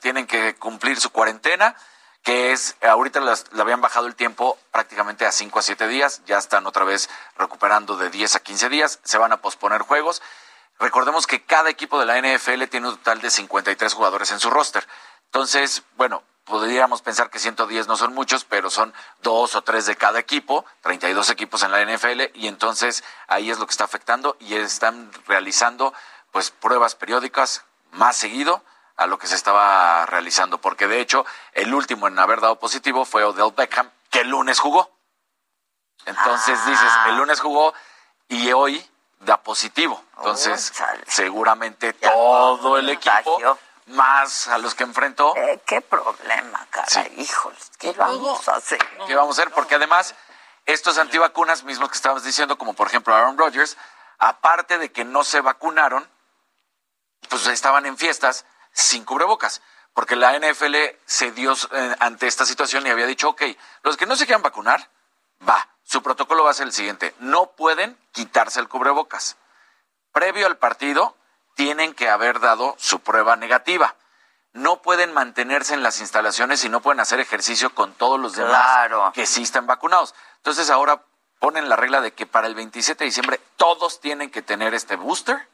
tienen 0.00 0.26
que 0.26 0.54
cumplir 0.54 0.98
su 0.98 1.10
cuarentena, 1.10 1.76
que 2.22 2.52
es, 2.52 2.74
ahorita 2.80 3.20
le 3.20 3.60
habían 3.60 3.82
bajado 3.82 4.06
el 4.06 4.14
tiempo 4.14 4.58
prácticamente 4.72 5.26
a 5.26 5.32
5 5.32 5.58
a 5.58 5.62
7 5.62 5.86
días, 5.86 6.22
ya 6.24 6.38
están 6.38 6.66
otra 6.66 6.84
vez 6.84 7.10
recuperando 7.36 7.98
de 7.98 8.08
10 8.08 8.36
a 8.36 8.40
15 8.40 8.70
días, 8.70 9.00
se 9.04 9.18
van 9.18 9.32
a 9.32 9.42
posponer 9.42 9.82
juegos. 9.82 10.22
Recordemos 10.78 11.26
que 11.26 11.42
cada 11.42 11.70
equipo 11.70 11.98
de 11.98 12.04
la 12.04 12.20
NFL 12.20 12.64
tiene 12.64 12.88
un 12.88 12.96
total 12.96 13.20
de 13.22 13.30
53 13.30 13.94
jugadores 13.94 14.30
en 14.30 14.40
su 14.40 14.50
roster. 14.50 14.86
Entonces, 15.36 15.82
bueno, 15.98 16.22
podríamos 16.44 17.02
pensar 17.02 17.28
que 17.28 17.38
110 17.38 17.88
no 17.88 17.98
son 17.98 18.14
muchos, 18.14 18.46
pero 18.46 18.70
son 18.70 18.94
dos 19.20 19.54
o 19.54 19.60
tres 19.60 19.84
de 19.84 19.94
cada 19.94 20.18
equipo, 20.18 20.64
32 20.80 21.28
equipos 21.28 21.62
en 21.62 21.72
la 21.72 21.84
NFL, 21.84 22.30
y 22.32 22.48
entonces 22.48 23.04
ahí 23.26 23.50
es 23.50 23.58
lo 23.58 23.66
que 23.66 23.72
está 23.72 23.84
afectando 23.84 24.38
y 24.40 24.54
están 24.54 25.12
realizando 25.26 25.92
pues 26.30 26.50
pruebas 26.50 26.94
periódicas 26.94 27.64
más 27.92 28.16
seguido 28.16 28.62
a 28.96 29.06
lo 29.06 29.18
que 29.18 29.26
se 29.26 29.34
estaba 29.34 30.06
realizando, 30.06 30.56
porque 30.56 30.86
de 30.86 31.00
hecho 31.00 31.26
el 31.52 31.74
último 31.74 32.08
en 32.08 32.18
haber 32.18 32.40
dado 32.40 32.58
positivo 32.58 33.04
fue 33.04 33.22
Odell 33.22 33.52
Beckham, 33.54 33.90
que 34.08 34.20
el 34.20 34.30
lunes 34.30 34.58
jugó. 34.58 34.90
Entonces 36.06 36.64
dices, 36.64 36.92
el 37.08 37.16
lunes 37.18 37.40
jugó 37.40 37.74
y 38.28 38.52
hoy 38.52 38.82
da 39.20 39.42
positivo. 39.42 40.02
Entonces, 40.16 40.72
seguramente 41.06 41.92
todo 41.92 42.78
el 42.78 42.88
equipo, 42.88 43.38
más 43.86 44.48
a 44.48 44.58
los 44.58 44.74
que 44.74 44.84
enfrentó. 44.84 45.34
Eh, 45.36 45.60
qué 45.64 45.80
problema, 45.80 46.66
cara. 46.70 47.08
Híjoles, 47.16 47.70
¿qué 47.78 47.92
vamos 47.92 48.48
a 48.48 48.56
hacer? 48.56 48.78
¿Qué 49.06 49.14
vamos 49.14 49.38
a 49.38 49.42
hacer? 49.42 49.52
Porque 49.52 49.76
además, 49.76 50.14
estos 50.64 50.98
antivacunas 50.98 51.64
mismos 51.64 51.90
que 51.90 51.96
estabas 51.96 52.24
diciendo, 52.24 52.58
como 52.58 52.74
por 52.74 52.88
ejemplo 52.88 53.14
Aaron 53.14 53.38
Rodgers, 53.38 53.76
aparte 54.18 54.78
de 54.78 54.90
que 54.90 55.04
no 55.04 55.24
se 55.24 55.40
vacunaron, 55.40 56.08
pues 57.28 57.46
estaban 57.46 57.86
en 57.86 57.96
fiestas 57.96 58.44
sin 58.72 59.04
cubrebocas. 59.04 59.62
Porque 59.94 60.16
la 60.16 60.38
NFL 60.38 60.76
se 61.06 61.30
dio 61.30 61.54
eh, 61.72 61.96
ante 62.00 62.26
esta 62.26 62.44
situación 62.44 62.86
y 62.86 62.90
había 62.90 63.06
dicho, 63.06 63.30
ok, 63.30 63.42
los 63.82 63.96
que 63.96 64.04
no 64.04 64.14
se 64.14 64.26
quieran 64.26 64.42
vacunar, 64.42 64.90
va, 65.48 65.66
su 65.84 66.02
protocolo 66.02 66.44
va 66.44 66.50
a 66.50 66.54
ser 66.54 66.66
el 66.66 66.72
siguiente, 66.72 67.14
no 67.18 67.52
pueden 67.52 67.98
quitarse 68.12 68.60
el 68.60 68.68
cubrebocas. 68.68 69.36
Previo 70.12 70.46
al 70.46 70.58
partido, 70.58 71.16
tienen 71.56 71.94
que 71.94 72.08
haber 72.08 72.38
dado 72.38 72.76
su 72.78 73.00
prueba 73.00 73.34
negativa. 73.34 73.96
No 74.52 74.80
pueden 74.82 75.12
mantenerse 75.12 75.74
en 75.74 75.82
las 75.82 76.00
instalaciones 76.00 76.64
y 76.64 76.68
no 76.68 76.80
pueden 76.80 77.00
hacer 77.00 77.18
ejercicio 77.18 77.74
con 77.74 77.92
todos 77.94 78.20
los 78.20 78.34
demás 78.36 78.62
Claro. 78.62 79.10
que 79.14 79.26
sí 79.26 79.42
están 79.42 79.66
vacunados. 79.66 80.14
Entonces 80.36 80.70
ahora 80.70 81.02
ponen 81.40 81.68
la 81.68 81.76
regla 81.76 82.00
de 82.00 82.12
que 82.12 82.26
para 82.26 82.46
el 82.46 82.54
27 82.54 83.02
de 83.04 83.06
diciembre 83.06 83.40
todos 83.56 84.00
tienen 84.00 84.30
que 84.30 84.42
tener 84.42 84.72
este 84.74 84.96
booster, 84.96 85.48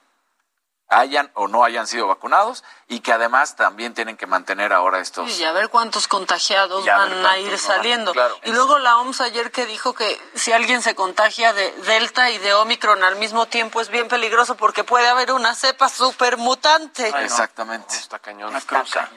hayan 0.93 1.31
o 1.35 1.49
no 1.49 1.65
hayan 1.65 1.87
sido 1.87 2.07
vacunados, 2.07 2.63
y 2.87 3.01
que 3.01 3.13
además 3.13 3.57
también 3.57 3.95
tienen 3.95 4.17
que 4.17 4.27
mantener 4.27 4.73
ahora 4.73 5.01
estos... 5.01 5.39
Y 5.39 5.45
a 5.45 5.53
ver 5.53 5.71
cuántos 5.71 6.07
contagiados 6.07 6.87
a 6.87 6.97
van 6.99 7.27
a 7.27 7.39
ir 7.39 7.51
no 7.51 7.59
saliendo. 7.59 8.13
Claro. 8.13 8.39
y 8.45 8.53
luego 8.53 8.79
la 8.79 8.99
OMS 8.99 9.21
ayer 9.23 9.51
que 9.51 9.67
dijo 9.67 9.95
que 9.95 10.21
si 10.35 10.53
alguien 10.53 10.83
se 10.83 10.95
contagia 10.95 11.53
de 11.53 11.73
Delta 11.83 12.31
y 12.31 12.39
de 12.39 12.55
Omicron 12.55 13.03
al 13.03 13.17
mismo 13.17 13.47
tiempo 13.47 13.81
es 13.81 13.89
bien 13.89 14.09
peligroso 14.09 14.57
porque 14.57 14.85
puede 14.85 15.09
haber 15.09 15.33
una 15.33 15.55
cepa 15.55 15.89
super 15.89 16.37
mutante. 16.37 17.09
Exactamente. 17.25 17.95
Está 17.97 18.19
cañón. 18.19 18.51
Una 18.51 18.61
cruza. 18.61 19.09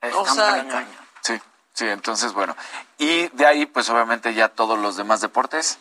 Está 0.00 0.18
O 0.18 0.26
sea, 0.26 0.50
muy 0.62 0.72
cañón. 0.72 1.06
Sí, 1.20 1.40
sí, 1.74 1.86
entonces 1.86 2.32
bueno. 2.32 2.56
Y 2.98 3.28
de 3.28 3.46
ahí, 3.46 3.66
pues 3.66 3.88
obviamente 3.90 4.32
ya 4.34 4.48
todos 4.48 4.78
los 4.78 4.96
demás 4.96 5.20
deportes, 5.20 5.78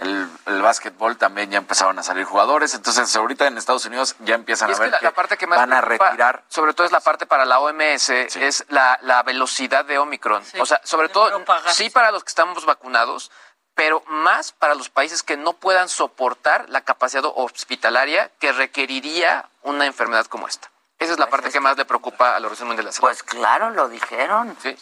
el, 0.00 0.28
el 0.46 0.62
básquetbol 0.62 1.16
también 1.16 1.50
ya 1.50 1.58
empezaron 1.58 1.98
a 1.98 2.02
salir 2.02 2.24
jugadores. 2.24 2.74
Entonces 2.74 3.14
ahorita 3.14 3.46
en 3.46 3.58
Estados 3.58 3.84
Unidos 3.84 4.16
ya 4.20 4.34
empiezan 4.34 4.70
Y 4.70 4.74
a 4.74 4.78
ver 4.78 4.88
que 4.88 4.90
la, 4.92 4.98
que 4.98 5.04
la 5.04 5.14
parte 5.14 5.36
que 5.36 5.46
más 5.46 5.58
van 5.58 5.72
a 5.72 5.80
retirar. 5.80 6.44
sobre 6.48 6.74
todo 6.74 6.86
es 6.86 6.92
la 6.92 7.00
parte 7.00 7.26
para 7.26 7.44
la 7.44 7.60
OMS, 7.60 8.08
es 8.10 8.64
la, 8.68 8.98
la 9.02 9.22
velocidad 9.22 9.84
de 9.84 9.98
Omicron. 9.98 10.42
o 10.58 10.66
sea, 10.66 10.80
sobre 10.84 11.08
todo, 11.08 11.44
sí 11.68 11.90
para 11.90 12.10
los 12.10 12.24
que 12.24 12.28
estamos 12.28 12.64
vacunados, 12.64 13.30
pero 13.74 14.02
más 14.08 14.52
para 14.52 14.74
los 14.74 14.88
países 14.90 15.22
que 15.22 15.36
no 15.36 15.52
puedan 15.54 15.88
soportar 15.88 16.68
la 16.68 16.80
capacidad 16.80 17.24
hospitalaria 17.24 18.30
que 18.38 18.52
requeriría 18.52 19.48
una 19.62 19.86
enfermedad 19.86 20.26
como 20.26 20.48
esta. 20.48 20.70
Esa 20.98 21.12
es 21.12 21.18
la 21.18 21.30
parte 21.30 21.50
que 21.50 21.60
más 21.60 21.78
le 21.78 21.86
preocupa 21.86 22.28
a 22.36 22.40
la 22.40 22.46
Organización 22.46 22.68
Mundial 22.68 22.84
de 22.84 22.88
la 22.88 22.92
Salud. 22.92 23.08
Pues 23.08 23.22
claro, 23.22 23.70
lo 23.70 23.88
dijeron. 23.88 24.54
Sí. 24.62 24.76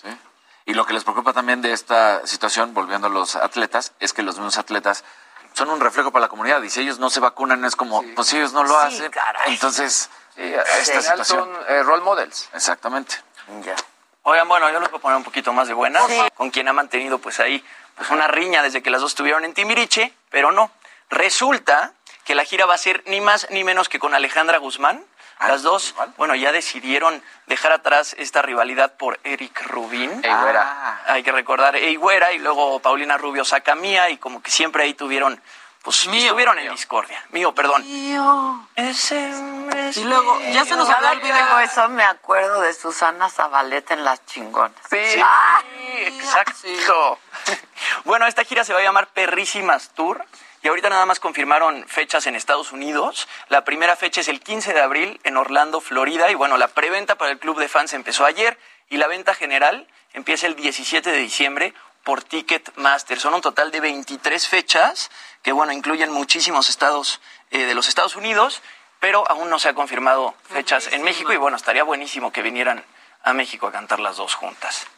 Y 0.68 0.74
lo 0.74 0.84
que 0.84 0.92
les 0.92 1.02
preocupa 1.02 1.32
también 1.32 1.62
de 1.62 1.72
esta 1.72 2.26
situación, 2.26 2.74
volviendo 2.74 3.06
a 3.06 3.10
los 3.10 3.36
atletas, 3.36 3.92
es 4.00 4.12
que 4.12 4.22
los 4.22 4.34
mismos 4.36 4.58
atletas 4.58 5.02
son 5.54 5.70
un 5.70 5.80
reflejo 5.80 6.10
para 6.12 6.26
la 6.26 6.28
comunidad. 6.28 6.60
Y 6.62 6.68
si 6.68 6.80
ellos 6.82 6.98
no 6.98 7.08
se 7.08 7.20
vacunan, 7.20 7.64
es 7.64 7.74
como, 7.74 8.04
pues 8.14 8.28
si 8.28 8.36
ellos 8.36 8.52
no 8.52 8.62
lo 8.64 8.78
Sí, 8.90 8.96
hacen. 8.96 9.10
caray. 9.10 9.54
Entonces, 9.54 10.10
Sí, 10.36 10.42
esta 10.42 11.00
situación. 11.00 11.38
son 11.40 11.56
eh, 11.68 11.82
role 11.82 12.02
models. 12.04 12.50
Exactamente. 12.52 13.16
Ya. 13.64 13.74
Oigan, 14.24 14.46
bueno, 14.46 14.70
yo 14.70 14.78
les 14.78 14.90
voy 14.90 14.98
a 14.98 15.00
poner 15.00 15.16
un 15.16 15.24
poquito 15.24 15.54
más 15.54 15.68
de 15.68 15.72
buenas, 15.74 16.04
con 16.34 16.50
quien 16.50 16.68
ha 16.68 16.74
mantenido 16.74 17.18
pues 17.18 17.40
ahí 17.40 17.64
pues 17.96 18.10
una 18.10 18.28
riña 18.28 18.62
desde 18.62 18.82
que 18.82 18.90
las 18.90 19.00
dos 19.00 19.12
estuvieron 19.12 19.46
en 19.46 19.54
Timbiriche, 19.54 20.12
pero 20.28 20.52
no. 20.52 20.70
Resulta 21.08 21.94
que 22.24 22.34
la 22.34 22.44
gira 22.44 22.66
va 22.66 22.74
a 22.74 22.78
ser 22.78 23.02
ni 23.06 23.22
más 23.22 23.46
ni 23.50 23.64
menos 23.64 23.88
que 23.88 23.98
con 23.98 24.14
Alejandra 24.14 24.58
Guzmán. 24.58 25.02
Las 25.40 25.62
dos, 25.62 25.94
bueno, 26.16 26.34
ya 26.34 26.50
decidieron 26.52 27.22
dejar 27.46 27.72
atrás 27.72 28.14
esta 28.18 28.42
rivalidad 28.42 28.94
por 28.96 29.20
Eric 29.22 29.62
Rubín. 29.66 30.10
Eigüera. 30.24 31.02
Hay 31.06 31.22
que 31.22 31.30
recordar 31.32 31.76
Eigüera 31.76 32.32
y 32.32 32.38
luego 32.38 32.80
Paulina 32.80 33.16
Rubio 33.16 33.44
saca 33.44 33.74
Mía 33.76 34.10
y 34.10 34.18
como 34.18 34.42
que 34.42 34.50
siempre 34.50 34.82
ahí 34.82 34.94
tuvieron, 34.94 35.40
pues 35.82 36.06
estuvieron 36.06 36.58
en 36.58 36.72
discordia. 36.72 37.24
Mío, 37.30 37.54
perdón. 37.54 37.84
Ese 38.74 39.30
Y 39.94 40.04
luego, 40.04 40.40
ya 40.52 40.64
se 40.64 40.74
nos 40.74 40.90
había 40.90 41.12
olvidado. 41.12 41.60
eso 41.60 41.88
me 41.88 42.02
acuerdo 42.02 42.60
de 42.60 42.74
Susana 42.74 43.30
Zabaleta 43.30 43.94
en 43.94 44.04
Las 44.04 44.26
Chingonas. 44.26 44.76
Sí, 44.90 44.98
Ah, 45.22 45.62
exacto. 45.98 47.18
Bueno, 48.04 48.26
esta 48.26 48.42
gira 48.44 48.64
se 48.64 48.72
va 48.72 48.80
a 48.80 48.82
llamar 48.82 49.06
Perrísimas 49.08 49.90
Tour. 49.94 50.24
Y 50.62 50.68
ahorita 50.68 50.88
nada 50.90 51.06
más 51.06 51.20
confirmaron 51.20 51.86
fechas 51.86 52.26
en 52.26 52.34
Estados 52.34 52.72
Unidos. 52.72 53.28
La 53.48 53.64
primera 53.64 53.94
fecha 53.94 54.20
es 54.20 54.28
el 54.28 54.40
15 54.40 54.72
de 54.72 54.80
abril 54.80 55.20
en 55.22 55.36
Orlando, 55.36 55.80
Florida. 55.80 56.30
Y 56.30 56.34
bueno, 56.34 56.56
la 56.56 56.68
preventa 56.68 57.16
para 57.16 57.30
el 57.30 57.38
club 57.38 57.58
de 57.58 57.68
fans 57.68 57.92
empezó 57.92 58.24
ayer. 58.24 58.58
Y 58.90 58.96
la 58.96 59.06
venta 59.06 59.34
general 59.34 59.86
empieza 60.14 60.46
el 60.46 60.56
17 60.56 61.10
de 61.10 61.18
diciembre 61.18 61.74
por 62.02 62.24
Ticketmaster. 62.24 63.20
Son 63.20 63.34
un 63.34 63.40
total 63.40 63.70
de 63.70 63.80
23 63.80 64.48
fechas 64.48 65.10
que, 65.42 65.52
bueno, 65.52 65.72
incluyen 65.72 66.10
muchísimos 66.10 66.68
estados 66.68 67.20
eh, 67.50 67.64
de 67.64 67.74
los 67.74 67.88
Estados 67.88 68.16
Unidos. 68.16 68.62
Pero 68.98 69.30
aún 69.30 69.50
no 69.50 69.60
se 69.60 69.68
ha 69.68 69.74
confirmado 69.74 70.34
fechas 70.52 70.88
en 70.92 71.02
México. 71.02 71.32
Y 71.32 71.36
bueno, 71.36 71.56
estaría 71.56 71.84
buenísimo 71.84 72.32
que 72.32 72.42
vinieran 72.42 72.84
a 73.22 73.32
México 73.32 73.68
a 73.68 73.72
cantar 73.72 74.00
las 74.00 74.16
dos 74.16 74.34
juntas. 74.34 74.88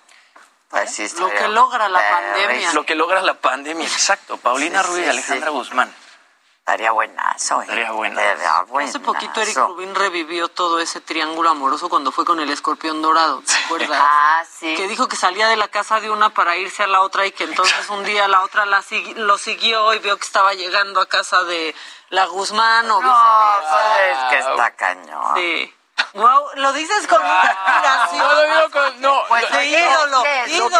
Pues 0.70 0.94
sí, 0.94 1.08
Lo 1.18 1.28
que 1.28 1.48
logra 1.48 1.88
la 1.88 1.98
pandemia. 2.10 2.72
Lo 2.72 2.86
que 2.86 2.94
logra 2.94 3.20
la 3.22 3.34
pandemia, 3.34 3.86
exacto. 3.86 4.36
Paulina 4.36 4.82
Sí, 4.82 4.88
Rubio 4.88 5.00
y 5.00 5.04
sí, 5.04 5.10
Alejandra 5.10 5.48
sí. 5.48 5.52
Guzmán. 5.56 5.94
Estaría 6.60 6.92
buenazo. 6.92 7.60
¿eh? 7.60 7.64
Estaría 7.64 7.90
buenazo. 7.90 8.66
Buenazo. 8.66 8.98
Hace 8.98 9.04
poquito 9.04 9.40
Eric 9.40 9.56
Rubin 9.56 9.92
revivió 9.96 10.46
todo 10.46 10.78
ese 10.78 11.00
triángulo 11.00 11.50
amoroso 11.50 11.88
cuando 11.88 12.12
fue 12.12 12.24
con 12.24 12.38
el 12.38 12.48
escorpión 12.50 13.02
dorado, 13.02 13.42
¿te 13.44 13.52
acuerdas? 13.64 13.98
Ah, 14.00 14.44
sí. 14.48 14.76
Que 14.76 14.86
dijo 14.86 15.08
que 15.08 15.16
salía 15.16 15.48
de 15.48 15.56
la 15.56 15.66
casa 15.66 15.98
de 16.00 16.10
una 16.10 16.30
para 16.30 16.56
irse 16.56 16.84
a 16.84 16.86
la 16.86 17.00
otra 17.00 17.26
y 17.26 17.32
que 17.32 17.42
entonces 17.44 17.88
un 17.90 18.04
día 18.04 18.28
la 18.28 18.42
otra 18.42 18.66
la 18.66 18.82
sigui- 18.82 19.14
lo 19.16 19.36
siguió 19.38 19.92
y 19.94 19.98
vio 19.98 20.16
que 20.18 20.24
estaba 20.24 20.54
llegando 20.54 21.00
a 21.00 21.06
casa 21.06 21.42
de 21.42 21.74
la 22.10 22.26
Guzmán 22.26 22.88
o 22.88 23.00
No, 23.00 23.08
pues 23.60 24.12
es 24.12 24.18
que 24.30 24.38
está 24.38 24.70
cañón. 24.76 25.34
Sí. 25.34 25.74
Wow, 26.14 26.44
lo 26.56 26.72
dices 26.72 27.06
con 27.06 27.20
una 27.22 27.40
admiración. 27.42 28.18
No 28.18 28.32
lo 28.34 28.42
digo 28.42 28.70
con. 28.70 29.00
No, 29.00 29.22
Pues 29.28 29.50
lo- 29.50 29.56
de 29.56 29.66
ídolo, 29.66 30.22
¿qué 30.22 30.42
es? 30.44 30.48
ídolo. 30.50 30.76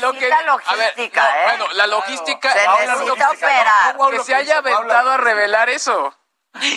Lo 0.00 0.12
que 0.14 0.32
a 0.32 0.74
ver, 0.74 0.94
logística, 0.96 1.22
no, 1.22 1.28
¿eh? 1.36 1.44
Bueno, 1.44 1.66
la 1.74 1.86
logística. 1.86 2.52
Se 2.52 2.68
necesita 2.68 3.26
no, 3.26 3.32
operar. 3.32 3.96
que 4.10 4.24
se 4.24 4.34
haya 4.34 4.58
aventado 4.58 5.12
a 5.12 5.16
revelar 5.16 5.68
eso. 5.70 6.14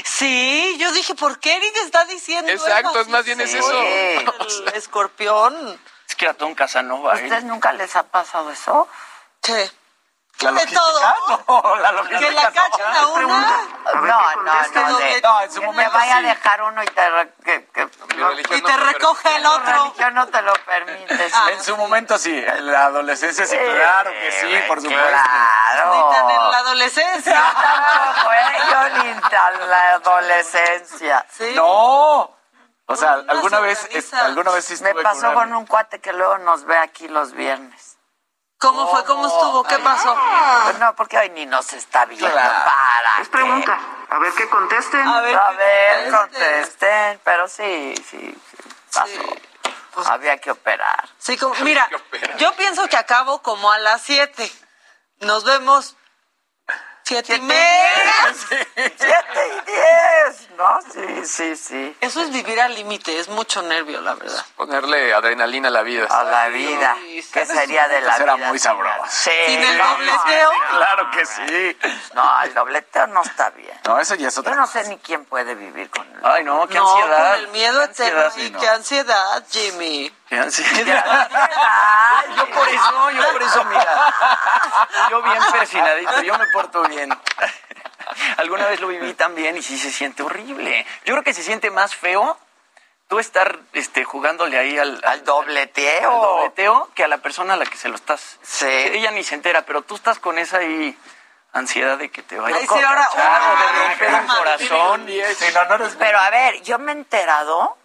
Sí, 0.05 0.75
yo 0.79 0.91
dije, 0.91 1.13
¿por 1.15 1.39
qué 1.39 1.55
Eric 1.57 1.75
está 1.83 2.05
diciendo 2.05 2.51
Exacto, 2.51 2.89
eso? 2.91 3.01
es 3.01 3.07
más 3.09 3.25
bien 3.25 3.39
es 3.41 3.51
Sí, 3.51 3.57
eso. 3.57 3.81
El 3.81 4.71
escorpión. 4.73 5.79
Es 6.09 6.15
que 6.15 6.25
era 6.25 6.33
todo 6.33 6.47
un 6.47 6.55
Casanova. 6.55 7.13
¿eh? 7.19 7.23
¿Ustedes 7.23 7.43
nunca 7.43 7.73
les 7.73 7.95
ha 7.95 8.03
pasado 8.03 8.49
eso? 8.49 8.87
¿Qué? 9.41 9.69
¿La 10.39 10.51
de 10.51 10.65
todo? 10.67 11.01
No, 11.47 11.75
la 11.77 11.91
logística 11.93 12.19
Que 12.27 12.31
la 12.31 12.51
cachen 12.51 12.85
a 12.85 13.07
una. 13.07 13.25
No, 13.95 14.01
no, 14.01 14.01
no, 14.43 14.97
de- 14.99 15.21
No, 15.21 15.41
en 15.41 15.51
su 15.51 15.59
que 15.59 15.65
momento 15.65 15.91
te 15.91 15.97
vaya 15.97 16.17
a 16.17 16.19
sí. 16.19 16.25
dejar 16.27 16.61
uno 16.61 16.83
y 16.83 16.85
te, 16.85 17.01
que, 17.43 17.67
no, 17.75 17.76
recoge 19.13 19.35
el 19.35 19.45
otro. 19.45 19.71
religión 19.83 20.13
no 20.13 20.27
te 20.27 20.41
lo 20.41 20.53
permite. 20.65 21.29
sí. 21.29 21.35
En 21.51 21.63
su 21.63 21.77
momento 21.77 22.17
sí, 22.17 22.31
en 22.45 22.71
la 22.71 22.85
adolescencia 22.85 23.45
sí, 23.45 23.57
claro 23.57 24.11
que 24.11 24.31
sí, 24.31 24.59
por 24.67 24.81
supuesto. 24.81 25.07
Claro. 25.09 25.93
Ni 26.09 26.15
tan 26.15 26.29
en 26.29 26.35
la 26.37 26.51
Yo 26.51 26.53
adolescencia. 26.57 27.43
tampoco, 27.61 28.33
¿eh? 28.33 28.57
Yo 28.69 29.03
ni 29.03 29.21
tan 29.29 29.69
la 29.69 29.93
adolescencia. 29.93 31.25
Sí. 31.31 31.53
No. 31.55 32.33
O 32.89 32.95
sea, 32.95 33.17
Una 33.17 33.31
alguna 33.33 33.59
vez, 33.59 33.79
sorpresa. 33.79 34.25
alguna 34.25 34.51
vez 34.51 34.63
sí 34.65 34.81
Me 34.81 34.93
pasó 34.95 35.33
con 35.33 35.53
un 35.53 35.65
cuate 35.65 35.99
que 35.99 36.13
luego 36.13 36.37
nos 36.37 36.63
ve 36.63 36.77
aquí 36.77 37.07
los 37.09 37.33
viernes. 37.33 37.97
¿Cómo 38.59 38.87
fue? 38.87 39.03
¿Cómo 39.05 39.27
estuvo? 39.27 39.63
¿Qué 39.65 39.77
pasó? 39.79 40.17
Pues 40.63 40.79
no, 40.79 40.95
porque 40.95 41.17
hoy 41.19 41.29
ni 41.31 41.45
nos 41.45 41.73
está 41.73 42.05
viendo. 42.05 42.31
Claro. 42.31 42.63
Para. 42.65 43.21
Es 43.21 43.29
pregunta. 43.29 43.77
A 44.09 44.17
ver 44.19 44.33
qué 44.33 44.49
contesten. 44.49 45.05
A 45.07 45.21
ver, 45.21 45.35
A 45.37 45.49
¿qué 45.51 45.57
ver, 45.57 46.11
conteste? 46.11 46.39
contesten. 46.39 47.21
Pero 47.23 47.47
sí, 47.49 47.93
sí, 48.09 48.41
sí. 48.51 48.69
Pasó. 48.93 50.11
Había 50.11 50.37
que 50.37 50.51
operar. 50.51 51.09
Sí, 51.17 51.37
como, 51.37 51.55
mira, 51.63 51.89
yo 52.37 52.53
pienso 52.55 52.87
que 52.87 52.97
acabo 52.97 53.41
como 53.41 53.71
a 53.71 53.79
las 53.79 54.01
7. 54.03 54.51
Nos 55.21 55.43
vemos 55.43 55.96
siete 57.07 57.35
y 57.37 57.41
media. 57.41 58.03
Siete 58.75 59.41
y 59.47 59.71
diez, 59.71 60.49
¿no? 60.57 60.79
Sí, 60.93 61.25
sí, 61.25 61.55
sí. 61.55 61.97
Eso 62.01 62.21
es 62.21 62.31
vivir 62.31 62.59
al 62.59 62.75
límite, 62.75 63.17
es 63.17 63.29
mucho 63.29 63.61
nervio, 63.61 64.01
la 64.01 64.15
verdad. 64.15 64.45
Ponerle 64.57 65.13
adrenalina 65.13 65.69
a 65.69 65.71
la 65.71 65.83
vida. 65.83 66.05
A 66.09 66.23
la 66.25 66.47
vida. 66.49 66.97
¿Qué 67.31 67.45
sería 67.45 67.87
de 67.87 68.01
la 68.01 68.17
Será 68.17 68.35
vida? 68.35 68.47
muy 68.49 68.59
sabroso. 68.59 69.03
Sí. 69.09 69.31
Sin 69.45 69.59
el 69.61 69.77
no, 69.77 69.87
dobleteo. 69.89 70.51
Claro 70.75 71.11
que 71.11 71.25
sí. 71.25 71.77
No, 72.13 72.41
el 72.43 72.53
dobleteo 72.53 73.07
no 73.07 73.21
está 73.23 73.49
bien. 73.51 73.79
No, 73.85 73.99
eso 73.99 74.15
ya 74.15 74.27
es 74.27 74.35
Yo 74.35 74.41
otra 74.41 74.55
no 74.55 74.63
cosa. 74.63 74.83
sé 74.83 74.89
ni 74.89 74.97
quién 74.97 75.23
puede 75.25 75.55
vivir 75.55 75.89
con 75.89 76.05
él. 76.05 76.19
Ay, 76.23 76.43
no, 76.43 76.67
qué 76.67 76.75
no, 76.75 76.91
ansiedad. 76.97 77.31
con 77.35 77.39
el 77.39 77.47
miedo 77.49 77.83
eterno. 77.83 78.23
no. 78.51 78.59
qué 78.59 78.67
ansiedad, 78.67 79.45
Jimmy. 79.49 80.11
Qué 80.29 80.37
ansiedad. 80.37 81.29
Yo 82.35 82.49
por 82.49 82.67
eso, 82.67 83.11
yo 83.11 83.31
por 83.31 83.43
eso, 83.43 83.63
mira. 83.65 84.13
Yo 85.09 85.21
bien 85.21 85.39
persinadito, 85.51 86.21
yo 86.21 86.37
me 86.37 86.47
porto 86.47 86.81
bien. 86.83 87.09
Alguna 88.37 88.67
vez 88.67 88.79
lo 88.79 88.87
viví 88.87 89.13
también 89.13 89.57
y 89.57 89.61
sí 89.61 89.77
se 89.77 89.91
siente 89.91 90.23
horrible. 90.23 90.85
Yo 91.05 91.13
creo 91.13 91.23
que 91.23 91.33
se 91.33 91.43
siente 91.43 91.71
más 91.71 91.95
feo 91.95 92.37
tú 93.07 93.19
estar 93.19 93.59
este, 93.73 94.03
jugándole 94.03 94.57
ahí 94.57 94.77
al, 94.77 95.01
Al 95.05 95.23
dobleteo. 95.23 96.11
al 96.11 96.21
dobleteo 96.21 96.89
que 96.93 97.05
a 97.05 97.07
la 97.07 97.19
persona 97.19 97.53
a 97.53 97.57
la 97.57 97.65
que 97.65 97.77
se 97.77 97.87
lo 97.87 97.95
estás. 97.95 98.37
Sí. 98.43 98.65
ella 98.67 99.11
ni 99.11 99.23
se 99.23 99.35
entera, 99.35 99.61
pero 99.61 99.81
tú 99.81 99.95
estás 99.95 100.19
con 100.19 100.37
esa 100.37 100.57
ahí 100.57 100.97
ansiedad 101.53 101.97
de 101.97 102.09
que 102.11 102.21
te 102.21 102.37
vaya 102.37 102.57
Ay, 102.57 102.65
a 102.65 102.67
sí, 102.67 102.83
ahora- 102.83 103.09
de 103.15 103.21
Ay, 103.23 103.87
romper 103.89 104.13
un 104.13 104.27
corazón. 104.27 105.05
Sí, 105.07 105.45
no, 105.53 105.65
no 105.65 105.75
eres- 105.75 105.95
Pero 105.97 106.19
a 106.19 106.29
ver, 106.29 106.61
yo 106.63 106.79
me 106.79 106.91
he 106.91 106.95
enterado 106.95 107.77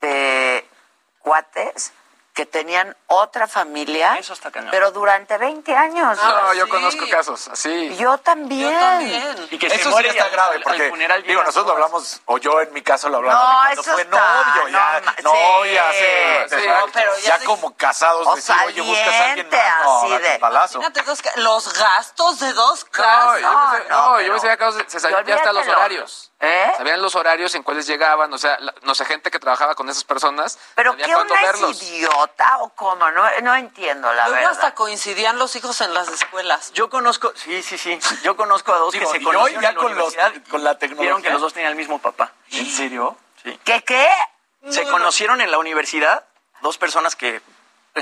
de 0.00 0.66
cuates 1.20 1.92
que 2.32 2.46
tenían 2.46 2.96
otra 3.08 3.48
familia, 3.48 4.16
Eso 4.16 4.32
está 4.32 4.52
cañón. 4.52 4.70
pero 4.70 4.92
durante 4.92 5.36
20 5.36 5.74
años. 5.76 6.16
No, 6.16 6.54
yo 6.54 6.64
sí. 6.64 6.70
conozco 6.70 7.04
casos 7.10 7.48
así. 7.48 7.94
Yo 7.96 8.18
también. 8.18 8.72
Yo 8.72 8.78
también. 8.78 9.48
Y 9.50 9.58
que 9.58 9.68
se 9.68 9.74
Eso 9.74 9.84
sí 9.84 9.90
muere 9.90 10.08
está 10.10 10.24
al- 10.26 10.30
grave, 10.30 10.60
porque 10.60 10.92
digo, 11.26 11.42
nosotros 11.42 11.66
lo 11.66 11.72
hablamos, 11.72 12.22
o 12.26 12.38
yo 12.38 12.60
en 12.60 12.72
mi 12.72 12.82
caso 12.82 13.08
lo 13.08 13.16
hablamos, 13.18 13.42
No, 13.42 13.50
cuando 13.56 13.80
eso 13.82 13.92
fue 13.92 14.02
está, 14.02 14.16
novio, 14.16 14.68
ya, 14.68 15.00
no 15.24 15.32
novia, 15.34 15.84
sí, 15.90 15.98
sí, 15.98 16.04
sí, 16.48 16.54
exacto. 16.66 16.90
pero 16.94 17.16
ya, 17.18 17.38
ya 17.38 17.44
como 17.44 17.76
casados, 17.76 18.26
O 18.26 18.36
decir, 18.36 18.54
oye, 18.64 18.80
buscas 18.80 19.08
a 19.08 19.24
alguien 19.30 19.50
saliente, 19.50 19.56
más, 19.56 19.84
no, 19.84 20.02
así 20.14 20.18
de- 20.22 20.38
palazo. 20.38 20.78
Imagínate 20.78 21.02
dos 21.10 21.22
ca- 21.22 21.32
los 21.34 21.72
gastos 21.78 22.38
de 22.38 22.52
dos 22.52 22.84
No, 22.84 22.90
casas. 22.92 23.40
yo 23.40 23.50
No, 23.52 23.70
pensé, 23.72 23.88
no, 23.88 23.98
no, 24.12 24.16
pero- 24.16 24.36
yo 24.42 24.50
acá 24.52 24.72
se 24.86 25.00
ya 25.00 25.34
hasta 25.34 25.52
los 25.52 25.66
horarios. 25.66 26.29
¿Eh? 26.42 26.72
Sabían 26.78 27.02
los 27.02 27.14
horarios 27.16 27.54
en 27.54 27.62
cuáles 27.62 27.86
llegaban, 27.86 28.32
o 28.32 28.38
sea, 28.38 28.58
la- 28.60 28.74
no 28.82 28.94
sé, 28.94 29.04
gente 29.04 29.30
que 29.30 29.38
trabajaba 29.38 29.74
con 29.74 29.90
esas 29.90 30.04
personas. 30.04 30.58
Pero 30.74 30.96
cuándo 30.96 31.34
una 31.34 31.42
verlos. 31.42 31.70
es 31.82 31.90
idiota 31.90 32.58
o 32.60 32.70
cómo, 32.70 33.10
no, 33.10 33.22
no 33.42 33.54
entiendo 33.54 34.10
la 34.10 34.24
Luego 34.28 34.36
verdad. 34.36 34.50
hasta 34.52 34.74
coincidían 34.74 35.38
los 35.38 35.54
hijos 35.56 35.82
en 35.82 35.92
las 35.92 36.08
escuelas. 36.08 36.72
Yo 36.72 36.88
conozco, 36.88 37.30
sí, 37.34 37.62
sí, 37.62 37.76
sí. 37.76 37.98
Yo 38.22 38.36
conozco 38.36 38.72
a 38.72 38.78
dos 38.78 38.92
Digo, 38.92 39.04
que 39.12 39.18
se 39.18 39.22
y 39.22 39.26
hoy 39.26 39.32
conocieron 39.34 39.62
ya 39.62 39.68
en 39.68 39.74
la 39.74 39.80
con 39.82 39.94
los- 39.94 40.14
con 40.48 40.64
la 40.64 40.78
tecnología. 40.78 41.02
Vieron 41.02 41.22
que 41.22 41.30
los 41.30 41.42
dos 41.42 41.52
tenían 41.52 41.72
el 41.72 41.76
mismo 41.76 41.98
papá. 41.98 42.32
¿En 42.52 42.66
serio? 42.70 43.18
Sí. 43.42 43.60
¿Qué 43.62 43.82
qué? 43.84 44.08
Se 44.70 44.84
conocieron 44.88 45.42
en 45.42 45.50
la 45.50 45.58
universidad 45.58 46.24
dos 46.62 46.78
personas 46.78 47.16
que 47.16 47.42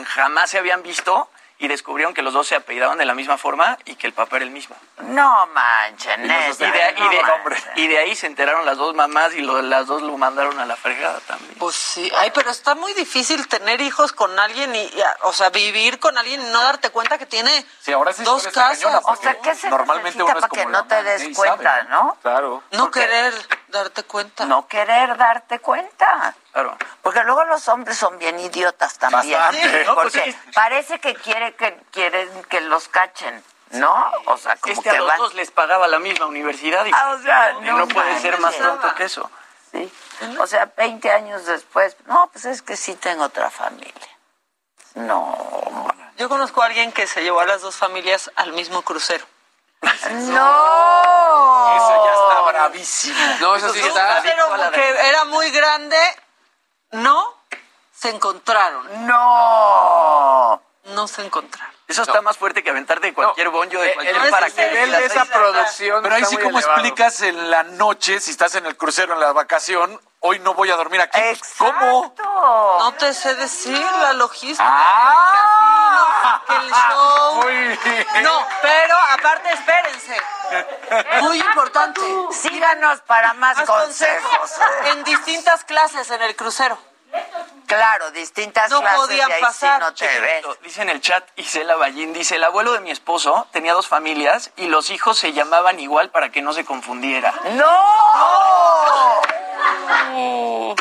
jamás 0.06 0.51
se 0.51 0.59
habían 0.59 0.82
visto 0.85 1.28
y 1.60 1.66
descubrieron 1.68 2.14
que 2.14 2.22
los 2.22 2.32
dos 2.32 2.47
se 2.47 2.55
apellidaban 2.55 2.98
de 2.98 3.05
la 3.05 3.14
misma 3.14 3.36
forma 3.36 3.78
y 3.85 3.97
que 3.97 4.06
el 4.06 4.12
papá 4.12 4.36
era 4.36 4.44
el 4.44 4.51
mismo. 4.52 4.76
No 5.02 5.47
manchen, 5.48 6.24
Y, 6.24 6.28
neta, 6.28 6.70
de, 6.70 6.93
no 6.98 7.06
y 7.06 7.16
de- 7.16 7.22
manchen. 7.22 7.72
y 7.76 7.86
de 7.89 7.98
ahí 7.98 8.14
se 8.14 8.26
enteraron 8.28 8.64
las 8.64 8.76
dos 8.76 8.94
mamás 8.94 9.35
y 9.35 9.40
lo- 9.40 9.60
las 9.62 9.86
dos 9.86 10.02
lo 10.02 10.16
mandaron 10.16 10.59
a 10.60 10.66
la 10.66 10.76
fregada 10.76 11.18
también. 11.26 11.55
Pues 11.59 11.74
sí, 11.74 12.10
ay, 12.16 12.30
pero 12.35 12.51
está 12.51 12.74
muy 12.76 12.93
difícil 12.94 13.47
tener 13.48 13.80
hijos 13.80 14.12
con 14.12 14.39
alguien 14.39 14.74
y, 14.74 14.82
y, 14.82 15.02
o 15.22 15.32
sea, 15.32 15.51
vivir 15.51 15.98
con 15.98 16.16
alguien 16.16 16.40
y 16.40 16.51
no 16.51 16.62
darte 16.62 16.90
cuenta 16.90 17.18
que 17.18 17.26
tiene 17.26 17.66
Sí, 17.80 17.93
ahora 17.93 18.12
sí 18.12 18.22
dos 18.22 18.47
cañona, 18.48 19.01
casas. 19.01 19.02
O 19.05 19.16
sea, 19.16 19.39
¿qué 19.40 19.55
se 19.55 19.68
Normalmente 19.68 20.18
necesita 20.18 20.24
uno 20.24 20.39
es 20.39 20.40
para 20.43 20.48
que 20.51 20.60
como 20.62 20.70
no 20.70 20.78
la 20.78 20.89
te 20.89 21.02
des 21.02 21.36
cuenta, 21.36 21.62
sabe, 21.78 21.89
no? 21.90 22.16
Claro. 22.22 22.62
No 22.70 22.85
porque- 22.85 23.01
querer 23.01 23.35
darte 23.68 24.02
cuenta. 24.04 24.44
No 24.46 24.66
querer 24.66 25.16
darte 25.16 25.58
cuenta. 25.60 26.34
Claro. 26.52 26.76
Porque 27.02 27.22
luego 27.24 27.44
los 27.44 27.66
hombres 27.68 27.96
son 27.98 28.18
bien 28.18 28.38
idiotas 28.40 28.98
también. 28.98 29.38
Bastante. 29.38 29.84
No, 29.84 29.94
pues 29.94 30.12
Porque 30.14 30.32
sí. 30.32 30.38
parece 30.54 30.98
que 31.00 31.14
quiere 31.14 31.54
que 31.54 31.76
quieren 31.90 32.44
que 32.44 32.60
los 32.62 32.88
cachen, 32.88 33.42
¿no? 33.70 34.12
O 34.26 34.36
sea, 34.36 34.56
como 34.56 34.72
Este 34.74 34.90
a 34.90 34.92
que 34.92 34.98
los 34.98 35.08
van. 35.08 35.18
dos 35.18 35.34
les 35.34 35.50
pagaba 35.50 35.86
la 35.88 35.98
misma 35.98 36.26
universidad 36.26 36.84
y, 36.86 36.90
Ah, 36.94 37.16
o 37.18 37.22
sea, 37.22 37.52
y 37.52 37.60
no, 37.64 37.86
puede 37.88 38.20
ser 38.20 38.38
más 38.40 38.56
tonto 38.56 38.94
que 38.94 39.04
eso. 39.04 39.30
Sí. 39.72 39.92
O 40.40 40.46
sea, 40.46 40.70
20 40.76 41.10
años 41.12 41.44
después, 41.46 41.96
no, 42.06 42.28
pues 42.32 42.44
es 42.46 42.62
que 42.62 42.76
sí 42.76 42.94
tengo 42.96 43.24
otra 43.24 43.50
familia. 43.50 43.92
No. 44.94 45.36
Yo 46.16 46.28
conozco 46.28 46.62
a 46.62 46.66
alguien 46.66 46.90
que 46.90 47.06
se 47.06 47.22
llevó 47.22 47.38
a 47.40 47.46
las 47.46 47.60
dos 47.62 47.76
familias 47.76 48.30
al 48.34 48.52
mismo 48.52 48.82
crucero. 48.82 49.24
No. 50.10 51.88
Bravísimo. 52.68 53.36
No, 53.40 53.56
eso 53.56 53.72
sí 53.72 53.80
está. 53.80 54.22
la 54.56 54.70
que 54.70 55.08
era 55.08 55.24
muy 55.24 55.50
grande, 55.50 55.98
no 56.92 57.34
se 57.92 58.10
encontraron. 58.10 59.06
No. 59.06 60.62
No 60.84 61.06
se 61.08 61.22
encontraron. 61.24 61.74
Eso 61.86 62.02
está 62.02 62.20
más 62.22 62.36
fuerte 62.36 62.62
que 62.62 62.70
aventarte 62.70 63.08
de 63.08 63.14
cualquier 63.14 63.48
boncho 63.48 63.80
de 63.80 63.88
El, 63.88 63.94
cualquier 63.94 64.16
el 64.16 64.22
ese 64.22 64.30
paracaídas. 64.30 64.72
nivel 64.72 64.92
de 64.92 65.04
esa 65.06 65.24
producción. 65.24 66.02
Pero 66.02 66.14
ahí 66.14 66.24
sí, 66.24 66.36
como 66.36 66.58
elevado. 66.58 66.80
explicas 66.80 67.20
en 67.22 67.50
la 67.50 67.62
noche, 67.62 68.20
si 68.20 68.30
estás 68.30 68.54
en 68.56 68.66
el 68.66 68.76
crucero 68.76 69.14
en 69.14 69.20
la 69.20 69.32
vacación, 69.32 69.98
hoy 70.20 70.38
no 70.40 70.52
voy 70.54 70.70
a 70.70 70.76
dormir 70.76 71.00
aquí. 71.00 71.18
¿Cómo? 71.56 72.14
No 72.18 72.92
te 72.94 73.14
sé 73.14 73.34
decir 73.36 73.80
la 74.02 74.12
logística. 74.12 74.64
¡Ah! 74.68 75.47
El 76.62 76.70
show. 76.70 77.35
Muy 77.43 77.52
bien. 77.52 77.76
No, 78.22 78.47
pero 78.62 78.97
aparte, 79.10 79.52
espérense. 79.52 80.16
Muy 81.22 81.39
importante. 81.39 82.01
Síganos 82.32 83.01
para 83.02 83.35
más, 83.35 83.56
Más 83.59 83.66
consejos. 83.66 84.39
consejos 84.39 84.68
¿eh? 84.85 84.90
en 84.93 85.05
distintas 85.05 85.64
clases 85.64 86.10
en 86.10 86.22
el 86.22 86.35
crucero. 86.36 86.78
Claro, 87.66 88.10
distintas 88.12 88.70
No 88.70 88.80
clases 88.80 88.98
podían 89.01 89.28
y 89.28 89.32
ahí 89.32 89.40
pasar. 89.43 89.80
sí 89.80 89.85
no 89.86 89.94
te 89.94 90.20
ves. 90.20 90.44
Dice 90.62 90.82
en 90.82 90.89
el 90.90 91.01
chat 91.02 91.22
Isela 91.36 91.76
Ballín, 91.76 92.12
dice, 92.14 92.36
el 92.36 92.44
abuelo 92.44 92.72
de 92.72 92.80
mi 92.80 92.90
esposo 92.90 93.47
tenía 93.52 93.72
dos 93.74 93.89
familias 93.89 94.51
y 94.56 94.66
los 94.68 94.89
hijos 94.90 95.18
se 95.18 95.32
llamaban 95.32 95.78
igual 95.80 96.10
para 96.10 96.30
que 96.30 96.40
no 96.43 96.52
se 96.55 96.64
confundiera. 96.64 97.32
¡No! 97.52 99.20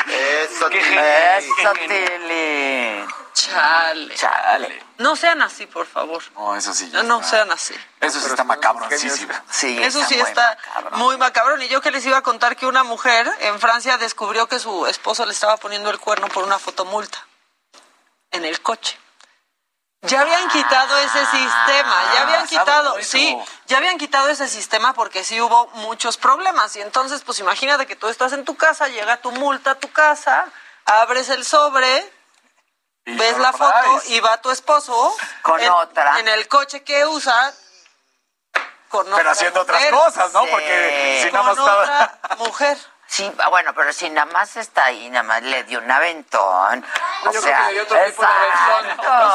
Eso, 0.06 0.68
Qué 0.70 0.80
Tili. 0.80 0.98
Eso, 0.98 1.72
Tili. 1.72 2.87
Chale. 3.50 4.14
Chale. 4.14 4.82
No 4.98 5.16
sean 5.16 5.42
así, 5.42 5.66
por 5.66 5.86
favor. 5.86 6.22
No, 6.34 6.56
eso 6.56 6.74
sí. 6.74 6.90
No, 6.92 7.02
no 7.02 7.22
sean 7.22 7.50
así. 7.50 7.74
Eso 8.00 8.20
sí 8.20 8.26
está 8.26 8.44
macabroncísimo. 8.44 9.32
Sí, 9.50 9.80
Eso 9.82 10.04
sí 10.04 10.18
está 10.18 10.58
muy 10.92 11.16
macabrón. 11.16 11.62
Y 11.62 11.68
yo 11.68 11.80
que 11.80 11.90
les 11.90 12.04
iba 12.06 12.18
a 12.18 12.22
contar 12.22 12.56
que 12.56 12.66
una 12.66 12.84
mujer 12.84 13.30
en 13.40 13.58
Francia 13.60 13.98
descubrió 13.98 14.48
que 14.48 14.58
su 14.58 14.86
esposo 14.86 15.24
le 15.24 15.32
estaba 15.32 15.56
poniendo 15.56 15.90
el 15.90 15.98
cuerno 15.98 16.28
por 16.28 16.44
una 16.44 16.58
fotomulta 16.58 17.18
en 18.30 18.44
el 18.44 18.60
coche. 18.60 18.98
Ya 20.02 20.20
habían 20.20 20.48
quitado 20.50 20.96
ese 20.98 21.26
sistema, 21.26 22.04
ya 22.14 22.22
habían 22.22 22.46
quitado, 22.46 22.96
sí, 23.02 23.36
ya 23.66 23.78
habían 23.78 23.98
quitado 23.98 24.28
ese 24.28 24.46
sistema 24.46 24.94
porque 24.94 25.24
sí 25.24 25.40
hubo 25.40 25.66
muchos 25.74 26.16
problemas. 26.16 26.76
Y 26.76 26.80
entonces, 26.80 27.22
pues 27.22 27.40
imagínate 27.40 27.86
que 27.86 27.96
tú 27.96 28.06
estás 28.06 28.32
en 28.32 28.44
tu 28.44 28.56
casa, 28.56 28.86
llega 28.86 29.16
tu 29.16 29.32
multa 29.32 29.72
a 29.72 29.74
tu 29.74 29.90
casa, 29.90 30.46
abres 30.84 31.30
el 31.30 31.44
sobre, 31.44 32.12
ves 33.16 33.38
la 33.38 33.52
foto 33.52 34.02
y 34.06 34.20
va 34.20 34.40
tu 34.40 34.50
esposo 34.50 35.16
Con 35.42 35.60
en, 35.60 35.70
otra. 35.70 36.18
en 36.20 36.28
el 36.28 36.46
coche 36.48 36.82
que 36.82 37.06
usa 37.06 37.52
con 38.88 39.04
Pero 39.04 39.16
otra 39.16 39.30
haciendo 39.32 39.60
otras 39.60 39.84
cosas, 39.86 40.32
¿no? 40.32 40.42
Sí. 40.44 40.48
Porque 40.50 41.20
si 41.22 41.30
con 41.30 41.34
nada 41.34 41.44
más 41.46 41.58
estaba... 41.58 41.82
otra 41.82 42.36
mujer. 42.38 42.78
Sí, 43.10 43.32
ah, 43.38 43.48
bueno, 43.48 43.72
pero 43.74 43.90
si 43.94 44.10
nada 44.10 44.26
más 44.30 44.54
está 44.58 44.84
ahí, 44.84 45.08
nada 45.08 45.22
más 45.22 45.42
le 45.42 45.64
dio 45.64 45.78
un 45.78 45.90
aventón. 45.90 46.84
O 47.22 47.24
Yo 47.24 47.30
creo 47.30 47.42
sea, 47.42 47.58
que 47.60 47.64
le 47.68 47.72
dio 47.72 47.82
otro 47.84 48.04
tipo 48.04 48.22
de 48.22 48.28
aventón. 48.28 48.86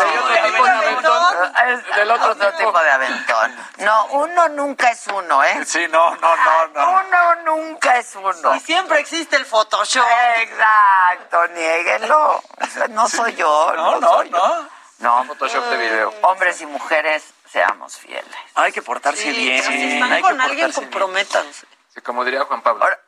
Le 0.04 0.12
dio 0.12 0.22
otro 0.22 0.46
tipo 0.46 0.64
de 0.64 0.70
aventón. 0.70 1.54
Es- 1.68 1.96
Del 1.96 2.12
otro 2.12 2.32
otro 2.34 2.52
tipo. 2.54 2.58
tipo 2.70 2.80
de 2.84 2.92
aventón. 2.92 3.56
No, 3.78 4.06
uno 4.12 4.48
nunca 4.50 4.92
es 4.92 5.08
uno, 5.08 5.44
¿eh? 5.44 5.66
Sí, 5.66 5.88
no, 5.90 6.16
no, 6.18 6.36
no, 6.36 6.68
no. 6.68 6.92
Uno 6.92 7.36
nunca 7.46 7.98
es 7.98 8.16
uno. 8.16 8.56
Y 8.56 8.60
siempre 8.60 9.00
existe 9.00 9.38
el 9.38 9.46
Photoshop. 9.46 10.06
Exacto, 10.38 11.48
niéguenlo. 11.48 12.44
O 12.62 12.66
sea, 12.72 12.88
No 12.90 13.10
soy 13.10 13.34
yo. 13.36 13.74
No, 13.76 13.92
No, 13.94 14.00
no, 14.00 14.08
soy 14.14 14.30
yo. 14.30 14.38
no. 14.38 14.70
No. 15.00 15.26
Photoshop 15.26 15.66
de 15.66 15.78
video. 15.78 16.14
Hombres 16.22 16.62
y 16.62 16.66
mujeres, 16.68 17.24
seamos 17.52 17.98
fieles. 17.98 18.26
Hay 18.54 18.72
que 18.72 18.82
portarse 18.84 19.24
Sí, 19.24 19.32
bien. 19.32 19.64
si 19.64 19.74
hay 19.74 19.94
están 19.96 20.16
que 20.16 20.22
con 20.22 20.40
alguien, 20.40 20.68
portarse 20.68 20.80
bien. 20.82 20.92
comprométanse. 20.92 21.66
Sí, 21.94 22.02
como 22.02 22.24
diría 22.24 22.46
Juan 22.46 22.62
Pablo. 22.62 22.84
Ahora, 22.84 23.00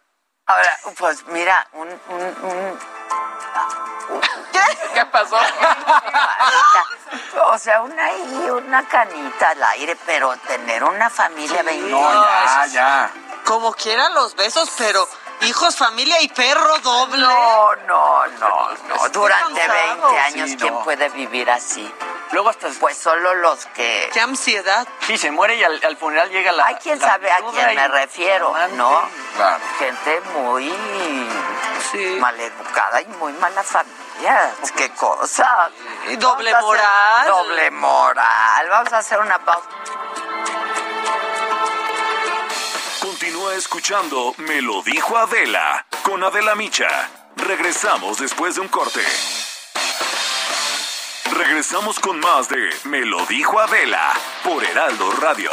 ahora 0.48 0.80
pues 0.98 1.26
mira, 1.28 1.68
un, 1.74 1.88
un, 2.10 2.22
un- 2.44 2.80
¿Qué 4.94 5.06
pasó? 5.08 5.38
o 7.48 7.58
sea, 7.58 7.82
una 7.82 8.12
y 8.14 8.50
una 8.50 8.88
canita 8.88 9.50
al 9.50 9.64
aire, 9.64 9.98
pero 10.06 10.36
tener 10.48 10.84
una 10.84 11.10
familia 11.10 11.64
bien 11.64 11.90
No, 11.92 12.14
ya, 12.24 12.66
ya. 12.68 13.12
Como 13.46 13.74
quieran 13.74 14.14
los 14.14 14.36
besos, 14.36 14.72
pero 14.78 15.08
hijos, 15.42 15.76
familia 15.78 16.22
y 16.22 16.28
perro 16.30 16.78
doble. 16.80 17.22
No, 17.26 17.76
no, 17.88 18.28
no, 18.28 18.70
no. 18.72 19.10
Durante 19.10 19.62
cansado. 19.62 20.02
20 20.12 20.20
años, 20.20 20.50
Sí, 20.52 20.58
¿quién 20.58 20.74
no. 20.74 20.84
puede 20.84 21.10
vivir 21.10 21.50
así? 21.50 21.94
Luego 22.32 22.50
hasta 22.50 22.68
Pues 22.80 22.98
solo 22.98 23.34
los 23.36 23.66
que... 23.68 24.10
Qué 24.14 24.20
ansiedad. 24.20 24.88
sí 25.08 25.18
se 25.18 25.32
muere 25.32 25.56
y 25.56 25.64
al, 25.64 25.80
al 25.84 25.96
funeral 25.98 26.30
llega 26.30 26.52
la. 26.52 26.66
Hay 26.66 26.76
quien 26.76 27.00
la 27.00 27.08
sabe 27.08 27.32
a 27.32 27.38
quién 27.52 27.76
me 27.76 27.88
refiero, 27.88 28.50
amante. 28.50 28.76
¿no? 28.76 29.02
Claro. 29.36 29.64
Gente 29.80 30.22
muy 30.34 30.74
Sí. 31.92 32.18
maleducada 32.20 33.02
y 33.02 33.06
muy 33.20 33.32
mala 33.34 33.64
familia. 33.64 34.52
Qué 34.76 34.90
cosa. 34.92 35.70
Y 36.10 36.16
doble 36.18 36.52
Vamos 36.52 36.68
moral. 36.68 37.28
Doble 37.28 37.72
moral. 37.72 38.70
Vamos 38.70 38.92
a 38.94 38.98
hacer 38.98 39.20
una 39.20 39.38
pausa. 39.46 39.68
Continúa 43.02 43.54
escuchando 43.56 44.34
Me 44.38 44.62
lo 44.62 44.82
dijo 44.82 45.18
Adela 45.18 45.86
con 46.04 46.24
Adela 46.24 46.56
Micha. 46.56 46.88
Regresamos 47.38 48.18
después 48.20 48.56
de 48.56 48.62
un 48.62 48.68
corte. 48.68 49.02
Regresamos 51.34 52.00
con 52.00 52.20
más 52.20 52.50
de 52.50 52.70
Me 52.86 53.02
lo 53.06 53.26
dijo 53.26 53.60
Adela 53.60 54.14
por 54.44 54.64
Heraldo 54.64 55.12
Radio. 55.14 55.52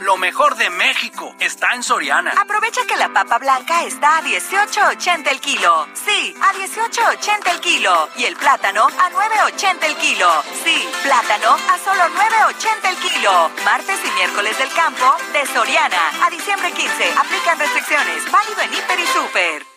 Lo 0.00 0.16
mejor 0.16 0.56
de 0.56 0.68
México 0.68 1.34
está 1.38 1.74
en 1.74 1.82
Soriana. 1.84 2.32
Aprovecha 2.36 2.84
que 2.86 2.96
la 2.96 3.12
papa 3.12 3.38
blanca 3.38 3.84
está 3.84 4.18
a 4.18 4.22
18.80 4.22 5.30
el 5.30 5.40
kilo. 5.40 5.86
Sí, 5.94 6.34
a 6.42 6.52
18.80 6.52 7.50
el 7.52 7.60
kilo. 7.60 8.08
Y 8.16 8.24
el 8.24 8.36
plátano 8.36 8.86
a 8.86 9.10
9.80 9.10 9.84
el 9.84 9.96
kilo. 9.96 10.28
Sí, 10.64 10.88
plátano 11.04 11.50
a 11.52 11.78
solo 11.78 12.02
9.80 12.02 12.88
el 12.90 12.96
kilo. 12.96 13.50
Martes 13.64 14.00
y 14.04 14.10
miércoles 14.16 14.58
del 14.58 14.72
campo 14.72 15.14
de 15.32 15.46
Soriana. 15.46 16.10
A 16.26 16.30
diciembre 16.30 16.72
15. 16.72 17.12
Aplican 17.16 17.58
restricciones. 17.60 18.30
Válido 18.30 18.60
en 18.62 18.74
Hiper 18.74 18.98
y 18.98 19.06
Super. 19.06 19.71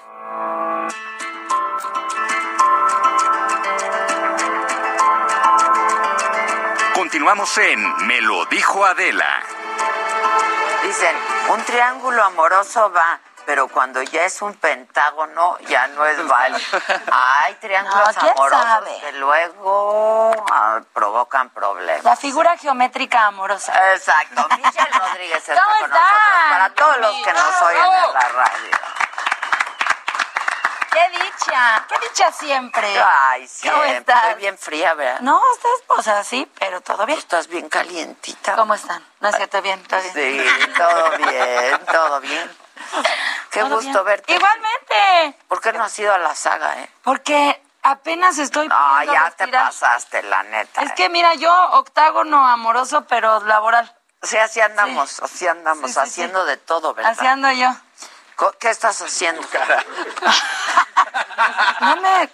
Continuamos 7.16 7.58
en 7.60 8.08
Me 8.08 8.20
lo 8.20 8.44
dijo 8.48 8.84
Adela. 8.84 9.42
Dicen, 10.84 11.16
un 11.48 11.64
triángulo 11.64 12.22
amoroso 12.22 12.92
va, 12.92 13.22
pero 13.46 13.70
cuando 13.70 14.02
ya 14.02 14.26
es 14.26 14.42
un 14.42 14.54
pentágono, 14.56 15.58
ya 15.60 15.88
no 15.88 16.06
es 16.06 16.28
válido. 16.28 16.60
Hay 17.14 17.54
triángulos 17.54 18.16
No, 18.16 18.20
¿quién 18.20 18.32
amorosos 18.34 18.62
sabe? 18.62 19.00
que 19.00 19.12
luego 19.14 20.46
ah, 20.52 20.82
provocan 20.92 21.52
problemas. 21.52 22.04
La 22.04 22.18
figura 22.18 22.58
geométrica 22.58 23.28
amorosa. 23.28 23.94
Exacto. 23.94 24.46
Michelle 24.58 25.00
Rodríguez 25.00 25.38
está 25.48 25.64
¿Cómo 25.64 25.80
con 25.80 25.90
nosotros. 25.92 26.20
Para 26.50 26.70
todos 26.74 26.98
los 26.98 27.16
que 27.24 27.32
nos 27.32 27.62
oyen 27.62 27.82
en 27.86 28.14
la 28.14 28.28
radio. 28.28 28.72
¡Qué 30.96 31.10
dicha! 31.10 31.86
¡Qué 31.90 32.08
dicha 32.08 32.32
siempre! 32.32 32.88
Ay, 32.98 33.42
¿Cómo 33.42 33.50
siempre. 33.84 33.98
estás? 33.98 34.24
Estoy 34.24 34.42
bien 34.42 34.58
fría, 34.58 34.94
¿verdad? 34.94 35.20
No, 35.20 35.42
estás, 35.54 35.72
o 35.88 36.02
sea, 36.02 36.24
sí, 36.24 36.50
pero 36.58 36.80
todo 36.80 37.06
bien. 37.06 37.20
Estás 37.20 37.48
bien 37.48 37.68
calientita. 37.68 38.56
¿Cómo 38.56 38.74
están? 38.76 39.06
No 39.20 39.28
es 39.28 39.36
cierto, 39.36 39.62
bien, 39.62 39.84
todo 39.84 40.00
bien. 40.14 40.14
Sí, 40.14 40.68
todo 40.78 41.18
bien, 41.18 41.80
todo 41.92 42.22
bien. 42.22 42.58
Qué 43.52 43.60
Todo 43.60 43.76
gusto 43.76 43.92
bien. 43.92 44.06
verte. 44.06 44.34
Igualmente, 44.36 45.38
¿Por 45.50 45.60
qué 45.62 45.74
no 45.74 45.84
has 45.84 46.00
ido 46.00 46.14
a 46.14 46.18
la 46.18 46.34
saga, 46.34 46.80
eh? 46.82 46.90
porque 47.04 47.62
apenas 47.84 48.38
estoy 48.38 48.68
No, 48.70 49.04
ya 49.04 49.32
te 49.32 49.48
pasaste, 49.50 50.24
la 50.24 50.44
neta. 50.44 50.82
Es 50.82 50.92
eh. 50.92 50.94
que 50.96 51.10
mira, 51.10 51.34
yo 51.36 51.54
octágono 51.72 52.46
amoroso, 52.48 53.06
pero 53.08 53.42
laboral. 53.44 53.94
Sí, 54.24 54.38
así 54.38 54.60
andamos, 54.62 55.20
así 55.22 55.46
andamos, 55.48 55.88
Sí, 55.90 55.94
sí, 55.94 56.00
haciendo 56.00 56.46
de 56.46 56.58
todo, 56.58 56.94
¿verdad? 56.94 57.12
Así 57.12 57.28
ando 57.28 57.52
yo. 57.52 57.70
¿Qué 58.60 58.70
estás 58.70 59.02
haciendo? 59.02 59.42
No 61.82 61.96
me... 61.98 62.30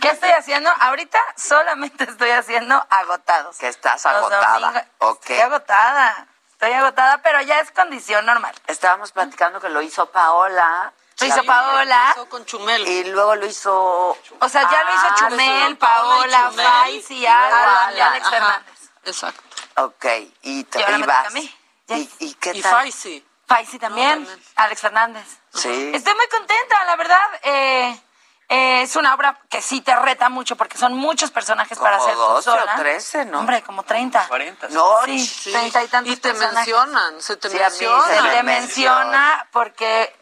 ¿Qué 0.00 0.08
estoy 0.08 0.30
haciendo? 0.30 0.70
Ahorita 0.80 1.18
solamente 1.36 2.04
estoy 2.04 2.30
haciendo 2.30 2.84
agotados. 2.90 3.56
Que 3.58 3.68
estás 3.68 4.04
agotada. 4.04 4.58
domingos- 4.58 4.82
Ok. 4.98 5.20
Estoy 5.30 5.40
agotada. 5.40 6.26
Estoy 6.52 6.72
agotada, 6.72 7.18
pero 7.22 7.40
ya 7.42 7.60
es 7.60 7.70
condición 7.72 8.26
normal. 8.26 8.54
Estábamos 8.66 9.12
platicando 9.12 9.60
que 9.60 9.68
lo 9.70 9.80
hizo 9.80 10.10
Paola. 10.10 10.92
Lo 11.20 11.26
hizo 11.26 11.44
Paola. 11.44 12.14
con 12.28 12.44
Chumel. 12.44 12.86
Y 12.86 13.04
luego 13.04 13.36
lo 13.36 13.46
hizo... 13.46 14.16
O 14.40 14.48
sea, 14.48 14.70
ya 14.70 14.84
lo 14.84 14.94
hizo 14.94 15.06
Ah, 15.10 15.14
Chumel, 15.16 15.76
Paola 15.78 16.50
y 16.52 16.56
Faiz 16.56 17.10
y 17.10 17.14
y 17.18 17.26
Alan 17.26 17.96
y 17.96 18.00
Alex. 18.00 18.28
Fernández. 18.30 18.90
Exacto. 19.04 19.42
Ok, 19.76 20.04
y 20.42 20.64
te 20.64 20.78
Y 20.80 20.82
ahora 20.82 20.98
me 20.98 21.04
ibas. 21.04 21.16
toca 21.18 21.28
a 21.28 21.30
mí. 21.32 21.56
¿Y, 21.88 22.10
y 22.18 22.34
qué 22.34 22.52
Y 22.54 22.62
tal? 22.62 22.72
Faisy. 22.72 23.26
Faisy 23.50 23.80
también, 23.80 24.24
Alex 24.54 24.80
Fernández. 24.80 25.26
Sí. 25.52 25.90
Estoy 25.92 26.14
muy 26.14 26.28
contenta, 26.28 26.84
la 26.84 26.94
verdad. 26.94 27.20
eh, 27.42 28.00
eh, 28.48 28.82
es 28.82 28.94
una 28.94 29.12
obra 29.14 29.40
que 29.48 29.60
sí 29.60 29.80
te 29.80 29.94
reta 29.96 30.28
mucho 30.28 30.54
porque 30.56 30.78
son 30.78 30.94
muchos 30.94 31.32
personajes 31.32 31.76
para 31.78 31.96
hacer 31.96 32.14
tú 32.14 32.20
12 32.20 32.48
o 32.50 32.52
sola. 32.58 32.76
13, 32.76 33.24
¿no? 33.24 33.40
Hombre, 33.40 33.62
como 33.62 33.82
30. 33.82 34.26
40. 34.28 34.68
No, 34.70 34.98
Sí, 35.04 35.50
treinta 35.50 35.82
y 35.82 35.88
tantos 35.88 36.12
Y 36.12 36.16
te 36.16 36.28
personajes. 36.30 36.54
mencionan, 36.54 37.20
se 37.20 37.36
te 37.36 37.50
Sí, 37.50 37.56
menciona. 37.58 38.04
se 38.06 38.22
le 38.22 38.42
menciona. 38.44 39.46
porque 39.50 40.14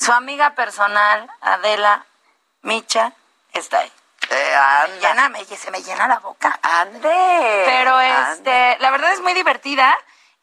su 0.00 0.10
amiga 0.12 0.54
personal, 0.54 1.30
Adela 1.42 2.06
Micha, 2.62 3.12
está 3.52 3.80
ahí. 3.80 3.92
Eh, 4.30 4.34
Me 4.50 4.54
anda. 4.54 5.08
llena, 5.08 5.28
me- 5.28 5.44
se 5.44 5.70
me 5.70 5.82
llena 5.82 6.08
la 6.08 6.20
boca. 6.20 6.58
Ande. 6.62 7.62
Pero 7.66 7.96
ande. 7.96 8.32
este, 8.32 8.78
la 8.80 8.90
verdad 8.90 9.12
es 9.12 9.20
muy 9.20 9.34
divertida 9.34 9.94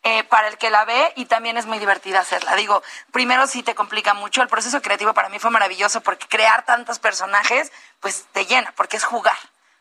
eh, 0.04 0.24
para 0.24 0.48
el 0.48 0.58
que 0.58 0.70
la 0.70 0.86
ve 0.86 1.12
y 1.18 1.26
también 1.26 1.58
es 1.58 1.66
muy 1.66 1.78
divertida 1.78 2.22
hacerla. 2.22 2.56
Digo, 2.56 2.82
primero 3.12 3.48
sí 3.48 3.64
te 3.64 3.76
complica 3.76 4.14
mucho. 4.14 4.42
El 4.42 4.48
proceso 4.48 4.82
creativo 4.82 5.14
para 5.14 5.30
mí 5.30 5.40
fue 5.40 5.52
maravilloso 5.52 6.02
porque 6.02 6.28
crear 6.28 6.64
tantos 6.66 7.00
personajes, 7.00 7.72
pues 8.00 8.26
te 8.32 8.46
llena, 8.46 8.74
porque 8.78 8.98
es 8.98 9.04
jugar, 9.04 9.38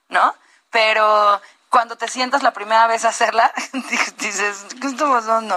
¿no? 0.08 0.34
Pero 0.70 1.40
cuando 1.68 1.96
te 1.96 2.08
sientas 2.08 2.42
la 2.42 2.52
primera 2.52 2.86
vez 2.88 3.04
a 3.04 3.10
hacerla, 3.10 3.52
dices, 4.18 4.66
¿qué 4.80 4.88
está 4.88 5.08
pasando? 5.08 5.56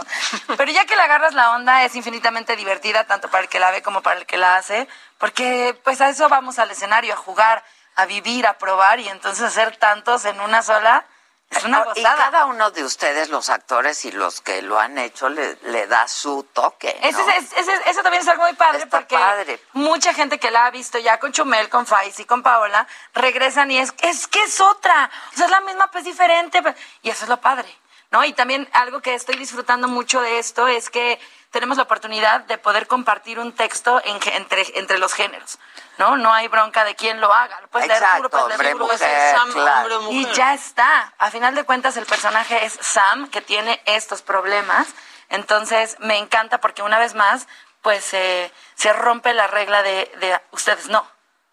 Pero 0.57 0.71
ya 0.71 0.85
que 0.85 0.95
le 0.95 1.01
agarras 1.01 1.33
la 1.33 1.51
onda, 1.51 1.83
es 1.83 1.95
infinitamente 1.95 2.55
divertida, 2.55 3.05
tanto 3.05 3.29
para 3.29 3.43
el 3.43 3.49
que 3.49 3.59
la 3.59 3.71
ve 3.71 3.81
como 3.81 4.01
para 4.01 4.19
el 4.19 4.25
que 4.25 4.37
la 4.37 4.57
hace, 4.57 4.87
porque 5.17 5.79
pues 5.83 6.01
a 6.01 6.09
eso 6.09 6.29
vamos 6.29 6.59
al 6.59 6.69
escenario, 6.69 7.13
a 7.13 7.17
jugar, 7.17 7.63
a 7.95 8.05
vivir, 8.05 8.45
a 8.45 8.57
probar, 8.57 8.99
y 8.99 9.09
entonces 9.09 9.43
hacer 9.43 9.75
tantos 9.77 10.25
en 10.25 10.39
una 10.41 10.61
sola 10.61 11.05
Es 11.51 11.63
una 11.65 11.79
Ah, 11.79 11.93
Y 11.95 12.01
cada 12.03 12.45
uno 12.45 12.71
de 12.71 12.83
ustedes, 12.83 13.29
los 13.29 13.49
actores 13.49 14.05
y 14.05 14.11
los 14.11 14.39
que 14.41 14.61
lo 14.61 14.79
han 14.79 14.97
hecho, 14.97 15.27
le, 15.29 15.57
le 15.63 15.85
da 15.87 16.07
su 16.07 16.43
toque. 16.53 16.97
¿no? 17.01 17.07
Ese, 17.09 17.21
es- 17.37 17.53
ese- 17.57 17.89
eso 17.89 18.01
también 18.01 18.21
es 18.23 18.27
algo 18.29 18.43
muy 18.43 18.53
padre 18.53 18.77
Está 18.83 18.97
porque 18.99 19.17
padre. 19.17 19.59
mucha 19.73 20.13
gente 20.13 20.39
que 20.39 20.49
la 20.49 20.65
ha 20.67 20.71
visto 20.71 20.97
ya 20.97 21.19
con 21.19 21.31
Chumel, 21.33 21.67
con 21.69 21.85
Faiz 21.85 22.19
y 22.19 22.25
con 22.25 22.41
Paola, 22.41 22.87
regresan 23.13 23.69
y 23.69 23.79
es, 23.79 23.93
es 24.01 24.27
que 24.27 24.41
es 24.43 24.61
otra. 24.61 25.09
O 25.33 25.37
sea, 25.37 25.45
es 25.45 25.51
la 25.51 25.61
misma, 25.61 25.91
pues 25.91 26.05
diferente. 26.05 26.61
Y 27.01 27.09
eso 27.09 27.23
es 27.25 27.29
lo 27.29 27.41
padre. 27.41 27.67
¿No? 28.11 28.23
Y 28.23 28.33
también 28.33 28.69
algo 28.73 29.01
que 29.01 29.15
estoy 29.15 29.35
disfrutando 29.37 29.87
mucho 29.87 30.21
de 30.21 30.39
esto 30.39 30.67
es 30.67 30.89
que 30.89 31.19
tenemos 31.49 31.77
la 31.77 31.83
oportunidad 31.83 32.41
de 32.41 32.57
poder 32.57 32.87
compartir 32.87 33.39
un 33.39 33.53
texto 33.53 34.01
en 34.05 34.19
entre, 34.33 34.79
entre 34.79 34.97
los 34.99 35.13
géneros. 35.13 35.57
¿no? 35.97 36.15
No 36.17 36.33
hay 36.33 36.47
bronca 36.47 36.83
de 36.83 36.95
quién 36.95 37.21
lo 37.21 37.31
haga. 37.33 37.59
Puedes 37.69 37.87
leer 37.87 38.01
lo 38.21 38.29
puedes 38.29 38.57
leer 38.57 38.75
hombre, 38.75 38.85
mujer, 38.85 38.99
leer 38.99 39.35
Sam, 39.35 39.51
claro. 39.51 39.97
hombre, 39.97 40.17
mujer. 40.17 40.31
Y 40.31 40.35
ya 40.35 40.53
está. 40.53 41.13
A 41.17 41.29
final 41.29 41.55
de 41.55 41.63
cuentas, 41.63 41.97
el 41.97 42.05
personaje 42.05 42.65
es 42.65 42.77
Sam, 42.81 43.29
que 43.29 43.41
tiene 43.41 43.81
estos 43.85 44.21
problemas. 44.21 44.87
Entonces, 45.29 45.97
me 45.99 46.17
encanta 46.17 46.59
porque 46.59 46.81
una 46.81 46.99
vez 46.99 47.13
más, 47.13 47.47
pues 47.81 48.13
eh, 48.13 48.51
se 48.75 48.93
rompe 48.93 49.33
la 49.33 49.47
regla 49.47 49.83
de, 49.83 50.11
de 50.19 50.39
ustedes 50.51 50.87
no. 50.87 51.05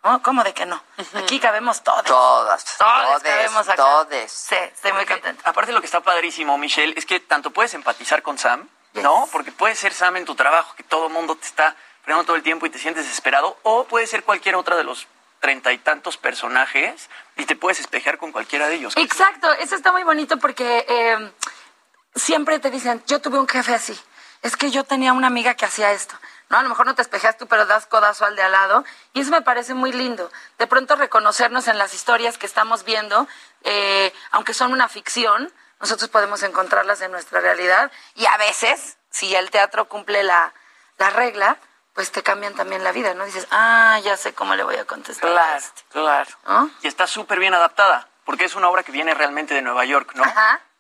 ¿No? 0.09 0.23
¿Cómo 0.23 0.43
de 0.43 0.55
que 0.55 0.65
no? 0.65 0.83
Aquí 1.15 1.39
cabemos 1.39 1.83
todos. 1.83 2.05
Todas. 2.05 2.65
Todos 2.79 3.23
todes, 3.23 3.23
cabemos 3.23 3.69
acá. 3.69 3.77
todes. 3.77 4.33
Sí, 4.33 4.55
estoy 4.55 4.93
muy 4.93 5.05
contenta. 5.05 5.49
Aparte 5.49 5.73
lo 5.73 5.81
que 5.81 5.87
está 5.87 6.01
padrísimo, 6.01 6.57
Michelle, 6.57 6.95
es 6.97 7.05
que 7.05 7.21
tanto 7.21 7.51
puedes 7.51 7.75
empatizar 7.75 8.23
con 8.23 8.39
Sam, 8.39 8.69
¿no? 8.95 9.29
Porque 9.31 9.53
puede 9.53 9.75
ser 9.75 9.93
Sam 9.93 10.17
en 10.17 10.25
tu 10.25 10.35
trabajo, 10.35 10.75
que 10.77 10.83
todo 10.83 11.09
el 11.09 11.13
mundo 11.13 11.37
te 11.37 11.47
está 11.47 11.77
fregando 12.03 12.25
todo 12.25 12.37
el 12.37 12.43
tiempo 12.43 12.65
y 12.65 12.71
te 12.71 12.79
sientes 12.79 13.05
desesperado, 13.05 13.59
o 13.65 13.85
puede 13.85 14.07
ser 14.07 14.25
cualquier 14.25 14.55
otra 14.55 14.77
de 14.77 14.85
los 14.85 15.07
treinta 15.41 15.73
y 15.73 15.79
tantos 15.79 16.17
personajes 16.17 17.11
y 17.37 17.45
te 17.45 17.55
puedes 17.55 17.79
espejar 17.79 18.17
con 18.17 18.33
cualquiera 18.33 18.67
de 18.67 18.77
ellos. 18.77 18.97
Exacto, 18.97 19.53
eso 19.55 19.77
está 19.77 19.93
muy 19.93 20.05
bonito 20.05 20.39
porque 20.39 20.87
eh, 20.89 21.33
siempre 22.15 22.59
te 22.59 22.71
dicen, 22.71 23.03
yo 23.07 23.21
tuve 23.21 23.39
un 23.39 23.47
jefe 23.47 23.75
así, 23.75 23.99
es 24.43 24.57
que 24.57 24.71
yo 24.71 24.85
tenía 24.85 25.13
una 25.13 25.27
amiga 25.27 25.55
que 25.55 25.65
hacía 25.65 25.93
esto. 25.93 26.15
No, 26.51 26.59
a 26.59 26.63
lo 26.63 26.69
mejor 26.69 26.87
no 26.87 26.95
te 26.95 27.03
espejas 27.03 27.37
tú, 27.37 27.47
pero 27.47 27.67
das 27.67 27.87
codazo 27.87 28.25
al 28.25 28.35
de 28.37 28.43
al 28.43 28.53
lado. 28.53 28.85
Y 29.13 29.21
eso 29.21 29.31
me 29.31 29.43
parece 29.43 29.75
muy 29.75 29.93
lindo. 29.93 30.31
De 30.59 30.67
pronto 30.67 30.97
reconocernos 30.97 31.69
en 31.69 31.77
las 31.77 31.93
historias 31.93 32.39
que 32.39 32.47
estamos 32.47 32.85
viendo, 32.85 33.29
eh, 33.65 34.13
aunque 34.31 34.55
son 34.55 34.73
una 34.73 34.89
ficción, 34.89 35.53
nosotros 35.81 36.09
podemos 36.09 36.43
encontrarlas 36.43 37.01
en 37.03 37.13
nuestra 37.13 37.41
realidad. 37.41 37.93
Y 38.15 38.25
a 38.27 38.37
veces, 38.39 38.97
si 39.11 39.35
el 39.35 39.51
teatro 39.51 39.89
cumple 39.89 40.23
la, 40.23 40.55
la 40.97 41.11
regla, 41.11 41.59
pues 41.93 42.13
te 42.13 42.23
cambian 42.23 42.55
también 42.55 42.85
la 42.85 42.93
vida, 42.93 43.13
¿no? 43.15 43.25
Dices, 43.25 43.47
ah, 43.51 43.99
ya 44.03 44.17
sé 44.17 44.33
cómo 44.33 44.55
le 44.55 44.63
voy 44.63 44.77
a 44.77 44.85
contestar. 44.85 45.31
a 45.37 45.57
este". 45.57 45.83
claro. 45.91 46.31
Y 46.83 46.87
está 46.87 47.07
súper 47.07 47.41
bien 47.41 47.55
adaptada, 47.55 48.09
porque 48.25 48.45
es 48.45 48.55
una 48.55 48.69
obra 48.69 48.85
que 48.85 48.93
viene 48.93 49.15
realmente 49.15 49.53
de 49.53 49.63
Nueva 49.63 49.85
York, 49.85 50.13
¿no? 50.15 50.23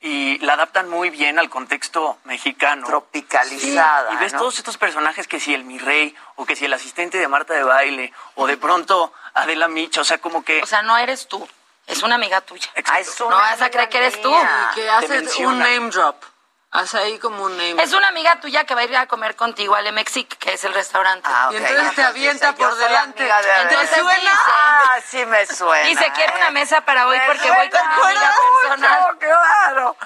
Y 0.01 0.39
la 0.39 0.53
adaptan 0.53 0.89
muy 0.89 1.11
bien 1.11 1.39
al 1.39 1.51
contexto 1.51 2.19
mexicano. 2.25 2.87
Tropicalizada, 2.87 4.12
Y 4.12 4.16
ves 4.16 4.33
¿no? 4.33 4.39
todos 4.41 4.59
estos 4.59 4.79
personajes 4.79 5.27
que 5.27 5.41
si 5.41 5.55
el 5.55 5.65
mi 5.65 5.79
rey, 5.79 6.15
o 6.37 6.47
que 6.47 6.55
si 6.55 6.66
el 6.66 6.73
asistente 6.73 7.19
de 7.19 7.27
Marta 7.27 7.55
de 7.55 7.65
baile, 7.65 8.12
o 8.37 8.47
de 8.47 8.57
pronto 8.57 9.12
Adela 9.35 9.66
Micha, 9.66 10.01
o 10.01 10.05
sea, 10.05 10.19
como 10.19 10.45
que... 10.45 10.62
O 10.62 10.66
sea, 10.66 10.83
no 10.83 10.97
eres 10.97 11.27
tú, 11.27 11.49
es 11.89 12.03
una 12.03 12.15
amiga 12.15 12.41
tuya. 12.43 12.69
Ah, 12.85 13.01
es 13.01 13.19
No 13.19 13.31
vas 13.31 13.61
a 13.61 13.70
creer 13.70 13.89
que 13.89 13.99
eres 13.99 14.20
tú. 14.20 14.31
Y 14.31 14.75
que 14.75 14.89
haces 14.91 15.37
un 15.39 15.59
name 15.59 15.91
drop. 15.91 16.23
Hace 16.70 16.99
ahí 16.99 17.19
como 17.19 17.45
un 17.45 17.57
name 17.57 17.82
Es 17.82 17.95
una 17.95 18.09
amiga 18.09 18.39
tuya 18.40 18.65
que 18.65 18.74
va 18.74 18.82
a 18.82 18.85
ir 18.85 18.95
a 18.95 19.07
comer 19.07 19.36
contigo 19.36 19.74
al 19.74 19.90
Mexic, 19.95 20.36
que 20.36 20.53
es 20.53 20.65
el 20.65 20.74
restaurante. 20.74 21.27
Ah, 21.32 21.49
Y 21.51 21.57
entonces 21.57 21.95
te 21.95 22.03
avienta 22.03 22.55
por 22.55 22.74
delante. 22.77 23.27
Entonces 23.27 23.90
¿Te 23.90 24.01
suena? 24.01 24.20
dice- 24.20 24.36
Ah, 24.55 24.97
sí 25.09 25.24
me 25.27 25.47
suena. 25.47 25.89
Dice, 25.89 26.12
quiero 26.15 26.35
¿eh? 26.35 26.36
una 26.36 26.51
mesa 26.51 26.82
para 26.82 27.07
hoy 27.07 27.19
Me 27.19 27.27
porque 27.27 27.51
voy 27.51 27.70
con 27.70 27.81
mi 27.89 27.95
amiga 28.05 28.20
mucho, 28.32 28.69
personal. 28.69 29.19
claro. 29.19 29.97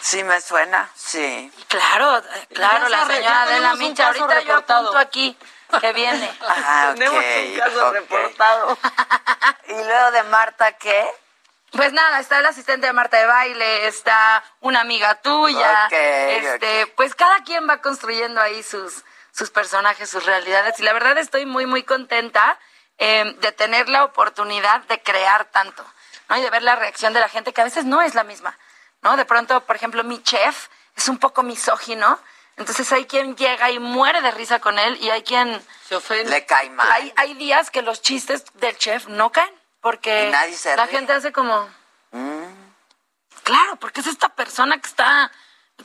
Sí 0.00 0.22
me 0.22 0.40
suena, 0.40 0.88
sí. 0.94 1.52
Claro, 1.66 2.22
claro, 2.54 2.88
la 2.88 3.06
señora 3.06 3.72
un 3.72 3.78
Micha. 3.78 4.04
caso 4.12 4.22
Ahorita 4.22 4.40
yo 4.42 4.46
reportado. 4.50 4.80
apunto 4.82 4.98
aquí 4.98 5.36
que 5.80 5.92
viene. 5.94 6.38
Ah, 6.42 6.88
ok, 6.92 6.94
Tenemos 6.96 7.24
un 7.24 7.58
caso 7.58 7.88
ok. 7.88 7.92
reportado. 7.94 8.78
¿Y 9.66 9.72
luego 9.72 10.10
de 10.12 10.22
Marta 10.24 10.72
qué? 10.74 11.10
Pues 11.74 11.92
nada, 11.92 12.20
está 12.20 12.38
el 12.38 12.46
asistente 12.46 12.86
de 12.86 12.92
Marta 12.92 13.16
de 13.18 13.26
baile, 13.26 13.88
está 13.88 14.44
una 14.60 14.80
amiga 14.80 15.16
tuya. 15.16 15.86
Ok, 15.86 15.92
este, 15.92 16.86
pues 16.88 17.16
cada 17.16 17.42
quien 17.42 17.68
va 17.68 17.80
construyendo 17.80 18.40
ahí 18.40 18.62
sus, 18.62 19.04
sus 19.32 19.50
personajes, 19.50 20.08
sus 20.08 20.24
realidades. 20.24 20.78
Y 20.78 20.84
la 20.84 20.92
verdad 20.92 21.18
estoy 21.18 21.46
muy, 21.46 21.66
muy 21.66 21.82
contenta 21.82 22.60
eh, 22.98 23.34
de 23.40 23.50
tener 23.50 23.88
la 23.88 24.04
oportunidad 24.04 24.82
de 24.82 25.02
crear 25.02 25.46
tanto, 25.46 25.84
¿no? 26.28 26.36
Y 26.36 26.42
de 26.42 26.50
ver 26.50 26.62
la 26.62 26.76
reacción 26.76 27.12
de 27.12 27.18
la 27.18 27.28
gente, 27.28 27.52
que 27.52 27.60
a 27.60 27.64
veces 27.64 27.84
no 27.84 28.02
es 28.02 28.14
la 28.14 28.22
misma, 28.22 28.56
¿no? 29.02 29.16
De 29.16 29.24
pronto, 29.24 29.60
por 29.62 29.74
ejemplo, 29.74 30.04
mi 30.04 30.22
chef 30.22 30.68
es 30.94 31.08
un 31.08 31.18
poco 31.18 31.42
misógino. 31.42 32.20
Entonces 32.56 32.92
hay 32.92 33.06
quien 33.06 33.34
llega 33.34 33.68
y 33.72 33.80
muere 33.80 34.20
de 34.20 34.30
risa 34.30 34.60
con 34.60 34.78
él 34.78 34.96
y 35.00 35.10
hay 35.10 35.24
quien 35.24 35.60
se 35.88 35.96
ofende. 35.96 36.30
Le 36.30 36.46
cae 36.46 36.70
mal. 36.70 36.88
Hay, 36.92 37.12
hay 37.16 37.34
días 37.34 37.72
que 37.72 37.82
los 37.82 38.00
chistes 38.00 38.44
del 38.54 38.78
chef 38.78 39.08
no 39.08 39.32
caen 39.32 39.63
porque 39.84 40.28
Y 40.28 40.30
nadie 40.32 40.56
se 40.56 40.74
la 40.74 40.86
ríe. 40.86 40.96
gente 40.96 41.12
hace 41.12 41.30
como 41.30 41.68
Mm. 42.10 42.44
claro, 43.42 43.76
porque 43.76 44.00
es 44.00 44.06
esta 44.06 44.30
persona 44.30 44.80
que 44.80 44.88
está 44.88 45.30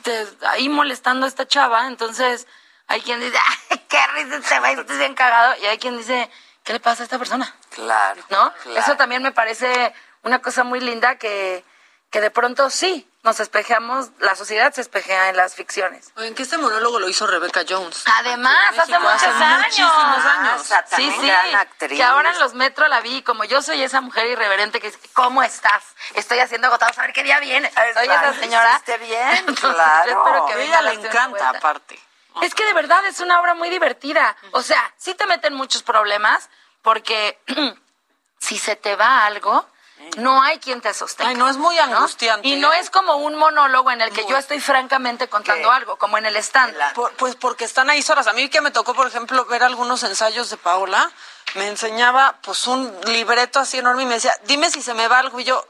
te- 0.02 0.26
ahí 0.48 0.68
molestando 0.70 1.26
a 1.26 1.28
esta 1.28 1.46
chava, 1.46 1.86
entonces 1.86 2.46
hay 2.86 3.02
quien 3.02 3.20
dice, 3.20 3.36
¡ay, 3.70 3.78
qué 3.88 4.06
risa 4.14 4.36
este 4.36 4.58
güey, 4.58 4.72
estás 4.80 4.96
bien 4.98 5.14
cagado! 5.14 5.54
Y 5.60 5.66
hay 5.66 5.76
quien 5.78 5.98
dice, 5.98 6.30
¿qué 6.64 6.72
le 6.72 6.80
pasa 6.80 7.02
a 7.02 7.04
esta 7.04 7.18
persona? 7.18 7.54
Claro. 7.70 8.22
¿No? 8.30 8.52
claro. 8.62 8.80
Eso 8.80 8.96
también 8.96 9.22
me 9.22 9.32
parece 9.32 9.92
una 10.22 10.38
cosa 10.40 10.64
muy 10.64 10.80
linda 10.80 11.16
que, 11.18 11.62
que 12.10 12.20
de 12.22 12.30
pronto 12.30 12.70
sí, 12.70 13.06
nos 13.22 13.38
espejamos, 13.38 14.08
la 14.18 14.34
sociedad 14.34 14.72
se 14.72 14.80
espejea 14.80 15.28
en 15.28 15.36
las 15.36 15.54
ficciones. 15.54 16.10
Oye, 16.16 16.32
que 16.34 16.42
este 16.42 16.56
monólogo 16.56 16.98
lo 16.98 17.08
hizo 17.08 17.26
Rebecca 17.26 17.62
Jones. 17.68 18.02
Además, 18.16 18.56
hace 18.78 18.92
México, 18.92 19.00
muchos 19.00 19.22
años. 19.42 19.58
muchísimos 19.66 20.24
años. 20.24 20.72
Ah, 20.72 20.84
Sí, 20.96 21.10
sí. 21.20 21.26
gran 21.26 21.54
actriz. 21.56 21.98
Que 21.98 22.02
ahora 22.02 22.30
en 22.30 22.38
los 22.38 22.54
metros 22.54 22.88
la 22.88 23.00
vi, 23.02 23.20
como 23.22 23.44
yo 23.44 23.60
soy 23.60 23.82
esa 23.82 24.00
mujer 24.00 24.26
irreverente 24.26 24.80
que 24.80 24.90
dice, 24.90 25.00
¿cómo 25.12 25.42
estás? 25.42 25.84
Estoy 26.14 26.38
haciendo 26.38 26.68
agotado, 26.68 26.92
a 26.96 27.02
ver 27.02 27.12
qué 27.12 27.22
día 27.22 27.38
viene. 27.40 27.70
Soy 27.94 28.06
esa 28.08 28.32
señora. 28.34 28.70
hiciste 28.72 28.96
bien, 28.98 29.30
Entonces, 29.38 29.62
yo 29.64 29.74
claro. 29.74 30.10
espero 30.24 30.46
que 30.46 30.52
A 30.54 30.58
ella 30.64 30.80
la 30.82 30.92
le 30.94 31.00
encanta, 31.00 31.28
vuelta. 31.28 31.48
aparte. 31.50 32.00
Es 32.40 32.54
que 32.54 32.64
de 32.64 32.72
verdad 32.72 33.04
es 33.04 33.20
una 33.20 33.38
obra 33.40 33.52
muy 33.54 33.68
divertida. 33.68 34.34
O 34.52 34.62
sea, 34.62 34.94
sí 34.96 35.14
te 35.14 35.26
meten 35.26 35.52
muchos 35.52 35.82
problemas 35.82 36.48
porque 36.80 37.38
si 38.38 38.56
se 38.58 38.76
te 38.76 38.96
va 38.96 39.26
algo, 39.26 39.68
no 40.16 40.42
hay 40.42 40.58
quien 40.58 40.80
te 40.80 40.92
sostenga. 40.94 41.30
Ay, 41.30 41.36
no, 41.36 41.48
es 41.48 41.56
muy 41.56 41.78
angustiante. 41.78 42.46
Y 42.48 42.56
no 42.56 42.72
es 42.72 42.90
como 42.90 43.16
un 43.16 43.36
monólogo 43.36 43.90
en 43.90 44.00
el 44.00 44.12
que 44.12 44.26
yo 44.26 44.36
estoy 44.36 44.60
francamente 44.60 45.28
contando 45.28 45.70
algo, 45.70 45.96
como 45.96 46.18
en 46.18 46.26
el 46.26 46.36
stand. 46.36 46.74
Por- 46.94 47.12
pues 47.14 47.36
porque 47.36 47.64
están 47.64 47.90
ahí 47.90 48.02
solas. 48.02 48.26
A 48.26 48.32
mí 48.32 48.48
que 48.48 48.60
me 48.60 48.70
tocó, 48.70 48.94
por 48.94 49.06
ejemplo, 49.06 49.44
ver 49.46 49.62
algunos 49.62 50.02
ensayos 50.02 50.50
de 50.50 50.56
Paola, 50.56 51.10
me 51.54 51.68
enseñaba 51.68 52.38
pues 52.42 52.66
un 52.66 52.94
libreto 53.06 53.60
así 53.60 53.78
enorme 53.78 54.02
y 54.02 54.06
me 54.06 54.14
decía, 54.14 54.32
dime 54.44 54.70
si 54.70 54.82
se 54.82 54.94
me 54.94 55.08
va 55.08 55.18
algo. 55.18 55.38
Y 55.40 55.44
yo, 55.44 55.66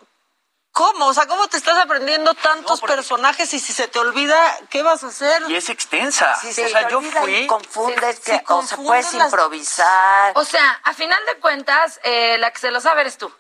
¿cómo? 0.73 1.07
O 1.07 1.15
sea, 1.15 1.27
¿cómo 1.27 1.49
te 1.49 1.57
estás 1.57 1.79
aprendiendo 1.79 2.33
tantos 2.35 2.81
personajes 2.81 3.53
y 3.55 3.61
si 3.61 3.73
se 3.73 3.89
te 3.89 3.99
olvida, 3.99 4.59
qué 4.71 4.83
vas 4.83 5.03
a 5.05 5.09
hacer? 5.09 5.43
Y 5.49 5.57
es 5.57 5.69
extensa. 5.69 6.35
Sí, 6.41 6.49
o 6.51 6.53
se 6.55 6.69
sea, 6.69 6.87
te 6.87 6.93
yo 6.93 7.01
fui... 7.01 7.35
y 7.35 7.47
confundes 7.47 8.17
Sí, 8.17 8.23
que, 8.23 8.39
sí, 8.39 8.45
o 8.47 8.63
sea, 8.63 8.77
puedes 8.79 9.13
las- 9.15 9.25
improvisar. 9.27 10.33
O 10.37 10.45
sea, 10.45 10.81
a 10.85 10.93
final 10.95 11.19
de 11.27 11.41
cuentas, 11.41 11.99
eh, 12.05 12.37
la 12.39 12.51
que 12.53 12.59
se 12.61 12.71
lo 12.71 12.81
sabe 12.81 13.03
eres 13.03 13.19
tú. 13.19 13.33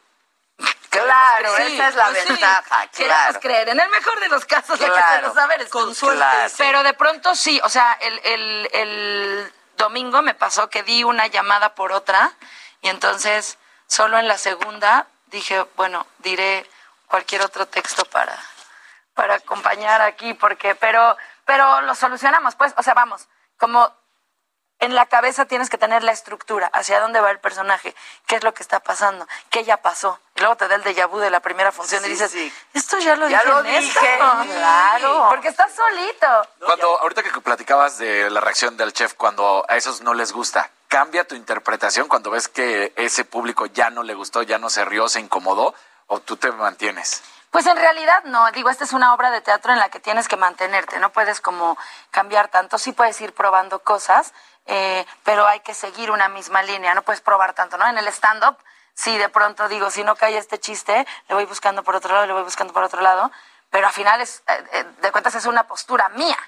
Claro, 0.90 1.56
esa 1.56 1.88
es 1.88 1.94
la 1.94 2.06
Pues 2.08 2.22
sí, 2.22 2.28
ventaja, 2.28 2.86
Queremos 2.88 3.16
claro. 3.18 3.40
creer. 3.40 3.68
En 3.70 3.80
el 3.80 3.88
mejor 3.90 4.20
de 4.20 4.28
los 4.28 4.44
casos, 4.44 4.78
la 4.80 4.86
que 4.86 4.92
se 4.92 4.98
Claro. 5.00 5.32
tú. 5.32 5.70
Con 5.70 5.94
suerte, 5.94 6.18
Claro. 6.18 6.48
sí. 6.48 6.54
Pero 6.58 6.82
de 6.82 6.94
pronto 6.94 7.34
sí, 7.34 7.60
o 7.64 7.68
sea, 7.68 7.92
el, 8.00 8.20
el, 8.24 8.68
el 8.72 9.52
domingo 9.76 10.20
me 10.22 10.34
pasó 10.34 10.68
que 10.68 10.82
di 10.82 11.04
una 11.04 11.26
llamada 11.28 11.74
por 11.74 11.92
otra 11.92 12.32
y 12.82 12.88
entonces 12.88 13.58
solo 13.86 14.18
en 14.18 14.28
la 14.28 14.36
segunda 14.38 15.06
dije, 15.26 15.64
bueno, 15.76 16.06
diré 16.18 16.68
cualquier 17.06 17.42
otro 17.42 17.66
texto 17.66 18.04
para, 18.06 18.36
para 19.14 19.34
acompañar 19.36 20.00
aquí, 20.02 20.34
porque, 20.34 20.74
pero, 20.74 21.16
pero 21.44 21.80
lo 21.82 21.94
solucionamos, 21.94 22.54
pues, 22.56 22.72
o 22.76 22.82
sea, 22.82 22.94
vamos, 22.94 23.26
como 23.58 23.92
en 24.80 24.94
la 24.94 25.06
cabeza 25.06 25.44
tienes 25.44 25.70
que 25.70 25.78
tener 25.78 26.02
la 26.02 26.12
estructura, 26.12 26.68
hacia 26.72 27.00
dónde 27.00 27.20
va 27.20 27.30
el 27.30 27.38
personaje, 27.38 27.94
qué 28.26 28.36
es 28.36 28.42
lo 28.44 28.52
que 28.54 28.62
está 28.62 28.80
pasando, 28.80 29.26
qué 29.50 29.62
ya 29.64 29.76
pasó. 29.76 30.18
Y 30.34 30.40
luego 30.40 30.56
te 30.56 30.68
da 30.68 30.74
el 30.74 30.82
déjà 30.82 31.06
vu 31.06 31.18
de 31.18 31.30
la 31.30 31.40
primera 31.40 31.70
función 31.70 32.04
y 32.04 32.08
dices, 32.08 32.30
sí. 32.30 32.52
esto 32.72 32.98
ya 32.98 33.14
lo 33.16 33.28
Ya 33.28 33.40
dije 33.40 33.50
lo 33.50 33.60
en 33.60 33.66
esto". 33.66 34.00
claro. 34.00 35.26
Porque 35.28 35.48
estás 35.48 35.70
solito. 35.72 36.26
Cuando, 36.64 36.98
ahorita 37.00 37.22
que 37.22 37.30
platicabas 37.40 37.98
de 37.98 38.30
la 38.30 38.40
reacción 38.40 38.76
del 38.76 38.92
chef 38.92 39.14
cuando 39.14 39.64
a 39.68 39.76
esos 39.76 40.00
no 40.00 40.14
les 40.14 40.32
gusta, 40.32 40.70
¿cambia 40.88 41.26
tu 41.26 41.34
interpretación 41.34 42.08
cuando 42.08 42.30
ves 42.30 42.48
que 42.48 42.92
ese 42.96 43.24
público 43.24 43.66
ya 43.66 43.90
no 43.90 44.02
le 44.02 44.14
gustó, 44.14 44.42
ya 44.42 44.58
no 44.58 44.70
se 44.70 44.84
rió, 44.84 45.08
se 45.08 45.20
incomodó 45.20 45.74
o 46.06 46.20
tú 46.20 46.36
te 46.36 46.50
mantienes? 46.52 47.22
Pues 47.50 47.66
en 47.66 47.76
realidad 47.76 48.22
no, 48.24 48.50
digo, 48.52 48.70
esta 48.70 48.84
es 48.84 48.92
una 48.92 49.12
obra 49.12 49.30
de 49.30 49.40
teatro 49.40 49.72
en 49.72 49.80
la 49.80 49.88
que 49.88 49.98
tienes 49.98 50.28
que 50.28 50.36
mantenerte, 50.36 51.00
no 51.00 51.10
puedes 51.10 51.40
como 51.40 51.76
cambiar 52.12 52.48
tanto, 52.48 52.78
sí 52.78 52.92
puedes 52.92 53.20
ir 53.20 53.32
probando 53.34 53.80
cosas, 53.80 54.32
eh, 54.70 55.04
pero 55.24 55.46
hay 55.46 55.60
que 55.60 55.74
seguir 55.74 56.10
una 56.10 56.28
misma 56.28 56.62
línea, 56.62 56.94
no 56.94 57.02
puedes 57.02 57.20
probar 57.20 57.52
tanto, 57.54 57.76
¿no? 57.76 57.86
En 57.86 57.98
el 57.98 58.06
stand-up, 58.08 58.56
si 58.94 59.16
de 59.18 59.28
pronto 59.28 59.68
digo, 59.68 59.90
si 59.90 60.04
no 60.04 60.16
cae 60.16 60.36
este 60.38 60.58
chiste, 60.58 61.06
le 61.28 61.34
voy 61.34 61.44
buscando 61.44 61.82
por 61.82 61.96
otro 61.96 62.12
lado, 62.14 62.26
le 62.26 62.32
voy 62.32 62.42
buscando 62.42 62.72
por 62.72 62.82
otro 62.84 63.00
lado, 63.00 63.30
pero 63.70 63.86
al 63.86 63.92
final 63.92 64.20
es, 64.20 64.42
eh, 64.46 64.64
eh, 64.72 64.84
de 65.02 65.12
cuentas 65.12 65.34
es 65.34 65.46
una 65.46 65.64
postura 65.66 66.08
mía, 66.10 66.38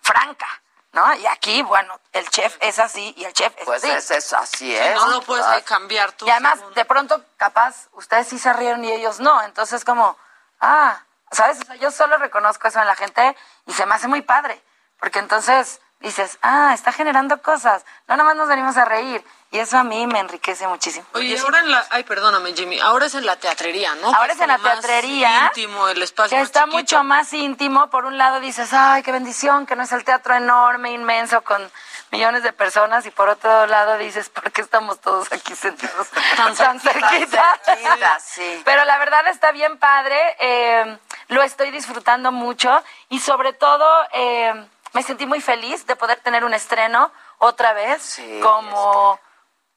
franca. 0.00 0.46
¿No? 0.94 1.14
Y 1.14 1.26
aquí, 1.26 1.62
bueno, 1.62 1.98
el 2.12 2.28
chef 2.28 2.54
es 2.60 2.78
así 2.78 3.14
y 3.16 3.24
el 3.24 3.32
chef 3.32 3.50
es 3.56 3.64
Pues 3.64 3.82
así. 3.82 3.90
es, 3.90 4.10
es 4.10 4.32
así 4.34 4.56
Sí, 4.58 4.76
es. 4.76 4.94
no 4.94 5.06
lo 5.08 5.22
puedes 5.22 5.46
Ah, 5.46 5.58
cambiar 5.64 6.12
tú. 6.12 6.26
Y 6.26 6.30
además, 6.30 6.58
de 6.74 6.84
pronto, 6.84 7.24
capaz, 7.38 7.88
ustedes 7.92 8.28
sí 8.28 8.38
se 8.38 8.52
rieron 8.52 8.84
y 8.84 8.92
ellos 8.92 9.18
no. 9.18 9.40
Entonces, 9.44 9.86
como, 9.86 10.18
ah, 10.60 11.00
¿sabes? 11.30 11.58
O 11.62 11.64
sea, 11.64 11.76
yo 11.76 11.90
solo 11.90 12.18
reconozco 12.18 12.68
eso 12.68 12.78
en 12.78 12.86
la 12.86 12.94
gente 12.94 13.34
y 13.64 13.72
se 13.72 13.86
me 13.86 13.94
hace 13.94 14.06
muy 14.06 14.20
padre. 14.20 14.62
Porque 15.00 15.18
entonces 15.18 15.80
dices, 16.02 16.38
ah, 16.42 16.72
está 16.74 16.92
generando 16.92 17.40
cosas. 17.42 17.84
No 18.08 18.16
nomás 18.16 18.36
nos 18.36 18.48
venimos 18.48 18.76
a 18.76 18.84
reír. 18.84 19.24
Y 19.50 19.58
eso 19.58 19.76
a 19.76 19.84
mí 19.84 20.06
me 20.06 20.18
enriquece 20.18 20.66
muchísimo. 20.66 21.04
Oye, 21.12 21.38
ahora 21.38 21.58
en 21.58 21.70
la... 21.70 21.84
Ay, 21.90 22.04
perdóname, 22.04 22.54
Jimmy. 22.54 22.80
Ahora 22.80 23.04
es 23.04 23.14
en 23.14 23.26
la 23.26 23.36
teatrería, 23.36 23.94
¿no? 23.96 24.06
Ahora 24.08 24.28
Que 24.28 24.32
es 24.32 24.40
en 24.40 24.48
la 24.48 24.56
como 24.56 24.68
más 24.68 24.80
teatrería. 24.80 25.44
íntimo, 25.54 25.88
el 25.88 26.02
espacio 26.02 26.38
que 26.38 26.42
está 26.42 26.64
mucho 26.64 27.04
más 27.04 27.30
íntimo. 27.34 27.90
Por 27.90 28.06
un 28.06 28.16
lado 28.16 28.40
dices, 28.40 28.72
ay, 28.72 29.02
qué 29.02 29.12
bendición, 29.12 29.66
que 29.66 29.76
no 29.76 29.82
es 29.82 29.92
el 29.92 30.04
teatro 30.04 30.34
enorme, 30.34 30.92
inmenso, 30.92 31.42
con 31.42 31.70
millones 32.10 32.42
de 32.44 32.54
personas. 32.54 33.04
Y 33.04 33.10
por 33.10 33.28
otro 33.28 33.66
lado 33.66 33.98
dices, 33.98 34.30
¿por 34.30 34.50
qué 34.52 34.62
estamos 34.62 35.00
todos 35.02 35.30
aquí 35.32 35.54
sentados 35.54 36.08
tan, 36.56 36.80
cerquita? 36.80 37.60
cerquita, 37.62 38.20
sí. 38.24 38.62
Pero 38.64 38.86
la 38.86 38.96
verdad 38.96 39.26
está 39.28 39.52
bien 39.52 39.76
padre. 39.78 40.18
eh, 40.40 40.98
lo 41.28 41.42
estoy 41.42 41.70
disfrutando 41.70 42.32
mucho. 42.32 42.82
Y 43.10 43.20
sobre 43.20 43.52
todo, 43.52 43.86
eh, 44.14 44.66
me 44.92 45.02
sentí 45.02 45.26
muy 45.26 45.40
feliz 45.40 45.86
de 45.86 45.96
poder 45.96 46.20
tener 46.20 46.44
un 46.44 46.54
estreno 46.54 47.12
otra 47.38 47.72
vez, 47.72 48.02
Sí, 48.02 48.40
como, 48.42 49.18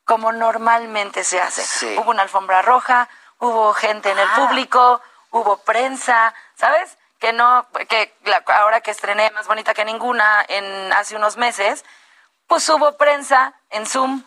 como 0.06 0.32
normalmente 0.32 1.24
se 1.24 1.42
hace. 1.42 1.64
Sí. 1.64 1.96
Hubo 1.98 2.12
una 2.12 2.24
alfombra 2.24 2.62
roja, 2.62 3.08
hubo 3.40 3.74
gente 3.74 4.12
en 4.12 4.20
el 4.20 4.28
Ah. 4.30 4.36
público, 4.36 5.02
hubo 5.32 5.58
prensa, 5.58 6.34
¿sabes? 6.58 6.98
Que 7.20 7.34
no, 7.34 7.66
que 7.90 8.14
la- 8.26 8.44
ahora 8.58 8.82
que 8.82 8.92
estrené 8.92 9.32
Más 9.32 9.48
Bonita 9.48 9.74
que 9.74 9.86
Ninguna 9.86 10.46
en 10.48 10.94
hace 10.94 11.16
unos 11.16 11.38
meses, 11.38 11.84
pues 12.48 12.68
hubo 12.70 12.98
prensa 12.98 13.54
en 13.72 13.86
Zoom, 13.88 14.24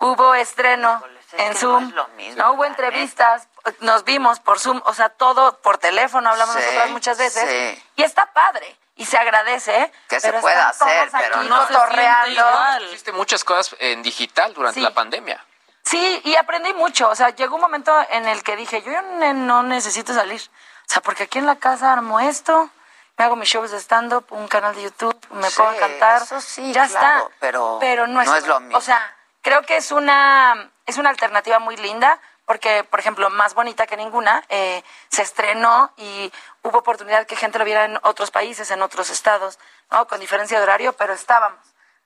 hubo 0.00 0.34
estreno 0.34 1.00
es 1.32 1.40
en 1.40 1.54
Zoom, 1.56 1.82
no 1.84 1.88
es 1.90 1.94
lo 1.94 2.08
mismo, 2.08 2.42
¿no? 2.42 2.52
hubo 2.52 2.64
entrevistas, 2.64 3.46
nos 3.80 4.02
vimos 4.04 4.40
por 4.40 4.58
Zoom, 4.58 4.82
o 4.84 4.92
sea, 4.94 5.10
todo 5.10 5.58
por 5.58 5.78
teléfono, 5.78 6.28
hablamos 6.30 6.56
Sí, 6.56 6.60
nosotras 6.62 6.90
muchas 6.90 7.18
veces, 7.18 7.48
sí. 7.48 7.84
y 7.96 8.02
está 8.02 8.26
padre, 8.32 8.76
y 8.96 9.04
se 9.06 9.16
agradece, 9.16 9.90
Que 10.08 10.20
se 10.20 10.28
pero 10.28 10.40
pueda 10.40 10.68
hacer, 10.68 11.08
pero 11.12 11.42
no 11.44 11.66
se 11.66 11.72
cotorreando. 11.72 12.84
Hiciste 12.86 13.12
muchas 13.12 13.44
cosas 13.44 13.74
en 13.80 14.02
digital 14.02 14.52
durante 14.54 14.80
Sí. 14.80 14.84
la 14.84 14.92
pandemia. 14.92 15.44
Sí, 15.84 16.20
y 16.24 16.36
aprendí 16.36 16.72
mucho. 16.74 17.08
O 17.08 17.14
sea, 17.16 17.30
llegó 17.30 17.56
un 17.56 17.60
momento 17.62 17.92
en 18.10 18.28
el 18.28 18.42
que 18.42 18.54
dije, 18.56 18.82
yo 18.82 19.02
ne- 19.02 19.34
no 19.34 19.62
necesito 19.62 20.14
salir. 20.14 20.40
O 20.40 20.92
sea, 20.92 21.02
porque 21.02 21.24
aquí 21.24 21.38
en 21.38 21.46
la 21.46 21.56
casa 21.56 21.92
armo 21.92 22.20
esto, 22.20 22.70
me 23.18 23.24
hago 23.24 23.34
mis 23.36 23.48
shows 23.48 23.70
de 23.70 23.78
stand-up, 23.80 24.26
un 24.30 24.46
canal 24.48 24.74
de 24.74 24.82
YouTube, 24.84 25.18
me 25.30 25.50
Sí, 25.50 25.60
a 25.62 25.76
cantar. 25.76 26.22
eso 26.22 26.40
sí, 26.40 26.72
ya 26.72 26.86
claro, 26.88 27.24
está. 27.24 27.36
pero 27.80 28.06
no 28.06 28.20
es, 28.22 28.28
no 28.28 28.36
es 28.36 28.46
lo 28.46 28.60
mismo. 28.60 28.78
O 28.78 28.80
sea, 28.80 29.16
creo 29.42 29.62
que 29.62 29.76
es 29.76 29.90
una, 29.90 30.70
es 30.86 30.98
una 30.98 31.10
alternativa 31.10 31.58
muy 31.58 31.76
linda. 31.76 32.18
Porque, 32.44 32.84
por 32.84 32.98
ejemplo, 33.00 33.30
más 33.30 33.54
bonita 33.54 33.86
que 33.86 33.96
ninguna, 33.96 34.44
eh, 34.48 34.82
se 35.08 35.22
estrenó 35.22 35.92
y 35.96 36.32
hubo 36.62 36.78
oportunidad 36.78 37.26
que 37.26 37.36
gente 37.36 37.58
lo 37.58 37.64
viera 37.64 37.84
en 37.84 37.98
otros 38.02 38.30
países, 38.30 38.70
en 38.70 38.82
otros 38.82 39.10
estados, 39.10 39.58
¿no? 39.90 40.06
Con 40.08 40.20
diferencia 40.20 40.58
de 40.58 40.64
horario, 40.64 40.92
pero 40.94 41.12
estábamos. 41.12 41.60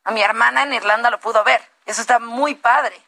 A 0.04 0.10
mi 0.10 0.22
hermana 0.22 0.62
en 0.62 0.74
Irlanda 0.74 1.10
lo 1.10 1.18
pudo 1.20 1.42
ver. 1.42 1.60
Eso 1.86 2.00
está 2.00 2.18
muy 2.18 2.54
padre. 2.54 3.05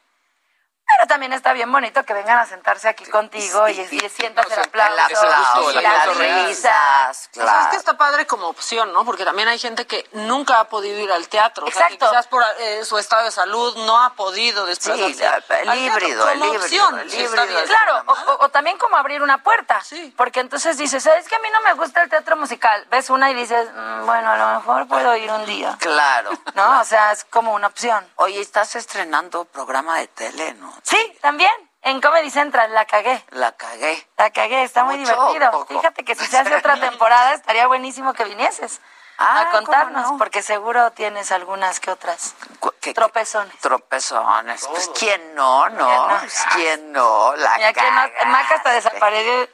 Pero 0.96 1.06
también 1.06 1.32
está 1.34 1.52
bien 1.52 1.70
bonito 1.70 2.02
que 2.04 2.14
vengan 2.14 2.38
a 2.38 2.46
sentarse 2.46 2.88
aquí 2.88 3.04
contigo 3.04 3.68
y, 3.68 3.72
y 3.78 4.08
sientas 4.08 4.46
el 4.50 4.58
aplauso, 4.60 4.94
el 4.94 5.32
aplauso, 5.32 5.72
y 5.72 5.76
el 5.76 5.82
las 5.82 6.16
risas. 6.16 6.48
risas, 6.48 7.30
O 7.36 7.44
sea, 7.44 7.60
es 7.62 7.66
que 7.68 7.76
está 7.76 7.96
padre 7.98 8.26
como 8.26 8.48
opción, 8.48 8.92
¿no? 8.94 9.04
Porque 9.04 9.24
también 9.24 9.48
hay 9.48 9.58
gente 9.58 9.86
que 9.86 10.08
nunca 10.12 10.60
ha 10.60 10.64
podido 10.64 10.98
ir 10.98 11.12
al 11.12 11.28
teatro. 11.28 11.66
O 11.66 11.70
sea, 11.70 11.88
que 11.88 11.94
Exacto. 11.94 12.10
quizás 12.10 12.26
por 12.28 12.42
eh, 12.58 12.84
su 12.84 12.96
estado 12.98 13.24
de 13.24 13.30
salud 13.30 13.76
no 13.86 14.02
ha 14.02 14.14
podido 14.14 14.64
desplazarse. 14.66 15.14
Sí, 15.14 15.22
el 15.22 15.28
al 15.28 15.42
teatro. 15.44 15.74
híbrido, 15.76 16.28
el 16.30 16.38
Como 16.38 16.54
híbrido, 16.54 16.64
opción, 16.86 16.98
el 17.00 17.10
sí, 17.10 17.16
híbrido. 17.18 17.64
Claro, 17.64 18.02
o, 18.06 18.44
o- 18.44 18.48
también 18.48 18.78
como 18.78 18.96
abrir 18.96 19.22
una 19.22 19.42
puerta. 19.42 19.80
Porque 20.16 20.40
entonces 20.40 20.78
dices, 20.78 21.02
¿sabes 21.02 21.28
que 21.28 21.34
a 21.36 21.38
mí 21.40 21.48
no 21.52 21.60
me 21.62 21.74
gusta 21.74 22.02
el 22.02 22.08
teatro 22.08 22.34
musical? 22.36 22.86
Ves 22.90 23.10
una 23.10 23.30
y 23.30 23.34
dices, 23.34 23.68
"Mm, 23.74 24.06
bueno, 24.06 24.30
a 24.30 24.36
lo 24.38 24.58
mejor 24.60 24.88
puedo 24.88 25.14
ir 25.16 25.30
un 25.30 25.44
día. 25.44 25.76
Claro. 25.78 26.30
¿No? 26.54 26.80
O 26.80 26.84
sea, 26.84 27.12
es 27.12 27.24
como 27.24 27.52
una 27.52 27.66
opción. 27.66 28.10
Oye, 28.16 28.40
estás 28.40 28.74
estrenando 28.74 29.44
programa 29.44 29.98
de 29.98 30.06
tele, 30.08 30.54
¿no? 30.54 30.77
Sí, 30.82 31.18
también. 31.20 31.50
En 31.82 32.00
Comedy 32.00 32.28
Central 32.30 32.74
la 32.74 32.84
cagué. 32.86 33.24
La 33.30 33.52
cagué. 33.52 34.06
La 34.16 34.30
cagué, 34.30 34.62
está 34.64 34.84
muy 34.84 34.98
Mucho, 34.98 35.12
divertido. 35.32 35.66
Fíjate 35.66 36.04
que 36.04 36.14
si 36.16 36.26
se 36.26 36.38
hace 36.38 36.54
otra 36.56 36.78
temporada 36.78 37.34
estaría 37.34 37.66
buenísimo 37.66 38.12
que 38.14 38.24
vinieses 38.24 38.80
Ah, 39.20 39.40
a 39.42 39.50
contarnos, 39.50 40.02
¿cómo 40.02 40.12
no? 40.12 40.18
porque 40.18 40.42
seguro 40.42 40.92
tienes 40.92 41.32
algunas 41.32 41.80
que 41.80 41.90
otras 41.90 42.34
Cu- 42.60 42.72
¿Qué- 42.80 42.94
tropezones. 42.94 43.56
Tropezones. 43.60 44.64
Pues 44.68 44.90
quién 44.96 45.34
no, 45.34 45.68
no. 45.70 45.86
¿Quién 45.86 45.98
no? 46.08 46.18
Pues, 46.20 46.44
¿Quién 46.54 46.92
no? 46.92 47.36
La 47.36 47.54
Mira 47.56 47.72
que 47.72 47.80
no, 47.80 47.96
cagaste. 47.96 48.26
Maca 48.26 48.54
hasta 48.54 48.70
desapareció. 48.72 49.48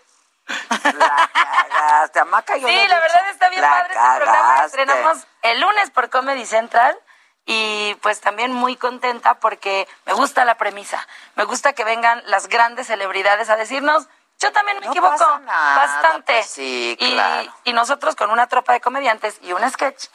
La 0.99 1.31
cagaste. 1.33 2.25
Maca, 2.25 2.57
yo 2.59 2.69
Sí, 2.69 2.75
la 2.75 2.83
dicho. 2.83 2.95
verdad 3.01 3.31
está 3.31 3.49
bien 3.49 3.63
La 3.63 3.71
padre 3.71 3.95
este 3.95 4.17
programa. 4.17 4.49
Cagaste. 4.55 4.67
estrenamos 4.83 5.27
el 5.43 5.61
lunes 5.61 5.91
por 5.91 6.11
Comedy 6.11 6.45
Central 6.47 6.99
y 7.47 7.95
pues 8.03 8.21
también 8.21 8.53
muy 8.53 8.77
contenta 8.77 9.35
porque 9.41 9.87
me 10.07 10.13
gusta 10.13 10.45
la 10.45 10.57
premisa. 10.57 11.07
Me 11.37 11.45
gusta 11.45 11.73
que 11.73 11.85
vengan 11.85 12.23
las 12.27 12.49
grandes 12.49 12.87
celebridades 12.87 13.51
a 13.51 13.57
decirnos, 13.57 14.07
yo 14.41 14.51
también 14.53 14.79
me 14.81 14.87
No 14.87 14.93
equivoco 14.93 15.13
pasa 15.17 15.39
nada, 15.41 15.77
bastante. 15.77 16.33
pues 16.35 16.47
sí, 16.47 16.97
y, 16.99 17.13
claro. 17.15 17.53
y 17.65 17.73
nosotros 17.73 18.17
con 18.17 18.31
una 18.31 18.47
tropa 18.47 18.73
de 18.73 18.81
comediantes 18.81 19.39
y 19.43 19.53
un 19.53 19.69
sketch 19.71 20.07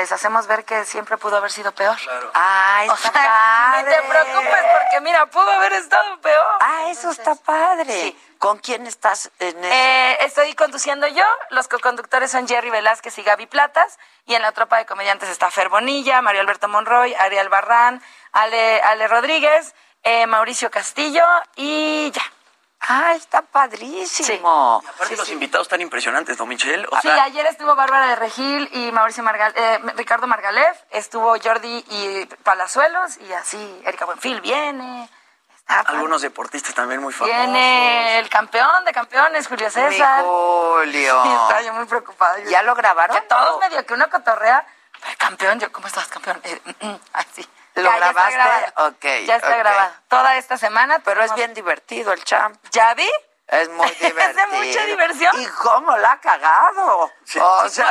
les 0.00 0.12
hacemos 0.12 0.46
ver 0.46 0.64
que 0.64 0.86
siempre 0.86 1.18
pudo 1.18 1.36
haber 1.36 1.50
sido 1.52 1.72
peor. 1.72 1.94
Ay, 2.32 2.88
O 2.88 2.94
está 2.94 3.12
sea, 3.12 3.74
ni 3.76 3.84
te 3.84 3.90
padre. 3.96 4.08
preocupes 4.08 4.64
porque 4.78 5.00
mira, 5.02 5.26
pudo 5.26 5.50
haber 5.50 5.74
estado 5.74 6.18
peor. 6.22 6.46
Ah, 6.60 6.84
eso 6.88 7.10
está 7.10 7.34
padre. 7.34 8.16
¿Con 8.38 8.56
quién 8.60 8.86
estás 8.86 9.30
en 9.38 9.58
eso? 9.62 9.74
Eh, 9.74 10.16
estoy 10.24 10.54
conduciendo 10.54 11.06
yo, 11.06 11.24
los 11.50 11.68
coconductores 11.68 12.30
son 12.30 12.48
Jerry 12.48 12.70
Velázquez 12.70 13.18
y 13.18 13.22
Gaby 13.22 13.44
Platas, 13.46 13.98
y 14.24 14.34
en 14.34 14.40
la 14.40 14.52
tropa 14.52 14.78
de 14.78 14.86
comediantes 14.86 15.28
está 15.28 15.50
Fer 15.50 15.68
Bonilla, 15.68 16.22
Mario 16.22 16.40
Alberto 16.40 16.66
Monroy, 16.66 17.14
Ariel 17.14 17.50
Barrán, 17.50 18.02
Ale, 18.32 18.80
Ale 18.80 19.06
Rodríguez, 19.08 19.74
eh, 20.02 20.26
Mauricio 20.26 20.70
Castillo 20.70 21.22
y 21.56 22.10
ya. 22.12 22.22
Ah, 22.88 23.12
está 23.14 23.42
padrísimo. 23.42 24.82
Aparte, 24.88 25.16
los 25.16 25.28
invitados 25.28 25.66
están 25.66 25.80
impresionantes, 25.80 26.38
¿no, 26.38 26.46
Michelle? 26.46 26.86
O 26.90 26.96
Sí, 27.00 27.08
sea, 27.08 27.24
ayer 27.24 27.44
estuvo 27.46 27.74
Bárbara 27.76 28.06
de 28.08 28.16
Regil 28.16 28.68
y 28.72 28.90
Mauricio 28.90 29.22
Margal, 29.22 29.52
eh, 29.56 29.78
Ricardo 29.96 30.26
Margalef, 30.26 30.78
estuvo 30.90 31.34
Jordi 31.42 31.84
y 31.88 32.26
Palazuelos, 32.42 33.18
y 33.18 33.32
así 33.32 33.82
Erika 33.84 34.06
Buenfil 34.06 34.40
viene, 34.40 35.08
algunos 35.66 36.22
deportistas 36.22 36.74
también 36.74 37.00
muy 37.00 37.12
famosos. 37.12 37.36
viene 37.36 38.18
el 38.18 38.28
campeón 38.28 38.84
de 38.84 38.92
campeones, 38.92 39.46
Julio 39.46 39.66
Mi 39.66 39.72
César. 39.72 40.24
Julio. 40.24 41.22
Y 41.24 41.28
estaba 41.28 41.62
yo 41.62 41.72
muy 41.74 41.84
preocupada. 41.86 42.38
Yo- 42.40 42.50
¿Ya 42.50 42.62
lo 42.62 42.74
grabaron? 42.74 43.14
Que 43.16 43.22
todos 43.28 43.60
medio 43.60 43.84
que 43.86 43.94
uno 43.94 44.08
cotorrea. 44.10 44.66
"Ay, 45.02 45.14
Campeón, 45.16 45.60
yo, 45.60 45.70
¿cómo 45.70 45.86
estás, 45.86 46.08
campeón? 46.08 46.40
Eh, 46.44 46.60
mm, 46.80 46.86
mm, 46.88 46.98
así. 47.12 47.46
¿Lo 47.82 47.90
Ya, 47.90 47.98
ya 47.98 48.08
está 48.10 48.30
grabaste? 48.30 48.34
grabado. 48.34 48.88
Ok, 48.88 49.04
Ya 49.26 49.36
está 49.36 49.48
ok. 49.48 49.58
grabado. 49.58 49.92
Toda 50.08 50.36
esta 50.36 50.56
semana. 50.58 50.98
Pero 51.04 51.22
es 51.22 51.34
bien 51.34 51.54
divertido 51.54 52.12
el 52.12 52.22
champ. 52.24 52.56
¿Ya 52.70 52.94
vi? 52.94 53.10
Es 53.48 53.68
muy 53.68 53.84
Es 53.90 53.98
de 53.98 54.06
divertido. 54.06 54.46
mucha 54.52 54.84
diversión. 54.86 55.40
¿Y 55.42 55.46
cómo 55.46 55.96
la 55.96 56.12
ha 56.12 56.20
cagado? 56.20 56.98
O 57.04 57.10
sea, 57.24 57.42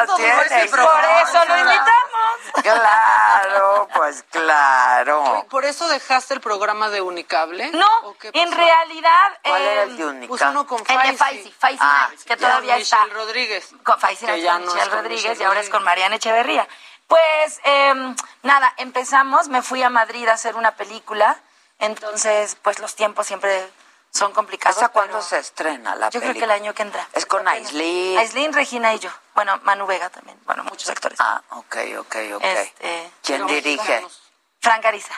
¿Cuánto 0.05 0.17
duró 0.17 0.41
tiene... 0.47 0.67
Por 0.69 0.79
eso 0.79 1.45
lo 1.45 1.57
invitamos. 1.57 2.39
Claro, 2.63 3.87
pues 3.93 4.23
claro. 4.31 5.45
¿Por 5.49 5.65
eso 5.65 5.87
dejaste 5.89 6.33
el 6.33 6.39
programa 6.41 6.89
de 6.89 7.01
Unicable? 7.01 7.71
No, 7.71 7.87
¿O 8.03 8.15
en 8.21 8.51
realidad. 8.51 9.37
¿Cuál 9.43 9.61
eh, 9.61 9.71
era 9.73 9.83
el 9.83 9.97
de 9.97 10.05
Única? 10.05 10.27
Pues 10.29 10.41
uno 10.43 10.65
con 10.65 10.79
El 10.79 10.85
de 10.85 10.93
Faisy. 10.93 11.17
Faisy, 11.17 11.51
Faisy 11.59 11.77
Ah, 11.81 12.09
que 12.25 12.37
todavía 12.37 12.73
Con 12.75 12.81
está. 12.81 12.97
Michelle 13.03 13.13
Rodríguez. 13.19 13.69
Con 13.83 13.99
Faisy 13.99 14.25
no 14.27 14.33
Michelle 14.33 14.85
Rodríguez 14.89 15.23
Michelle 15.23 15.41
y 15.41 15.43
ahora 15.43 15.59
es 15.59 15.65
Rodríguez. 15.65 15.69
con 15.69 15.83
Mariana 15.83 16.15
Echeverría. 16.15 16.67
Pues 17.09 17.59
em, 17.63 18.15
nada, 18.43 18.71
empezamos, 18.77 19.47
me 19.49 19.63
fui 19.63 19.81
a 19.81 19.89
Madrid 19.89 20.27
a 20.27 20.33
hacer 20.33 20.55
una 20.55 20.75
película, 20.75 21.37
entonces 21.79 22.55
pues 22.61 22.77
los 22.79 22.95
tiempos 22.95 23.25
siempre 23.25 23.67
son 24.11 24.31
complicados. 24.31 24.77
¿Hasta 24.77 24.89
cuándo 24.89 25.19
se 25.21 25.39
estrena 25.39 25.95
la 25.95 26.09
Yo 26.11 26.19
creo 26.19 26.21
que 26.21 26.27
el 26.27 26.33
película? 26.45 26.53
año 26.53 26.73
que 26.75 26.83
entra. 26.83 27.07
Es 27.13 27.25
con 27.25 27.47
Apenas. 27.47 27.69
Aislinn. 27.69 28.17
Aislinn, 28.19 28.53
Regina 28.53 28.93
y 28.93 28.99
yo. 28.99 29.09
Bueno, 29.33 29.59
Manu 29.63 29.87
Vega 29.87 30.09
también. 30.11 30.39
Bueno, 30.45 30.63
muchos 30.65 30.87
actores. 30.89 31.17
Ah, 31.19 31.41
ok, 31.49 31.77
ok, 31.99 32.15
ok. 32.35 32.43
Este, 32.43 33.11
¿Quién 33.23 33.47
dirige? 33.47 33.77
mexicanos. 33.77 34.21
Fran 34.61 34.81
Gariza. 34.81 35.13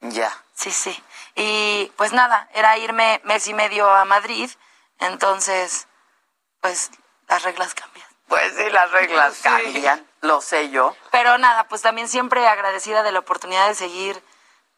Ya. 0.00 0.36
Sí, 0.54 0.72
sí. 0.72 1.04
Y 1.36 1.92
pues 1.96 2.12
nada, 2.12 2.48
era 2.52 2.76
irme 2.78 3.20
mes 3.24 3.46
y 3.46 3.54
medio 3.54 3.88
a 3.88 4.04
Madrid, 4.04 4.50
entonces 4.98 5.86
pues 6.60 6.90
las 7.28 7.42
reglas 7.44 7.74
cambian. 7.74 8.08
Pues 8.26 8.54
sí, 8.56 8.68
las 8.70 8.90
reglas 8.90 9.34
Sí. 9.34 9.42
cambian. 9.44 10.06
Lo 10.22 10.40
sé 10.40 10.70
yo. 10.70 10.96
Pero 11.10 11.36
nada, 11.38 11.64
pues 11.68 11.82
también 11.82 12.08
siempre 12.08 12.46
agradecida 12.48 13.02
de 13.02 13.12
la 13.12 13.18
oportunidad 13.20 13.68
de 13.68 13.74
seguir 13.74 14.22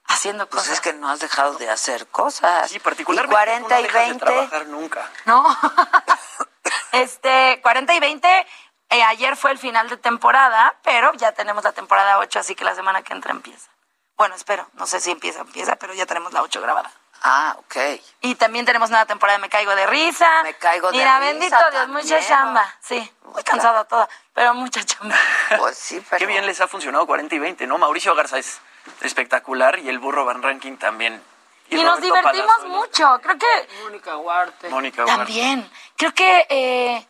haciendo 0.07 0.47
Pues 0.49 0.63
cosas. 0.65 0.75
es 0.75 0.81
que 0.81 0.93
no 0.95 1.09
has 1.11 1.21
dejado 1.21 1.55
de 1.55 1.71
hacer 1.71 2.07
cosas. 2.09 2.71
Sí, 2.71 2.79
particularmente 2.81 3.65
Y 3.65 3.69
40 3.69 3.69
tú 3.69 3.75
no 3.75 3.81
y 3.81 3.83
dejas 3.83 4.01
de 4.03 4.09
20. 4.09 4.25
trabajar 4.27 4.67
nunca. 4.67 5.11
No. 5.27 5.45
Este, 6.93 7.61
40 7.63 7.93
y 7.95 8.01
20, 8.01 8.47
eh, 8.91 9.03
ayer 9.03 9.37
fue 9.37 9.51
el 9.51 9.59
final 9.59 9.89
de 9.89 9.97
temporada, 9.97 10.77
pero 10.85 11.13
ya 11.15 11.33
tenemos 11.33 11.65
la 11.65 11.73
temporada 11.73 12.19
8, 12.19 12.39
así 12.39 12.55
que 12.55 12.65
la 12.65 12.75
semana 12.75 13.03
que 13.03 13.13
entra 13.13 13.33
empieza. 13.33 13.69
Bueno, 14.17 14.35
espero, 14.37 14.69
no 14.75 14.87
sé 14.87 15.01
si 15.01 15.11
empieza, 15.11 15.41
empieza, 15.41 15.75
pero 15.77 15.93
ya 15.93 16.07
tenemos 16.07 16.33
la 16.33 16.43
8 16.43 16.61
grabada. 16.61 16.91
Ah, 17.25 17.57
ok. 17.59 17.77
Y 18.21 18.37
también 18.37 18.65
tenemos 18.65 18.91
nueva 18.91 19.07
temporada 19.07 19.39
de 19.39 19.43
Me 19.43 19.49
Caigo 19.49 19.75
de 19.75 19.87
Risa. 19.87 20.43
Me 20.45 20.55
Caigo 20.55 20.93
de 20.93 20.99
Mira, 20.99 21.19
Risa 21.19 21.27
bendito 21.33 21.71
Dios, 21.73 21.89
mucha 21.89 22.21
chamba. 22.27 22.73
Sí, 22.81 23.13
muy 23.35 23.43
cansada 23.43 23.85
toda, 23.85 24.09
pero 24.33 24.55
mucha 24.55 24.83
chamba. 24.85 25.17
Pues 25.59 25.77
sí, 25.77 26.03
pero... 26.09 26.19
Qué 26.19 26.27
bien 26.27 26.47
les 26.47 26.61
ha 26.61 26.69
funcionado 26.69 27.07
40 27.07 27.35
y 27.35 27.39
20, 27.39 27.67
¿no? 27.67 27.77
Mauricio 27.79 28.15
Garza 28.15 28.39
es 28.39 28.61
espectacular 29.03 29.79
y 29.81 29.89
el 29.89 29.99
burro 29.99 30.25
Van 30.25 30.43
Ranking 30.43 30.77
también. 30.77 31.23
Y, 31.69 31.83
nos 31.83 32.01
divertimos 32.01 32.47
Palazuelos. 32.47 32.77
mucho. 32.77 33.21
Creo 33.23 33.39
que 33.39 33.69
Mónica 33.83 34.17
Huarte. 34.17 34.69
Mónica 34.69 35.05
Huarte. 35.05 35.25
También. 35.25 35.71
Creo 35.97 36.15
que 36.15 36.47
eh, 36.49 37.07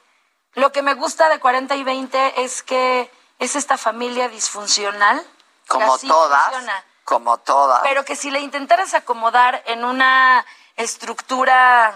lo 0.55 0.72
que 0.72 0.82
me 0.82 0.94
gusta 0.94 1.28
de 1.28 1.38
40 1.40 1.74
y 1.76 1.82
20 1.82 2.42
es 2.42 2.62
que 2.62 3.10
es 3.38 3.56
esta 3.56 3.76
familia 3.76 4.28
disfuncional. 4.28 5.22
Como 5.66 5.98
todas. 5.98 6.44
funciona, 6.44 6.84
Como 7.05 7.38
todas. 7.38 7.80
pero 7.82 8.05
que 8.05 8.16
si 8.16 8.30
le 8.30 8.40
intentaras 8.40 8.94
acomodar 8.94 9.62
en 9.66 9.84
una 9.84 10.46
estructura, 10.76 11.94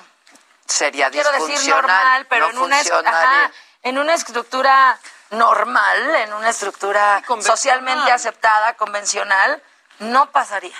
Sería 0.66 1.10
quiero 1.10 1.30
decir 1.30 1.48
disfuncional. 1.48 1.82
normal, 1.82 2.26
pero 2.28 2.52
no 2.52 2.66
en, 2.66 2.72
una, 2.72 2.80
ajá, 2.80 3.50
en 3.88 3.98
una 3.98 4.14
estructura 4.14 4.98
normal, 5.30 6.14
en 6.16 6.32
una 6.32 6.50
estructura 6.50 7.22
socialmente 7.40 8.10
aceptada, 8.12 8.74
convencional, 8.74 9.62
no 9.98 10.30
pasaría. 10.30 10.76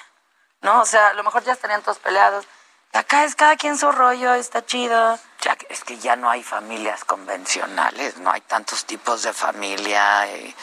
¿No? 0.61 0.81
O 0.81 0.87
sea, 0.87 1.09
a 1.09 1.13
lo 1.13 1.23
mejor 1.23 1.45
ya 1.45 1.53
estarían 1.53 1.83
todos 1.83 1.99
peleados. 1.99 2.45
Acá 2.93 3.25
es 3.25 3.37
cada 3.37 3.57
quien 3.57 3.79
su 3.79 3.93
rollo, 3.93 4.35
está 4.35 4.65
chido. 4.67 5.19
Ya 5.43 5.55
que- 5.55 5.67
es 5.71 5.85
que 5.85 5.99
ya 5.99 6.17
no 6.17 6.29
hay 6.31 6.43
familias 6.43 7.05
convencionales, 7.05 8.17
no 8.17 8.33
hay 8.33 8.41
tantos 8.41 8.85
tipos 8.87 9.23
de 9.23 9.33
familia 9.33 10.27
eh, 10.27 10.55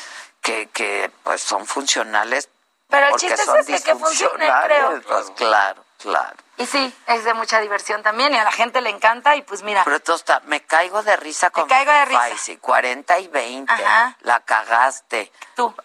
que, 0.42 0.68
que 0.70 1.10
pues 1.24 1.42
son 1.42 1.66
funcionales. 1.66 2.50
Pero 2.90 3.08
el 3.08 3.16
chiste 3.16 3.36
es 3.36 3.46
son 3.46 3.58
ese, 3.60 3.82
que 3.84 3.96
funcione, 3.96 4.52
creo. 4.66 5.02
Pues 5.04 5.32
claro, 5.38 5.86
claro. 6.00 6.36
Y 6.58 6.66
sí, 6.66 6.96
es 7.08 7.24
de 7.26 7.34
mucha 7.34 7.60
diversión 7.60 8.02
también 8.02 8.34
y 8.34 8.38
a 8.38 8.44
la 8.46 8.52
gente 8.52 8.80
le 8.82 8.90
encanta 8.90 9.36
y 9.36 9.42
pues 9.42 9.62
mira, 9.64 9.84
Pero 9.84 9.98
entonces 9.98 10.22
está- 10.22 10.40
me 10.46 10.62
caigo 10.66 11.04
de 11.04 11.16
risa 11.18 11.50
con 11.50 11.68
caigo 11.68 11.92
de 11.92 12.06
risa. 12.06 12.20
Faisy, 12.22 12.58
40 12.58 13.20
y 13.20 13.28
20. 13.28 13.74
Ajá. 13.74 14.16
La 14.22 14.40
cagaste. 14.40 15.32
Tú. 15.56 15.76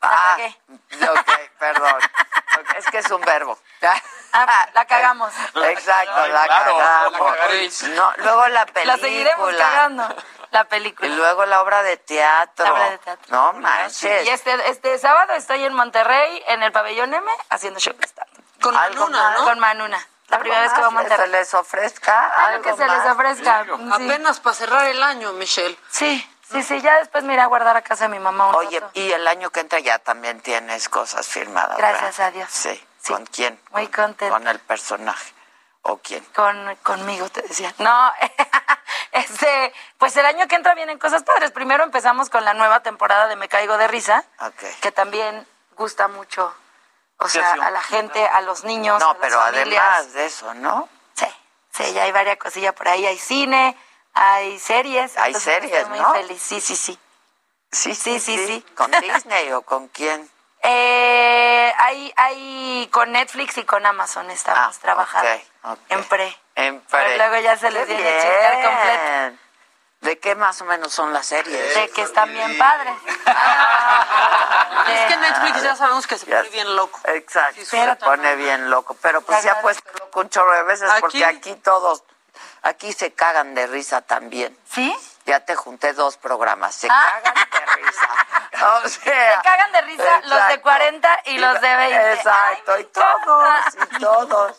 Ah, 0.00 0.36
ok, 0.68 1.30
perdón. 1.58 1.98
Es 2.76 2.86
que 2.86 2.98
es 2.98 3.10
un 3.10 3.20
verbo. 3.22 3.58
Ah, 4.32 4.68
la 4.74 4.84
cagamos. 4.86 5.32
Exacto, 5.54 6.12
Ay, 6.16 6.32
la 6.32 6.44
claro, 6.46 6.76
cagamos. 6.78 7.36
la. 7.36 7.88
No, 7.94 8.12
luego 8.18 8.48
la 8.48 8.66
película. 8.66 8.96
la 8.96 9.02
seguiremos 9.02 9.54
cagando. 9.54 10.16
La 10.50 10.64
película. 10.64 11.08
Y 11.08 11.14
luego 11.16 11.46
la 11.46 11.62
obra 11.62 11.82
de 11.82 11.96
teatro. 11.96 12.64
La 12.64 12.72
obra 12.72 12.90
de 12.90 12.98
teatro. 12.98 13.26
No 13.28 13.52
manches. 13.54 14.24
Y 14.26 14.28
este, 14.30 14.70
este 14.70 14.98
sábado 14.98 15.32
estoy 15.34 15.64
en 15.64 15.74
Monterrey, 15.74 16.42
en 16.48 16.62
el 16.62 16.70
pabellón 16.72 17.12
M, 17.12 17.30
haciendo 17.50 17.80
show 17.80 17.94
stand. 18.02 18.30
Con 18.60 18.74
Manuna. 18.74 19.34
¿no? 19.38 19.44
Con 19.44 19.58
Manuna. 19.58 20.06
La 20.28 20.38
primera 20.38 20.62
vez 20.62 20.72
que 20.72 20.80
va 20.80 20.86
a 20.86 20.90
más 20.90 21.04
que 21.04 21.10
Monterrey. 21.10 21.30
se 21.32 21.38
les 21.38 21.54
ofrezca 21.54 22.28
Algo 22.46 22.62
que 22.62 22.76
se 22.76 22.86
les 22.86 23.06
ofrezca. 23.06 23.64
Sí. 23.64 23.90
Apenas 23.92 24.40
para 24.40 24.54
cerrar 24.56 24.86
el 24.86 25.02
año, 25.02 25.32
Michelle. 25.34 25.78
Sí, 25.90 26.28
sí, 26.50 26.62
sí, 26.62 26.80
ya 26.80 26.98
después 26.98 27.24
me 27.24 27.34
iré 27.34 27.42
a 27.42 27.46
guardar 27.46 27.76
a 27.76 27.82
casa 27.82 28.04
de 28.04 28.10
mi 28.10 28.18
mamá 28.18 28.48
un 28.48 28.54
Oye, 28.56 28.80
rato. 28.80 28.92
y 28.98 29.12
el 29.12 29.26
año 29.28 29.50
que 29.50 29.60
entra 29.60 29.78
ya 29.80 29.98
también 29.98 30.40
tienes 30.40 30.88
cosas 30.88 31.26
firmadas. 31.28 31.76
Gracias 31.76 32.16
¿verdad? 32.18 32.26
a 32.26 32.30
Dios. 32.30 32.48
Sí. 32.50 32.86
¿Con 33.06 33.26
quién? 33.26 33.60
Muy 33.72 33.86
contenta. 33.88 34.30
Con 34.34 34.48
el 34.48 34.58
personaje. 34.60 35.32
¿O 35.82 35.98
quién? 35.98 36.24
Con, 36.34 36.74
conmigo, 36.76 37.28
te 37.28 37.42
decía. 37.42 37.74
No, 37.78 38.12
este, 39.12 39.72
pues 39.98 40.16
el 40.16 40.24
año 40.26 40.48
que 40.48 40.54
entra 40.56 40.74
vienen 40.74 40.98
cosas 40.98 41.22
padres. 41.22 41.50
Primero 41.52 41.84
empezamos 41.84 42.30
con 42.30 42.44
la 42.44 42.54
nueva 42.54 42.80
temporada 42.80 43.26
de 43.28 43.36
Me 43.36 43.48
Caigo 43.48 43.76
de 43.76 43.86
Risa, 43.88 44.24
Ok. 44.40 44.62
que 44.80 44.90
también 44.92 45.46
gusta 45.76 46.08
mucho, 46.08 46.54
o 47.18 47.28
sea, 47.28 47.52
a 47.52 47.70
la 47.70 47.82
gente, 47.82 48.26
a 48.26 48.40
los 48.42 48.64
niños, 48.64 48.96
a 48.96 49.06
No, 49.06 49.12
las 49.12 49.20
pero 49.20 49.38
familias. 49.38 49.82
además 49.86 50.12
de 50.14 50.26
eso, 50.26 50.54
¿no? 50.54 50.88
Sí, 51.14 51.26
sí, 51.72 51.92
ya 51.92 52.02
hay 52.04 52.12
varias 52.12 52.36
cosillas 52.38 52.74
por 52.74 52.88
ahí. 52.88 53.06
Hay 53.06 53.18
cine, 53.18 53.76
hay 54.12 54.58
series. 54.58 55.16
Hay 55.16 55.28
entonces 55.28 55.54
series, 55.54 55.72
estoy 55.72 55.90
muy 55.90 56.00
¿no? 56.00 56.12
feliz. 56.14 56.42
Sí, 56.42 56.60
sí, 56.60 56.76
sí. 56.76 56.98
Sí, 57.72 57.94
sí, 57.94 58.20
sí, 58.20 58.46
sí. 58.46 58.64
¿Con 58.76 58.90
Disney 58.92 59.50
o 59.52 59.62
con 59.62 59.88
quién? 59.88 60.30
Eh, 60.66 61.74
hay, 61.76 62.10
hay 62.16 62.88
con 62.90 63.12
Netflix 63.12 63.58
y 63.58 63.64
con 63.64 63.84
Amazon 63.84 64.30
estamos 64.30 64.78
trabajando. 64.78 65.28
Ah, 65.62 65.72
ok, 65.74 65.78
ok. 65.78 65.78
En 65.90 66.04
pre. 66.04 66.38
En 66.54 66.80
Pero 66.90 67.04
pre. 67.04 67.16
luego 67.18 67.36
ya 67.40 67.58
se 67.58 67.70
les 67.70 67.86
viene 67.86 68.08
a 68.08 68.52
completo. 68.70 69.43
¿De 70.04 70.18
qué 70.18 70.34
más 70.34 70.60
o 70.60 70.66
menos 70.66 70.92
son 70.92 71.12
las 71.14 71.24
series? 71.26 71.74
De 71.74 71.88
que 71.90 72.02
están 72.02 72.30
bien 72.32 72.56
padres. 72.58 72.94
Es 74.86 75.06
que 75.08 75.16
Netflix 75.16 75.62
ya 75.62 75.74
sabemos 75.76 76.06
que 76.06 76.18
se 76.18 76.26
pone 76.26 76.48
bien 76.50 76.76
loco. 76.76 77.00
Exacto, 77.04 77.58
Sí, 77.60 77.64
se 77.66 77.76
pero 77.78 77.96
pone 77.96 78.36
bien 78.36 78.68
loco. 78.70 78.94
Pero 79.00 79.22
pues 79.22 79.40
se 79.40 79.48
ha 79.48 79.60
puesto 79.62 79.82
loco 79.98 80.20
un 80.20 80.28
chorro 80.28 80.52
de 80.52 80.62
veces 80.64 80.90
porque 81.00 81.24
aquí 81.24 81.54
todos, 81.56 82.04
aquí 82.62 82.92
se 82.92 83.12
cagan 83.14 83.54
de 83.54 83.66
risa 83.66 84.02
también. 84.02 84.56
¿Sí? 84.70 84.94
Ya 85.24 85.40
te 85.40 85.54
junté 85.56 85.94
dos 85.94 86.18
programas, 86.18 86.74
se 86.74 86.88
Ah. 86.90 87.20
cagan 87.22 87.34
de 87.50 87.82
risa. 87.82 88.08
O 88.84 88.88
sea, 88.88 89.36
Se 89.36 89.42
cagan 89.42 89.72
de 89.72 89.80
risa 89.82 90.20
los 90.20 90.30
de 90.30 90.36
exacto. 90.36 90.62
40 90.62 91.20
y 91.26 91.38
los 91.38 91.60
de 91.60 91.76
20. 91.76 92.12
Exacto, 92.12 92.78
y 92.78 92.84
todos, 92.84 93.54
y 93.90 93.98
todos. 93.98 94.56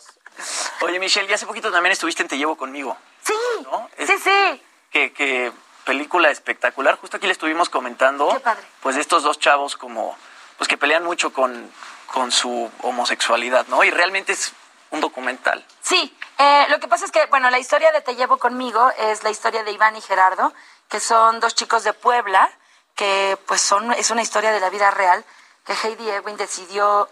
Oye, 0.82 0.98
Michelle, 0.98 1.26
ya 1.28 1.36
hace 1.36 1.46
poquito 1.46 1.72
también 1.72 1.92
estuviste 1.92 2.22
en 2.22 2.28
Te 2.28 2.36
Llevo 2.36 2.56
Conmigo. 2.56 2.96
Sí, 3.22 3.34
¿no? 3.62 3.88
Es- 3.96 4.08
sí, 4.08 4.18
sí. 4.18 4.65
Que, 4.96 5.12
que 5.12 5.52
película 5.84 6.30
espectacular. 6.30 6.98
Justo 6.98 7.18
aquí 7.18 7.26
le 7.26 7.32
estuvimos 7.32 7.68
comentando. 7.68 8.28
Qué 8.28 8.40
padre. 8.40 8.62
Pues 8.80 8.94
de 8.94 9.02
estos 9.02 9.22
dos 9.22 9.38
chavos 9.38 9.76
como, 9.76 10.16
pues 10.56 10.68
que 10.68 10.78
pelean 10.78 11.04
mucho 11.04 11.32
con, 11.32 11.70
con 12.06 12.32
su 12.32 12.70
homosexualidad, 12.82 13.66
¿no? 13.68 13.84
Y 13.84 13.90
realmente 13.90 14.32
es 14.32 14.52
un 14.90 15.00
documental. 15.00 15.64
Sí, 15.82 16.16
eh, 16.38 16.66
lo 16.70 16.80
que 16.80 16.88
pasa 16.88 17.04
es 17.04 17.12
que, 17.12 17.26
bueno, 17.26 17.50
la 17.50 17.58
historia 17.58 17.92
de 17.92 18.00
Te 18.00 18.14
Llevo 18.14 18.38
Conmigo 18.38 18.90
es 18.98 19.22
la 19.22 19.30
historia 19.30 19.64
de 19.64 19.72
Iván 19.72 19.96
y 19.96 20.00
Gerardo, 20.00 20.54
que 20.88 21.00
son 21.00 21.40
dos 21.40 21.54
chicos 21.54 21.84
de 21.84 21.92
Puebla, 21.92 22.50
que 22.94 23.38
pues 23.46 23.60
son, 23.60 23.92
es 23.92 24.10
una 24.10 24.22
historia 24.22 24.52
de 24.52 24.60
la 24.60 24.70
vida 24.70 24.90
real, 24.90 25.24
que 25.66 25.74
Heidi 25.74 26.08
Ewing 26.08 26.36
decidió 26.36 27.10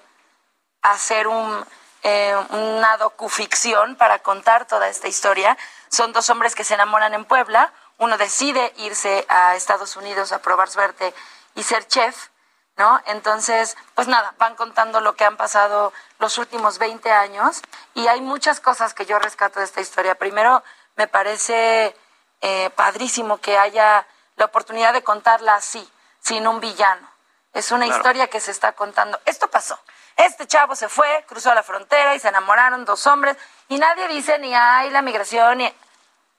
hacer 0.81 1.27
un, 1.27 1.67
eh, 2.05 2.37
una 2.51 2.97
docuficción 2.99 3.97
para 3.97 4.21
contar 4.21 4.67
toda 4.67 4.89
esta 4.89 5.09
historia. 5.09 5.57
Son 5.89 6.13
dos 6.13 6.31
hombres 6.31 6.55
que 6.55 6.63
se 6.65 6.75
enamoran 6.75 7.15
en 7.15 7.25
Puebla, 7.25 7.73
uno 7.99 8.17
decide 8.19 8.73
irse 8.77 9.25
a 9.29 9.57
Estados 9.57 9.97
Unidos 9.97 10.33
a 10.33 10.41
probar 10.41 10.69
suerte 10.69 11.15
y 11.55 11.63
ser 11.63 11.87
chef, 11.89 12.29
¿no? 12.77 13.01
Entonces, 13.07 13.77
pues 13.95 14.07
nada, 14.09 14.35
van 14.39 14.55
contando 14.57 15.01
lo 15.01 15.15
que 15.17 15.25
han 15.25 15.37
pasado 15.37 15.93
los 16.19 16.39
últimos 16.39 16.79
20 16.79 17.11
años 17.11 17.63
y 17.95 18.07
hay 18.09 18.21
muchas 18.21 18.61
cosas 18.61 18.95
que 18.95 19.07
yo 19.07 19.19
rescato 19.19 19.61
de 19.61 19.65
esta 19.65 19.81
historia. 19.81 20.15
Primero, 20.17 20.63
me 20.97 21.07
parece 21.07 21.97
eh, 22.41 22.71
padrísimo 22.77 23.39
que 23.39 23.57
haya 23.57 24.07
la 24.37 24.45
oportunidad 24.45 24.93
de 24.93 25.03
contarla 25.05 25.55
así, 25.55 25.89
sin 26.21 26.47
un 26.47 26.61
villano. 26.61 27.09
Es 27.55 27.71
una 27.71 27.87
Claro. 27.87 27.99
historia 27.99 28.27
que 28.29 28.41
se 28.41 28.51
está 28.51 28.73
contando. 28.73 29.21
Esto 29.25 29.49
pasó. 29.49 29.79
Este 30.17 30.47
chavo 30.47 30.77
se 30.77 30.89
fue, 30.89 31.25
cruzó 31.29 31.55
la 31.55 31.63
frontera 31.63 32.15
y 32.15 32.21
se 32.21 32.29
enamoraron 32.29 32.85
dos 32.85 33.07
hombres 33.07 33.37
y 33.69 33.79
nadie 33.79 34.09
dice 34.09 34.39
ni 34.39 34.55
hay 34.55 34.91
la 34.91 35.03
migración 35.03 35.59
ni... 35.59 35.75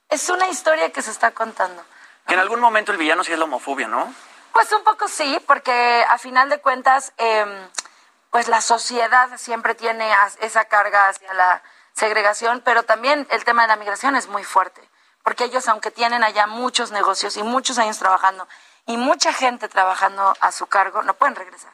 Es 0.10 0.30
una 0.30 0.48
historia 0.48 0.92
que 0.92 1.02
se 1.02 1.12
está 1.12 1.32
contando. 1.32 1.84
Que 2.28 2.36
en 2.36 2.40
algún 2.40 2.60
momento 2.60 2.92
el 2.92 2.98
villano 2.98 3.24
sí 3.24 3.34
es 3.34 3.40
la 3.40 3.46
homofobia, 3.46 3.88
¿no? 3.88 4.14
Pues 4.54 4.72
un 4.72 4.84
poco 4.84 5.08
sí, 5.08 5.38
porque 5.46 6.06
a 6.08 6.18
final 6.18 6.50
de 6.50 6.60
cuentas, 6.60 7.12
eh, 7.18 7.46
pues 8.30 8.48
la 8.48 8.62
sociedad 8.62 9.30
siempre 9.38 9.76
tiene 9.76 10.10
esa 10.40 10.66
carga 10.66 11.10
hacia 11.10 11.34
la 11.34 11.62
segregación, 11.94 12.62
pero 12.64 12.84
también 12.84 13.28
el 13.32 13.44
tema 13.44 13.64
de 13.64 13.70
la 13.70 13.76
migración 13.76 14.16
es 14.16 14.28
muy 14.28 14.44
fuerte, 14.44 14.82
porque 15.24 15.46
ellos, 15.46 15.68
aunque 15.68 15.92
tienen 15.92 16.24
allá 16.24 16.48
muchos 16.48 16.92
negocios 16.92 17.38
y 17.38 17.44
muchos 17.44 17.78
años 17.80 17.98
trabajando 17.98 18.48
y 18.86 18.98
mucha 18.98 19.34
gente 19.34 19.68
trabajando 19.68 20.34
a 20.40 20.52
su 20.52 20.68
cargo, 20.68 21.02
no 21.02 21.16
pueden 21.16 21.36
regresar, 21.36 21.72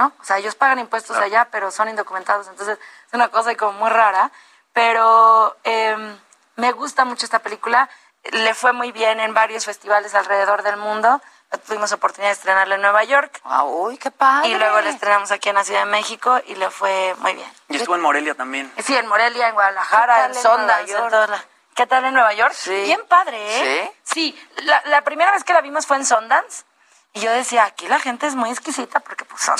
¿no? 0.00 0.12
O 0.20 0.24
sea, 0.24 0.38
ellos 0.38 0.54
pagan 0.54 0.78
impuestos 0.78 1.16
Claro. 1.16 1.26
allá, 1.26 1.48
pero 1.50 1.70
son 1.70 1.88
indocumentados, 1.88 2.48
entonces 2.48 2.78
es 3.06 3.12
una 3.14 3.28
cosa 3.28 3.54
como 3.54 3.72
muy 3.72 3.90
rara, 3.90 4.30
pero 4.72 5.56
eh, 5.64 6.16
me 6.56 6.72
gusta 6.72 7.04
mucho 7.04 7.24
esta 7.26 7.40
película, 7.40 7.88
le 8.32 8.54
fue 8.54 8.72
muy 8.72 8.92
bien 8.92 9.20
en 9.20 9.34
varios 9.34 9.64
festivales 9.66 10.14
alrededor 10.14 10.62
del 10.62 10.76
mundo, 10.76 11.20
tuvimos 11.66 11.90
oportunidad 11.92 12.30
de 12.30 12.34
estrenarla 12.34 12.76
en 12.76 12.82
Nueva 12.82 13.02
York. 13.04 13.40
Ah, 13.44 13.64
uy, 13.64 13.98
qué 13.98 14.10
padre. 14.10 14.48
Y 14.48 14.54
luego 14.54 14.80
la 14.80 14.90
estrenamos 14.90 15.30
aquí 15.32 15.48
en 15.48 15.56
la 15.56 15.64
Ciudad 15.64 15.80
de 15.84 15.90
México 15.90 16.40
y 16.46 16.54
le 16.54 16.70
fue 16.70 17.14
muy 17.18 17.34
bien. 17.34 17.52
Y 17.68 17.76
estuvo 17.76 17.94
en 17.96 18.00
Morelia 18.02 18.34
también. 18.34 18.72
Sí, 18.78 18.96
en 18.96 19.06
Morelia, 19.06 19.48
en 19.48 19.54
Guadalajara, 19.54 20.16
¿Qué 20.16 20.24
en 20.26 20.34
Sonda, 20.34 20.80
en 20.80 20.86
York? 20.86 21.10
todas 21.10 21.28
las- 21.30 21.44
¿Qué 21.74 21.86
tal 21.86 22.04
en 22.04 22.14
Nueva 22.14 22.32
York? 22.34 22.52
Sí. 22.54 22.82
Bien 22.84 23.00
padre, 23.08 23.38
¿eh? 23.82 23.92
Sí, 24.02 24.38
la, 24.64 24.82
la 24.86 25.02
primera 25.02 25.32
vez 25.32 25.44
que 25.44 25.52
la 25.52 25.60
vimos 25.60 25.86
fue 25.86 25.96
en 25.96 26.04
Sundance. 26.06 26.64
Y 27.12 27.20
yo 27.20 27.30
decía, 27.32 27.64
aquí 27.64 27.88
la 27.88 27.98
gente 27.98 28.26
es 28.28 28.36
muy 28.36 28.50
exquisita 28.50 29.00
porque 29.00 29.24
pues 29.24 29.42
son, 29.42 29.54
¿no? 29.54 29.58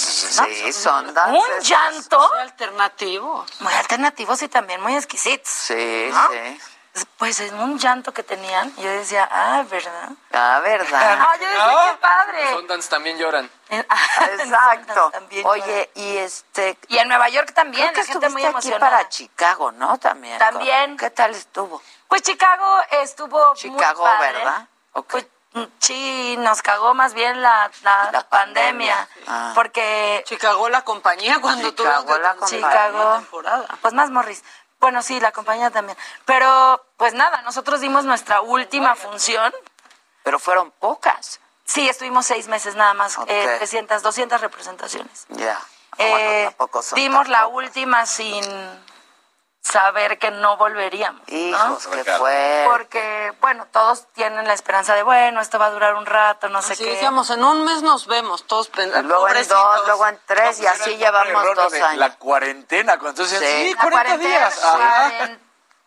Sí, 0.54 0.72
Sundance 0.72 1.36
Un 1.38 1.58
es- 1.58 1.68
llanto. 1.68 2.34
Alternativos. 2.34 3.60
Muy 3.60 3.72
alternativos 3.72 4.40
y 4.42 4.48
también 4.48 4.80
muy 4.80 4.94
exquisitos. 4.94 5.48
Sí, 5.52 6.10
¿no? 6.12 6.28
sí. 6.30 6.60
Pues 7.18 7.38
en 7.40 7.54
un 7.60 7.78
llanto 7.78 8.12
que 8.12 8.22
tenían, 8.24 8.74
yo 8.76 8.88
decía, 8.90 9.28
ah, 9.30 9.64
¿verdad? 9.70 10.10
Ah, 10.32 10.60
¿verdad? 10.62 11.18
Ah, 11.20 11.36
yo 11.40 11.46
decía, 11.46 11.92
qué 11.92 11.98
padre. 12.00 12.44
Los 12.44 12.52
Sundance 12.60 12.88
también 12.90 13.16
lloran. 13.18 13.50
Exacto. 13.70 15.12
Oye, 15.44 15.90
y 15.94 16.16
este... 16.18 16.78
Y 16.88 16.98
en 16.98 17.08
Nueva 17.08 17.28
York 17.28 17.52
también, 17.54 17.92
Creo 17.92 17.94
que 17.94 18.00
la 18.00 18.06
gente 18.06 18.28
muy 18.30 18.42
estuviste 18.42 18.46
aquí 18.58 18.68
emocionada. 18.68 18.96
para 18.98 19.08
Chicago, 19.08 19.72
¿no? 19.72 19.98
También. 19.98 20.38
También. 20.38 20.96
¿Qué 20.96 21.10
tal 21.10 21.30
estuvo? 21.34 21.80
Pues 22.08 22.22
Chicago 22.22 22.80
estuvo 22.90 23.54
Chicago, 23.54 24.02
muy 24.04 24.10
padre. 24.16 24.32
¿verdad? 24.38 24.68
Pues, 25.08 25.24
mm, 25.24 25.28
sí, 25.78 26.36
nos 26.38 26.62
cagó 26.62 26.94
más 26.94 27.14
bien 27.14 27.40
la, 27.42 27.70
la, 27.82 28.26
pandemia. 28.28 29.08
Ah. 29.26 29.52
Porque... 29.54 30.22
Chicago 30.26 30.68
la 30.68 30.82
compañía 30.82 31.40
cuando 31.40 31.72
tuvo 31.74 31.88
la 31.88 32.00
la 32.18 32.36
temporada. 32.46 33.66
Pues 33.80 33.94
más 33.94 34.10
Morris. 34.10 34.42
Bueno, 34.78 35.02
sí, 35.02 35.20
la 35.20 35.32
compañía 35.32 35.70
también. 35.70 35.96
Pero, 36.24 36.82
pues 36.96 37.12
nada, 37.14 37.42
nosotros 37.42 37.80
dimos 37.80 38.04
nuestra 38.04 38.40
última 38.40 38.94
función. 38.96 39.52
Pero 40.22 40.38
fueron 40.38 40.70
pocas. 40.70 41.40
Sí, 41.64 41.88
estuvimos 41.88 42.26
seis 42.26 42.48
meses 42.48 42.74
nada 42.74 42.94
más, 42.94 43.18
Ok. 43.18 43.26
eh, 43.28 43.56
300, 43.58 44.02
200 44.02 44.40
representaciones. 44.40 45.26
Ya. 45.28 45.58
Ah, 45.92 45.96
Eh, 45.98 46.10
bueno, 46.10 46.48
tampoco 46.50 46.82
son 46.82 46.96
dimos 46.96 47.28
la 47.28 47.46
última 47.46 48.06
sin 48.06 48.44
saber 49.62 50.18
que 50.18 50.30
no 50.30 50.56
volveríamos. 50.56 51.20
¿no? 51.28 51.36
Hijos, 51.36 51.86
qué 51.88 52.04
fue. 52.04 52.64
Porque, 52.68 53.32
bueno, 53.40 53.66
todos 53.70 54.06
tienen 54.14 54.46
la 54.46 54.54
esperanza 54.54 54.94
de, 54.94 55.02
bueno, 55.02 55.40
esto 55.40 55.58
va 55.58 55.66
a 55.66 55.70
durar 55.70 55.94
un 55.94 56.06
rato, 56.06 56.48
no 56.48 56.62
sé 56.62 56.72
Así 56.72 56.84
qué. 56.84 56.90
decíamos, 56.92 57.28
en 57.30 57.44
un 57.44 57.64
mes 57.64 57.82
nos 57.82 58.06
vemos, 58.06 58.44
todos 58.46 58.68
pensando. 58.68 59.06
Luego 59.08 59.28
en 59.28 59.46
dos, 59.48 59.86
luego 59.86 60.06
en 60.06 60.18
tres, 60.26 60.60
y 60.60 60.66
así 60.66 60.96
llevamos 60.96 61.44
dos 61.54 61.72
años. 61.74 61.98
La 61.98 62.16
cuarentena, 62.16 62.98
cuando 62.98 63.22
entonces 63.22 63.38
Sí. 63.38 63.68
sí, 63.68 63.74
La 63.74 63.82
40 63.82 63.90
cuarentena, 64.04 64.38
días. 64.38 64.64
Ajá. 64.64 65.08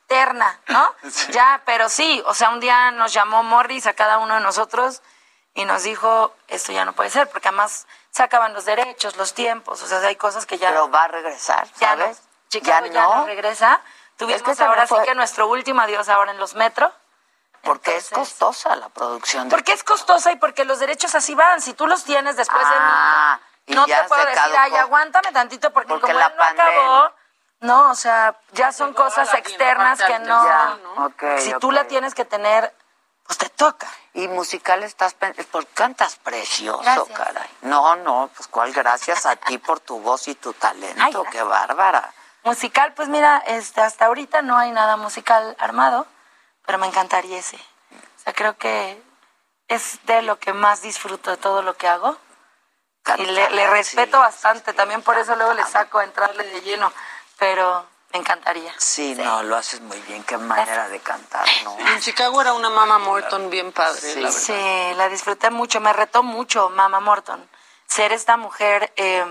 cuarentena, 0.10 0.60
¿no? 0.68 0.94
Sí. 1.10 1.32
Ya, 1.32 1.62
pero 1.66 1.90
sí, 1.90 2.22
o 2.28 2.34
sea, 2.34 2.50
un 2.50 2.60
día 2.60 2.92
nos 2.92 3.12
llamó 3.14 3.44
Morris 3.44 3.88
a 3.88 3.94
cada 3.94 4.20
uno 4.20 4.36
de 4.36 4.42
nosotros 4.42 5.02
y 5.56 5.66
nos 5.66 5.84
dijo, 5.84 6.34
esto 6.48 6.72
ya 6.72 6.86
no 6.86 6.94
puede 6.94 7.10
ser, 7.10 7.28
porque 7.30 7.48
además 7.48 7.88
se 8.12 8.22
acaban 8.24 8.54
los 8.54 8.66
derechos, 8.66 9.18
los 9.18 9.34
tiempos, 9.34 9.82
o 9.82 9.88
sea, 9.88 10.00
hay 10.00 10.16
cosas 10.16 10.46
que 10.46 10.58
ya... 10.60 10.70
Pero 10.70 10.90
va 10.92 11.06
a 11.06 11.08
regresar, 11.08 11.68
ya 11.80 11.96
no, 11.96 12.04
¿sabes? 12.04 12.22
Chicago 12.60 12.86
ya 12.88 13.02
no, 13.08 13.26
regresa. 13.26 13.82
Tuvimos 14.18 14.44
que 14.44 14.54
se 14.56 14.64
ahora 14.64 14.86
fue- 14.88 15.00
sí 15.00 15.06
que 15.06 15.16
nuestro 15.16 15.48
último 15.48 15.82
adiós 15.82 16.08
ahora 16.10 16.32
en 16.32 16.38
los 16.38 16.54
metro. 16.56 16.92
Porque 17.64 17.96
es 17.96 18.10
costosa 18.10 18.76
la 18.76 18.90
producción. 18.90 19.48
de- 19.50 19.56
Porque 19.56 19.72
es 19.74 19.84
costosa 19.84 20.32
y 20.32 20.36
porque 20.36 20.66
los 20.66 20.80
derechos 20.80 21.16
así 21.16 21.34
van. 21.34 21.62
Si 21.62 21.74
tú 21.74 21.88
los 21.88 22.04
tienes 22.04 22.36
después 22.36 22.62
Ah, 22.66 23.40
de 23.68 23.74
mí, 23.74 23.76
no 23.80 23.88
ya 23.88 24.02
te 24.04 24.08
puedo 24.10 24.22
decir, 24.26 24.36
caducó. 24.42 24.60
ay, 24.60 24.76
aguántame 24.76 25.32
tantito 25.32 25.72
porque, 25.72 25.88
Porque 25.90 26.08
como 26.08 26.20
la 26.20 26.26
él 26.28 26.34
no 26.36 26.44
pandemia. 26.44 26.72
acabó, 26.72 27.12
no, 27.62 27.90
o 27.92 27.96
sea, 27.96 28.36
ya 28.52 28.72
son 28.74 28.94
cosas 28.94 29.34
externas 29.34 30.02
que 30.04 30.20
no... 30.20 30.44
Ya, 30.46 30.78
ok, 30.98 31.24
si 31.40 31.54
ok. 31.54 31.60
tú 31.62 31.72
la 31.72 31.88
tienes 31.88 32.14
que 32.14 32.26
tener, 32.26 32.76
pues 33.26 33.38
te 33.40 33.48
toca. 33.50 33.88
Y 34.14 34.28
musical 34.28 34.84
estás... 34.84 35.14
pen- 35.14 35.34
Pues 35.50 35.66
cantas 35.74 36.18
precioso, 36.18 36.82
Gracias. 36.84 37.18
caray. 37.18 37.50
No, 37.62 37.96
no, 37.96 38.30
pues 38.36 38.50
cuál 38.50 38.74
gracias 38.74 39.26
a 39.26 39.38
ti 39.38 39.58
por 39.58 39.80
tu 39.80 40.00
voz 40.02 40.28
y 40.28 40.36
tu 40.36 40.52
talento. 40.52 41.02
Ay, 41.02 41.14
qué 41.32 41.42
bárbara. 41.42 42.14
Musical, 42.44 42.94
pues 42.94 43.08
mira, 43.08 43.38
este, 43.48 43.82
hasta 43.82 44.06
ahorita 44.06 44.42
no 44.42 44.58
hay 44.58 44.72
nada 44.72 44.98
musical 44.98 45.56
armado, 45.60 46.06
pero 46.66 46.78
me 46.78 46.88
encantaría 46.88 47.40
ese. 47.40 47.56
O 47.56 48.20
sea, 48.24 48.34
creo 48.34 48.58
que 48.58 49.02
es 49.68 50.00
de 50.06 50.22
lo 50.22 50.40
que 50.40 50.54
más 50.54 50.82
disfruto 50.82 51.32
de 51.32 51.38
todo 51.38 51.62
lo 51.62 51.76
que 51.78 51.88
hago. 51.88 52.18
y 53.18 53.26
le, 53.26 53.50
le 53.50 53.68
respeto 53.70 54.20
bastante, 54.20 54.74
también 54.74 55.02
por 55.02 55.18
eso 55.18 55.36
luego 55.36 55.54
le 55.54 55.64
saco 55.64 56.00
a 56.00 56.04
entrarle 56.04 56.44
de 56.44 56.62
lleno, 56.62 56.92
pero 57.38 57.86
me 58.14 58.20
encantaría. 58.20 58.74
Sí, 58.78 59.16
no, 59.16 59.42
lo 59.44 59.56
haces 59.56 59.82
muy 59.82 60.00
bien. 60.02 60.24
Qué 60.24 60.38
manera 60.38 60.88
de 60.88 61.00
cantar, 61.00 61.48
¿no? 61.64 61.78
En 61.80 62.00
Chicago 62.00 62.42
era 62.42 62.54
una 62.54 62.70
Mama 62.70 63.00
Morton 63.00 63.50
bien 63.50 63.72
padre, 63.72 64.00
Sí, 64.00 64.20
la 64.20 64.30
verdad. 64.30 64.40
Sí, 64.40 64.98
la 64.98 65.10
disfruté 65.10 65.50
mucho, 65.50 65.82
me 65.82 65.92
retó 65.94 66.22
mucho 66.24 66.70
Mama 66.70 67.00
Morton. 67.00 67.50
Ser 67.88 68.12
esta 68.12 68.38
mujer 68.38 68.94
eh, 68.98 69.26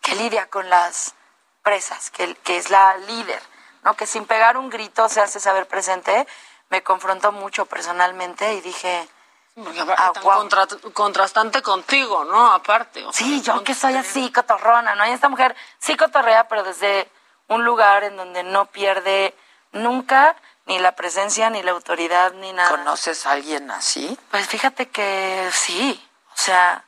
que 0.00 0.14
lidia 0.14 0.48
con 0.48 0.70
las 0.70 1.14
presas, 1.62 2.10
que, 2.10 2.34
que 2.36 2.56
es 2.58 2.70
la 2.70 2.96
líder, 2.96 3.42
¿no? 3.82 3.94
Que 3.94 4.06
sin 4.06 4.24
pegar 4.26 4.56
un 4.56 4.70
grito 4.70 5.08
se 5.08 5.20
hace 5.20 5.40
saber 5.40 5.66
presente. 5.66 6.26
Me 6.68 6.82
confrontó 6.82 7.32
mucho 7.32 7.66
personalmente 7.66 8.54
y 8.54 8.60
dije, 8.60 9.08
Porque 9.54 9.80
aparte 9.80 10.02
Ah, 10.02 10.12
tan 10.12 10.22
guau. 10.22 10.38
contra- 10.38 10.66
contrastante 10.92 11.62
contigo, 11.62 12.24
¿no? 12.24 12.52
Aparte. 12.52 13.04
o 13.04 13.12
sea, 13.12 13.26
sí, 13.26 13.42
yo 13.42 13.62
que 13.64 13.74
soy 13.74 13.94
así, 13.96 14.30
cotorrona, 14.32 14.94
¿no? 14.94 15.06
Y 15.06 15.10
esta 15.10 15.28
mujer 15.28 15.56
sí 15.78 15.96
cotorrea, 15.96 16.46
pero 16.48 16.62
desde 16.62 17.10
un 17.48 17.64
lugar 17.64 18.04
en 18.04 18.16
donde 18.16 18.42
no 18.44 18.66
pierde 18.66 19.34
nunca 19.72 20.36
ni 20.66 20.78
la 20.78 20.92
presencia, 20.92 21.50
ni 21.50 21.62
la 21.64 21.72
autoridad, 21.72 22.32
ni 22.34 22.52
nada. 22.52 22.70
¿Conoces 22.70 23.26
a 23.26 23.32
alguien 23.32 23.70
así? 23.72 24.16
Pues 24.30 24.46
fíjate 24.46 24.88
que 24.88 25.50
sí, 25.52 26.08
o 26.32 26.36
sea, 26.36 26.84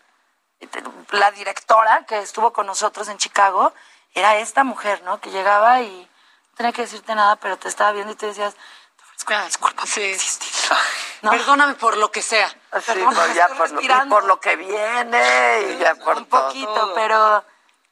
la 1.11 1.31
directora 1.33 2.05
que 2.07 2.21
estuvo 2.21 2.53
con 2.53 2.67
nosotros 2.67 3.09
en 3.09 3.19
Chicago 3.19 3.73
era 4.15 4.37
esta 4.37 4.65
mujer, 4.65 5.03
¿no? 5.05 5.21
Que 5.21 5.31
llegaba 5.31 5.81
y 5.81 6.09
no 6.53 6.57
tenía 6.57 6.73
que 6.73 6.83
decirte 6.83 7.15
nada, 7.15 7.37
pero 7.37 7.57
te 7.57 7.69
estaba 7.69 7.93
viendo 7.93 8.13
y 8.13 8.17
te 8.17 8.27
decías, 8.27 8.55
te 8.55 9.03
ofrezco 9.03 9.33
una 9.33 9.45
disculpa. 9.47 9.87
Sí. 9.87 10.17
No. 11.23 11.31
Perdóname 11.31 11.75
por 11.75 11.97
lo 11.97 12.11
que 12.11 12.21
sea. 12.21 12.49
Sí, 12.49 12.57
Perdón, 12.87 13.15
pues 13.15 13.35
ya 13.35 13.49
por 13.49 13.71
lo, 13.71 13.81
y 13.81 13.89
por 14.09 14.25
lo 14.25 14.41
que 14.41 14.57
viene 14.57 15.63
y 15.71 15.79
ya 15.79 15.95
por 15.95 16.17
un 16.17 16.27
todo. 16.27 16.49
poquito, 16.49 16.93
pero, 16.95 17.45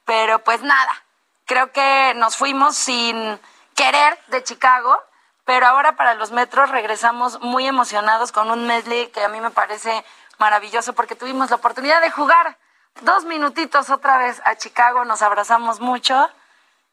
pero 0.05 0.43
pues 0.43 0.63
nada. 0.63 1.05
Creo 1.47 1.73
que 1.73 2.13
nos 2.17 2.37
fuimos 2.37 2.77
sin 2.77 3.41
querer 3.75 4.19
de 4.29 4.43
Chicago, 4.43 5.01
pero 5.45 5.67
ahora 5.67 5.97
para 5.97 6.15
los 6.15 6.33
metros 6.33 6.71
regresamos 6.71 7.41
muy 7.41 7.67
emocionados 7.67 8.33
con 8.33 8.51
un 8.51 8.67
medley 8.67 9.09
que 9.09 9.23
a 9.25 9.29
mí 9.29 9.41
me 9.41 9.51
parece 9.51 10.05
maravilloso 10.39 10.93
porque 10.93 11.15
tuvimos 11.15 11.51
la 11.51 11.57
oportunidad 11.57 12.01
de 12.01 12.11
jugar 12.11 12.57
dos 13.03 13.25
minutitos 13.25 13.91
otra 13.91 14.19
vez 14.19 14.41
a 14.45 14.57
Chicago, 14.57 15.05
nos 15.05 15.23
abrazamos 15.23 15.81
mucho 15.81 16.29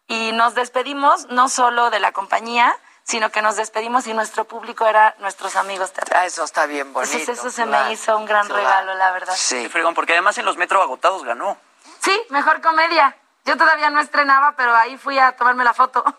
y 0.08 0.32
nos 0.34 0.56
despedimos 0.56 1.28
no 1.28 1.50
solo 1.50 1.90
de 1.90 2.00
la 2.00 2.12
compañía, 2.12 2.76
sino 3.04 3.32
que 3.32 3.42
nos 3.42 3.56
despedimos 3.56 4.06
y 4.08 4.14
nuestro 4.14 4.46
público 4.46 4.86
era 4.86 5.16
nuestros 5.20 5.56
amigos 5.56 5.94
Ah, 6.14 6.26
eso 6.26 6.44
está 6.44 6.66
bien 6.66 6.92
bonito. 6.94 7.18
Entonces 7.18 7.40
eso 7.40 7.52
se 7.52 7.66
me 7.66 7.92
hizo 7.92 8.18
un 8.18 8.26
gran 8.26 8.50
regalo, 8.50 8.94
la 8.96 9.12
verdad. 9.12 9.34
Sí. 9.36 9.70
fregón, 9.70 9.94
porque 9.94 10.14
además 10.14 10.38
en 10.38 10.46
los 10.46 10.58
metro 10.58 10.82
agotados 10.82 11.24
ganó. 11.24 11.58
Sí, 12.00 12.22
mejor 12.30 12.62
comedia. 12.62 13.16
Yo 13.48 13.58
todavía 13.58 13.90
no 13.90 14.00
estrenaba, 14.02 14.52
pero 14.58 14.76
ahí 14.76 14.98
fui 14.98 15.18
a 15.18 15.32
tomarme 15.36 15.64
la 15.64 15.74
foto. 15.74 16.04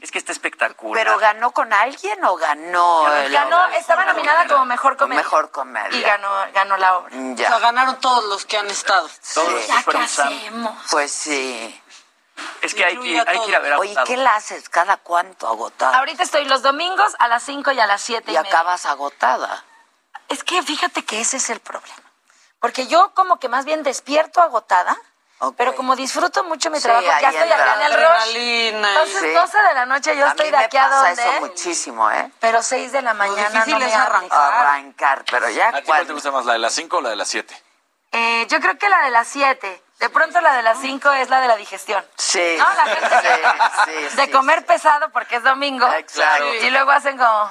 Es 0.00 0.10
que 0.10 0.16
está 0.16 0.32
espectacular. 0.32 1.04
¿Pero 1.04 1.18
ganó 1.18 1.50
con 1.50 1.74
alguien 1.74 2.24
o 2.24 2.34
ganó? 2.36 3.06
el- 3.16 3.30
ganó, 3.30 3.66
estaba 3.68 4.06
nominada 4.06 4.46
como 4.48 4.64
mejor 4.64 4.96
comedia. 4.96 5.22
Mejor 5.22 5.50
comedia. 5.50 5.90
Y 5.98 6.00
ganó, 6.00 6.28
ganó 6.54 6.78
la 6.78 6.96
obra. 6.96 7.14
O 7.14 7.34
Ya. 7.34 7.48
sea, 7.48 7.58
ganaron 7.58 8.00
todos 8.00 8.24
los 8.24 8.46
que 8.46 8.56
han 8.56 8.66
estado. 8.68 9.06
Todos 9.34 9.52
los 9.52 9.60
que 9.60 9.68
Ya, 9.68 9.82
¿qué 9.82 9.98
hacemos? 9.98 10.86
Pues 10.90 11.12
sí. 11.12 11.82
Es 12.62 12.74
que 12.74 12.82
hay 12.86 12.96
que, 12.98 13.20
hay 13.20 13.40
que 13.40 13.48
ir 13.48 13.56
a 13.56 13.58
ver 13.58 13.74
Oye, 13.74 13.90
agotado. 13.90 14.06
¿qué 14.06 14.16
la 14.16 14.36
haces? 14.36 14.70
¿Cada 14.70 14.96
cuánto 14.96 15.46
agotada? 15.46 15.98
Ahorita 15.98 16.22
estoy 16.22 16.46
los 16.46 16.62
domingos 16.62 17.14
a 17.18 17.28
las 17.28 17.42
5 17.42 17.70
y 17.72 17.80
a 17.80 17.86
las 17.86 18.00
7 18.00 18.30
y, 18.30 18.34
y 18.34 18.38
media. 18.38 18.50
acabas 18.50 18.86
agotada. 18.86 19.64
Es 20.28 20.42
que 20.44 20.62
fíjate 20.62 21.04
que 21.04 21.20
ese 21.20 21.36
es 21.36 21.50
el 21.50 21.60
problema. 21.60 22.10
Porque 22.58 22.86
yo 22.86 23.12
como 23.12 23.38
que 23.38 23.50
más 23.50 23.66
bien 23.66 23.82
despierto 23.82 24.40
agotada, 24.40 24.96
Ok. 25.42 25.54
pero 25.56 25.74
como 25.74 25.96
disfruto 25.96 26.44
mucho 26.44 26.70
mi 26.70 26.76
Sí, 26.78 26.84
trabajo, 26.84 27.06
ya 27.06 27.30
estoy 27.30 27.50
acá 27.52 27.74
en 27.74 27.80
el 27.82 27.94
rush. 27.94 28.36
Entonces, 28.36 29.20
Sí. 29.20 29.30
12 29.32 29.58
de 29.68 29.74
la 29.74 29.86
noche 29.86 30.16
yo 30.16 30.26
a 30.26 30.28
estoy 30.30 30.46
mí 30.46 30.52
de 30.52 30.58
me 30.58 30.64
aquí 30.64 30.76
a 30.76 30.82
pasa 30.88 30.96
donde, 31.08 31.22
eso 31.22 31.40
muchísimo, 31.40 32.10
¿eh? 32.10 32.30
pero 32.40 32.62
6 32.62 32.92
de 32.92 33.02
la 33.02 33.14
mañana 33.14 33.48
difícil 33.48 33.72
no 33.72 33.78
me 33.80 33.86
es 33.86 33.94
arranca. 33.94 34.36
arrancar. 34.46 34.66
Arrancar, 34.66 35.24
pero 35.30 35.48
ya 35.50 35.68
¿A 35.68 35.72
ti 35.72 35.82
cuál 35.84 36.06
te 36.06 36.12
gusta 36.12 36.30
más, 36.30 36.44
la 36.44 36.52
de 36.54 36.58
las 36.58 36.72
5 36.74 36.98
o 36.98 37.00
la 37.00 37.08
de 37.10 37.16
las 37.16 37.28
7? 37.28 37.62
Eh, 38.12 38.46
yo 38.48 38.60
creo 38.60 38.76
que 38.78 38.88
la 38.88 39.02
de 39.02 39.10
las 39.10 39.28
7. 39.28 39.82
De 39.98 40.08
pronto 40.10 40.40
la 40.40 40.54
de 40.54 40.62
las 40.62 40.78
5 40.80 41.10
es 41.12 41.28
la 41.30 41.40
de 41.40 41.48
la 41.48 41.56
digestión. 41.56 42.04
Sí, 42.16 42.56
No, 42.58 42.66
la 42.74 42.84
gente- 42.86 43.08
sí, 43.22 43.28
sí, 44.10 44.16
de 44.16 44.24
sí, 44.26 44.30
comer 44.30 44.64
pesado 44.66 45.10
porque 45.10 45.36
es 45.36 45.42
domingo. 45.42 45.86
Exacto. 45.94 46.54
Y 46.54 46.70
luego 46.70 46.90
hacen 46.90 47.16
como... 47.18 47.50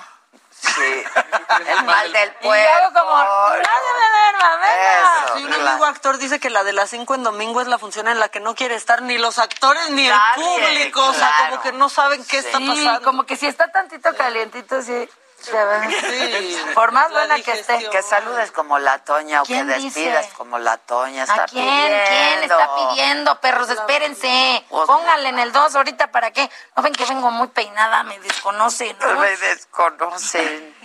Sí, 0.62 1.04
el 1.68 1.86
mal 1.86 2.12
del 2.12 2.34
Y 2.42 2.46
yo 2.46 2.52
hago 2.52 2.92
puerco. 2.94 3.00
como... 3.00 3.18
¡Nadie 3.50 3.92
me 4.00 4.10
duerma, 4.10 4.56
venga! 4.58 5.26
Eso, 5.26 5.38
Sí, 5.38 5.44
un 5.46 5.54
amigo 5.54 5.86
actor 5.86 6.18
dice 6.18 6.40
que 6.40 6.50
la 6.50 6.64
de 6.64 6.74
las 6.74 6.90
5 6.90 7.16
en 7.16 7.24
domingo 7.24 7.62
es 7.62 7.68
la 7.68 7.78
función 7.80 8.08
en 8.08 8.20
la 8.20 8.30
que 8.30 8.40
no 8.40 8.56
quiere 8.56 8.76
estar 8.76 9.02
ni 9.02 9.18
los 9.18 9.40
actores 9.40 9.90
ni 9.92 10.08
el 10.08 10.16
público. 10.36 11.06
O 11.06 11.14
sea, 11.14 11.28
claro. 11.30 11.50
como 11.52 11.62
que 11.64 11.72
no 11.74 11.90
saben 11.90 12.26
qué 12.26 12.40
está 12.40 12.58
Sí, 12.58 12.68
pasando. 12.68 13.02
como 13.04 13.24
que 13.26 13.38
si 13.38 13.48
está 13.48 13.72
tantito 13.72 14.16
calientito, 14.16 14.82
sí. 14.82 15.10
Se 15.42 15.66
ve. 15.66 15.90
Sí. 16.10 16.58
Por 16.74 16.92
más 16.92 17.12
La 17.12 17.20
buena 17.20 17.36
que 17.36 17.52
esté. 17.52 17.74
digestión. 17.74 17.92
Que 17.92 18.02
saludes 18.04 18.52
como 18.52 18.80
la 18.80 19.00
Toña 19.00 19.42
o 19.42 19.46
que 19.46 19.54
¿Quién 19.54 19.68
despidas 19.68 20.24
dice? 20.26 20.38
como 20.38 20.58
la 20.60 20.78
Toña. 20.78 21.24
Está 21.24 21.44
¿A 21.44 21.46
quién? 21.46 21.66
¿Quién 21.66 22.04
pidiendo. 22.08 22.60
está 22.60 22.76
pidiendo, 22.76 23.42
perros? 23.42 23.70
Espérense. 23.70 24.66
Pues- 24.70 24.88
Pónganle 24.88 25.30
en 25.30 25.40
el 25.40 25.52
2 25.52 25.76
ahorita 25.76 26.12
para 26.12 26.32
qué. 26.32 26.50
No 26.76 26.84
ven 26.84 26.94
que 26.94 27.06
vengo 27.06 27.30
muy 27.32 27.48
peinada, 27.50 28.04
me 28.04 28.20
desconocen. 28.20 28.98
¿no? 29.00 29.20
Me 29.20 29.36
desconocen. 29.38 30.76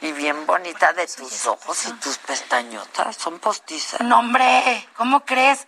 Y 0.00 0.12
bien 0.12 0.44
bonita 0.46 0.92
de 0.92 1.06
tus 1.06 1.46
ojos 1.46 1.86
y 1.86 1.92
tus 1.94 2.18
pestañotas. 2.18 3.16
Son 3.16 3.38
postizas. 3.38 4.00
No, 4.02 4.18
hombre, 4.18 4.86
¿cómo 4.96 5.24
crees? 5.24 5.66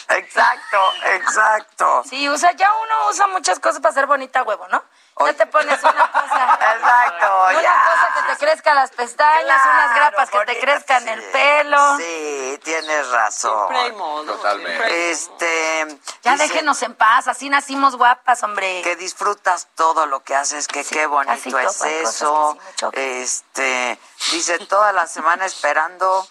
Exacto, 0.10 0.94
exacto. 1.06 2.04
Sí, 2.10 2.28
o 2.28 2.38
sea, 2.38 2.52
ya 2.54 2.72
uno 2.74 3.10
usa 3.10 3.28
muchas 3.28 3.60
cosas 3.60 3.82
para 3.82 3.94
ser 3.94 4.06
bonita 4.06 4.44
huevo, 4.44 4.68
¿no? 4.70 4.84
Ya 5.20 5.34
te 5.34 5.48
pones 5.48 5.82
una 5.82 6.12
cosa. 6.12 6.60
Exacto, 6.76 7.46
Una 7.50 7.62
ya. 7.62 7.84
cosa 7.84 8.14
que 8.14 8.34
te 8.34 8.46
crezca 8.46 8.74
las 8.76 8.92
pestañas, 8.92 9.62
unas 9.66 9.96
grapas 9.96 10.30
que 10.30 10.40
te 10.46 10.60
crezcan 10.60 11.08
el 11.08 11.24
pelo. 11.32 11.98
Sí, 11.98 12.60
tienes 12.64 13.10
razón. 13.10 13.68
Siempre 13.68 13.78
hay 13.80 13.92
modo, 13.94 14.34
Totalmente. 14.36 15.12
Este. 15.12 16.00
Ya 16.22 16.34
dice 16.34 16.48
déjenos 16.48 16.82
en 16.84 16.94
paz, 16.94 17.28
así 17.28 17.50
nacimos 17.50 17.96
guapas, 17.96 18.44
hombre. 18.44 18.82
Que 18.84 18.96
disfrutas 18.96 19.68
todo 19.74 20.06
lo 20.06 20.24
que 20.24 20.36
haces, 20.36 20.68
que 20.68 20.84
qué 20.86 21.08
bonito 21.08 21.58
es 21.60 21.82
eso. 21.82 22.58
que 22.92 23.26
sí 23.26 23.44
este, 23.58 24.00
dice 24.32 24.60
toda 24.60 24.92
la 24.94 25.08
semana 25.08 25.46
esperando. 25.46 26.28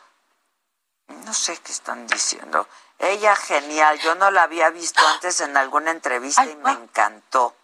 No 1.08 1.34
sé 1.34 1.56
qué 1.58 1.72
están 1.72 2.06
diciendo. 2.06 2.66
Ella 2.98 3.36
genial, 3.36 3.98
yo 4.00 4.14
no 4.14 4.30
la 4.30 4.44
había 4.44 4.70
visto 4.70 5.06
antes 5.06 5.40
en 5.40 5.56
alguna 5.56 5.90
entrevista 5.90 6.44
y 6.44 6.56
me 6.56 6.72
encantó. 6.72 7.54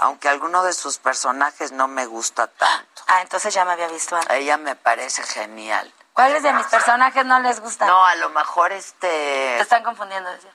Aunque 0.00 0.28
alguno 0.28 0.64
de 0.64 0.72
sus 0.72 0.98
personajes 0.98 1.70
no 1.72 1.86
me 1.86 2.06
gusta 2.06 2.48
tanto. 2.48 3.02
Ah, 3.06 3.22
entonces 3.22 3.54
ya 3.54 3.64
me 3.64 3.72
había 3.72 3.88
visto 3.88 4.16
antes. 4.16 4.36
Ella 4.36 4.56
me 4.56 4.74
parece 4.74 5.22
genial. 5.22 5.92
¿Cuáles 6.12 6.42
de 6.42 6.52
mis 6.52 6.66
personajes 6.66 7.24
no 7.24 7.38
les 7.40 7.60
gustan? 7.60 7.88
No, 7.88 8.04
a 8.04 8.14
lo 8.16 8.30
mejor 8.30 8.70
Te 8.70 8.76
este. 8.78 9.60
están 9.60 9.84
confundiendo, 9.84 10.28
decías. 10.30 10.54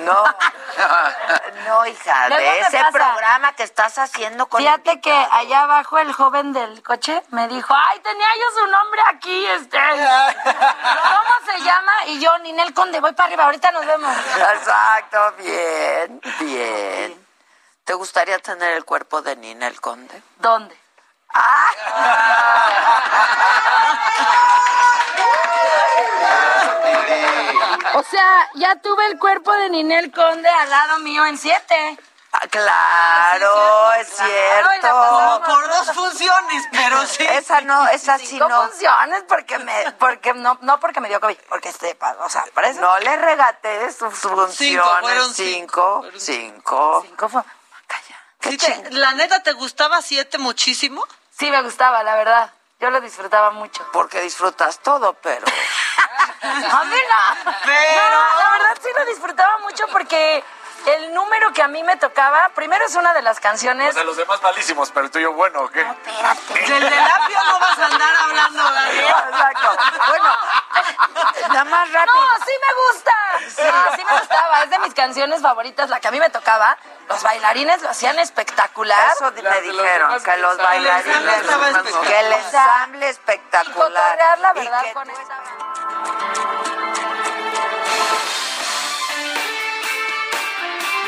No, 0.00 0.24
no, 1.66 1.86
hija, 1.86 2.28
de 2.28 2.60
ese 2.60 2.78
pasa. 2.78 2.90
programa 2.90 3.52
que 3.54 3.62
estás 3.62 3.96
haciendo 3.98 4.48
con. 4.48 4.60
Fíjate 4.60 5.00
que 5.00 5.12
allá 5.12 5.62
abajo 5.62 5.98
el 5.98 6.12
joven 6.12 6.52
del 6.52 6.82
coche 6.82 7.22
me 7.30 7.48
dijo, 7.48 7.74
ay, 7.74 8.00
tenía 8.00 8.26
yo 8.36 8.60
su 8.60 8.66
nombre 8.66 9.00
aquí, 9.08 9.46
este. 9.46 9.78
¿Cómo 10.44 11.46
se 11.46 11.60
llama? 11.62 11.92
Y 12.06 12.20
yo, 12.20 12.36
Ninel 12.38 12.74
Conde, 12.74 13.00
voy 13.00 13.12
para 13.12 13.28
arriba, 13.28 13.44
ahorita 13.44 13.70
nos 13.70 13.86
vemos. 13.86 14.16
Exacto, 14.54 15.32
bien, 15.38 16.20
bien. 16.40 17.26
¿Te 17.84 17.94
gustaría 17.94 18.38
tener 18.38 18.72
el 18.72 18.84
cuerpo 18.84 19.22
de 19.22 19.36
Ninel 19.36 19.80
Conde? 19.80 20.22
¿Dónde? 20.38 20.76
O 27.94 28.02
sea, 28.02 28.48
ya 28.54 28.76
tuve 28.76 29.06
el 29.06 29.18
cuerpo 29.18 29.52
de 29.52 29.70
Ninel 29.70 30.10
Conde 30.12 30.48
al 30.48 30.70
lado 30.70 30.98
mío 31.00 31.24
en 31.26 31.36
siete. 31.38 31.98
Ah, 32.34 32.46
claro, 32.48 33.92
es 34.00 34.08
cierto. 34.08 35.42
Por 35.44 35.68
dos 35.68 35.92
funciones, 35.92 36.64
pero 36.72 37.06
sí. 37.06 37.22
Esa 37.24 37.60
no, 37.60 37.86
esa 37.88 38.18
sí 38.18 38.26
Cinco 38.26 38.48
no. 38.48 38.62
funciones 38.62 39.22
porque 39.28 39.58
me, 39.58 39.92
porque 39.98 40.32
no, 40.32 40.56
no 40.62 40.80
porque 40.80 41.00
me 41.00 41.08
dio 41.08 41.20
COVID, 41.20 41.36
porque 41.50 41.68
este, 41.68 41.94
pa- 41.94 42.16
o 42.20 42.28
sea, 42.30 42.44
eso. 42.64 42.80
No 42.80 42.98
le 43.00 43.16
regateé 43.16 43.92
sus 43.92 44.14
funciones. 44.14 44.54
Cinco, 44.56 44.96
fueron 45.00 45.34
cinco. 45.34 46.04
Cinco. 46.16 47.02
Cinco 47.06 47.28
fue. 47.28 47.42
Sí 48.40 48.56
te- 48.56 48.90
¿La 48.92 49.12
neta 49.12 49.42
te 49.42 49.52
gustaba 49.52 50.00
siete 50.00 50.38
muchísimo? 50.38 51.04
Sí, 51.38 51.50
me 51.50 51.60
gustaba, 51.62 52.02
la 52.02 52.16
verdad. 52.16 52.50
Yo 52.82 52.90
lo 52.90 53.00
disfrutaba 53.00 53.52
mucho. 53.52 53.86
Porque 53.92 54.20
disfrutas 54.20 54.80
todo, 54.80 55.12
pero. 55.22 55.46
A 56.42 56.84
mí 56.84 56.96
no. 56.96 57.52
Pero- 57.64 58.10
No, 58.10 58.40
la 58.42 58.50
verdad 58.58 58.78
sí 58.82 58.88
lo 58.98 59.04
disfrutaba 59.04 59.58
mucho 59.58 59.84
porque 59.92 60.42
el 60.86 61.14
número 61.14 61.52
que 61.52 61.62
a 61.62 61.68
mí 61.68 61.82
me 61.82 61.96
tocaba, 61.96 62.48
primero 62.50 62.84
es 62.84 62.94
una 62.94 63.12
de 63.14 63.22
las 63.22 63.38
canciones. 63.40 63.90
O 63.90 63.92
sea, 63.92 64.04
los 64.04 64.16
demás 64.16 64.42
malísimos, 64.42 64.90
pero 64.90 65.06
el 65.06 65.10
tuyo 65.12 65.32
bueno, 65.32 65.60
¿o 65.62 65.68
qué? 65.70 65.82
Del 65.84 66.80
del 66.90 67.10
apio 67.10 67.38
no 67.44 67.58
vas 67.60 67.78
a 67.78 67.86
andar 67.86 68.14
hablando, 68.16 68.62
Gabriel. 68.64 69.14
Exacto. 69.30 69.76
Bueno, 70.08 70.36
nada 71.48 71.64
más 71.64 71.92
rápido. 71.92 72.14
No, 72.14 72.44
sí 72.44 72.52
me 72.66 72.74
gusta. 72.92 73.12
Sí, 73.38 73.96
sí 73.96 74.04
me 74.04 74.18
gustaba. 74.18 74.62
Es 74.64 74.70
de 74.70 74.78
mis 74.80 74.94
canciones 74.94 75.40
favoritas, 75.42 75.88
la 75.90 76.00
que 76.00 76.08
a 76.08 76.10
mí 76.10 76.18
me 76.20 76.30
tocaba. 76.30 76.76
Los 77.08 77.22
bailarines 77.22 77.82
lo 77.82 77.90
hacían 77.90 78.18
espectacular. 78.18 79.12
Eso 79.14 79.30
me 79.32 79.60
dijeron, 79.60 80.22
que 80.22 80.36
los 80.38 80.56
bailarines, 80.56 81.40
estaba 81.42 81.68
espectacular. 81.68 82.06
que 82.06 82.20
el 82.20 82.32
ensamble 82.32 83.06
Y 83.06 83.10
espectacular. 83.10 84.02
cotorrear, 84.16 84.38
la 84.38 84.50
Y 84.50 84.54
verdad, 84.54 84.82
que 84.82 84.92
con 84.92 85.08
tú- 85.08 85.20
esta... 85.20 86.42